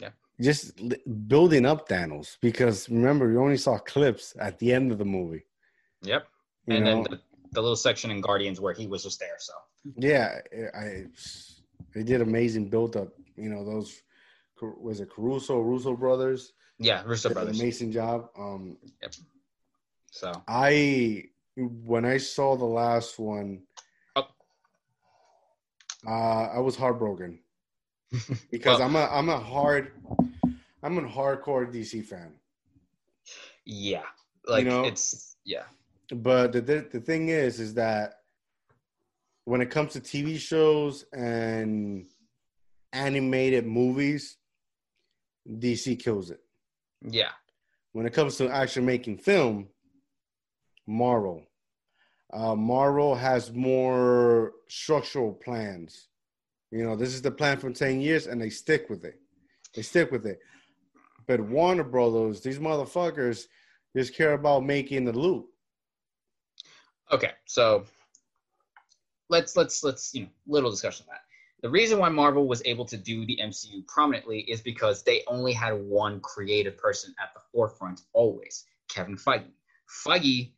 Yeah. 0.00 0.10
just 0.40 0.78
li- 0.80 1.02
building 1.26 1.66
up 1.66 1.88
Thanos 1.88 2.36
because 2.40 2.88
remember 2.88 3.28
we 3.28 3.36
only 3.36 3.56
saw 3.66 3.76
clips 3.78 4.34
at 4.38 4.58
the 4.60 4.72
end 4.72 4.92
of 4.92 4.98
the 4.98 5.04
movie. 5.18 5.44
Yep. 6.02 6.22
You 6.66 6.76
and 6.76 6.84
know? 6.84 6.90
then 6.90 7.02
the, 7.10 7.20
the 7.52 7.60
little 7.60 7.76
section 7.88 8.08
in 8.12 8.20
Guardians 8.20 8.58
where 8.60 8.72
he 8.80 8.86
was 8.86 9.02
just 9.02 9.18
there. 9.18 9.38
So 9.40 9.52
yeah, 9.96 10.38
I 10.74 11.04
they 11.94 12.02
did 12.02 12.20
amazing 12.20 12.68
build 12.70 12.96
up. 12.96 13.08
You 13.36 13.48
know 13.50 13.64
those 13.64 14.02
was 14.62 15.00
it 15.00 15.10
Caruso 15.10 15.58
Russo 15.60 15.96
brothers 15.96 16.52
yeah, 16.78 17.02
Russo 17.06 17.30
brothers. 17.30 17.58
amazing 17.60 17.92
job. 17.92 18.28
Um, 18.38 18.76
yep. 19.02 19.12
So 20.10 20.32
I 20.48 21.24
when 21.56 22.04
I 22.04 22.18
saw 22.18 22.56
the 22.56 22.64
last 22.64 23.18
one, 23.18 23.62
Oh. 24.16 24.26
uh, 26.06 26.10
I 26.56 26.58
was 26.58 26.76
heartbroken 26.76 27.38
because 28.50 28.78
Well- 28.78 28.82
I'm 28.82 28.96
a 28.96 29.06
I'm 29.10 29.28
a 29.28 29.38
hard 29.38 29.92
I'm 30.82 30.98
a 30.98 31.02
hardcore 31.02 31.70
DC 31.72 32.04
fan. 32.04 32.32
yeah, 33.64 34.02
like 34.46 34.64
know? 34.66 34.84
it's 34.84 35.36
yeah, 35.44 35.64
But 36.10 36.52
the, 36.52 36.60
the 36.60 36.88
the 36.92 37.00
thing 37.00 37.28
is, 37.28 37.60
is 37.60 37.74
that 37.74 38.19
when 39.50 39.60
it 39.60 39.68
comes 39.68 39.94
to 39.94 40.00
TV 40.00 40.38
shows 40.38 41.04
and 41.12 42.06
animated 42.92 43.66
movies, 43.66 44.36
DC 45.48 45.98
kills 45.98 46.30
it. 46.30 46.38
yeah, 47.02 47.32
When 47.90 48.06
it 48.06 48.12
comes 48.12 48.36
to 48.36 48.48
actually 48.48 48.86
making 48.86 49.18
film, 49.18 49.66
Marvel, 50.86 51.42
uh, 52.32 52.54
Marvel 52.54 53.16
has 53.16 53.52
more 53.52 54.52
structural 54.68 55.32
plans. 55.32 56.06
You 56.70 56.84
know, 56.84 56.94
this 56.94 57.12
is 57.12 57.20
the 57.20 57.32
plan 57.32 57.56
for 57.58 57.72
ten 57.72 58.00
years, 58.00 58.28
and 58.28 58.40
they 58.40 58.50
stick 58.50 58.88
with 58.88 59.04
it. 59.04 59.18
They 59.74 59.82
stick 59.82 60.12
with 60.12 60.26
it. 60.26 60.38
But 61.26 61.40
Warner 61.40 61.82
Brothers, 61.82 62.40
these 62.40 62.60
motherfuckers, 62.60 63.46
just 63.96 64.14
care 64.14 64.34
about 64.34 64.64
making 64.64 65.06
the 65.06 65.12
loot. 65.12 65.44
Okay, 67.10 67.32
so 67.46 67.84
let's 69.30 69.56
let's 69.56 69.82
let's 69.82 70.14
you 70.14 70.22
know 70.22 70.28
little 70.46 70.70
discussion 70.70 71.06
on 71.08 71.14
that. 71.14 71.22
The 71.62 71.70
reason 71.70 71.98
why 71.98 72.08
Marvel 72.08 72.46
was 72.46 72.62
able 72.64 72.84
to 72.86 72.96
do 72.96 73.26
the 73.26 73.38
MCU 73.42 73.86
prominently 73.86 74.40
is 74.40 74.60
because 74.60 75.02
they 75.02 75.22
only 75.26 75.52
had 75.52 75.72
one 75.72 76.20
creative 76.20 76.76
person 76.76 77.14
at 77.22 77.34
the 77.34 77.40
forefront 77.52 78.02
always, 78.12 78.64
Kevin 78.88 79.16
Feige. 79.16 79.50
Feige 80.06 80.52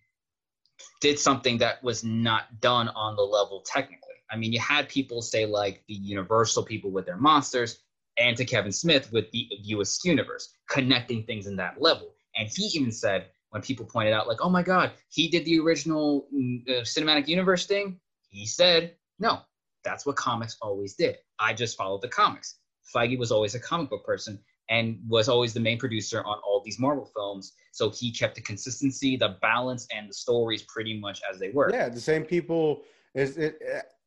did 1.01 1.19
something 1.19 1.59
that 1.59 1.83
was 1.83 2.05
not 2.05 2.61
done 2.61 2.89
on 2.91 3.17
the 3.17 3.23
level 3.23 3.63
technically. 3.67 4.15
I 4.31 4.37
mean, 4.37 4.53
you 4.53 4.61
had 4.61 4.89
people 4.89 5.23
say 5.23 5.45
like 5.45 5.83
the 5.89 5.95
Universal 5.95 6.65
people 6.65 6.91
with 6.91 7.05
their 7.05 7.17
monsters, 7.17 7.81
and 8.19 8.37
to 8.37 8.45
Kevin 8.45 8.73
Smith 8.73 9.13
with 9.13 9.31
the 9.33 9.49
US 9.65 10.05
universe, 10.05 10.55
connecting 10.69 11.25
things 11.25 11.47
in 11.47 11.57
that 11.57 11.81
level. 11.81 12.15
And 12.37 12.49
he 12.49 12.65
even 12.79 12.93
said 12.93 13.27
when 13.51 13.63
people 13.63 13.85
pointed 13.85 14.13
out 14.15 14.29
like, 14.29 14.39
"Oh 14.41 14.49
my 14.51 14.63
God, 14.63 14.93
he 15.09 15.29
did 15.29 15.45
the 15.45 15.59
original 15.61 16.29
mm, 16.35 16.69
uh, 16.69 16.83
cinematic 16.83 17.29
universe 17.29 17.67
thing," 17.67 18.01
he 18.33 18.47
said, 18.47 18.97
"No, 19.19 19.41
that's 19.85 20.05
what 20.05 20.17
comics 20.17 20.57
always 20.61 20.95
did. 20.95 21.19
I 21.39 21.55
just 21.55 21.77
followed 21.77 22.03
the 22.03 22.09
comics." 22.09 22.57
Feige 22.95 23.19
was 23.19 23.31
always 23.31 23.55
a 23.55 23.61
comic 23.61 23.91
book 23.91 24.05
person 24.05 24.41
and 24.69 24.99
was 25.09 25.29
always 25.29 25.55
the 25.55 25.61
main 25.61 25.79
producer 25.79 26.23
on 26.25 26.39
all 26.45 26.63
these 26.65 26.79
Marvel 26.79 27.05
films, 27.05 27.53
so 27.73 27.91
he 27.91 28.11
kept 28.11 28.35
the 28.35 28.41
consistency, 28.41 29.17
the 29.17 29.37
balance, 29.43 29.87
and 29.95 30.09
the 30.09 30.15
stories 30.15 30.63
pretty 30.63 30.99
much 30.99 31.21
as 31.31 31.39
they 31.39 31.51
were. 31.51 31.71
Yeah, 31.71 31.89
the 31.89 32.01
same 32.01 32.25
people 32.25 32.83
is 33.15 33.37
it, 33.37 33.61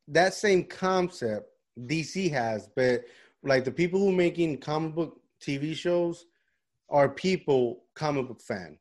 that 0.08 0.34
same 0.34 0.64
concept 0.64 1.48
DC 1.80 2.30
has, 2.30 2.68
but 2.74 3.04
like 3.42 3.64
the 3.64 3.70
people 3.70 4.00
who 4.00 4.12
making 4.12 4.58
comic 4.58 4.94
book 4.94 5.20
TV 5.40 5.74
shows 5.74 6.26
are 6.88 7.08
people 7.08 7.84
comic 7.94 8.28
book 8.28 8.40
fan. 8.40 8.78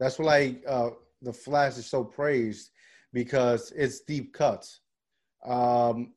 That's 0.00 0.18
why 0.18 0.24
like 0.24 0.64
uh, 0.66 0.90
the 1.22 1.32
Flash 1.32 1.76
is 1.76 1.86
so 1.86 2.04
praised 2.04 2.70
because 3.12 3.72
it's 3.76 4.00
deep 4.00 4.32
cuts. 4.32 4.80
Um, 5.44 6.12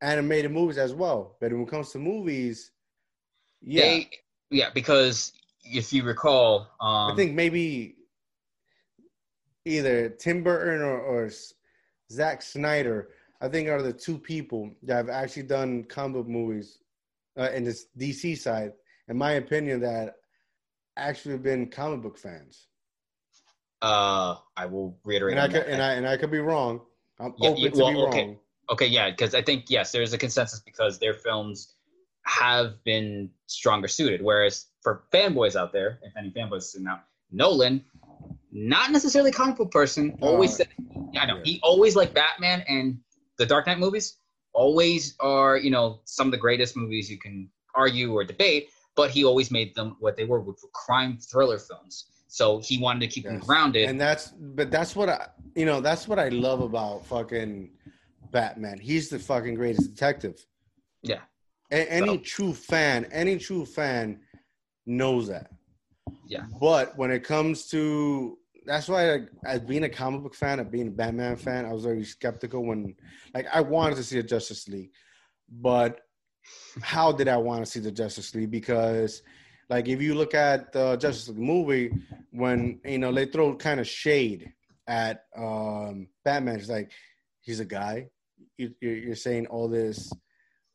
animated 0.00 0.50
movies 0.50 0.78
as 0.78 0.92
well, 0.94 1.36
but 1.40 1.52
when 1.52 1.62
it 1.62 1.68
comes 1.68 1.90
to 1.92 1.98
movies, 1.98 2.72
yeah, 3.60 3.82
They, 3.82 4.10
yeah, 4.50 4.70
because 4.74 5.32
if 5.64 5.92
you 5.92 6.02
recall, 6.02 6.68
um, 6.80 7.12
I 7.12 7.14
think 7.16 7.34
maybe 7.34 7.96
either 9.64 10.08
Tim 10.08 10.42
Burton 10.42 10.82
or, 10.82 10.98
or 10.98 11.30
Zack 12.10 12.42
Snyder, 12.42 13.10
I 13.40 13.48
think 13.48 13.68
are 13.68 13.82
the 13.82 13.92
two 13.92 14.18
people 14.18 14.70
that 14.82 14.96
have 14.96 15.08
actually 15.08 15.44
done 15.44 15.84
comic 15.84 16.14
book 16.16 16.28
movies 16.28 16.78
uh, 17.38 17.50
in 17.54 17.64
this 17.64 17.86
DC 17.98 18.36
side, 18.38 18.72
in 19.08 19.16
my 19.16 19.32
opinion, 19.32 19.80
that 19.80 20.16
actually 20.96 21.32
have 21.32 21.42
been 21.42 21.68
comic 21.68 22.02
book 22.02 22.18
fans. 22.18 22.66
uh, 23.82 24.36
I 24.56 24.66
will 24.66 24.96
reiterate. 25.04 25.36
And 25.36 25.40
I 25.40 25.48
could, 25.48 25.66
and 25.66 25.82
I 25.82 25.92
and 25.94 26.06
I 26.08 26.16
could 26.16 26.30
be 26.30 26.38
wrong. 26.38 26.80
I'm 27.18 27.34
Yeah, 27.38 27.50
open 27.50 27.62
you- 27.62 27.70
to 27.70 27.76
well, 27.76 27.90
be 27.90 27.96
okay. 28.08 28.24
wrong. 28.24 28.38
Okay, 28.70 28.86
yeah, 28.86 29.10
because 29.10 29.34
I 29.34 29.42
think 29.42 29.64
yes, 29.68 29.92
there 29.92 30.02
is 30.02 30.12
a 30.12 30.18
consensus 30.18 30.60
because 30.60 30.98
their 30.98 31.14
films 31.14 31.74
have 32.24 32.82
been 32.84 33.30
stronger 33.46 33.88
suited. 33.88 34.22
Whereas 34.22 34.66
for 34.80 35.04
fanboys 35.12 35.56
out 35.56 35.72
there, 35.72 35.98
if 36.02 36.12
any 36.16 36.30
fanboys 36.30 36.78
now, 36.78 37.02
Nolan, 37.30 37.84
not 38.52 38.90
necessarily 38.90 39.30
a 39.30 39.32
comic 39.32 39.56
book 39.56 39.70
person, 39.70 40.16
always 40.20 40.56
said, 40.56 40.68
I 41.18 41.26
know 41.26 41.36
yeah. 41.36 41.42
he 41.44 41.60
always 41.62 41.96
liked 41.96 42.14
Batman 42.14 42.64
and 42.68 42.98
the 43.38 43.46
Dark 43.46 43.66
Knight 43.66 43.78
movies. 43.78 44.18
Always 44.54 45.16
are 45.20 45.56
you 45.56 45.70
know 45.70 46.00
some 46.04 46.28
of 46.28 46.32
the 46.32 46.38
greatest 46.38 46.76
movies 46.76 47.10
you 47.10 47.18
can 47.18 47.48
argue 47.74 48.12
or 48.12 48.22
debate, 48.22 48.68
but 48.94 49.10
he 49.10 49.24
always 49.24 49.50
made 49.50 49.74
them 49.74 49.96
what 49.98 50.16
they 50.16 50.24
were, 50.24 50.40
which 50.40 50.58
were 50.62 50.68
crime 50.74 51.18
thriller 51.18 51.58
films. 51.58 52.06
So 52.28 52.58
he 52.58 52.78
wanted 52.78 53.00
to 53.00 53.06
keep 53.08 53.24
them 53.24 53.38
grounded. 53.38 53.88
And 53.88 54.00
that's 54.00 54.28
but 54.28 54.70
that's 54.70 54.94
what 54.94 55.08
I 55.08 55.28
you 55.54 55.64
know 55.64 55.80
that's 55.80 56.06
what 56.06 56.18
I 56.18 56.28
love 56.28 56.60
about 56.60 57.04
fucking 57.06 57.70
Batman. 58.32 58.78
He's 58.78 59.08
the 59.08 59.18
fucking 59.18 59.54
greatest 59.54 59.90
detective. 59.90 60.44
yeah, 61.02 61.20
A- 61.70 61.90
any 61.92 62.06
So- 62.06 62.18
true 62.18 62.52
fan, 62.54 63.06
any 63.12 63.38
true 63.38 63.64
fan 63.66 64.20
knows 64.86 65.28
that. 65.28 65.50
Yeah. 66.26 66.46
But 66.60 66.96
when 66.98 67.10
it 67.10 67.22
comes 67.24 67.66
to 67.68 68.38
that's 68.64 68.88
why 68.88 69.10
like, 69.10 69.28
as 69.44 69.58
being 69.60 69.82
a 69.84 69.88
comic 69.88 70.22
book 70.22 70.34
fan, 70.36 70.60
of 70.60 70.70
being 70.70 70.86
a 70.88 70.90
Batman 70.90 71.34
fan, 71.36 71.66
I 71.66 71.72
was 71.72 71.82
very 71.84 72.04
skeptical 72.04 72.64
when 72.64 72.94
like 73.34 73.46
I 73.52 73.60
wanted 73.60 73.96
to 73.96 74.04
see 74.04 74.18
a 74.18 74.22
Justice 74.22 74.68
League. 74.68 74.92
But 75.50 76.00
how 76.80 77.10
did 77.12 77.26
I 77.28 77.36
want 77.38 77.64
to 77.64 77.70
see 77.70 77.80
the 77.80 77.90
Justice 77.90 78.34
League? 78.34 78.50
Because 78.52 79.22
like 79.68 79.88
if 79.88 80.00
you 80.00 80.14
look 80.14 80.34
at 80.34 80.72
the 80.72 80.96
Justice 80.96 81.28
League 81.28 81.38
movie, 81.38 81.90
when 82.30 82.80
you 82.84 82.98
know 82.98 83.12
they 83.12 83.26
throw 83.26 83.54
kind 83.56 83.80
of 83.80 83.86
shade 83.88 84.52
at 84.86 85.24
um 85.36 86.06
Batman, 86.24 86.56
it's 86.60 86.68
like 86.68 86.92
he's 87.40 87.58
a 87.60 87.64
guy. 87.64 88.08
You, 88.58 88.74
you're, 88.80 88.96
you're 88.96 89.16
saying 89.16 89.46
all 89.46 89.68
this 89.68 90.12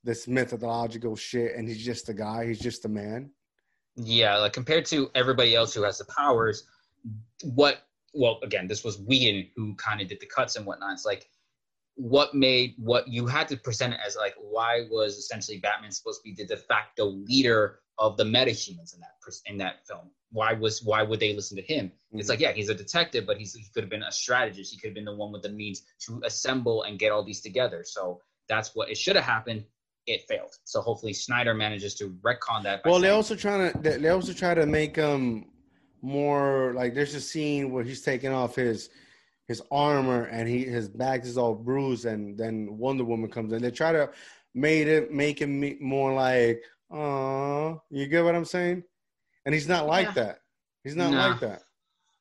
this 0.03 0.27
methodological 0.27 1.15
shit, 1.15 1.55
and 1.55 1.67
he's 1.67 1.83
just 1.83 2.09
a 2.09 2.13
guy. 2.13 2.47
He's 2.47 2.59
just 2.59 2.85
a 2.85 2.89
man. 2.89 3.29
Yeah, 3.95 4.37
like 4.37 4.53
compared 4.53 4.85
to 4.85 5.09
everybody 5.15 5.55
else 5.55 5.73
who 5.73 5.83
has 5.83 5.97
the 5.97 6.05
powers, 6.05 6.63
what? 7.43 7.83
Well, 8.13 8.39
again, 8.41 8.67
this 8.67 8.83
was 8.83 8.99
Whedon 8.99 9.49
who 9.55 9.75
kind 9.75 10.01
of 10.01 10.07
did 10.07 10.19
the 10.19 10.25
cuts 10.25 10.55
and 10.55 10.65
whatnot. 10.65 10.93
It's 10.93 11.05
like 11.05 11.29
what 11.95 12.33
made 12.35 12.75
what 12.77 13.07
you 13.07 13.25
had 13.25 13.47
to 13.47 13.57
present 13.57 13.93
it 13.93 13.99
as 14.05 14.15
like 14.15 14.35
why 14.39 14.85
was 14.89 15.17
essentially 15.17 15.57
Batman 15.57 15.91
supposed 15.91 16.21
to 16.21 16.29
be 16.29 16.35
the 16.35 16.45
de 16.45 16.57
facto 16.57 17.05
leader 17.05 17.79
of 17.97 18.17
the 18.17 18.23
metahumans 18.23 18.93
in 18.93 18.99
that 19.01 19.15
in 19.45 19.57
that 19.57 19.85
film? 19.87 20.09
Why 20.31 20.53
was 20.53 20.83
why 20.83 21.03
would 21.03 21.19
they 21.19 21.33
listen 21.33 21.55
to 21.57 21.63
him? 21.63 21.91
It's 22.13 22.29
like 22.29 22.39
yeah, 22.39 22.51
he's 22.51 22.69
a 22.69 22.75
detective, 22.75 23.25
but 23.25 23.37
he's 23.37 23.53
he 23.53 23.65
could 23.73 23.83
have 23.83 23.89
been 23.89 24.03
a 24.03 24.11
strategist. 24.11 24.73
He 24.73 24.79
could 24.79 24.89
have 24.89 24.95
been 24.95 25.05
the 25.05 25.15
one 25.15 25.31
with 25.31 25.43
the 25.43 25.49
means 25.49 25.83
to 26.05 26.21
assemble 26.25 26.83
and 26.83 26.99
get 26.99 27.11
all 27.11 27.23
these 27.23 27.41
together. 27.41 27.83
So 27.85 28.21
that's 28.49 28.75
what 28.75 28.89
it 28.89 28.97
should 28.97 29.15
have 29.15 29.25
happened. 29.25 29.63
It 30.05 30.23
failed. 30.27 30.53
So 30.63 30.81
hopefully 30.81 31.13
Snyder 31.13 31.53
manages 31.53 31.95
to 31.95 32.09
retcon 32.21 32.63
that. 32.63 32.81
Well, 32.85 32.99
they 32.99 33.09
also 33.09 33.35
trying 33.35 33.71
to 33.71 33.79
they 33.79 34.09
also 34.09 34.33
try 34.33 34.53
to 34.53 34.65
make 34.65 34.95
him 34.95 35.47
more 36.01 36.73
like 36.75 36.93
there's 36.93 37.15
a 37.15 37.21
scene 37.21 37.71
where 37.71 37.83
he's 37.83 38.01
taking 38.01 38.31
off 38.31 38.55
his 38.55 38.89
his 39.47 39.61
armor 39.71 40.25
and 40.25 40.47
he 40.47 40.63
his 40.63 40.89
back 40.89 41.23
is 41.23 41.37
all 41.37 41.55
bruised 41.55 42.05
and 42.05 42.37
then 42.37 42.77
Wonder 42.77 43.03
Woman 43.03 43.29
comes 43.29 43.53
in. 43.53 43.61
They 43.61 43.71
try 43.71 43.91
to 43.91 44.09
made 44.53 44.87
it 44.87 45.11
make 45.11 45.41
him 45.41 45.59
me- 45.59 45.77
more 45.79 46.13
like 46.13 46.63
uh 46.91 47.75
you 47.89 48.07
get 48.07 48.23
what 48.23 48.35
I'm 48.35 48.45
saying? 48.45 48.83
And 49.47 49.53
he's 49.53 49.69
not 49.69 49.87
like 49.87 50.07
Yeah. 50.07 50.11
that. 50.25 50.41
He's 50.83 50.97
not 50.97 51.11
Nah. 51.13 51.29
like 51.29 51.39
that. 51.39 51.63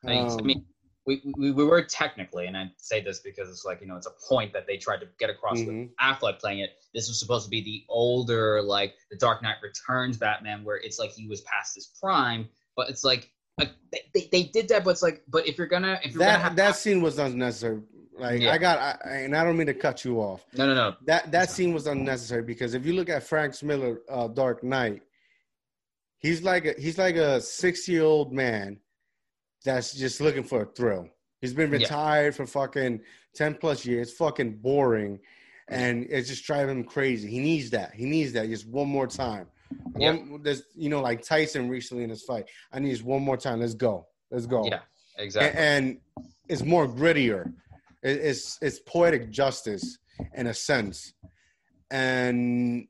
I 0.05 0.07
mean, 0.07 0.27
I 0.27 0.29
Um, 0.29 0.45
mean, 0.47 0.65
we, 1.05 1.21
we, 1.37 1.51
we 1.51 1.65
were 1.65 1.81
technically, 1.83 2.47
and 2.47 2.55
I 2.55 2.71
say 2.77 3.01
this 3.01 3.19
because 3.19 3.49
it's 3.49 3.65
like, 3.65 3.81
you 3.81 3.87
know, 3.87 3.97
it's 3.97 4.07
a 4.07 4.13
point 4.29 4.53
that 4.53 4.65
they 4.65 4.77
tried 4.77 5.01
to 5.01 5.09
get 5.19 5.29
across 5.29 5.59
with 5.59 5.67
mhm. 5.67 5.89
Affleck 5.99 6.39
playing 6.39 6.59
it. 6.59 6.77
This 6.93 7.09
was 7.09 7.19
supposed 7.19 7.43
to 7.43 7.49
be 7.49 7.61
the 7.61 7.83
older, 7.89 8.61
like, 8.61 8.95
the 9.11 9.17
Dark 9.17 9.41
Knight 9.43 9.57
Returns 9.61 10.17
Batman, 10.17 10.63
where 10.63 10.77
it's 10.77 10.99
like 10.99 11.11
he 11.11 11.27
was 11.27 11.41
past 11.41 11.75
his 11.75 11.87
prime, 12.01 12.47
but 12.77 12.89
it's 12.89 13.03
like, 13.03 13.29
like 13.57 13.71
they, 13.91 14.03
they, 14.13 14.29
they 14.31 14.43
did 14.43 14.69
that, 14.69 14.85
but 14.85 14.91
it's 14.91 15.03
like, 15.03 15.21
but 15.27 15.45
if 15.45 15.57
you're 15.57 15.67
gonna, 15.67 15.99
if 16.05 16.13
you're 16.13 16.19
gonna 16.19 16.31
that 16.31 16.41
have, 16.41 16.55
that 16.55 16.75
scene 16.77 17.01
was 17.01 17.19
unnecessary. 17.19 17.81
Like 18.17 18.39
Yeah. 18.41 18.53
I 18.53 18.57
got, 18.57 18.79
I, 19.05 19.09
and 19.17 19.35
I 19.35 19.43
don't 19.43 19.57
mean 19.57 19.67
to 19.67 19.73
cut 19.73 20.05
you 20.05 20.19
off. 20.21 20.45
no, 20.53 20.65
no, 20.65 20.73
no, 20.73 20.95
That 21.05 21.29
that 21.33 21.49
scene 21.49 21.73
was 21.73 21.87
unnecessary 21.87 22.43
because 22.43 22.73
if 22.73 22.85
you 22.85 22.93
look 22.93 23.09
at 23.09 23.23
Frank 23.23 23.61
Miller, 23.63 23.99
uh, 24.09 24.27
Dark 24.29 24.63
Knight, 24.63 25.01
He's 26.19 26.41
like 26.43 26.65
a 26.65 26.73
he's 26.79 26.97
like 26.97 27.15
a 27.15 27.39
six 27.41 27.87
year 27.87 28.03
old 28.03 28.33
man 28.33 28.79
that's 29.65 29.93
just 29.93 30.19
looking 30.21 30.43
for 30.43 30.63
a 30.63 30.65
thrill. 30.65 31.07
He's 31.41 31.53
been 31.53 31.71
Yeah. 31.71 31.77
retired 31.77 32.35
for 32.35 32.45
fucking 32.47 33.01
ten 33.35 33.55
plus 33.55 33.85
years. 33.85 34.13
Fucking 34.13 34.57
boring, 34.57 35.19
and 35.69 36.05
it's 36.09 36.27
just 36.29 36.43
driving 36.45 36.77
him 36.77 36.83
crazy. 36.83 37.29
He 37.29 37.39
needs 37.39 37.69
that. 37.71 37.93
He 37.93 38.05
needs 38.05 38.33
that 38.33 38.47
just 38.49 38.67
one 38.67 38.87
more 38.87 39.07
time. 39.07 39.47
Yeah. 39.97 40.11
One, 40.13 40.41
there's 40.41 40.63
you 40.75 40.89
know 40.89 41.01
like 41.01 41.21
Tyson 41.21 41.69
recently 41.69 42.03
in 42.03 42.09
his 42.09 42.23
fight. 42.23 42.45
I 42.71 42.79
need 42.79 42.91
just 42.91 43.03
one 43.03 43.21
more 43.21 43.37
time. 43.37 43.59
Let's 43.59 43.75
go. 43.75 44.07
Let's 44.31 44.45
go. 44.47 44.65
Yeah, 44.65 44.79
exactly. 45.17 45.59
and, 45.61 45.99
it's 46.49 46.63
more 46.63 46.87
grittier. 46.87 47.53
It- 48.03 48.19
it's 48.21 48.57
it's 48.61 48.79
poetic 48.79 49.29
justice 49.29 49.97
in 50.33 50.47
a 50.47 50.53
sense, 50.53 51.13
and 51.91 52.87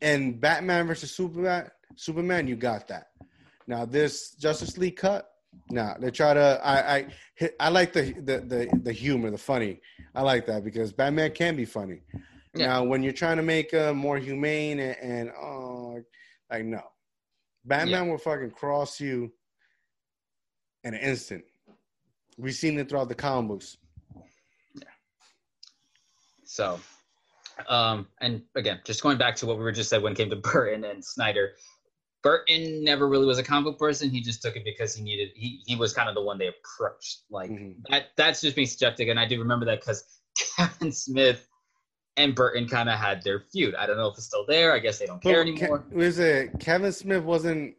and 0.00 0.40
Batman 0.40 0.86
versus 0.86 1.14
Superman, 1.14 1.70
Superman, 1.96 2.46
you 2.46 2.56
got 2.56 2.86
that. 2.88 3.08
Now 3.66 3.84
this 3.84 4.32
Justice 4.32 4.78
League 4.78 4.96
cut, 4.96 5.30
nah, 5.70 5.94
they 5.98 6.10
try 6.10 6.34
to. 6.34 6.60
I 6.62 6.96
I 6.96 7.06
hit- 7.34 7.56
I 7.58 7.68
like 7.68 7.92
the 7.92 8.12
the 8.12 8.38
the, 8.40 8.80
the 8.82 8.92
humor, 8.92 9.30
the 9.30 9.38
funny. 9.38 9.80
I 10.14 10.22
like 10.22 10.46
that 10.46 10.64
because 10.64 10.92
Batman 10.92 11.32
can 11.32 11.56
be 11.56 11.64
funny. 11.64 12.02
Yeah. 12.54 12.66
Now 12.68 12.84
when 12.84 13.02
you're 13.02 13.12
trying 13.12 13.38
to 13.38 13.42
make 13.42 13.74
uh, 13.74 13.92
more 13.92 14.18
humane 14.18 14.78
and, 14.78 14.96
and 15.02 15.30
oh, 15.30 16.00
like 16.50 16.64
no, 16.64 16.82
Batman 17.64 18.08
will 18.08 18.18
fucking 18.18 18.52
cross 18.52 19.00
you 19.00 19.32
in 20.84 20.94
an 20.94 21.00
instant. 21.00 21.44
We've 22.38 22.54
seen 22.54 22.78
it 22.78 22.88
throughout 22.88 23.08
the 23.08 23.14
comic 23.14 23.48
books. 23.48 23.76
So, 26.44 26.78
um, 27.68 28.06
and 28.20 28.42
again, 28.54 28.80
just 28.84 29.02
going 29.02 29.18
back 29.18 29.34
to 29.36 29.46
what 29.46 29.58
we 29.58 29.64
were 29.64 29.72
just 29.72 29.90
said 29.90 30.02
when 30.02 30.12
it 30.12 30.16
came 30.16 30.30
to 30.30 30.36
Burton 30.36 30.84
and 30.84 31.04
Snyder, 31.04 31.54
Burton 32.26 32.82
never 32.82 33.06
really 33.08 33.24
was 33.26 33.38
a 33.38 33.42
comic 33.44 33.64
book 33.72 33.78
person. 33.78 34.10
He 34.10 34.20
just 34.20 34.42
took 34.42 34.56
it 34.56 34.64
because 34.64 34.96
he 34.96 35.02
needed. 35.04 35.30
He 35.36 35.62
he 35.64 35.76
was 35.76 35.92
kind 35.92 36.08
of 36.08 36.16
the 36.16 36.22
one 36.22 36.38
they 36.38 36.48
approached. 36.48 37.22
Like 37.30 37.50
Mhm. 37.50 37.76
that. 37.88 38.08
That's 38.16 38.40
just 38.40 38.56
being 38.56 38.66
subjective, 38.66 39.08
and 39.08 39.18
I 39.20 39.26
do 39.28 39.38
remember 39.38 39.64
that 39.66 39.80
because 39.80 40.02
Kevin 40.56 40.90
Smith 40.90 41.48
and 42.16 42.34
Burton 42.34 42.66
kind 42.68 42.88
of 42.88 42.98
had 42.98 43.22
their 43.22 43.40
feud. 43.52 43.76
I 43.76 43.86
don't 43.86 43.96
know 43.96 44.08
if 44.08 44.16
it's 44.16 44.26
still 44.26 44.44
there. 44.46 44.72
I 44.72 44.80
guess 44.80 44.98
they 44.98 45.06
don't 45.06 45.22
care 45.22 45.44
Ke- 45.44 45.48
anymore. 45.48 45.84
was 45.92 46.18
it 46.18 46.58
Kevin 46.58 46.90
Smith 46.92 47.22
wasn't? 47.22 47.76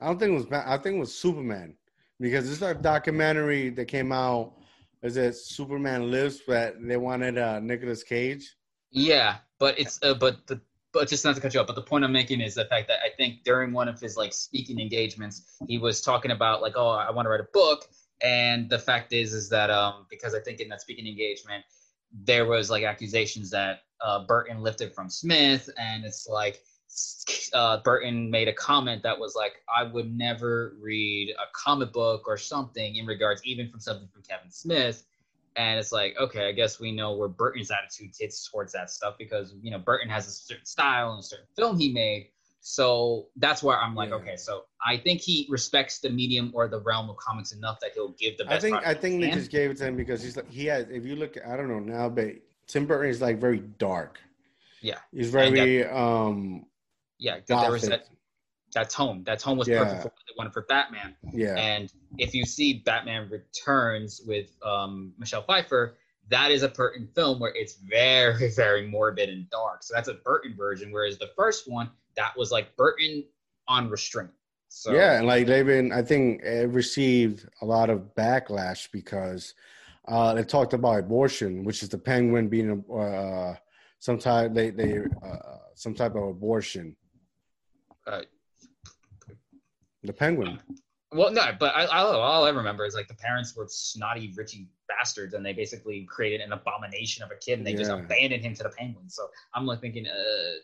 I 0.00 0.06
don't 0.06 0.18
think 0.18 0.32
it 0.32 0.34
was. 0.34 0.46
I 0.50 0.76
think 0.78 0.96
it 0.96 1.00
was 1.00 1.14
Superman 1.14 1.76
because 2.18 2.44
this 2.48 2.56
is 2.56 2.62
a 2.62 2.74
documentary 2.74 3.70
that 3.70 3.84
came 3.86 4.10
out. 4.10 4.54
Is 5.02 5.16
it 5.16 5.36
Superman 5.36 6.10
Lives? 6.10 6.40
But 6.46 6.76
they 6.82 6.96
wanted 6.96 7.38
uh, 7.38 7.60
Nicolas 7.60 8.02
Cage. 8.02 8.56
Yeah, 8.90 9.36
but 9.60 9.78
it's 9.78 10.00
uh, 10.02 10.14
but 10.14 10.46
the 10.48 10.60
but 10.94 11.08
just 11.08 11.24
not 11.24 11.34
to 11.34 11.40
cut 11.40 11.52
you 11.52 11.60
off. 11.60 11.66
But 11.66 11.76
the 11.76 11.82
point 11.82 12.04
I'm 12.04 12.12
making 12.12 12.40
is 12.40 12.54
the 12.54 12.64
fact 12.64 12.88
that 12.88 13.00
I 13.04 13.10
think 13.16 13.44
during 13.44 13.72
one 13.72 13.88
of 13.88 14.00
his 14.00 14.16
like 14.16 14.32
speaking 14.32 14.80
engagements, 14.80 15.56
he 15.68 15.76
was 15.76 16.00
talking 16.00 16.30
about 16.30 16.62
like, 16.62 16.74
oh, 16.76 16.88
I 16.88 17.10
want 17.10 17.26
to 17.26 17.30
write 17.30 17.40
a 17.40 17.48
book, 17.52 17.88
and 18.22 18.70
the 18.70 18.78
fact 18.78 19.12
is 19.12 19.34
is 19.34 19.50
that 19.50 19.70
um 19.70 20.06
because 20.08 20.34
I 20.34 20.40
think 20.40 20.60
in 20.60 20.68
that 20.70 20.80
speaking 20.80 21.06
engagement 21.06 21.64
there 22.22 22.46
was 22.46 22.70
like 22.70 22.84
accusations 22.84 23.50
that 23.50 23.80
uh, 24.00 24.24
Burton 24.24 24.62
lifted 24.62 24.94
from 24.94 25.10
Smith, 25.10 25.68
and 25.78 26.04
it's 26.04 26.28
like 26.28 26.62
uh, 27.52 27.78
Burton 27.78 28.30
made 28.30 28.48
a 28.48 28.52
comment 28.52 29.02
that 29.02 29.18
was 29.18 29.34
like, 29.34 29.54
I 29.74 29.82
would 29.82 30.16
never 30.16 30.76
read 30.80 31.30
a 31.30 31.46
comic 31.52 31.92
book 31.92 32.28
or 32.28 32.36
something 32.36 32.96
in 32.96 33.06
regards 33.06 33.44
even 33.44 33.68
from 33.68 33.80
something 33.80 34.08
from 34.12 34.22
Kevin 34.22 34.50
Smith. 34.50 35.04
And 35.56 35.78
it's 35.78 35.92
like, 35.92 36.16
okay, 36.18 36.48
I 36.48 36.52
guess 36.52 36.80
we 36.80 36.90
know 36.92 37.14
where 37.16 37.28
Burton's 37.28 37.70
attitude 37.70 38.10
is 38.20 38.48
towards 38.50 38.72
that 38.72 38.90
stuff 38.90 39.14
because 39.18 39.54
you 39.62 39.70
know 39.70 39.78
Burton 39.78 40.08
has 40.08 40.26
a 40.26 40.30
certain 40.30 40.66
style 40.66 41.12
and 41.12 41.20
a 41.20 41.22
certain 41.22 41.46
film 41.56 41.78
he 41.78 41.92
made. 41.92 42.30
So 42.60 43.28
that's 43.36 43.62
where 43.62 43.78
I'm 43.78 43.94
like, 43.94 44.08
Yeah. 44.08 44.16
okay, 44.16 44.36
so 44.36 44.64
I 44.84 44.96
think 44.96 45.20
he 45.20 45.46
respects 45.50 45.98
the 45.98 46.08
medium 46.10 46.50
or 46.54 46.66
the 46.66 46.80
realm 46.80 47.10
of 47.10 47.16
comics 47.18 47.52
enough 47.52 47.78
that 47.80 47.92
he'll 47.94 48.12
give 48.18 48.38
the 48.38 48.44
best. 48.44 48.56
I 48.56 48.60
think. 48.60 48.86
I 48.86 48.94
think 48.94 49.20
they 49.20 49.30
just 49.30 49.50
gave 49.50 49.70
it 49.70 49.76
to 49.76 49.86
him 49.86 49.96
because 49.96 50.22
he's 50.22 50.36
like 50.36 50.50
he 50.50 50.66
has. 50.66 50.86
If 50.90 51.04
you 51.04 51.14
look, 51.14 51.36
I 51.46 51.56
don't 51.56 51.68
know 51.68 51.78
now, 51.78 52.08
but 52.08 52.30
Tim 52.66 52.86
Burton 52.86 53.10
is 53.10 53.20
like 53.20 53.38
very 53.38 53.58
dark. 53.58 54.18
Yeah. 54.80 54.98
he's 55.12 55.30
very 55.30 55.84
um 55.86 56.66
yeah, 57.18 57.40
gothic. 57.40 57.82
that 57.90 58.06
that 58.74 58.90
tone. 58.90 59.24
That 59.24 59.38
tone 59.38 59.56
was 59.56 59.68
Yeah. 59.68 59.84
perfect 59.84 60.02
for 60.34 60.42
what 60.42 60.52
they 60.52 60.52
wanted 60.52 60.52
for 60.52 60.62
Batman. 60.62 61.14
Yeah, 61.32 61.56
And 61.56 61.92
if 62.18 62.34
you 62.34 62.44
see 62.44 62.82
Batman 62.84 63.28
Returns 63.30 64.22
with 64.26 64.50
um, 64.64 65.12
Michelle 65.18 65.42
Pfeiffer, 65.42 65.96
that 66.30 66.50
is 66.50 66.62
a 66.62 66.68
Burton 66.68 67.08
film 67.14 67.40
where 67.40 67.52
it's 67.54 67.76
very, 67.76 68.50
very 68.56 68.86
morbid 68.86 69.28
and 69.28 69.48
dark. 69.50 69.82
So 69.82 69.94
that's 69.94 70.08
a 70.08 70.14
Burton 70.14 70.54
version. 70.56 70.92
Whereas 70.92 71.18
the 71.18 71.30
first 71.36 71.70
one, 71.70 71.90
that 72.16 72.36
was 72.36 72.50
like 72.50 72.76
Burton 72.76 73.24
on 73.68 73.90
restraint. 73.90 74.30
So 74.68 74.92
yeah, 74.92 75.18
and 75.18 75.26
like 75.26 75.46
they've 75.46 75.66
been, 75.66 75.92
I 75.92 76.02
think 76.02 76.42
it 76.42 76.68
received 76.70 77.48
a 77.62 77.66
lot 77.66 77.90
of 77.90 78.14
backlash 78.16 78.90
because 78.90 79.54
uh, 80.08 80.34
they 80.34 80.42
talked 80.42 80.72
about 80.72 80.98
abortion, 80.98 81.64
which 81.64 81.82
is 81.82 81.88
the 81.88 81.98
penguin 81.98 82.48
being 82.48 82.84
uh, 82.92 83.54
some 84.00 84.18
type 84.18 84.52
they 84.52 84.70
they 84.70 84.98
uh, 84.98 85.58
some 85.74 85.94
type 85.94 86.16
of 86.16 86.24
abortion. 86.24 86.96
Uh, 88.06 88.22
The 90.04 90.12
penguin. 90.12 90.60
Well, 91.12 91.30
no, 91.30 91.52
but 91.60 91.74
I, 91.76 91.86
all, 91.86 92.16
all 92.16 92.44
I 92.44 92.50
remember 92.50 92.84
is 92.84 92.94
like 92.94 93.06
the 93.06 93.14
parents 93.14 93.54
were 93.56 93.66
snotty, 93.68 94.34
richy 94.36 94.66
bastards, 94.88 95.34
and 95.34 95.46
they 95.46 95.52
basically 95.52 96.04
created 96.04 96.40
an 96.40 96.52
abomination 96.52 97.22
of 97.22 97.30
a 97.30 97.36
kid, 97.36 97.58
and 97.58 97.66
they 97.66 97.72
just 97.74 97.90
abandoned 97.92 98.42
him 98.44 98.52
to 98.54 98.64
the 98.64 98.70
penguins. 98.70 99.14
So 99.14 99.28
I'm 99.54 99.64
like 99.64 99.80
thinking, 99.80 100.06
uh, 100.08 100.12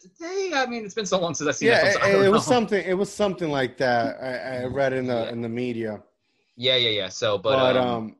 today, 0.03 0.51
I 0.55 0.67
mean, 0.67 0.85
it's 0.85 0.95
been 0.95 1.07
so 1.07 1.21
long 1.21 1.35
since 1.35 1.49
I've 1.49 1.55
seen 1.57 1.69
Yeah, 1.69 1.85
that. 1.85 2.03
I 2.03 2.09
it, 2.11 2.27
it 2.27 2.29
was 2.31 2.45
something. 2.45 2.85
It 2.85 2.95
was 2.95 3.13
something 3.13 3.49
like 3.49 3.77
that. 3.79 4.21
I, 4.21 4.63
I 4.63 4.65
read 4.67 4.93
in 4.93 5.07
the 5.07 5.25
Yeah. 5.25 5.31
in 5.31 5.41
the 5.41 5.49
media, 5.49 6.03
Yeah, 6.57 6.77
yeah, 6.77 6.91
yeah. 6.91 7.09
So, 7.09 7.39
but, 7.39 7.51
but, 7.51 7.77
um, 7.77 7.89
um, 7.89 8.17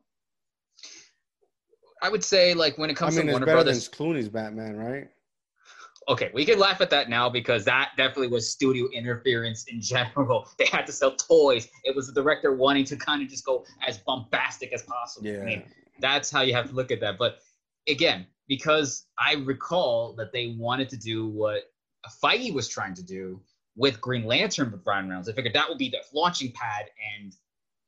I 2.01 2.09
would 2.09 2.23
say 2.23 2.53
like 2.53 2.77
when 2.77 2.89
it 2.89 2.93
I 2.93 2.95
comes 2.99 3.15
mean, 3.15 3.25
to 3.25 3.31
Warner 3.31 3.45
better 3.45 3.63
Brothers, 3.63 3.89
than 3.89 3.97
Clooney's 4.07 4.29
Batman, 4.29 4.77
right? 4.77 5.09
Okay, 6.07 6.31
we 6.33 6.45
can 6.45 6.59
laugh 6.59 6.81
at 6.81 6.89
that 6.89 7.09
now 7.09 7.29
because 7.29 7.63
that 7.65 7.91
definitely 7.97 8.27
was 8.27 8.51
studio 8.51 8.87
interference 8.93 9.65
in 9.65 9.81
general. 9.81 10.47
They 10.57 10.65
had 10.65 10.85
to 10.87 10.91
sell 10.91 11.15
toys. 11.15 11.67
It 11.83 11.95
was 11.95 12.07
the 12.07 12.13
director 12.13 12.53
wanting 12.53 12.85
to 12.85 12.95
kind 12.95 13.21
of 13.21 13.29
just 13.29 13.45
go 13.45 13.65
as 13.87 13.97
bombastic 13.99 14.73
as 14.73 14.83
possible. 14.83 15.29
I 15.29 15.45
mean, 15.45 15.63
that's 15.99 16.31
how 16.31 16.41
you 16.41 16.53
have 16.53 16.69
to 16.69 16.75
look 16.75 16.91
at 16.91 16.99
that. 17.01 17.17
But 17.17 17.39
again, 17.87 18.25
because 18.47 19.05
I 19.17 19.35
recall 19.35 20.13
that 20.17 20.33
they 20.33 20.55
wanted 20.57 20.89
to 20.89 20.97
do 20.97 21.27
what 21.27 21.63
Feige 22.23 22.53
was 22.53 22.67
trying 22.67 22.95
to 22.95 23.03
do 23.03 23.41
with 23.75 24.01
Green 24.01 24.25
Lantern 24.25 24.71
with 24.71 24.81
Ryan 24.85 25.07
Reynolds. 25.07 25.29
I 25.29 25.33
figured 25.33 25.53
that 25.53 25.69
would 25.69 25.77
be 25.77 25.89
the 25.89 26.01
launching 26.13 26.51
pad, 26.51 26.87
and 27.15 27.33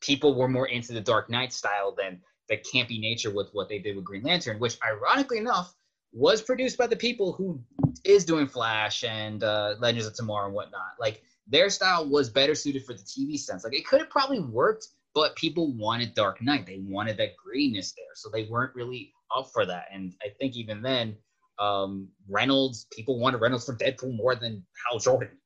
people 0.01 0.35
were 0.35 0.47
more 0.47 0.67
into 0.67 0.93
the 0.93 1.01
Dark 1.01 1.29
Knight 1.29 1.51
style 1.51 1.93
than 1.97 2.21
the 2.49 2.57
campy 2.57 2.99
nature 2.99 3.31
with 3.31 3.49
what 3.53 3.69
they 3.69 3.79
did 3.79 3.95
with 3.95 4.05
Green 4.05 4.23
Lantern, 4.23 4.59
which 4.59 4.77
ironically 4.85 5.37
enough 5.37 5.73
was 6.13 6.41
produced 6.41 6.77
by 6.77 6.87
the 6.87 6.95
people 6.95 7.33
who 7.33 7.59
is 8.03 8.23
doing 8.23 8.47
Flash 8.47 9.03
and 9.03 9.43
uh, 9.43 9.75
Legends 9.79 10.05
of 10.05 10.13
Tomorrow 10.13 10.45
and 10.45 10.53
whatnot. 10.53 10.93
Like 10.99 11.23
their 11.47 11.69
style 11.69 12.07
was 12.07 12.29
better 12.29 12.55
suited 12.55 12.85
for 12.85 12.93
the 12.93 13.01
TV 13.01 13.37
sense. 13.37 13.63
Like 13.63 13.75
it 13.75 13.85
could 13.85 13.99
have 13.99 14.09
probably 14.09 14.39
worked, 14.39 14.87
but 15.15 15.35
people 15.35 15.73
wanted 15.73 16.13
Dark 16.13 16.41
Knight. 16.41 16.65
They 16.65 16.81
wanted 16.83 17.17
that 17.17 17.35
greenness 17.35 17.93
there, 17.93 18.05
so 18.13 18.29
they 18.29 18.45
weren't 18.45 18.75
really 18.75 19.11
up 19.35 19.49
for 19.51 19.65
that. 19.65 19.85
And 19.91 20.13
I 20.21 20.29
think 20.39 20.55
even 20.55 20.81
then, 20.81 21.15
um, 21.59 22.07
Reynolds 22.29 22.87
people 22.91 23.19
wanted 23.19 23.41
Reynolds 23.41 23.65
for 23.65 23.75
Deadpool 23.75 24.15
more 24.15 24.35
than 24.35 24.63
Hal 24.87 24.99
Jordan. 24.99 25.37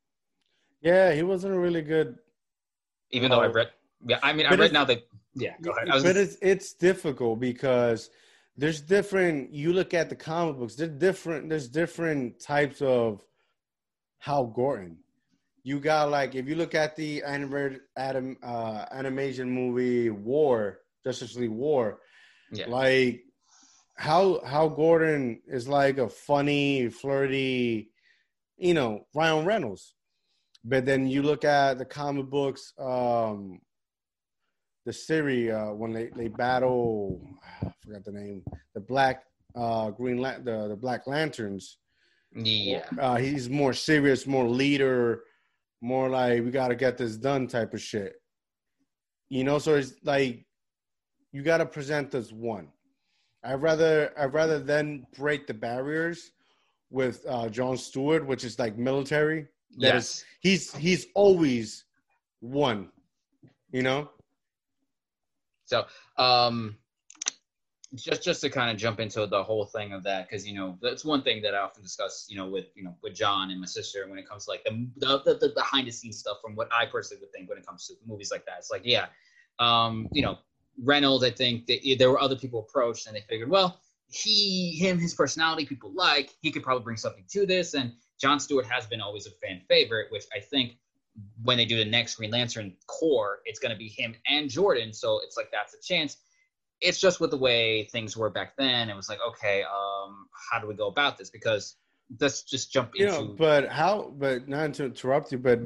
yeah, 0.82 1.14
he 1.14 1.24
wasn't 1.24 1.54
a 1.54 1.60
really 1.60 1.82
good. 1.82 2.18
Even 3.12 3.32
though 3.32 3.40
I 3.40 3.48
read, 3.48 3.72
yeah, 4.06 4.20
I 4.22 4.34
mean, 4.34 4.46
I 4.46 4.56
read 4.56 4.74
now 4.74 4.84
that 4.84 5.08
yeah, 5.34 5.54
go 5.62 5.72
ahead. 5.72 6.04
But 6.04 6.18
it's 6.18 6.38
it's 6.42 6.74
difficult 6.74 7.40
because 7.40 8.10
there's 8.58 8.82
different. 8.82 9.54
You 9.54 9.72
look 9.74 9.94
at 9.94 10.10
the 10.10 10.16
comic 10.16 10.58
books. 10.58 10.76
There's 10.76 10.98
different. 10.98 11.50
There's 11.50 11.70
different 11.70 12.40
types 12.40 12.82
of 12.82 13.24
Hal 14.20 14.54
Jordan. 14.56 14.98
You 15.64 15.80
got 15.80 16.10
like 16.10 16.34
if 16.34 16.48
you 16.48 16.56
look 16.56 16.74
at 16.74 16.96
the 16.96 17.24
animated 17.24 17.82
Adam 17.96 18.38
uh, 18.42 18.86
animation 18.92 19.50
movie 19.50 20.10
War, 20.10 20.80
Justice 21.04 21.36
League 21.36 21.50
War, 21.50 22.00
yeah, 22.52 22.68
like 22.68 23.22
how 23.96 24.42
how 24.46 24.70
Jordan 24.70 25.42
is 25.48 25.68
like 25.68 25.98
a 25.98 26.10
funny, 26.10 26.90
flirty, 26.90 27.92
you 28.58 28.74
know, 28.74 29.06
Ryan 29.14 29.46
Reynolds. 29.46 29.94
But 30.64 30.86
then 30.86 31.08
you 31.08 31.22
look 31.22 31.46
at 31.46 31.78
the 31.78 31.86
comic 31.86 32.30
books, 32.30 32.74
um, 32.80 33.60
the 34.88 34.94
series 34.94 35.52
uh, 35.52 35.72
when 35.82 35.92
they 35.92 36.08
they 36.16 36.30
battle, 36.30 37.20
I 37.62 37.72
forgot 37.84 38.06
the 38.06 38.14
name, 38.14 38.42
the 38.74 38.80
Black 38.80 39.24
uh, 39.56 39.92
Green 39.92 40.18
Lan- 40.18 40.44
the 40.46 40.70
the 40.70 40.76
Black 40.86 41.02
Lanterns. 41.08 41.78
yeah, 42.34 42.86
Uh, 43.00 43.18
he's 43.18 43.50
more 43.50 43.74
serious, 43.74 44.26
more 44.26 44.48
leader, 44.48 45.24
more 45.82 46.08
like 46.10 46.42
we 46.46 46.52
got 46.52 46.70
to 46.70 46.76
get 46.76 46.98
this 46.98 47.18
done 47.18 47.48
type 47.48 47.74
of 47.74 47.82
shit. 47.82 48.14
You 49.30 49.44
know, 49.44 49.60
so 49.60 49.76
it's 49.76 49.94
like 50.04 50.46
you 51.34 51.42
got 51.44 51.58
to 51.58 51.66
present 51.66 52.16
as 52.16 52.32
one. 52.32 52.68
I'd 53.44 53.62
rather 53.62 54.14
I'd 54.18 54.34
rather 54.34 54.58
then 54.60 55.06
break 55.18 55.48
the 55.48 55.54
barriers 55.54 56.32
with 56.90 57.26
uh, 57.28 57.50
John 57.50 57.76
Stewart, 57.78 58.26
which 58.26 58.44
is 58.46 58.58
like 58.58 58.78
military. 58.78 59.48
That 59.80 59.96
is- 59.98 60.24
yes. 60.24 60.26
he's 60.40 60.74
he's 60.76 61.04
always 61.14 61.84
one. 62.40 62.90
You 63.74 63.84
know. 63.84 64.02
So, 65.68 65.86
um, 66.18 66.78
just 67.96 68.24
just 68.24 68.42
to 68.42 68.50
kind 68.50 68.70
of 68.70 68.78
jump 68.78 69.00
into 69.00 69.26
the 69.28 69.44
whole 69.44 69.66
thing 69.66 69.94
of 69.94 70.04
that, 70.04 70.28
because 70.28 70.48
you 70.48 70.56
know 70.56 70.78
that's 70.82 71.06
one 71.06 71.22
thing 71.22 71.42
that 71.42 71.54
I 71.54 71.60
often 71.60 71.84
discuss, 71.84 72.26
you 72.30 72.38
know, 72.38 72.48
with 72.48 72.66
you 72.76 72.84
know 72.84 72.96
with 73.04 73.16
John 73.16 73.52
and 73.52 73.60
my 73.60 73.66
sister 73.66 74.08
when 74.08 74.18
it 74.18 74.28
comes 74.28 74.46
to 74.46 74.52
like 74.52 74.64
the 74.64 74.88
the, 74.98 75.24
the, 75.26 75.34
the 75.36 75.50
behind 75.56 75.88
the 75.88 75.92
scenes 75.92 76.18
stuff 76.18 76.38
from 76.42 76.56
what 76.56 76.70
I 76.72 76.86
personally 76.86 77.22
would 77.22 77.32
think 77.32 77.50
when 77.50 77.58
it 77.58 77.66
comes 77.66 77.88
to 77.88 77.94
movies 78.06 78.32
like 78.32 78.46
that. 78.46 78.56
It's 78.60 78.72
like, 78.72 78.82
yeah, 78.84 79.08
um, 79.60 80.08
you 80.12 80.22
know, 80.22 80.38
Reynolds. 80.84 81.24
I 81.24 81.32
think 81.32 81.68
that 81.68 81.80
there 82.00 82.10
were 82.10 82.20
other 82.20 82.36
people 82.36 82.60
approached 82.60 83.08
and 83.08 83.16
they 83.16 83.22
figured, 83.22 83.50
well, 83.50 83.80
he, 84.10 84.72
him, 84.72 85.00
his 85.00 85.14
personality, 85.14 85.66
people 85.66 85.92
like 85.94 86.34
he 86.42 86.52
could 86.52 86.64
probably 86.64 86.84
bring 86.84 86.98
something 86.98 87.26
to 87.30 87.46
this. 87.46 87.74
And 87.74 87.94
John 88.20 88.40
Stewart 88.40 88.66
has 88.66 88.86
been 88.86 89.02
always 89.02 89.28
a 89.28 89.32
fan 89.32 89.62
favorite, 89.68 90.12
which 90.12 90.24
I 90.34 90.40
think 90.40 90.78
when 91.44 91.58
they 91.58 91.66
do 91.66 91.78
the 91.78 91.86
next 91.86 92.16
Green 92.16 92.32
Lantern 92.32 92.76
Corps, 92.88 93.40
it's 93.46 93.60
going 93.60 93.72
to 93.72 93.78
be 93.78 93.88
him 93.88 94.16
and 94.28 94.50
Jordan. 94.50 94.94
So 94.94 95.20
it's 95.24 95.38
like 95.38 95.50
that's 95.52 95.74
a 95.74 95.82
chance. 95.82 96.18
It's 96.82 97.00
just 97.00 97.20
with 97.20 97.32
the 97.32 97.38
way 97.38 97.86
things 97.92 98.16
were 98.16 98.30
back 98.30 98.56
then. 98.58 98.90
It 98.90 98.96
was 98.96 99.10
like, 99.10 99.20
okay, 99.28 99.64
um, 99.64 100.28
how 100.52 100.60
do 100.60 100.68
we 100.68 100.76
go 100.76 100.88
about 100.88 101.18
this? 101.18 101.30
Because 101.30 101.76
let's 102.20 102.44
just 102.44 102.72
jump 102.72 102.92
You 102.96 103.08
into. 103.08 103.20
know, 103.20 103.36
but 103.38 103.70
how? 103.70 104.14
But 104.18 104.48
not 104.48 104.74
to 104.76 104.86
interrupt 104.86 105.32
you, 105.32 105.40
but 105.40 105.62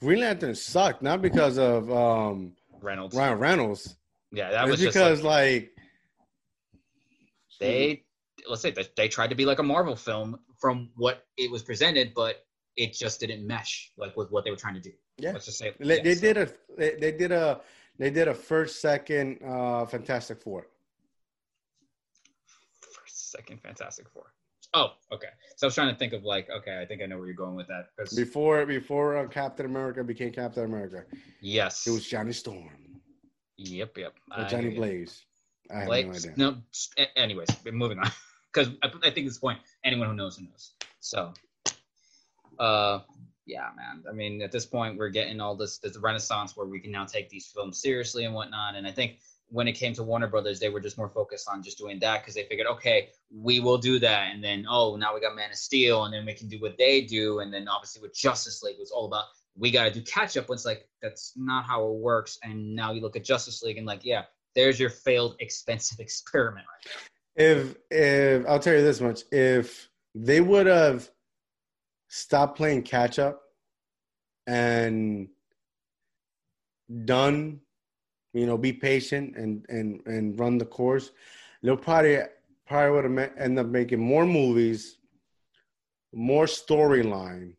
Green 0.00 0.20
Lantern 0.20 0.54
sucked 0.54 1.02
not 1.02 1.22
because 1.22 1.58
of 1.58 1.90
um 1.90 2.52
Reynolds. 2.80 3.16
Ryan 3.16 3.38
Reynolds. 3.38 3.96
Yeah, 4.32 4.50
that 4.50 4.66
was 4.66 4.80
just 4.80 4.94
because 4.94 5.22
like, 5.22 5.52
like, 5.62 5.70
they 7.60 8.04
let's 8.48 8.62
say 8.62 8.70
that 8.72 8.96
they 8.96 9.08
tried 9.08 9.30
to 9.30 9.36
be 9.36 9.44
like 9.44 9.58
a 9.58 9.62
Marvel 9.62 9.96
film 9.96 10.38
from 10.60 10.90
what 10.96 11.24
it 11.36 11.50
was 11.50 11.62
presented, 11.62 12.12
but 12.14 12.44
it 12.76 12.92
just 12.94 13.20
didn't 13.20 13.46
mesh 13.46 13.92
like 13.96 14.16
with 14.16 14.30
what 14.30 14.44
they 14.44 14.50
were 14.50 14.56
trying 14.56 14.74
to 14.74 14.80
do. 14.80 14.92
yeah 15.18 15.32
Let's 15.32 15.46
just 15.46 15.58
say 15.58 15.72
they, 15.78 16.00
they 16.00 16.14
did 16.14 16.36
a 16.36 16.48
they, 16.76 16.94
they 16.96 17.12
did 17.12 17.32
a 17.32 17.60
they 17.98 18.10
did 18.10 18.28
a 18.28 18.34
first 18.34 18.80
second 18.80 19.38
uh 19.44 19.84
Fantastic 19.86 20.40
Four. 20.42 20.66
first, 22.80 23.30
second 23.30 23.60
Fantastic 23.62 24.08
Four. 24.08 24.32
Oh, 24.74 24.92
okay. 25.12 25.28
So 25.56 25.66
I 25.66 25.68
was 25.68 25.74
trying 25.74 25.92
to 25.92 25.98
think 25.98 26.14
of 26.14 26.24
like, 26.24 26.48
okay, 26.48 26.80
I 26.80 26.86
think 26.86 27.02
I 27.02 27.06
know 27.06 27.18
where 27.18 27.26
you're 27.26 27.36
going 27.36 27.54
with 27.56 27.68
that. 27.68 27.88
'cause- 27.96 28.14
Before 28.14 28.64
before 28.64 29.18
uh, 29.18 29.26
Captain 29.28 29.66
America 29.66 30.02
became 30.02 30.32
Captain 30.32 30.64
America, 30.64 31.04
yes, 31.40 31.86
it 31.86 31.90
was 31.90 32.06
Johnny 32.08 32.32
Storm 32.32 32.70
Yep, 33.58 33.98
yep. 33.98 34.14
or 34.36 34.44
Johnny 34.44 34.70
you. 34.70 34.76
Blaze. 34.76 35.24
I 35.70 35.80
have 35.80 35.86
Blake, 35.86 36.06
no 36.06 36.12
idea. 36.14 36.32
no. 36.36 36.56
Anyways, 37.16 37.48
moving 37.70 37.98
on 37.98 38.10
because 38.52 38.72
I, 38.82 38.86
I 38.88 38.90
think 39.10 39.18
at 39.18 39.24
this 39.26 39.38
point, 39.38 39.58
anyone 39.84 40.08
who 40.08 40.14
knows 40.14 40.36
who 40.38 40.44
knows. 40.44 40.72
So, 41.00 41.32
uh, 42.58 43.00
yeah, 43.46 43.68
man. 43.76 44.04
I 44.08 44.12
mean, 44.12 44.42
at 44.42 44.52
this 44.52 44.66
point, 44.66 44.98
we're 44.98 45.08
getting 45.08 45.40
all 45.40 45.56
this 45.56 45.78
this 45.78 45.96
renaissance 45.96 46.56
where 46.56 46.66
we 46.66 46.80
can 46.80 46.90
now 46.90 47.04
take 47.04 47.28
these 47.28 47.46
films 47.46 47.80
seriously 47.80 48.24
and 48.24 48.34
whatnot. 48.34 48.74
And 48.76 48.86
I 48.86 48.92
think 48.92 49.18
when 49.48 49.68
it 49.68 49.72
came 49.72 49.92
to 49.94 50.02
Warner 50.02 50.28
Brothers, 50.28 50.60
they 50.60 50.68
were 50.68 50.80
just 50.80 50.96
more 50.96 51.08
focused 51.08 51.48
on 51.48 51.62
just 51.62 51.76
doing 51.76 51.98
that 52.00 52.22
because 52.22 52.34
they 52.34 52.44
figured, 52.44 52.66
okay, 52.66 53.10
we 53.30 53.60
will 53.60 53.78
do 53.78 53.98
that, 53.98 54.32
and 54.32 54.42
then 54.42 54.66
oh, 54.68 54.96
now 54.96 55.14
we 55.14 55.20
got 55.20 55.34
Man 55.34 55.50
of 55.50 55.56
Steel, 55.56 56.04
and 56.04 56.14
then 56.14 56.24
we 56.24 56.34
can 56.34 56.48
do 56.48 56.60
what 56.60 56.78
they 56.78 57.02
do, 57.02 57.40
and 57.40 57.52
then 57.52 57.68
obviously 57.68 58.00
with 58.00 58.14
Justice 58.14 58.62
League, 58.62 58.76
was 58.78 58.90
all 58.90 59.06
about 59.06 59.24
we 59.56 59.70
got 59.70 59.84
to 59.84 59.90
do 59.90 60.02
catch 60.02 60.36
up. 60.36 60.46
It's 60.50 60.64
like 60.64 60.88
that's 61.00 61.32
not 61.36 61.64
how 61.64 61.86
it 61.86 61.94
works. 61.94 62.38
And 62.42 62.74
now 62.74 62.92
you 62.92 63.00
look 63.00 63.16
at 63.16 63.24
Justice 63.24 63.62
League 63.62 63.76
and 63.76 63.86
like, 63.86 64.04
yeah, 64.04 64.22
there's 64.54 64.78
your 64.78 64.90
failed 64.90 65.36
expensive 65.40 66.00
experiment 66.00 66.66
right. 66.66 66.94
If 67.34 67.76
if 67.90 68.46
I'll 68.46 68.58
tell 68.58 68.74
you 68.74 68.82
this 68.82 69.00
much, 69.00 69.22
if 69.32 69.88
they 70.14 70.40
would 70.40 70.66
have 70.66 71.10
stopped 72.12 72.58
playing 72.58 72.82
catch 72.82 73.18
up 73.18 73.40
and 74.46 75.28
done, 77.06 77.58
you 78.34 78.44
know, 78.44 78.58
be 78.58 78.72
patient 78.72 79.34
and 79.34 79.64
and 79.70 80.02
and 80.06 80.38
run 80.38 80.58
the 80.58 80.66
course, 80.66 81.10
they'll 81.62 81.76
probably 81.76 82.18
probably 82.66 82.90
would 82.90 83.04
have 83.04 83.32
end 83.38 83.58
up 83.58 83.66
making 83.66 83.98
more 83.98 84.26
movies, 84.26 84.98
more 86.12 86.44
storyline, 86.44 87.54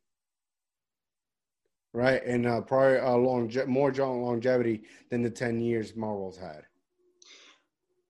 right, 1.91 2.23
and 2.23 2.45
uh, 2.45 2.61
probably 2.61 2.99
uh, 2.99 3.17
longe- 3.17 3.65
more 3.65 3.91
longevity 3.91 4.83
than 5.09 5.23
the 5.23 5.31
ten 5.31 5.59
years 5.59 5.95
Marvel's 5.95 6.37
had. 6.37 6.63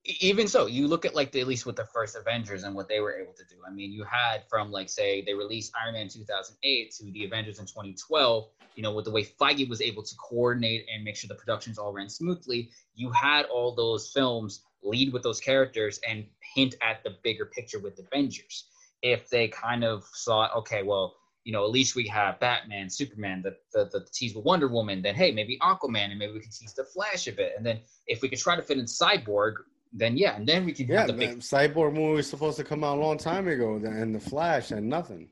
Even 0.05 0.49
so 0.49 0.65
you 0.65 0.88
look 0.88 1.05
at 1.05 1.15
like 1.15 1.31
the, 1.31 1.39
at 1.39 1.47
least 1.47 1.65
with 1.65 1.77
the 1.77 1.85
first 1.85 2.17
avengers 2.17 2.63
and 2.63 2.75
what 2.75 2.89
they 2.89 2.99
were 2.99 3.17
able 3.17 3.34
to 3.34 3.43
do. 3.49 3.55
I 3.65 3.71
mean 3.71 3.91
you 3.91 4.03
had 4.03 4.43
from 4.49 4.71
like 4.71 4.89
say 4.89 5.23
they 5.23 5.34
released 5.34 5.71
iron 5.81 5.93
man 5.93 6.09
2008 6.09 6.91
to 6.91 7.11
the 7.11 7.25
avengers 7.25 7.59
in 7.59 7.65
2012 7.65 8.49
you 8.75 8.84
know 8.84 8.91
with 8.91 9.05
the 9.05 9.11
way 9.11 9.23
feige 9.23 9.69
was 9.69 9.81
able 9.81 10.03
to 10.03 10.15
coordinate 10.15 10.85
and 10.93 11.03
make 11.03 11.15
sure 11.15 11.30
the 11.30 11.35
productions 11.35 11.77
all 11.77 11.93
ran 11.93 12.09
smoothly 12.09 12.69
you 12.95 13.11
had 13.11 13.45
all 13.45 13.73
those 13.75 14.09
films 14.09 14.63
lead 14.84 15.13
with 15.13 15.23
those 15.23 15.39
characters 15.39 15.99
and 16.07 16.25
hint 16.53 16.75
at 16.81 17.03
the 17.03 17.15
bigger 17.23 17.45
picture 17.45 17.80
with 17.80 17.95
the 17.95 18.03
avengers. 18.03 18.67
If 19.01 19.30
they 19.30 19.47
kind 19.47 19.84
of 19.84 20.03
saw 20.13 20.49
okay 20.57 20.84
well 20.84 21.15
you 21.43 21.51
know 21.51 21.63
at 21.63 21.71
least 21.71 21.95
we 21.95 22.07
have 22.07 22.39
batman 22.39 22.89
superman 22.89 23.41
the, 23.41 23.55
the, 23.73 23.89
the 23.91 24.05
tease 24.13 24.34
with 24.34 24.45
wonder 24.45 24.67
woman 24.67 25.01
then 25.01 25.13
hey 25.13 25.31
maybe 25.31 25.57
aquaman 25.61 26.09
and 26.09 26.17
maybe 26.17 26.34
we 26.34 26.39
can 26.39 26.51
tease 26.51 26.73
the 26.73 26.85
flash 26.85 27.27
a 27.27 27.31
bit. 27.31 27.53
And 27.57 27.65
then 27.65 27.80
if 28.07 28.21
we 28.21 28.30
could 28.30 28.39
try 28.39 28.55
to 28.55 28.61
fit 28.61 28.77
in 28.77 28.85
cyborg 28.85 29.55
then 29.94 30.18
yeah, 30.18 30.36
and 30.36 30.48
then 30.48 30.65
we 30.65 30.74
can 30.74 30.88
Yeah, 30.88 30.99
have 30.99 31.07
the 31.07 31.14
big. 31.14 31.40
Cyborg 31.40 31.94
movie 31.94 32.15
was 32.15 32.30
supposed 32.30 32.57
to 32.57 32.64
come 32.64 32.84
out 32.84 32.98
a 32.98 33.02
long 33.02 33.18
time 33.18 33.48
ago, 33.48 33.76
and 33.76 34.14
the 34.15 34.20
Flash 34.20 34.72
and 34.72 34.90
nothing. 34.90 35.30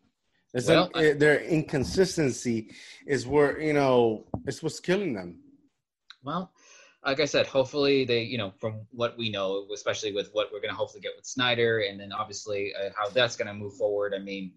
It's 0.54 0.68
Well, 0.68 0.86
an- 0.86 0.92
I- 0.96 1.14
their 1.14 1.40
inconsistency 1.42 2.74
is 3.08 3.26
where 3.26 3.60
you 3.60 3.74
know 3.74 4.26
it's 4.46 4.62
what's 4.62 4.80
killing 4.80 5.14
them. 5.14 5.40
Well, 6.24 6.52
like 7.06 7.20
I 7.20 7.26
said, 7.26 7.48
hopefully 7.48 8.06
they, 8.06 8.22
you 8.24 8.38
know, 8.38 8.52
from 8.60 8.86
what 8.92 9.18
we 9.18 9.30
know, 9.32 9.66
especially 9.74 10.14
with 10.14 10.30
what 10.34 10.52
we're 10.52 10.62
gonna 10.62 10.76
hopefully 10.76 11.02
get 11.02 11.14
with 11.16 11.26
Snyder, 11.26 11.80
and 11.80 12.00
then 12.00 12.12
obviously 12.12 12.74
uh, 12.76 12.90
how 12.96 13.10
that's 13.10 13.36
gonna 13.36 13.54
move 13.54 13.74
forward. 13.76 14.14
I 14.14 14.20
mean, 14.20 14.54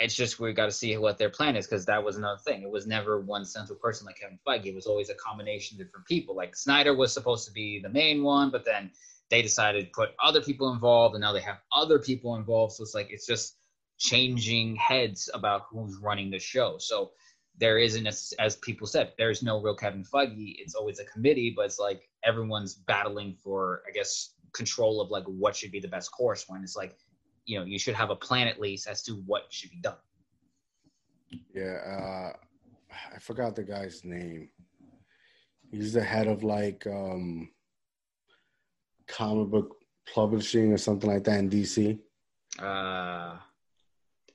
it's 0.00 0.14
just 0.14 0.40
we 0.40 0.52
got 0.52 0.66
to 0.66 0.72
see 0.72 0.96
what 0.96 1.18
their 1.18 1.30
plan 1.30 1.56
is 1.56 1.66
because 1.66 1.86
that 1.86 2.02
was 2.02 2.16
another 2.16 2.40
thing. 2.44 2.62
It 2.62 2.70
was 2.70 2.86
never 2.86 3.20
one 3.20 3.44
central 3.44 3.78
person 3.78 4.06
like 4.06 4.18
Kevin 4.18 4.38
Feige. 4.46 4.66
It 4.66 4.74
was 4.74 4.86
always 4.86 5.08
a 5.10 5.14
combination 5.14 5.80
of 5.80 5.86
different 5.86 6.06
people. 6.06 6.34
Like 6.34 6.56
Snyder 6.56 6.94
was 6.94 7.12
supposed 7.12 7.46
to 7.46 7.52
be 7.52 7.78
the 7.78 7.88
main 7.90 8.22
one, 8.22 8.50
but 8.50 8.64
then 8.64 8.90
they 9.30 9.42
decided 9.42 9.86
to 9.86 9.90
put 9.92 10.10
other 10.22 10.40
people 10.40 10.72
involved, 10.72 11.14
and 11.14 11.22
now 11.22 11.32
they 11.32 11.40
have 11.40 11.58
other 11.74 11.98
people 11.98 12.36
involved. 12.36 12.74
So 12.74 12.82
it's 12.82 12.94
like 12.94 13.08
it's 13.10 13.26
just 13.26 13.56
changing 13.98 14.76
heads 14.76 15.30
about 15.34 15.62
who's 15.70 15.96
running 15.96 16.30
the 16.30 16.38
show. 16.38 16.76
So 16.78 17.12
there 17.58 17.78
isn't, 17.78 18.06
as, 18.06 18.32
as 18.38 18.56
people 18.56 18.86
said, 18.86 19.12
there's 19.16 19.42
no 19.42 19.60
real 19.60 19.76
Kevin 19.76 20.04
Feige. 20.04 20.56
It's 20.58 20.74
always 20.74 20.98
a 20.98 21.04
committee, 21.04 21.52
but 21.56 21.66
it's 21.66 21.78
like 21.78 22.08
everyone's 22.24 22.74
battling 22.74 23.36
for, 23.42 23.82
I 23.88 23.92
guess, 23.92 24.34
control 24.52 25.00
of 25.00 25.10
like 25.10 25.24
what 25.24 25.54
should 25.54 25.70
be 25.70 25.80
the 25.80 25.88
best 25.88 26.10
course. 26.10 26.44
When 26.48 26.62
it's 26.62 26.76
like, 26.76 26.96
you 27.44 27.58
know, 27.58 27.64
you 27.64 27.78
should 27.78 27.94
have 27.94 28.10
a 28.10 28.16
plan 28.16 28.48
at 28.48 28.60
least 28.60 28.88
as 28.88 29.02
to 29.04 29.12
what 29.26 29.44
should 29.50 29.70
be 29.70 29.80
done. 29.80 29.96
Yeah, 31.54 31.78
uh, 31.86 32.32
I 33.14 33.18
forgot 33.20 33.54
the 33.54 33.62
guy's 33.62 34.04
name. 34.04 34.48
He's 35.70 35.92
the 35.92 36.02
head 36.02 36.26
of 36.26 36.44
like 36.44 36.86
um, 36.86 37.50
comic 39.06 39.48
book 39.48 39.76
publishing 40.12 40.72
or 40.72 40.78
something 40.78 41.10
like 41.10 41.24
that 41.24 41.38
in 41.38 41.50
DC. 41.50 41.98
Uh, 42.60 43.36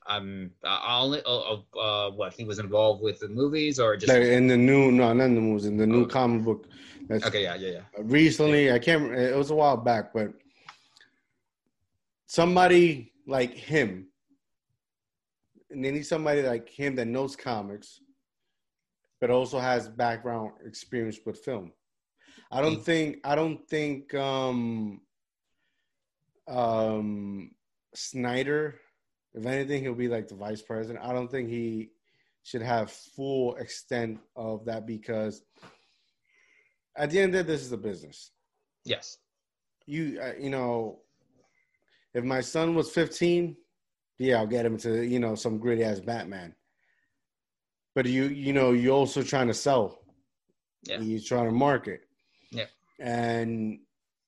I'm 0.08 0.52
I'll 0.64 1.14
uh, 1.14 1.78
uh, 1.80 2.12
what 2.12 2.34
he 2.34 2.44
was 2.44 2.60
involved 2.60 3.02
with 3.04 3.20
the 3.20 3.28
movies 3.30 3.80
or 3.80 3.96
just 3.96 4.12
Like 4.12 4.24
in 4.24 4.48
the 4.48 4.58
new, 4.58 4.92
no, 4.92 5.14
not 5.14 5.26
in 5.26 5.36
the 5.36 5.42
movies, 5.42 5.66
in 5.66 5.78
the 5.78 5.86
new 5.86 6.02
Okay. 6.04 6.14
comic 6.14 6.44
book. 6.44 6.68
That's 7.08 7.26
okay, 7.26 7.44
yeah, 7.44 7.56
yeah, 7.56 7.70
yeah. 7.72 7.82
recently. 8.00 8.72
I 8.72 8.80
can't. 8.80 9.12
It 9.14 9.36
was 9.36 9.52
a 9.52 9.56
while 9.56 9.78
back, 9.78 10.14
but 10.14 10.34
somebody 12.26 13.14
like 13.28 13.54
him, 13.54 14.08
and 15.70 15.84
they 15.86 15.92
need 15.92 16.06
somebody 16.06 16.42
like 16.42 16.70
him 16.70 16.96
that 16.96 17.06
knows 17.08 17.36
comics, 17.36 18.02
but 19.22 19.30
also 19.30 19.60
has 19.60 19.88
background 19.90 20.52
experience 20.66 21.20
with 21.26 21.38
film. 21.40 21.72
I 22.52 22.62
don't 22.62 22.84
think. 22.84 23.18
I 23.24 23.36
don't 23.36 23.68
think. 23.68 24.14
Um, 24.16 25.02
um, 26.48 27.52
Snyder. 27.94 28.80
If 29.34 29.46
anything, 29.46 29.84
he'll 29.84 29.94
be 29.94 30.08
like 30.08 30.28
the 30.28 30.36
vice 30.36 30.62
president. 30.62 31.06
I 31.06 31.14
don't 31.14 31.30
think 31.30 31.50
he 31.50 31.90
should 32.44 32.62
have 32.64 32.92
full 32.92 33.56
extent 33.58 34.20
of 34.36 34.66
that 34.66 34.88
because 34.88 35.44
at 36.98 37.12
the 37.12 37.20
end 37.20 37.36
of 37.36 37.40
the 37.40 37.44
day, 37.44 37.54
this 37.56 37.62
is 37.66 37.72
a 37.72 37.78
business 37.78 38.32
Yes. 38.86 39.18
you 39.86 40.20
uh, 40.24 40.32
you 40.40 40.50
know 40.50 41.00
if 42.16 42.24
my 42.24 42.42
son 42.42 42.74
was 42.74 42.90
15 42.92 43.56
yeah 44.18 44.38
i'll 44.40 44.48
get 44.48 44.66
him 44.66 44.78
to 44.78 45.06
you 45.06 45.20
know 45.20 45.36
some 45.36 45.60
gritty 45.60 45.84
ass 45.84 46.00
batman 46.00 46.56
but 47.94 48.06
you 48.08 48.24
you 48.24 48.54
know 48.54 48.72
you're 48.72 48.96
also 48.96 49.22
trying 49.22 49.48
to 49.48 49.54
sell 49.54 50.00
Yeah. 50.88 51.00
you're 51.02 51.20
trying 51.22 51.46
to 51.46 51.52
market 51.52 52.02
Yeah. 52.52 52.66
and 53.00 53.80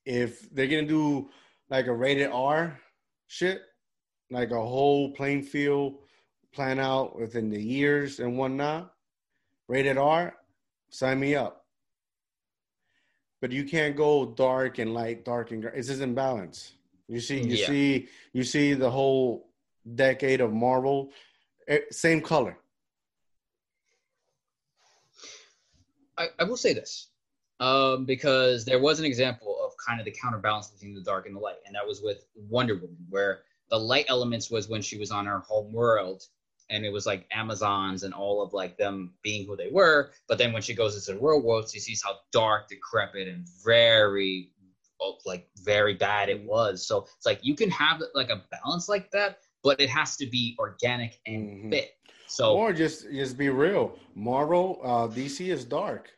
if 0.05 0.49
they're 0.53 0.67
gonna 0.67 0.85
do 0.87 1.29
like 1.69 1.87
a 1.87 1.93
rated 1.93 2.29
r 2.31 2.79
shit 3.27 3.61
like 4.29 4.51
a 4.51 4.55
whole 4.61 5.11
playing 5.11 5.43
field 5.43 5.99
plan 6.53 6.79
out 6.79 7.17
within 7.19 7.49
the 7.49 7.61
years 7.61 8.19
and 8.19 8.37
whatnot, 8.37 8.93
rated 9.67 9.97
R, 9.97 10.35
sign 10.89 11.19
me 11.19 11.35
up. 11.35 11.65
But 13.41 13.51
you 13.51 13.63
can't 13.63 13.95
go 13.95 14.25
dark 14.25 14.77
and 14.77 14.93
light, 14.93 15.25
dark 15.25 15.51
and 15.51 15.61
gray. 15.61 15.71
It's 15.75 15.87
just 15.87 16.01
imbalance. 16.01 16.73
You 17.07 17.19
see, 17.19 17.41
you 17.41 17.55
Yeah. 17.55 17.67
see, 17.67 18.09
you 18.33 18.43
see 18.43 18.73
the 18.73 18.89
whole 18.91 19.49
decade 19.95 20.41
of 20.41 20.53
Marvel, 20.53 21.11
eh, 21.67 21.79
same 21.89 22.21
color. 22.21 22.57
I, 26.17 26.29
I 26.39 26.43
will 26.43 26.57
say 26.57 26.73
this 26.73 27.10
um, 27.61 28.05
because 28.05 28.65
there 28.65 28.79
was 28.81 28.99
an 28.99 29.05
example 29.05 29.57
of 29.63 29.71
kind 29.87 29.99
of 29.99 30.05
the 30.05 30.11
counterbalance 30.11 30.67
between 30.67 30.95
the 30.95 31.01
dark 31.01 31.27
and 31.27 31.35
the 31.35 31.39
light, 31.39 31.57
and 31.65 31.75
that 31.75 31.87
was 31.87 32.01
with 32.01 32.25
Wonder 32.35 32.73
Woman, 32.73 32.97
where 33.09 33.43
the 33.69 33.79
light 33.79 34.05
elements 34.09 34.49
was 34.49 34.67
when 34.67 34.81
she 34.81 34.97
was 34.97 35.11
on 35.11 35.27
her 35.27 35.39
home 35.39 35.71
world, 35.71 36.23
and 36.71 36.83
it 36.83 36.91
was 36.91 37.05
like 37.05 37.27
Amazons 37.31 38.01
and 38.03 38.13
all 38.15 38.41
of 38.41 38.51
like 38.53 38.77
them 38.77 39.13
being 39.21 39.45
who 39.45 39.55
they 39.55 39.69
were. 39.71 40.09
But 40.27 40.39
then 40.39 40.53
when 40.53 40.63
she 40.63 40.73
goes 40.73 40.95
into 40.95 41.17
the 41.17 41.25
real 41.25 41.41
world, 41.41 41.69
she 41.71 41.79
sees 41.79 42.01
how 42.03 42.17
dark, 42.31 42.67
decrepit, 42.67 43.27
and 43.27 43.45
very 43.63 44.49
oh, 44.99 45.17
like 45.25 45.47
very 45.57 45.93
bad 45.93 46.29
it 46.29 46.43
was. 46.43 46.85
So 46.87 47.05
it's 47.15 47.25
like 47.27 47.39
you 47.43 47.55
can 47.55 47.69
have 47.69 48.01
like 48.15 48.29
a 48.29 48.43
balance 48.51 48.89
like 48.89 49.11
that, 49.11 49.37
but 49.63 49.79
it 49.79 49.89
has 49.89 50.15
to 50.17 50.25
be 50.25 50.55
organic 50.59 51.19
and 51.27 51.47
Mhm. 51.47 51.71
fit. 51.71 51.91
So 52.27 52.55
or 52.55 52.73
just 52.73 53.09
just 53.11 53.37
be 53.37 53.49
real. 53.49 53.99
Marvel, 54.15 54.79
uh, 54.83 55.07
DC 55.07 55.51
is 55.51 55.63
dark. 55.63 56.09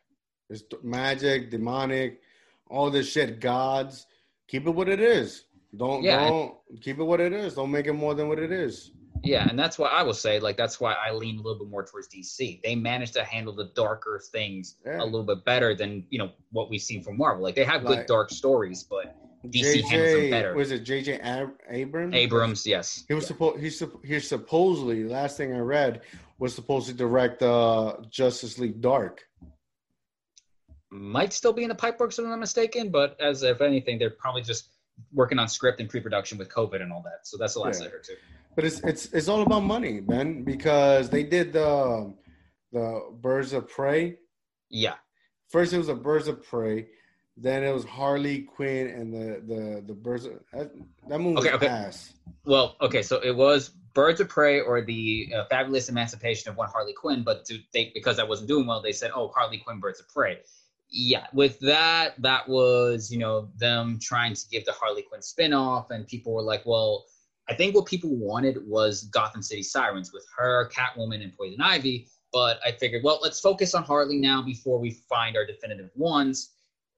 It's 0.49 0.63
magic, 0.83 1.49
demonic, 1.51 2.21
all 2.69 2.89
this 2.89 3.09
shit. 3.11 3.39
Gods, 3.39 4.05
keep 4.47 4.67
it 4.67 4.71
what 4.71 4.89
it 4.89 4.99
is. 4.99 5.45
Don't 5.75 6.03
Yeah. 6.03 6.27
don't 6.27 6.55
keep 6.81 6.99
it 6.99 7.03
what 7.03 7.19
it 7.19 7.33
is. 7.33 7.55
Don't 7.55 7.71
make 7.71 7.87
it 7.87 7.93
more 7.93 8.13
than 8.13 8.27
what 8.27 8.39
it 8.39 8.51
is. 8.51 8.91
Yeah, 9.23 9.47
and 9.49 9.57
that's 9.57 9.79
why 9.79 9.87
I 9.87 10.03
will 10.03 10.13
say, 10.13 10.39
like, 10.41 10.57
that's 10.57 10.81
why 10.81 10.93
I 10.93 11.13
lean 11.13 11.35
a 11.39 11.41
little 11.41 11.57
bit 11.63 11.69
more 11.71 11.85
towards 11.85 12.09
DC. 12.09 12.59
They 12.61 12.75
managed 12.75 13.13
to 13.13 13.23
handle 13.23 13.53
the 13.55 13.71
darker 13.73 14.21
things 14.31 14.75
Yeah. 14.85 15.01
a 15.01 15.05
little 15.05 15.23
bit 15.23 15.45
better 15.45 15.73
than 15.73 16.05
you 16.09 16.19
know 16.19 16.31
what 16.51 16.69
we've 16.69 16.81
seen 16.81 17.01
from 17.01 17.17
Marvel. 17.17 17.41
Like, 17.41 17.55
they 17.55 17.63
have 17.63 17.85
good 17.85 17.99
Like- 17.99 18.07
dark 18.07 18.29
stories, 18.31 18.83
but 18.83 19.15
DC 19.49 19.81
handles 19.81 20.13
them 20.21 20.29
better. 20.29 20.53
was 20.55 20.71
it 20.71 20.83
JJ 20.83 21.19
Ab- 21.21 21.57
Abrams? 21.69 22.13
Abrams, 22.13 22.67
yes, 22.67 23.05
He 23.07 23.13
was 23.13 23.23
Yeah. 23.23 23.27
supposed. 23.29 23.59
He's 23.61 23.79
supp- 23.79 24.05
he 24.05 24.19
supposedly. 24.19 25.05
Last 25.05 25.37
thing 25.37 25.53
I 25.53 25.59
read 25.59 26.01
was 26.37 26.53
supposed 26.53 26.87
to 26.87 26.93
direct 26.93 27.41
uh, 27.41 27.97
Justice 28.09 28.59
League 28.59 28.81
Dark. 28.81 29.25
Might 30.93 31.33
still 31.33 31.53
be 31.53 31.63
in 31.63 31.69
the 31.69 31.75
pipe 31.75 31.99
works 31.99 32.19
if 32.19 32.23
I'm 32.23 32.29
not 32.31 32.39
mistaken. 32.39 32.89
But 32.89 33.19
as 33.19 33.43
if 33.43 33.61
anything, 33.61 33.99
they're 33.99 34.09
probably 34.11 34.43
just 34.43 34.69
working 35.11 35.39
on 35.39 35.47
script 35.47 35.79
and 35.79 35.89
pre-production 35.89 36.37
with 36.37 36.49
COVID 36.49 36.81
and 36.81 36.93
all 36.93 37.01
that. 37.03 37.27
So 37.27 37.37
that's 37.37 37.55
the 37.55 37.59
last 37.61 37.81
Yeah. 37.81 37.87
I 37.87 37.91
heard 37.91 38.03
too. 38.03 38.15
But 38.55 38.65
it's 38.65 38.79
it's 38.83 39.05
it's 39.13 39.27
all 39.27 39.41
about 39.41 39.63
money, 39.63 40.01
man. 40.01 40.43
Because 40.43 41.09
they 41.09 41.23
did 41.23 41.53
the 41.53 42.13
the 42.71 43.01
Birds 43.21 43.53
of 43.53 43.67
Prey. 43.67 44.17
Yeah, 44.69 44.95
First, 45.53 45.71
it 45.71 45.77
was 45.77 45.87
a 45.87 45.93
Birds 45.93 46.27
of 46.27 46.41
Prey. 46.41 46.87
Then 47.37 47.63
it 47.63 47.71
was 47.71 47.83
Harley 47.85 48.41
Quinn 48.41 48.87
and 48.87 49.13
the 49.13 49.41
the 49.45 49.83
the 49.85 49.93
Birds. 49.93 50.25
Of, 50.25 50.33
that, 50.51 50.71
that 51.07 51.19
movie 51.19 51.35
was 51.35 51.45
Okay, 51.45 51.55
okay. 51.55 51.67
ass. 51.67 52.13
Well, 52.45 52.75
okay, 52.81 53.03
so 53.03 53.19
it 53.19 53.35
was 53.35 53.69
Birds 53.93 54.19
of 54.19 54.29
Prey 54.29 54.59
or 54.59 54.81
the 54.81 55.31
uh, 55.35 55.45
Fabulous 55.51 55.89
Emancipation 55.89 56.49
of 56.49 56.57
One 56.57 56.69
Harley 56.69 56.93
Quinn, 56.93 57.21
but 57.23 57.45
to 57.45 57.59
they 57.71 57.91
because 57.93 58.17
I 58.17 58.23
wasn't 58.23 58.47
doing 58.47 58.65
well, 58.65 58.81
they 58.81 58.91
said, 58.91 59.11
"Oh, 59.13 59.27
Harley 59.27 59.59
Quinn, 59.59 59.79
Birds 59.79 59.99
of 59.99 60.09
Prey." 60.09 60.39
Yeah, 60.95 61.25
with 61.33 61.59
that, 61.61 62.21
that 62.21 62.47
was 62.47 63.11
you 63.11 63.17
know 63.17 63.49
them 63.57 63.97
trying 63.99 64.35
to 64.35 64.41
give 64.51 64.63
the 64.63 64.73
Harley 64.73 65.01
Quinn 65.01 65.21
spinoff, 65.21 65.89
and 65.89 66.07
people 66.07 66.35
were 66.35 66.43
like, 66.43 66.63
"Well, 66.67 67.07
I 67.49 67.55
think 67.55 67.73
what 67.73 67.87
people 67.87 68.15
wanted 68.15 68.59
was 68.67 69.05
Gotham 69.05 69.41
City 69.41 69.63
Sirens 69.63 70.13
with 70.13 70.23
her, 70.37 70.69
Catwoman, 70.69 71.23
and 71.23 71.35
Poison 71.35 71.61
Ivy." 71.61 72.09
But 72.31 72.59
I 72.63 72.73
figured, 72.73 73.03
well, 73.03 73.19
let's 73.23 73.39
focus 73.39 73.73
on 73.73 73.83
Harley 73.83 74.17
now 74.19 74.43
before 74.43 74.79
we 74.79 74.91
find 75.09 75.35
our 75.35 75.47
definitive 75.47 75.89
ones. 75.95 76.51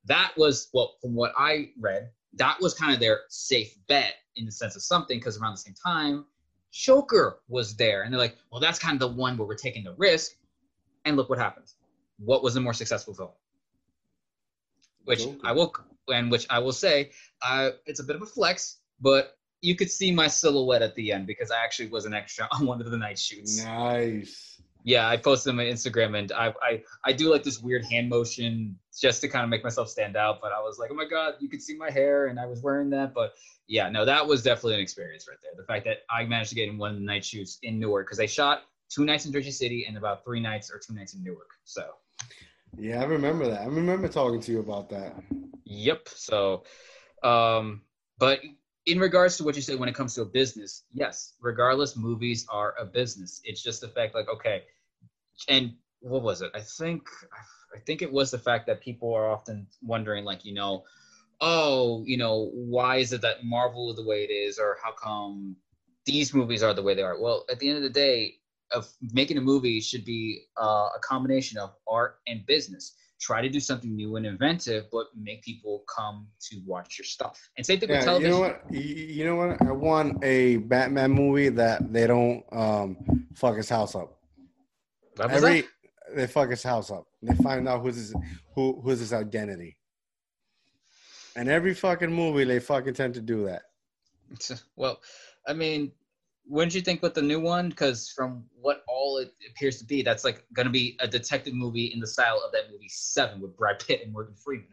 That 0.03 0.33
was 0.35 0.67
well, 0.73 0.97
from 1.01 1.15
what 1.15 1.31
I 1.37 1.69
read, 1.79 2.09
that 2.33 2.59
was 2.59 2.73
kind 2.73 2.93
of 2.93 2.99
their 2.99 3.21
safe 3.29 3.77
bet 3.87 4.15
in 4.35 4.45
the 4.45 4.51
sense 4.51 4.75
of 4.75 4.81
something 4.81 5.19
because 5.19 5.39
around 5.39 5.53
the 5.53 5.57
same 5.57 5.75
time, 5.81 6.25
Joker 6.73 7.39
was 7.47 7.77
there, 7.77 8.03
and 8.03 8.11
they're 8.11 8.19
like, 8.19 8.35
well, 8.51 8.59
that's 8.59 8.77
kind 8.77 8.95
of 8.95 8.99
the 8.99 9.15
one 9.15 9.37
where 9.37 9.47
we're 9.47 9.55
taking 9.55 9.85
the 9.85 9.95
risk. 9.97 10.33
And 11.05 11.15
look 11.15 11.29
what 11.29 11.39
happens. 11.39 11.75
What 12.19 12.43
was 12.43 12.55
the 12.55 12.59
more 12.59 12.73
successful 12.73 13.13
film? 13.13 13.29
Which. 15.05 15.25
I 15.43 15.51
will, 15.51 15.73
and 16.09 16.29
which 16.29 16.45
I 16.49 16.59
will 16.59 16.71
say, 16.71 17.11
uh, 17.41 17.71
it's 17.85 17.99
a 17.99 18.03
bit 18.03 18.15
of 18.15 18.21
a 18.21 18.25
flex, 18.25 18.77
but 18.99 19.37
you 19.61 19.75
could 19.75 19.89
see 19.89 20.11
my 20.11 20.27
silhouette 20.27 20.81
at 20.81 20.95
the 20.95 21.11
end 21.11 21.27
because 21.27 21.51
I 21.51 21.63
actually 21.63 21.89
was 21.89 22.05
an 22.05 22.13
extra 22.13 22.47
on 22.51 22.65
one 22.65 22.81
of 22.81 22.89
the 22.89 22.97
night 22.97 23.19
shoots. 23.19 23.63
Nice. 23.63 24.61
Yeah, 24.83 25.09
I 25.09 25.17
posted 25.17 25.49
on 25.49 25.57
my 25.57 25.63
Instagram, 25.63 26.15
and 26.15 26.31
I, 26.31 26.53
I 26.61 26.83
I 27.03 27.11
do 27.11 27.31
like 27.31 27.41
this 27.41 27.59
weird 27.59 27.83
hand 27.85 28.07
motion 28.07 28.77
just 28.95 29.19
to 29.21 29.27
kind 29.27 29.43
of 29.43 29.49
make 29.49 29.63
myself 29.63 29.89
stand 29.89 30.15
out. 30.15 30.37
But 30.41 30.51
I 30.51 30.59
was 30.59 30.77
like, 30.77 30.91
oh 30.91 30.93
my 30.93 31.07
god, 31.07 31.33
you 31.39 31.49
could 31.49 31.63
see 31.63 31.75
my 31.75 31.89
hair, 31.89 32.27
and 32.27 32.39
I 32.39 32.45
was 32.45 32.61
wearing 32.61 32.91
that. 32.91 33.11
But 33.15 33.33
yeah, 33.67 33.89
no, 33.89 34.05
that 34.05 34.27
was 34.27 34.43
definitely 34.43 34.75
an 34.75 34.81
experience 34.81 35.27
right 35.27 35.39
there. 35.41 35.53
The 35.57 35.63
fact 35.63 35.85
that 35.85 36.01
I 36.11 36.23
managed 36.25 36.49
to 36.49 36.55
get 36.55 36.69
in 36.69 36.77
one 36.77 36.91
of 36.91 36.97
the 36.97 37.03
night 37.03 37.25
shoots 37.25 37.57
in 37.63 37.79
Newark 37.79 38.05
because 38.05 38.19
they 38.19 38.27
shot 38.27 38.61
two 38.89 39.05
nights 39.05 39.25
in 39.25 39.33
Jersey 39.33 39.49
City 39.49 39.85
and 39.87 39.97
about 39.97 40.23
three 40.23 40.39
nights 40.39 40.69
or 40.69 40.77
two 40.77 40.93
nights 40.93 41.15
in 41.15 41.23
Newark. 41.23 41.49
So 41.63 41.83
Yeah, 42.77 43.01
I 43.01 43.05
remember 43.05 43.47
that. 43.49 43.61
I 43.61 43.65
remember 43.65 44.07
talking 44.07 44.41
to 44.41 44.51
you 44.51 44.59
about 44.59 44.89
that. 44.89 45.15
Yep. 45.65 46.09
So, 46.09 46.63
um, 47.23 47.81
but 48.19 48.39
in 48.85 48.99
regards 48.99 49.37
to 49.37 49.43
what 49.43 49.55
you 49.55 49.61
said 49.61 49.79
when 49.79 49.89
it 49.89 49.95
comes 49.95 50.13
to 50.15 50.21
a 50.21 50.25
business, 50.25 50.83
yes, 50.93 51.33
regardless, 51.41 51.95
movies 51.95 52.45
are 52.49 52.75
a 52.79 52.85
business. 52.85 53.41
It's 53.43 53.63
just 53.63 53.81
the 53.81 53.87
fact, 53.87 54.13
like, 54.13 54.29
okay, 54.29 54.63
and 55.49 55.73
what 56.01 56.21
was 56.21 56.41
it? 56.41 56.51
I 56.53 56.61
think, 56.61 57.03
I 57.75 57.79
think 57.79 58.01
it 58.01 58.11
was 58.11 58.29
the 58.31 58.37
fact 58.37 58.67
that 58.67 58.81
people 58.81 59.13
are 59.13 59.29
often 59.29 59.67
wondering, 59.81 60.23
like, 60.23 60.45
you 60.45 60.53
know, 60.53 60.83
oh, 61.41 62.03
you 62.05 62.17
know, 62.17 62.51
why 62.53 62.97
is 62.97 63.11
it 63.11 63.21
that 63.21 63.43
Marvel 63.43 63.89
is 63.89 63.95
the 63.95 64.05
way 64.05 64.23
it 64.23 64.31
is, 64.31 64.59
or 64.59 64.77
how 64.83 64.91
come 64.91 65.55
these 66.05 66.33
movies 66.33 66.61
are 66.61 66.73
the 66.73 66.83
way 66.83 66.93
they 66.93 67.01
are? 67.01 67.19
Well, 67.19 67.45
at 67.49 67.59
the 67.59 67.69
end 67.69 67.77
of 67.77 67.83
the 67.83 67.89
day, 67.89 68.35
of 68.71 68.87
making 69.13 69.37
a 69.37 69.41
movie 69.41 69.79
should 69.79 70.05
be 70.05 70.43
uh, 70.61 70.89
a 70.95 70.99
combination 71.01 71.57
of 71.57 71.73
art 71.87 72.17
and 72.27 72.45
business 72.45 72.95
try 73.19 73.41
to 73.41 73.49
do 73.49 73.59
something 73.59 73.95
new 73.95 74.17
and 74.17 74.25
inventive, 74.25 74.85
but 74.91 75.07
make 75.15 75.41
people 75.43 75.83
come 75.93 76.27
to 76.39 76.61
watch 76.65 76.97
your 76.97 77.05
stuff. 77.05 77.49
And 77.57 77.65
same 77.65 77.79
thing 77.79 77.89
with 77.89 78.05
Yeah, 78.05 78.17
you 78.17 78.27
know 78.27 78.39
what? 78.39 78.61
You, 78.71 79.25
know 79.25 79.35
what? 79.35 79.61
I 79.61 79.71
want 79.71 80.23
a 80.23 80.57
Batman 80.57 81.11
movie 81.11 81.49
that 81.49 81.91
they 81.91 82.07
don't 82.07 82.43
um 82.51 83.27
fuck 83.33 83.55
his 83.55 83.69
house 83.69 83.95
up. 83.95 84.19
Every 85.19 85.63
they 86.13 86.27
fuck 86.27 86.49
his 86.49 86.63
house 86.63 86.91
up. 86.91 87.05
They 87.21 87.35
find 87.35 87.67
out 87.67 87.81
who's 87.81 87.95
his 87.95 88.13
who 88.53 88.79
who's 88.81 88.99
his 88.99 89.13
identity. 89.13 89.77
And 91.35 91.49
every 91.49 91.73
fucking 91.73 92.13
movie 92.13 92.45
they 92.45 92.59
fucking 92.59 92.93
tend 92.93 93.13
to 93.15 93.21
do 93.21 93.45
that. 93.45 93.63
that? 94.49 94.61
Well, 94.75 94.99
I 95.47 95.53
mean, 95.53 95.91
wouldn't 96.47 96.75
you 96.75 96.81
think 96.81 97.01
with 97.01 97.13
the 97.13 97.21
new 97.21 97.39
one? 97.39 97.69
Because 97.69 98.09
from 98.09 98.43
what 98.59 98.83
all 98.87 99.17
it 99.17 99.33
appears 99.49 99.77
to 99.79 99.85
be, 99.85 100.01
that's 100.01 100.23
like 100.23 100.45
going 100.53 100.65
to 100.67 100.71
be 100.71 100.95
a 100.99 101.07
detective 101.07 101.53
movie 101.53 101.85
in 101.87 101.99
the 101.99 102.07
style 102.07 102.41
of 102.45 102.51
that 102.51 102.71
movie 102.71 102.89
Seven 102.89 103.41
with 103.41 103.55
Brad 103.57 103.79
Pitt 103.85 104.01
and 104.03 104.13
Morgan 104.13 104.35
Freeman. 104.35 104.67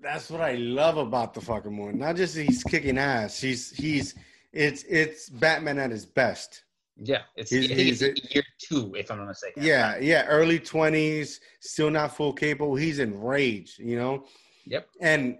That's 0.00 0.30
what 0.30 0.40
I 0.40 0.54
love 0.54 0.96
about 0.98 1.34
the 1.34 1.40
fucking 1.40 1.76
one. 1.76 1.98
Not 1.98 2.16
just 2.16 2.36
he's 2.36 2.62
kicking 2.64 2.98
ass. 2.98 3.40
He's 3.40 3.70
he's 3.70 4.14
it's 4.52 4.84
it's 4.84 5.28
Batman 5.28 5.78
at 5.78 5.90
his 5.90 6.06
best. 6.06 6.62
Yeah, 6.98 7.22
it's 7.36 7.50
He's- 7.50 7.66
he's 7.68 8.00
year 8.34 8.42
two, 8.58 8.94
if 8.96 9.10
I'm 9.10 9.18
not 9.18 9.28
mistaken. 9.28 9.62
Yeah, 9.62 9.98
yeah. 9.98 10.24
Early 10.26 10.58
twenties, 10.58 11.40
still 11.60 11.90
not 11.90 12.16
full 12.16 12.32
capable. 12.32 12.74
He's 12.74 12.98
enraged, 13.00 13.78
you 13.78 13.96
know. 13.98 14.24
Yep. 14.64 14.88
And 15.00 15.38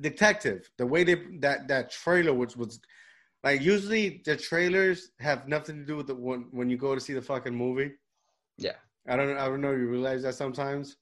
detective, 0.00 0.70
the 0.78 0.86
way 0.86 1.04
they 1.04 1.16
that 1.40 1.68
that 1.68 1.90
trailer, 1.90 2.34
which 2.34 2.56
was 2.56 2.80
like 3.44 3.60
usually 3.60 4.22
the 4.24 4.36
trailers 4.36 5.10
have 5.20 5.48
nothing 5.48 5.78
to 5.80 5.84
do 5.84 5.96
with 5.96 6.06
the 6.06 6.14
when 6.14 6.46
when 6.50 6.70
you 6.70 6.76
go 6.76 6.94
to 6.94 7.00
see 7.00 7.12
the 7.12 7.22
fucking 7.22 7.54
movie. 7.54 7.92
Yeah. 8.58 8.76
I 9.08 9.16
don't 9.16 9.36
I 9.36 9.46
don't 9.46 9.60
know. 9.60 9.72
You 9.72 9.88
realize 9.88 10.22
that 10.22 10.34
sometimes. 10.34 10.96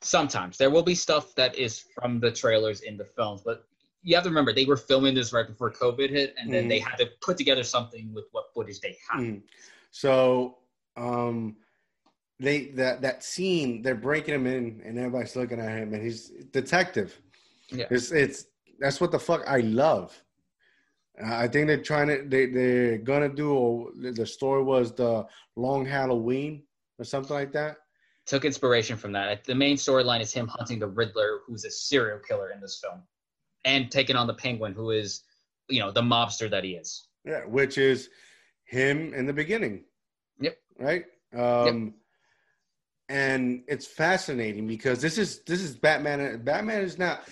Sometimes 0.00 0.56
there 0.58 0.70
will 0.70 0.82
be 0.82 0.94
stuff 0.94 1.34
that 1.34 1.56
is 1.56 1.84
from 1.94 2.20
the 2.20 2.30
trailers 2.30 2.82
in 2.82 2.96
the 2.96 3.04
films, 3.04 3.42
but 3.44 3.64
you 4.02 4.14
have 4.14 4.22
to 4.24 4.30
remember 4.30 4.52
they 4.52 4.64
were 4.64 4.76
filming 4.76 5.14
this 5.14 5.32
right 5.32 5.46
before 5.46 5.72
COVID 5.72 6.08
hit, 6.10 6.34
and 6.38 6.52
then 6.52 6.66
Mhm. 6.66 6.68
they 6.68 6.78
had 6.78 6.96
to 6.98 7.06
put 7.20 7.36
together 7.36 7.64
something 7.64 8.12
with 8.14 8.26
what 8.32 8.52
footage 8.54 8.80
they 8.80 8.96
had. 9.08 9.20
Mm. 9.20 9.42
So 9.90 10.58
um 10.96 11.56
they 12.38 12.66
that 12.66 13.00
that 13.02 13.24
scene 13.24 13.82
they're 13.82 13.94
breaking 13.96 14.34
him 14.34 14.46
in 14.46 14.80
and 14.84 14.98
everybody's 14.98 15.34
looking 15.34 15.58
at 15.58 15.70
him 15.78 15.94
and 15.94 16.02
he's 16.02 16.28
detective. 16.52 17.20
Yeah. 17.70 17.86
It's 17.90 18.12
it's 18.12 18.46
that's 18.78 19.00
what 19.00 19.10
the 19.10 19.18
fuck 19.18 19.42
I 19.48 19.60
love. 19.60 20.22
I 21.24 21.48
think 21.48 21.66
they're 21.66 21.82
trying 21.82 22.08
to 22.08 22.22
they 22.26 22.46
they're 22.46 22.98
gonna 22.98 23.28
do 23.28 23.52
or 23.52 23.90
the 23.94 24.26
story 24.26 24.62
was 24.62 24.92
the 24.92 25.26
long 25.56 25.84
Halloween 25.84 26.62
or 26.98 27.04
something 27.04 27.34
like 27.34 27.52
that. 27.52 27.78
Took 28.26 28.44
inspiration 28.44 28.96
from 28.96 29.12
that. 29.12 29.44
The 29.44 29.54
main 29.54 29.76
storyline 29.76 30.20
is 30.20 30.32
him 30.32 30.48
hunting 30.48 30.78
the 30.78 30.86
Riddler, 30.86 31.40
who's 31.46 31.64
a 31.64 31.70
serial 31.70 32.18
killer 32.18 32.50
in 32.50 32.60
this 32.60 32.78
film, 32.82 33.02
and 33.64 33.90
taking 33.90 34.16
on 34.16 34.26
the 34.26 34.34
Penguin, 34.34 34.74
who 34.74 34.90
is, 34.90 35.22
you 35.68 35.80
know, 35.80 35.90
the 35.90 36.02
mobster 36.02 36.50
that 36.50 36.62
he 36.62 36.72
is. 36.72 37.06
Yeah, 37.24 37.40
which 37.46 37.78
is 37.78 38.10
him 38.64 39.14
in 39.14 39.26
the 39.26 39.32
beginning. 39.32 39.84
Yep. 40.40 40.58
Right? 40.78 41.04
Um, 41.34 41.94
and 43.08 43.62
it's 43.66 43.86
fascinating 43.86 44.66
because 44.66 45.00
this 45.00 45.16
is 45.16 45.40
this 45.44 45.62
is 45.62 45.74
Batman. 45.74 46.42
Batman 46.44 46.82
is 46.82 46.98
not 46.98 47.22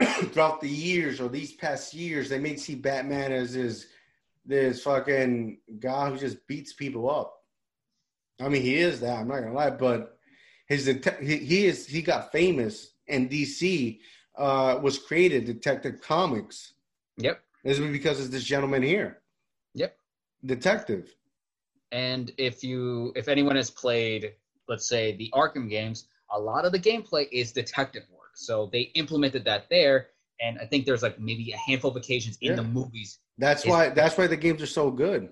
throughout 0.32 0.60
the 0.60 0.68
years 0.68 1.20
or 1.20 1.28
these 1.28 1.52
past 1.52 1.94
years 1.94 2.28
they 2.28 2.38
may 2.38 2.56
see 2.56 2.74
Batman 2.74 3.32
as 3.32 3.54
this 3.54 3.86
this 4.44 4.82
fucking 4.82 5.58
guy 5.80 6.10
who 6.10 6.16
just 6.16 6.46
beats 6.46 6.72
people 6.72 7.10
up. 7.10 7.42
I 8.40 8.48
mean, 8.48 8.62
he 8.62 8.76
is 8.76 9.00
that. 9.00 9.18
I'm 9.18 9.28
not 9.28 9.40
gonna 9.40 9.54
lie, 9.54 9.70
but 9.70 10.18
his 10.68 10.86
he, 10.86 11.36
he 11.36 11.66
is 11.66 11.86
he 11.86 12.02
got 12.02 12.32
famous 12.32 12.92
and 13.08 13.30
DC 13.30 13.98
uh, 14.36 14.78
was 14.82 14.98
created 14.98 15.44
Detective 15.44 16.00
Comics. 16.00 16.74
Yep. 17.18 17.40
This 17.64 17.78
is 17.78 17.90
because 17.90 18.20
of 18.20 18.30
this 18.30 18.44
gentleman 18.44 18.82
here. 18.82 19.22
Yep. 19.74 19.96
Detective. 20.44 21.14
And 21.92 22.32
if 22.36 22.62
you 22.62 23.12
if 23.16 23.28
anyone 23.28 23.56
has 23.56 23.70
played, 23.70 24.34
let's 24.68 24.88
say 24.88 25.16
the 25.16 25.30
Arkham 25.34 25.68
games, 25.68 26.08
a 26.30 26.38
lot 26.38 26.64
of 26.64 26.72
the 26.72 26.78
gameplay 26.78 27.26
is 27.32 27.52
detective. 27.52 28.04
So 28.36 28.68
they 28.70 28.82
implemented 28.94 29.44
that 29.46 29.68
there, 29.70 30.08
and 30.40 30.58
I 30.58 30.66
think 30.66 30.84
there's 30.84 31.02
like 31.02 31.18
maybe 31.18 31.52
a 31.52 31.56
handful 31.56 31.90
of 31.90 31.96
occasions 31.96 32.36
in 32.42 32.50
Yeah. 32.50 32.56
the 32.56 32.64
movies. 32.64 33.18
That's 33.38 33.64
why 33.66 33.88
that's 33.88 34.16
why 34.18 34.26
the 34.26 34.36
games 34.36 34.62
are 34.62 34.66
so 34.66 34.90
good. 34.90 35.30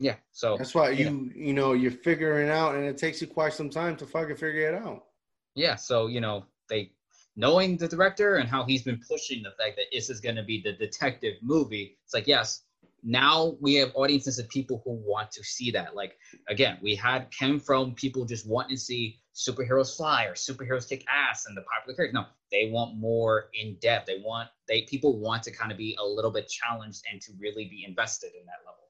Yeah. 0.00 0.16
So 0.32 0.56
That's 0.56 0.74
why 0.74 0.90
you 0.90 1.30
you 1.34 1.52
know 1.54 1.72
you're 1.74 1.90
figuring 1.92 2.48
out 2.50 2.74
and 2.74 2.84
it 2.84 2.98
takes 2.98 3.20
you 3.20 3.28
quite 3.28 3.52
some 3.52 3.70
time 3.70 3.96
to 3.98 4.06
fucking 4.06 4.36
figure 4.36 4.68
it 4.68 4.74
out. 4.74 5.04
yeah, 5.54 5.76
so 5.76 6.06
you 6.08 6.20
know 6.20 6.44
they 6.68 6.92
knowing 7.36 7.76
the 7.76 7.86
director 7.86 8.36
and 8.36 8.48
how 8.48 8.64
he's 8.64 8.82
been 8.82 9.00
pushing 9.08 9.42
the 9.42 9.50
fact 9.62 9.76
that 9.76 9.86
this 9.92 10.10
is 10.10 10.20
going 10.20 10.36
to 10.36 10.42
be 10.42 10.60
the 10.62 10.72
detective 10.72 11.34
movie. 11.42 11.96
It's 12.04 12.14
like 12.14 12.26
yes, 12.26 12.62
now 13.04 13.56
we 13.60 13.74
have 13.74 13.92
audiences 13.94 14.38
of 14.40 14.48
people 14.48 14.82
who 14.84 14.92
want 15.06 15.30
to 15.32 15.44
see 15.44 15.70
that. 15.70 15.94
Like 15.94 16.16
again, 16.48 16.78
we 16.82 16.94
had 16.96 17.30
came 17.30 17.60
from 17.60 17.94
people 17.94 18.24
just 18.24 18.48
wanting 18.48 18.76
to 18.76 18.82
see 18.82 19.19
superheroes 19.40 19.96
fly 19.96 20.24
or 20.24 20.34
superheroes 20.34 20.88
kick 20.88 21.04
ass 21.08 21.46
and 21.46 21.56
the 21.56 21.62
popular 21.62 21.96
characters. 21.96 22.14
No, 22.14 22.26
they 22.50 22.70
want 22.70 22.96
more 22.96 23.46
in 23.54 23.76
depth. 23.80 24.06
They 24.06 24.20
want 24.24 24.48
they 24.68 24.82
people 24.82 25.18
want 25.18 25.42
to 25.44 25.50
kind 25.50 25.72
of 25.72 25.78
be 25.78 25.96
a 25.98 26.04
little 26.04 26.30
bit 26.30 26.48
challenged 26.48 27.02
and 27.10 27.20
to 27.22 27.32
really 27.38 27.64
be 27.64 27.84
invested 27.86 28.32
in 28.38 28.44
that 28.46 28.60
level. 28.66 28.80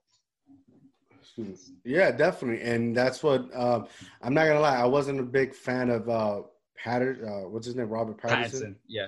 Yeah, 1.85 2.11
definitely, 2.11 2.63
and 2.63 2.95
that's 2.95 3.23
what 3.23 3.49
uh, 3.55 3.85
I'm 4.21 4.35
not 4.35 4.47
gonna 4.47 4.61
lie. 4.61 4.77
I 4.77 4.85
wasn't 4.87 5.21
a 5.21 5.25
big 5.25 5.55
fan 5.55 5.89
of 5.89 6.09
uh, 6.09 6.43
Patter. 6.77 7.25
Uh, 7.25 7.49
what's 7.49 7.67
his 7.67 7.77
name? 7.77 7.89
Robert 7.89 8.21
Pattinson. 8.21 8.63
Pattinson, 8.63 8.75
yeah, 8.89 9.07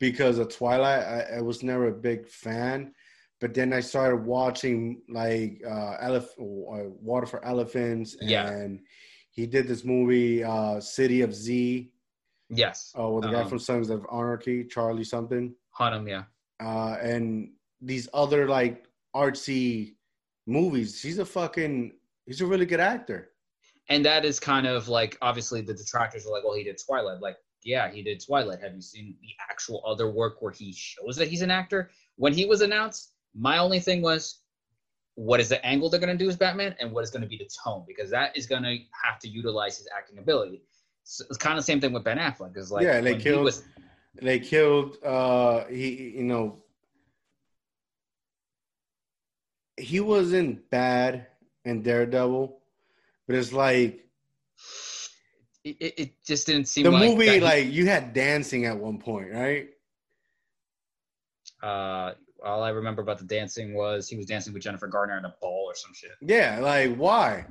because 0.00 0.38
of 0.38 0.48
Twilight. 0.48 1.04
I, 1.04 1.36
I 1.36 1.40
was 1.42 1.62
never 1.62 1.88
a 1.88 1.92
big 1.92 2.26
fan, 2.28 2.94
but 3.40 3.54
then 3.54 3.72
I 3.72 3.80
started 3.80 4.24
watching 4.24 5.02
like 5.08 5.62
uh, 5.64 5.98
Elef- 6.02 6.38
uh, 6.38 6.88
Water 7.00 7.26
for 7.26 7.44
Elephants, 7.44 8.16
Yeah. 8.20 8.48
He 9.36 9.46
did 9.46 9.68
this 9.68 9.84
movie 9.84 10.42
uh, 10.42 10.80
City 10.80 11.20
of 11.22 11.34
Z 11.34 11.92
yes, 12.48 12.92
uh, 12.98 13.08
with 13.08 13.24
the 13.24 13.30
guy 13.30 13.42
Um, 13.42 13.48
from 13.48 13.58
Sons 13.58 13.90
of 13.90 14.04
Anarchy, 14.12 14.64
Charlie 14.64 15.04
something, 15.04 15.54
Hunnam, 15.78 16.08
yeah. 16.08 16.24
uh, 16.60 16.96
and 17.00 17.50
these 17.80 18.08
other 18.14 18.48
like 18.48 18.86
artsy 19.14 19.94
movies. 20.46 21.00
He's 21.02 21.18
a 21.18 21.24
fucking 21.24 21.92
he's 22.26 22.40
a 22.40 22.46
really 22.46 22.66
good 22.66 22.80
actor. 22.80 23.30
and 23.88 24.04
that 24.04 24.24
is 24.24 24.40
kind 24.40 24.66
of 24.66 24.88
like 24.88 25.16
obviously 25.22 25.60
the 25.60 25.74
detractors 25.74 26.26
are 26.26 26.32
like, 26.32 26.42
well, 26.44 26.56
he 26.56 26.64
did 26.64 26.78
Twilight. 26.84 27.20
Like, 27.20 27.36
yeah, 27.62 27.90
he 27.90 28.02
did 28.02 28.24
Twilight. 28.24 28.60
Have 28.60 28.74
you 28.74 28.80
seen 28.80 29.16
the 29.20 29.28
actual 29.50 29.82
other 29.86 30.10
work 30.10 30.40
where 30.42 30.52
he 30.52 30.72
shows 30.72 31.14
that 31.16 31.28
he's 31.28 31.42
an 31.42 31.50
actor? 31.50 31.90
When 32.16 32.32
he 32.32 32.46
was 32.46 32.62
announced, 32.62 33.12
my 33.34 33.58
only 33.58 33.80
thing 33.80 34.00
was, 34.02 34.40
what 35.16 35.40
is 35.40 35.48
the 35.48 35.64
angle 35.66 35.90
they're 35.90 35.98
going 36.00 36.16
to 36.16 36.22
do 36.24 36.28
as 36.28 36.36
Batman, 36.36 36.76
and 36.78 36.92
what 36.92 37.02
is 37.02 37.10
going 37.10 37.22
to 37.22 37.28
be 37.28 37.36
the 37.38 37.48
tone? 37.64 37.84
Because 37.88 38.10
that 38.10 38.36
is 38.36 38.46
going 38.46 38.62
to 38.62 38.78
have 39.04 39.18
to 39.20 39.28
utilize 39.28 39.76
his 39.78 39.88
acting 39.96 40.18
ability. 40.18 40.62
So 41.04 41.24
it's 41.28 41.38
kind 41.38 41.58
of 41.58 41.62
the 41.64 41.66
same 41.66 41.80
thing 41.80 41.92
with 41.92 42.04
Ben 42.04 42.18
Affleck. 42.18 42.56
Is 42.56 42.70
like, 42.70 42.84
Yeah, 42.84 43.00
they 43.00 43.16
killed- 43.16 43.44
was- 43.44 43.64
They 44.20 44.38
killed 44.40 44.96
uh 45.04 45.64
he 45.66 46.12
you 46.16 46.24
know 46.24 46.62
he 49.76 50.00
wasn't 50.00 50.70
bad 50.70 51.26
in 51.66 51.82
Daredevil, 51.82 52.58
but 53.26 53.36
it's 53.36 53.52
like 53.52 54.06
it, 55.64 55.94
it, 55.98 56.24
just 56.24 56.46
didn't 56.46 56.66
seem 56.66 56.84
the 56.84 56.90
like 56.92 57.10
movie 57.10 57.26
that 57.26 57.42
like 57.42 57.66
you 57.72 57.86
had 57.86 58.12
dancing 58.14 58.64
at 58.66 58.78
one 58.78 58.98
point, 58.98 59.32
right? 59.32 59.68
uh, 61.62 62.12
all 62.46 62.62
I 62.62 62.70
remember 62.70 63.02
about 63.02 63.18
the 63.18 63.24
dancing 63.24 63.74
was 63.74 64.08
he 64.08 64.16
was 64.16 64.26
dancing 64.26 64.52
with 64.52 64.62
Jennifer 64.62 64.86
Garner 64.86 65.18
in 65.18 65.24
a 65.24 65.34
ball 65.40 65.64
or 65.68 65.74
some 65.74 65.92
shit. 65.92 66.12
Yeah, 66.20 66.58
like 66.60 66.96
why? 66.96 67.46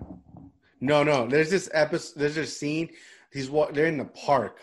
No, 0.82 1.04
no. 1.04 1.28
There's 1.28 1.50
this 1.50 1.70
episode. 1.74 2.20
There's 2.20 2.36
this 2.36 2.58
scene. 2.58 2.90
He's 3.32 3.50
wa- 3.50 3.72
they're 3.72 3.88
in 3.88 3.98
the 3.98 4.06
park. 4.06 4.60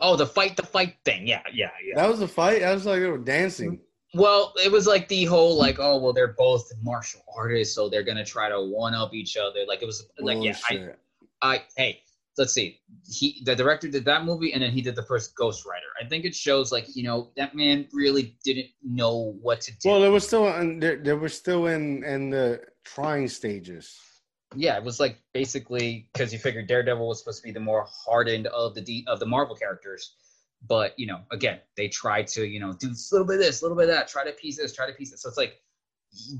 Oh, 0.00 0.16
the 0.16 0.26
fight, 0.26 0.56
the 0.56 0.62
fight 0.62 0.96
thing. 1.04 1.26
Yeah, 1.26 1.42
yeah, 1.52 1.70
yeah. 1.84 1.96
That 1.96 2.08
was 2.08 2.20
a 2.20 2.28
fight. 2.28 2.62
I 2.62 2.72
was 2.72 2.86
like 2.86 3.00
they 3.00 3.06
were 3.06 3.18
dancing. 3.18 3.80
Well, 4.14 4.54
it 4.64 4.70
was 4.70 4.86
like 4.86 5.08
the 5.08 5.24
whole 5.24 5.58
like, 5.58 5.78
oh, 5.80 5.98
well, 5.98 6.12
they're 6.12 6.34
both 6.38 6.70
martial 6.82 7.22
artists, 7.36 7.74
so 7.74 7.88
they're 7.88 8.04
gonna 8.04 8.24
try 8.24 8.48
to 8.48 8.60
one 8.60 8.94
up 8.94 9.12
each 9.12 9.36
other. 9.36 9.60
Like 9.66 9.82
it 9.82 9.86
was 9.86 10.06
like, 10.18 10.42
yeah, 10.42 10.56
I, 10.70 10.90
I, 11.42 11.62
hey, 11.76 12.02
let's 12.38 12.52
see. 12.52 12.80
He, 13.06 13.42
the 13.44 13.54
director 13.54 13.88
did 13.88 14.04
that 14.06 14.24
movie, 14.24 14.52
and 14.52 14.62
then 14.62 14.72
he 14.72 14.82
did 14.82 14.96
the 14.96 15.02
first 15.04 15.34
Ghost 15.36 15.64
Rider. 15.66 15.86
I 16.02 16.08
think 16.08 16.24
it 16.24 16.34
shows 16.34 16.72
like, 16.72 16.86
you 16.94 17.02
know, 17.04 17.30
that 17.36 17.54
man 17.54 17.86
really 17.92 18.36
didn't 18.44 18.68
know 18.82 19.36
what 19.40 19.60
to 19.62 19.72
do. 19.78 19.88
Well, 19.88 20.00
they 20.00 20.08
were 20.10 20.20
still 20.20 20.46
in, 20.56 20.80
they, 20.80 20.96
they 20.96 21.12
were 21.14 21.28
still 21.28 21.66
in 21.66 22.02
in 22.04 22.30
the 22.30 22.60
trying 22.84 23.28
stages. 23.28 23.98
yeah, 24.56 24.76
it 24.76 24.84
was 24.84 25.00
like 25.00 25.18
basically 25.32 26.08
because 26.12 26.32
you 26.32 26.38
figured 26.38 26.66
Daredevil 26.68 27.06
was 27.06 27.18
supposed 27.20 27.40
to 27.42 27.44
be 27.48 27.52
the 27.52 27.60
more 27.60 27.86
hardened 28.06 28.46
of 28.48 28.74
the 28.74 28.80
D, 28.80 29.04
of 29.08 29.18
the 29.20 29.26
Marvel 29.26 29.56
characters, 29.56 30.14
but 30.68 30.98
you 30.98 31.06
know, 31.06 31.20
again, 31.32 31.58
they 31.76 31.88
tried 31.88 32.26
to 32.28 32.44
you 32.46 32.60
know 32.60 32.72
do 32.78 32.88
a 32.88 32.96
little 33.12 33.26
bit 33.26 33.36
of 33.36 33.42
this, 33.42 33.62
a 33.62 33.64
little 33.64 33.76
bit 33.76 33.88
of 33.88 33.94
that, 33.94 34.08
try 34.08 34.24
to 34.24 34.32
piece 34.32 34.56
this, 34.58 34.74
try 34.74 34.86
to 34.86 34.92
piece 34.92 35.12
it. 35.12 35.18
So 35.18 35.28
it's 35.28 35.38
like 35.38 35.60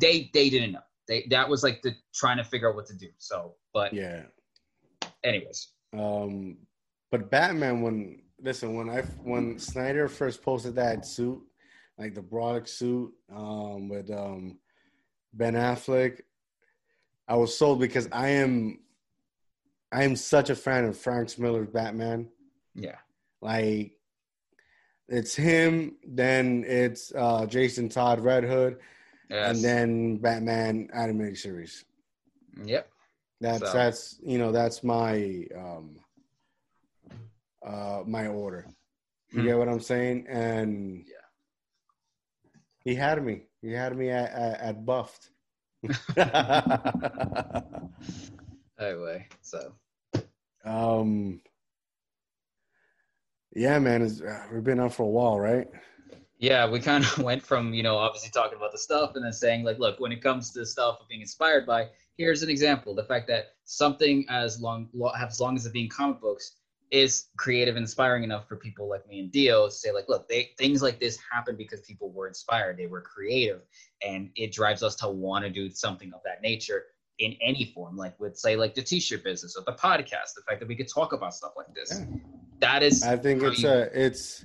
they 0.00 0.30
they 0.34 0.48
didn't 0.50 0.72
know. 0.72 0.84
They 1.08 1.26
that 1.30 1.48
was 1.48 1.62
like 1.62 1.82
the 1.82 1.92
trying 2.14 2.36
to 2.38 2.44
figure 2.44 2.68
out 2.70 2.76
what 2.76 2.86
to 2.86 2.96
do. 2.96 3.08
So, 3.18 3.56
but 3.72 3.92
Yeah. 3.92 4.22
anyways, 5.24 5.68
Um, 5.98 6.56
but 7.10 7.30
Batman, 7.30 7.82
when 7.82 8.22
listen, 8.40 8.74
when 8.74 8.90
I 8.90 9.02
when 9.22 9.58
Snyder 9.58 10.08
first 10.08 10.42
posted 10.42 10.74
that 10.76 11.06
suit, 11.06 11.40
like 11.98 12.14
the 12.14 12.22
Broderick 12.22 12.68
suit, 12.68 13.12
um, 13.34 13.88
with 13.88 14.10
um 14.10 14.58
Ben 15.32 15.54
Affleck, 15.54 16.20
I 17.28 17.36
was 17.36 17.56
sold 17.56 17.80
because 17.80 18.08
I 18.12 18.28
am, 18.28 18.80
I 19.92 20.04
am 20.04 20.16
such 20.16 20.50
a 20.50 20.56
fan 20.56 20.84
of 20.84 20.98
Frank 20.98 21.38
Miller's 21.38 21.68
Batman. 21.68 22.28
yeah, 22.74 22.98
Like, 23.40 23.92
it's 25.08 25.34
him, 25.34 25.96
then 26.06 26.64
it's 26.66 27.12
uh 27.14 27.46
Jason 27.46 27.88
Todd 27.88 28.20
Red 28.20 28.44
Hood, 28.44 28.78
yes. 29.30 29.54
and 29.56 29.64
then 29.64 30.16
Batman 30.18 30.88
animated 30.92 31.38
series. 31.38 31.84
yep, 32.64 32.88
That's 33.44 33.70
So- 33.70 33.76
that's 33.76 34.18
you 34.22 34.38
know 34.38 34.52
that's 34.52 34.82
my 34.82 35.44
um 35.54 35.96
uh 37.62 38.02
my 38.06 38.26
order. 38.28 38.66
You 39.32 39.40
Hmm. 39.40 39.46
get 39.48 39.58
what 39.58 39.68
I'm 39.68 39.80
saying? 39.80 40.26
And 40.28 41.04
Yeah. 41.06 41.26
he 42.84 42.94
had 42.94 43.22
me. 43.22 43.42
He 43.60 43.70
had 43.72 43.94
me 43.96 44.08
at, 44.08 44.30
at, 44.32 44.60
at 44.60 44.86
buffed. 44.86 45.28
anyway, 48.80 49.26
so 49.42 49.74
um 50.64 51.40
yeah, 53.56 53.78
man, 53.78 54.02
uh, 54.02 54.46
we've 54.52 54.64
been 54.64 54.80
on 54.80 54.88
for 54.90 55.02
a 55.04 55.06
while, 55.06 55.38
right? 55.38 55.68
yeah, 56.38 56.68
we 56.68 56.80
kind 56.80 57.04
of 57.04 57.18
went 57.28 57.42
from 57.42 57.74
you 57.74 57.82
know 57.82 57.96
obviously 57.96 58.30
talking 58.30 58.56
about 58.56 58.72
the 58.72 58.78
stuff 58.78 59.12
and 59.16 59.24
then 59.24 59.32
saying 59.34 59.64
like, 59.64 59.78
look, 59.78 60.00
when 60.00 60.12
it 60.12 60.22
comes 60.22 60.50
to 60.52 60.64
stuff 60.64 60.96
of 61.00 61.08
being 61.08 61.20
inspired 61.20 61.66
by, 61.66 61.88
here's 62.16 62.42
an 62.42 62.50
example: 62.50 62.94
the 62.94 63.04
fact 63.04 63.26
that 63.28 63.54
something 63.64 64.24
as 64.28 64.60
long 64.60 64.88
as 65.18 65.40
long 65.40 65.56
as 65.56 65.66
it 65.66 65.72
being 65.72 65.88
comic 65.88 66.20
books 66.20 66.56
is 66.90 67.26
creative 67.36 67.76
and 67.76 67.82
inspiring 67.82 68.22
enough 68.22 68.46
for 68.46 68.56
people 68.56 68.88
like 68.88 69.06
me 69.08 69.18
and 69.18 69.32
Dio 69.32 69.66
to 69.66 69.72
say 69.72 69.90
like, 69.90 70.08
look, 70.08 70.28
they 70.28 70.50
things 70.58 70.82
like 70.82 71.00
this 71.00 71.18
happen 71.32 71.56
because 71.56 71.80
people 71.80 72.12
were 72.12 72.28
inspired, 72.28 72.76
they 72.76 72.86
were 72.86 73.00
creative, 73.00 73.62
and 74.06 74.30
it 74.36 74.52
drives 74.52 74.82
us 74.82 74.94
to 74.96 75.08
want 75.08 75.44
to 75.44 75.50
do 75.50 75.68
something 75.70 76.12
of 76.14 76.20
that 76.24 76.42
nature 76.42 76.84
in 77.18 77.36
any 77.42 77.72
form, 77.74 77.96
like 77.96 78.18
with 78.20 78.36
say 78.36 78.56
like 78.56 78.74
the 78.74 78.82
t-shirt 78.82 79.24
business 79.24 79.56
or 79.56 79.64
the 79.66 79.76
podcast, 79.78 80.34
the 80.36 80.42
fact 80.48 80.60
that 80.60 80.68
we 80.68 80.76
could 80.76 80.88
talk 80.88 81.12
about 81.12 81.34
stuff 81.34 81.52
like 81.56 81.72
this. 81.74 82.00
Yeah. 82.00 82.16
That 82.60 82.82
is 82.82 83.02
I 83.02 83.16
think 83.16 83.42
it's 83.42 83.62
you- 83.62 83.68
uh 83.68 83.88
it's 83.92 84.44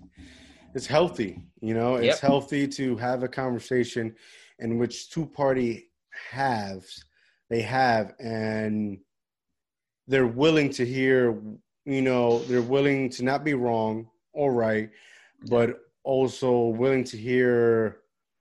it's 0.75 0.87
healthy, 0.87 1.41
you 1.61 1.73
know, 1.73 1.95
it's 1.95 2.19
Yep. 2.19 2.19
healthy 2.19 2.67
to 2.67 2.95
have 2.97 3.23
a 3.23 3.27
conversation 3.27 4.15
in 4.59 4.77
which 4.77 5.09
two 5.09 5.25
party 5.25 5.89
halves 6.31 7.05
they 7.49 7.61
have 7.61 8.13
and 8.19 8.99
they're 10.07 10.27
willing 10.27 10.69
to 10.71 10.85
hear, 10.85 11.39
you 11.85 12.01
know, 12.01 12.39
they're 12.43 12.61
willing 12.61 13.09
to 13.11 13.23
not 13.23 13.43
be 13.43 13.53
wrong 13.53 14.07
or 14.33 14.53
right, 14.53 14.89
but 15.49 15.79
also 16.03 16.67
willing 16.67 17.03
to 17.03 17.17
hear 17.17 17.97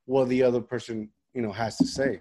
what 0.07 0.29
the 0.29 0.43
other 0.43 0.61
person, 0.61 1.11
you 1.35 1.43
know, 1.43 1.53
has 1.53 1.77
to 1.79 1.87
say. 1.87 2.21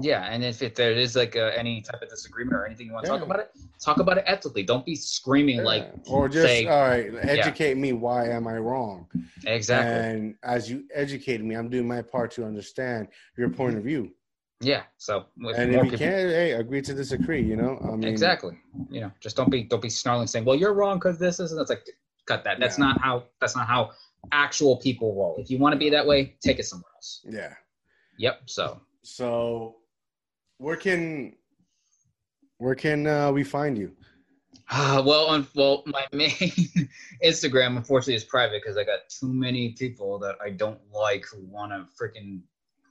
Yeah, 0.00 0.24
and 0.30 0.44
if, 0.44 0.62
if 0.62 0.76
there 0.76 0.92
is 0.92 1.16
like 1.16 1.34
uh, 1.34 1.50
any 1.56 1.80
type 1.82 2.00
of 2.00 2.08
disagreement 2.08 2.54
or 2.56 2.64
anything 2.64 2.86
you 2.86 2.92
want 2.92 3.06
to 3.06 3.12
Yeah. 3.12 3.18
talk 3.18 3.26
about 3.26 3.40
it, 3.40 3.50
talk 3.84 3.98
about 3.98 4.18
it 4.18 4.24
ethically. 4.26 4.62
Don't 4.62 4.86
be 4.86 4.94
screaming 4.94 5.56
Yeah. 5.58 5.62
like 5.64 5.92
or 6.08 6.28
just 6.28 6.46
say- 6.46 6.66
all 6.66 6.82
right, 6.88 7.10
educate 7.22 7.76
me. 7.76 7.92
Why 7.92 8.28
am 8.28 8.46
I 8.46 8.56
wrong? 8.58 9.08
exactly. 9.46 9.98
And 10.00 10.36
as 10.44 10.70
you 10.70 10.84
educate 10.94 11.42
me, 11.42 11.56
I'm 11.56 11.68
doing 11.68 11.88
my 11.88 12.02
part 12.02 12.30
to 12.32 12.44
understand 12.44 13.08
your 13.36 13.48
point 13.50 13.76
of 13.78 13.82
view. 13.82 14.12
Yeah. 14.60 14.82
So 14.98 15.26
And 15.36 15.50
if 15.50 15.74
you 15.76 15.82
people- 15.82 15.98
can't, 15.98 16.30
hey, 16.30 16.52
agree 16.52 16.82
to 16.82 16.94
disagree. 16.94 17.42
You 17.42 17.56
know, 17.56 17.78
I 17.82 17.96
mean, 17.96 18.04
exactly. 18.04 18.58
You 18.90 19.00
know, 19.02 19.12
just 19.20 19.36
don't 19.36 19.50
be 19.50 19.62
don't 19.64 19.82
be 19.82 19.90
snarling 19.90 20.26
saying, 20.26 20.44
"Well, 20.44 20.56
you're 20.56 20.74
wrong 20.74 20.98
because 20.98 21.18
this 21.18 21.40
is." 21.40 21.52
And 21.52 21.60
it's 21.60 21.70
like, 21.70 21.86
cut 22.26 22.44
that. 22.44 22.60
That's 22.60 22.78
Yeah. 22.78 22.86
not 22.86 23.00
how. 23.00 23.24
That's 23.40 23.56
not 23.56 23.66
how 23.66 23.92
actual 24.32 24.76
people 24.76 25.14
roll. 25.14 25.36
If 25.38 25.50
you 25.50 25.58
want 25.58 25.72
to 25.72 25.78
be 25.78 25.90
that 25.90 26.06
way, 26.06 26.36
take 26.40 26.58
it 26.58 26.64
somewhere 26.66 26.90
else. 26.96 27.24
Yeah. 27.28 27.54
Yep. 28.18 28.42
So 28.46 28.80
So, 29.02 29.76
where 30.58 30.76
can 30.76 31.36
where 32.58 32.74
can 32.74 33.06
uh, 33.06 33.32
we 33.32 33.42
find 33.44 33.78
you? 33.78 33.96
Uh, 34.72 35.02
well, 35.04 35.26
on, 35.26 35.46
well, 35.56 35.82
my 35.86 36.06
main 36.12 36.30
Instagram, 37.24 37.76
unfortunately, 37.76 38.14
is 38.14 38.22
private 38.24 38.60
because 38.62 38.76
I 38.76 38.84
got 38.84 39.00
too 39.08 39.32
many 39.32 39.72
people 39.72 40.18
that 40.20 40.36
I 40.44 40.50
don't 40.50 40.78
like 40.92 41.24
who 41.26 41.40
want 41.46 41.72
to 41.72 41.86
freaking 41.98 42.42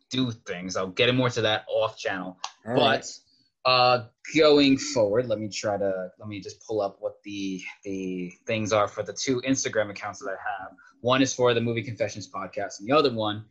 do 0.10 0.32
things. 0.32 0.76
I'll 0.76 0.88
get 0.88 1.14
more 1.14 1.30
to 1.30 1.42
that 1.42 1.66
off 1.70 1.98
channel. 1.98 2.38
All 2.68 2.76
but 2.76 2.80
right. 2.82 3.20
uh, 3.66 4.06
going 4.36 4.78
forward, 4.78 5.28
let 5.28 5.40
me 5.40 5.50
try 5.50 5.78
to 5.78 6.10
let 6.20 6.28
me 6.28 6.40
just 6.40 6.66
pull 6.66 6.82
up 6.82 6.98
what 7.00 7.22
the 7.24 7.62
the 7.84 8.32
things 8.46 8.74
are 8.74 8.88
for 8.88 9.04
the 9.04 9.14
two 9.14 9.42
Instagram 9.42 9.90
accounts 9.90 10.20
that 10.20 10.30
I 10.30 10.64
have. 10.64 10.72
One 11.02 11.22
is 11.22 11.34
for 11.34 11.54
the 11.54 11.62
Movie 11.62 11.84
Confessions 11.84 12.30
podcast, 12.30 12.80
and 12.80 12.90
the 12.90 12.96
other 12.96 13.14
one, 13.14 13.46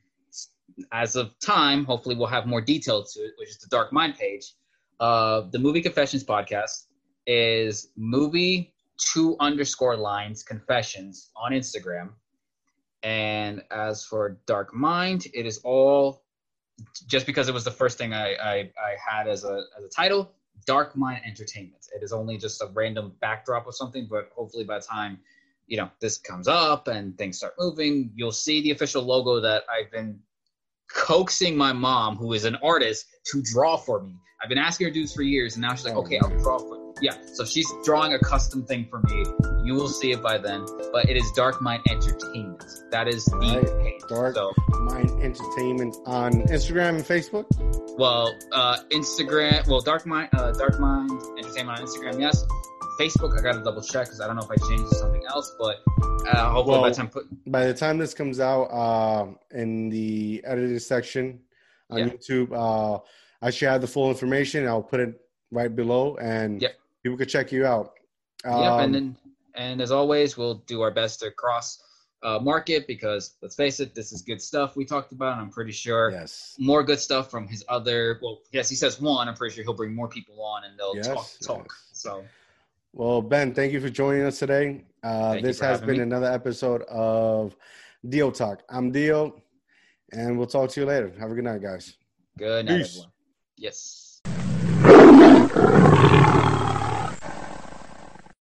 as 0.92 1.16
of 1.16 1.38
time, 1.40 1.84
hopefully 1.84 2.14
we'll 2.14 2.26
have 2.26 2.46
more 2.46 2.60
detail 2.60 3.04
to 3.04 3.20
it, 3.20 3.32
which 3.38 3.48
is 3.48 3.58
the 3.58 3.68
Dark 3.68 3.92
Mind 3.92 4.16
page. 4.16 4.52
Uh, 5.00 5.42
the 5.52 5.58
Movie 5.58 5.80
Confessions 5.80 6.24
podcast 6.24 6.86
is 7.26 7.88
movie 7.96 8.72
two 8.98 9.36
underscore 9.38 9.96
lines 9.96 10.42
confessions 10.42 11.30
on 11.36 11.52
Instagram. 11.52 12.10
And 13.02 13.62
as 13.70 14.04
for 14.04 14.38
Dark 14.46 14.74
Mind, 14.74 15.26
it 15.32 15.46
is 15.46 15.60
all 15.62 16.24
just 17.06 17.26
because 17.26 17.48
it 17.48 17.54
was 17.54 17.64
the 17.64 17.70
first 17.70 17.98
thing 17.98 18.12
I, 18.12 18.34
I, 18.34 18.54
I 18.54 18.94
had 19.06 19.28
as 19.28 19.44
a, 19.44 19.64
as 19.76 19.84
a 19.84 19.88
title, 19.88 20.32
Dark 20.66 20.96
Mind 20.96 21.22
Entertainment. 21.24 21.86
It 21.94 22.02
is 22.02 22.12
only 22.12 22.36
just 22.36 22.60
a 22.62 22.66
random 22.72 23.12
backdrop 23.20 23.66
of 23.66 23.74
something, 23.74 24.06
but 24.10 24.30
hopefully 24.34 24.64
by 24.64 24.78
the 24.78 24.84
time 24.84 25.18
you 25.66 25.76
know 25.76 25.90
this 26.00 26.18
comes 26.18 26.48
up 26.48 26.88
and 26.88 27.16
things 27.18 27.38
start 27.38 27.54
moving, 27.58 28.10
you'll 28.14 28.32
see 28.32 28.62
the 28.62 28.70
official 28.70 29.02
logo 29.02 29.40
that 29.40 29.64
I've 29.70 29.90
been 29.90 30.18
coaxing 30.90 31.56
my 31.56 31.72
mom, 31.72 32.16
who 32.16 32.32
is 32.32 32.44
an 32.44 32.56
artist, 32.56 33.06
to 33.26 33.42
draw 33.42 33.76
for 33.76 34.02
me. 34.02 34.14
I've 34.42 34.48
been 34.48 34.58
asking 34.58 34.86
her 34.86 34.90
to 34.90 34.94
do 34.94 35.02
this 35.02 35.14
for 35.14 35.22
years, 35.22 35.56
and 35.56 35.62
now 35.62 35.74
she's 35.74 35.84
like, 35.84 35.94
Oh, 35.94 36.00
"Okay, 36.00 36.18
I'll 36.18 36.30
draw 36.38 36.58
for 36.58 36.76
you." 36.76 36.87
Yeah, 37.00 37.14
so 37.32 37.44
she's 37.44 37.66
drawing 37.84 38.14
a 38.14 38.18
custom 38.18 38.64
thing 38.64 38.86
for 38.90 39.00
me. 39.00 39.24
You 39.64 39.74
will 39.74 39.88
see 39.88 40.10
it 40.12 40.22
by 40.22 40.38
then, 40.38 40.64
but 40.92 41.08
it 41.08 41.16
is 41.16 41.30
Dark 41.32 41.60
Mind 41.62 41.82
Entertainment. 41.90 42.64
That 42.90 43.08
is 43.08 43.24
the 43.26 43.36
Right. 43.36 43.82
page. 43.84 44.02
Dark 44.08 44.34
So, 44.34 44.52
Mind 44.80 45.10
Entertainment 45.22 45.96
on 46.06 46.32
Instagram 46.48 46.96
and 46.96 47.04
Facebook. 47.04 47.46
well, 47.98 48.32
uh, 48.52 48.78
Instagram, 48.90 49.66
well, 49.68 49.80
Dark 49.80 50.06
Mind, 50.06 50.28
uh, 50.34 50.52
Dark 50.52 50.80
Mind 50.80 51.10
Entertainment 51.38 51.78
on 51.80 51.86
Instagram, 51.86 52.20
yes. 52.20 52.44
Facebook, 52.98 53.38
I 53.38 53.42
gotta 53.42 53.62
double 53.62 53.82
check 53.82 54.06
because 54.06 54.20
I 54.20 54.26
don't 54.26 54.34
know 54.36 54.42
if 54.42 54.50
I 54.50 54.68
changed 54.68 54.90
to 54.90 54.94
something 54.96 55.22
else, 55.28 55.54
but 55.58 55.76
uh, 56.28 56.50
hopefully 56.50 56.80
by 56.80 56.88
the 56.88 56.94
time 56.96 57.08
put, 57.08 57.26
By 57.50 57.66
the 57.66 57.74
time 57.74 57.98
this 57.98 58.12
comes 58.14 58.40
out, 58.40 58.64
uh, 58.64 59.26
in 59.52 59.88
the 59.88 60.42
edited 60.44 60.82
section 60.82 61.40
on 61.90 61.98
Yeah. 61.98 62.04
YouTube, 62.06 62.52
uh, 62.52 63.00
I 63.40 63.50
should 63.50 63.68
have 63.68 63.82
the 63.82 63.86
full 63.86 64.08
information. 64.10 64.66
I'll 64.66 64.82
put 64.82 64.98
it 64.98 65.14
right 65.52 65.74
below, 65.74 66.16
and 66.16 66.60
Yep. 66.60 66.72
People 67.08 67.16
could 67.18 67.28
check 67.28 67.50
you 67.52 67.64
out. 67.64 67.94
Yep, 68.44 68.54
Um, 68.54 68.80
and 68.80 68.94
then 68.94 69.16
and 69.54 69.80
as 69.80 69.90
always, 69.90 70.36
we'll 70.36 70.56
do 70.66 70.82
our 70.82 70.90
best 70.90 71.20
to 71.20 71.30
cross 71.30 71.82
uh, 72.22 72.38
market 72.38 72.86
because 72.86 73.34
let's 73.42 73.54
face 73.56 73.80
it, 73.80 73.94
this 73.94 74.12
is 74.12 74.20
good 74.22 74.40
stuff 74.42 74.76
we 74.76 74.84
talked 74.84 75.12
about. 75.12 75.32
And 75.32 75.40
I'm 75.40 75.50
pretty 75.50 75.72
sure 75.72 76.10
yes, 76.10 76.54
more 76.58 76.82
good 76.84 77.00
stuff 77.00 77.30
from 77.30 77.48
his 77.48 77.64
other. 77.68 78.18
Well, 78.22 78.40
yes, 78.52 78.68
he 78.68 78.76
says 78.76 79.00
one. 79.00 79.26
I'm 79.26 79.34
pretty 79.34 79.54
sure 79.54 79.64
he'll 79.64 79.72
bring 79.74 79.94
more 79.94 80.08
people 80.08 80.42
on 80.42 80.64
and 80.64 80.78
they'll 80.78 80.94
Yes, 80.96 81.06
talk 81.08 81.26
talk. 81.42 81.66
yes. 81.66 81.88
So 81.92 82.24
Well, 82.92 83.22
Ben, 83.22 83.54
thank 83.54 83.72
you 83.72 83.80
for 83.80 83.88
joining 83.90 84.22
us 84.22 84.38
today. 84.38 84.84
Uh, 85.02 85.40
this 85.40 85.58
has 85.60 85.80
been 85.80 85.96
me. 85.96 86.02
another 86.02 86.30
episode 86.30 86.82
of 86.82 87.56
Deal 88.08 88.30
Talk. 88.30 88.62
I'm 88.68 88.92
Deal, 88.92 89.40
and 90.12 90.36
we'll 90.36 90.46
talk 90.46 90.70
to 90.70 90.80
you 90.80 90.86
later. 90.86 91.12
Have 91.18 91.30
a 91.30 91.34
good 91.34 91.44
night, 91.44 91.62
guys. 91.62 91.96
good 92.36 92.66
night, 92.66 92.78
Peace. 92.78 92.88
everyone. 92.90 93.12
Yes. 93.56 94.20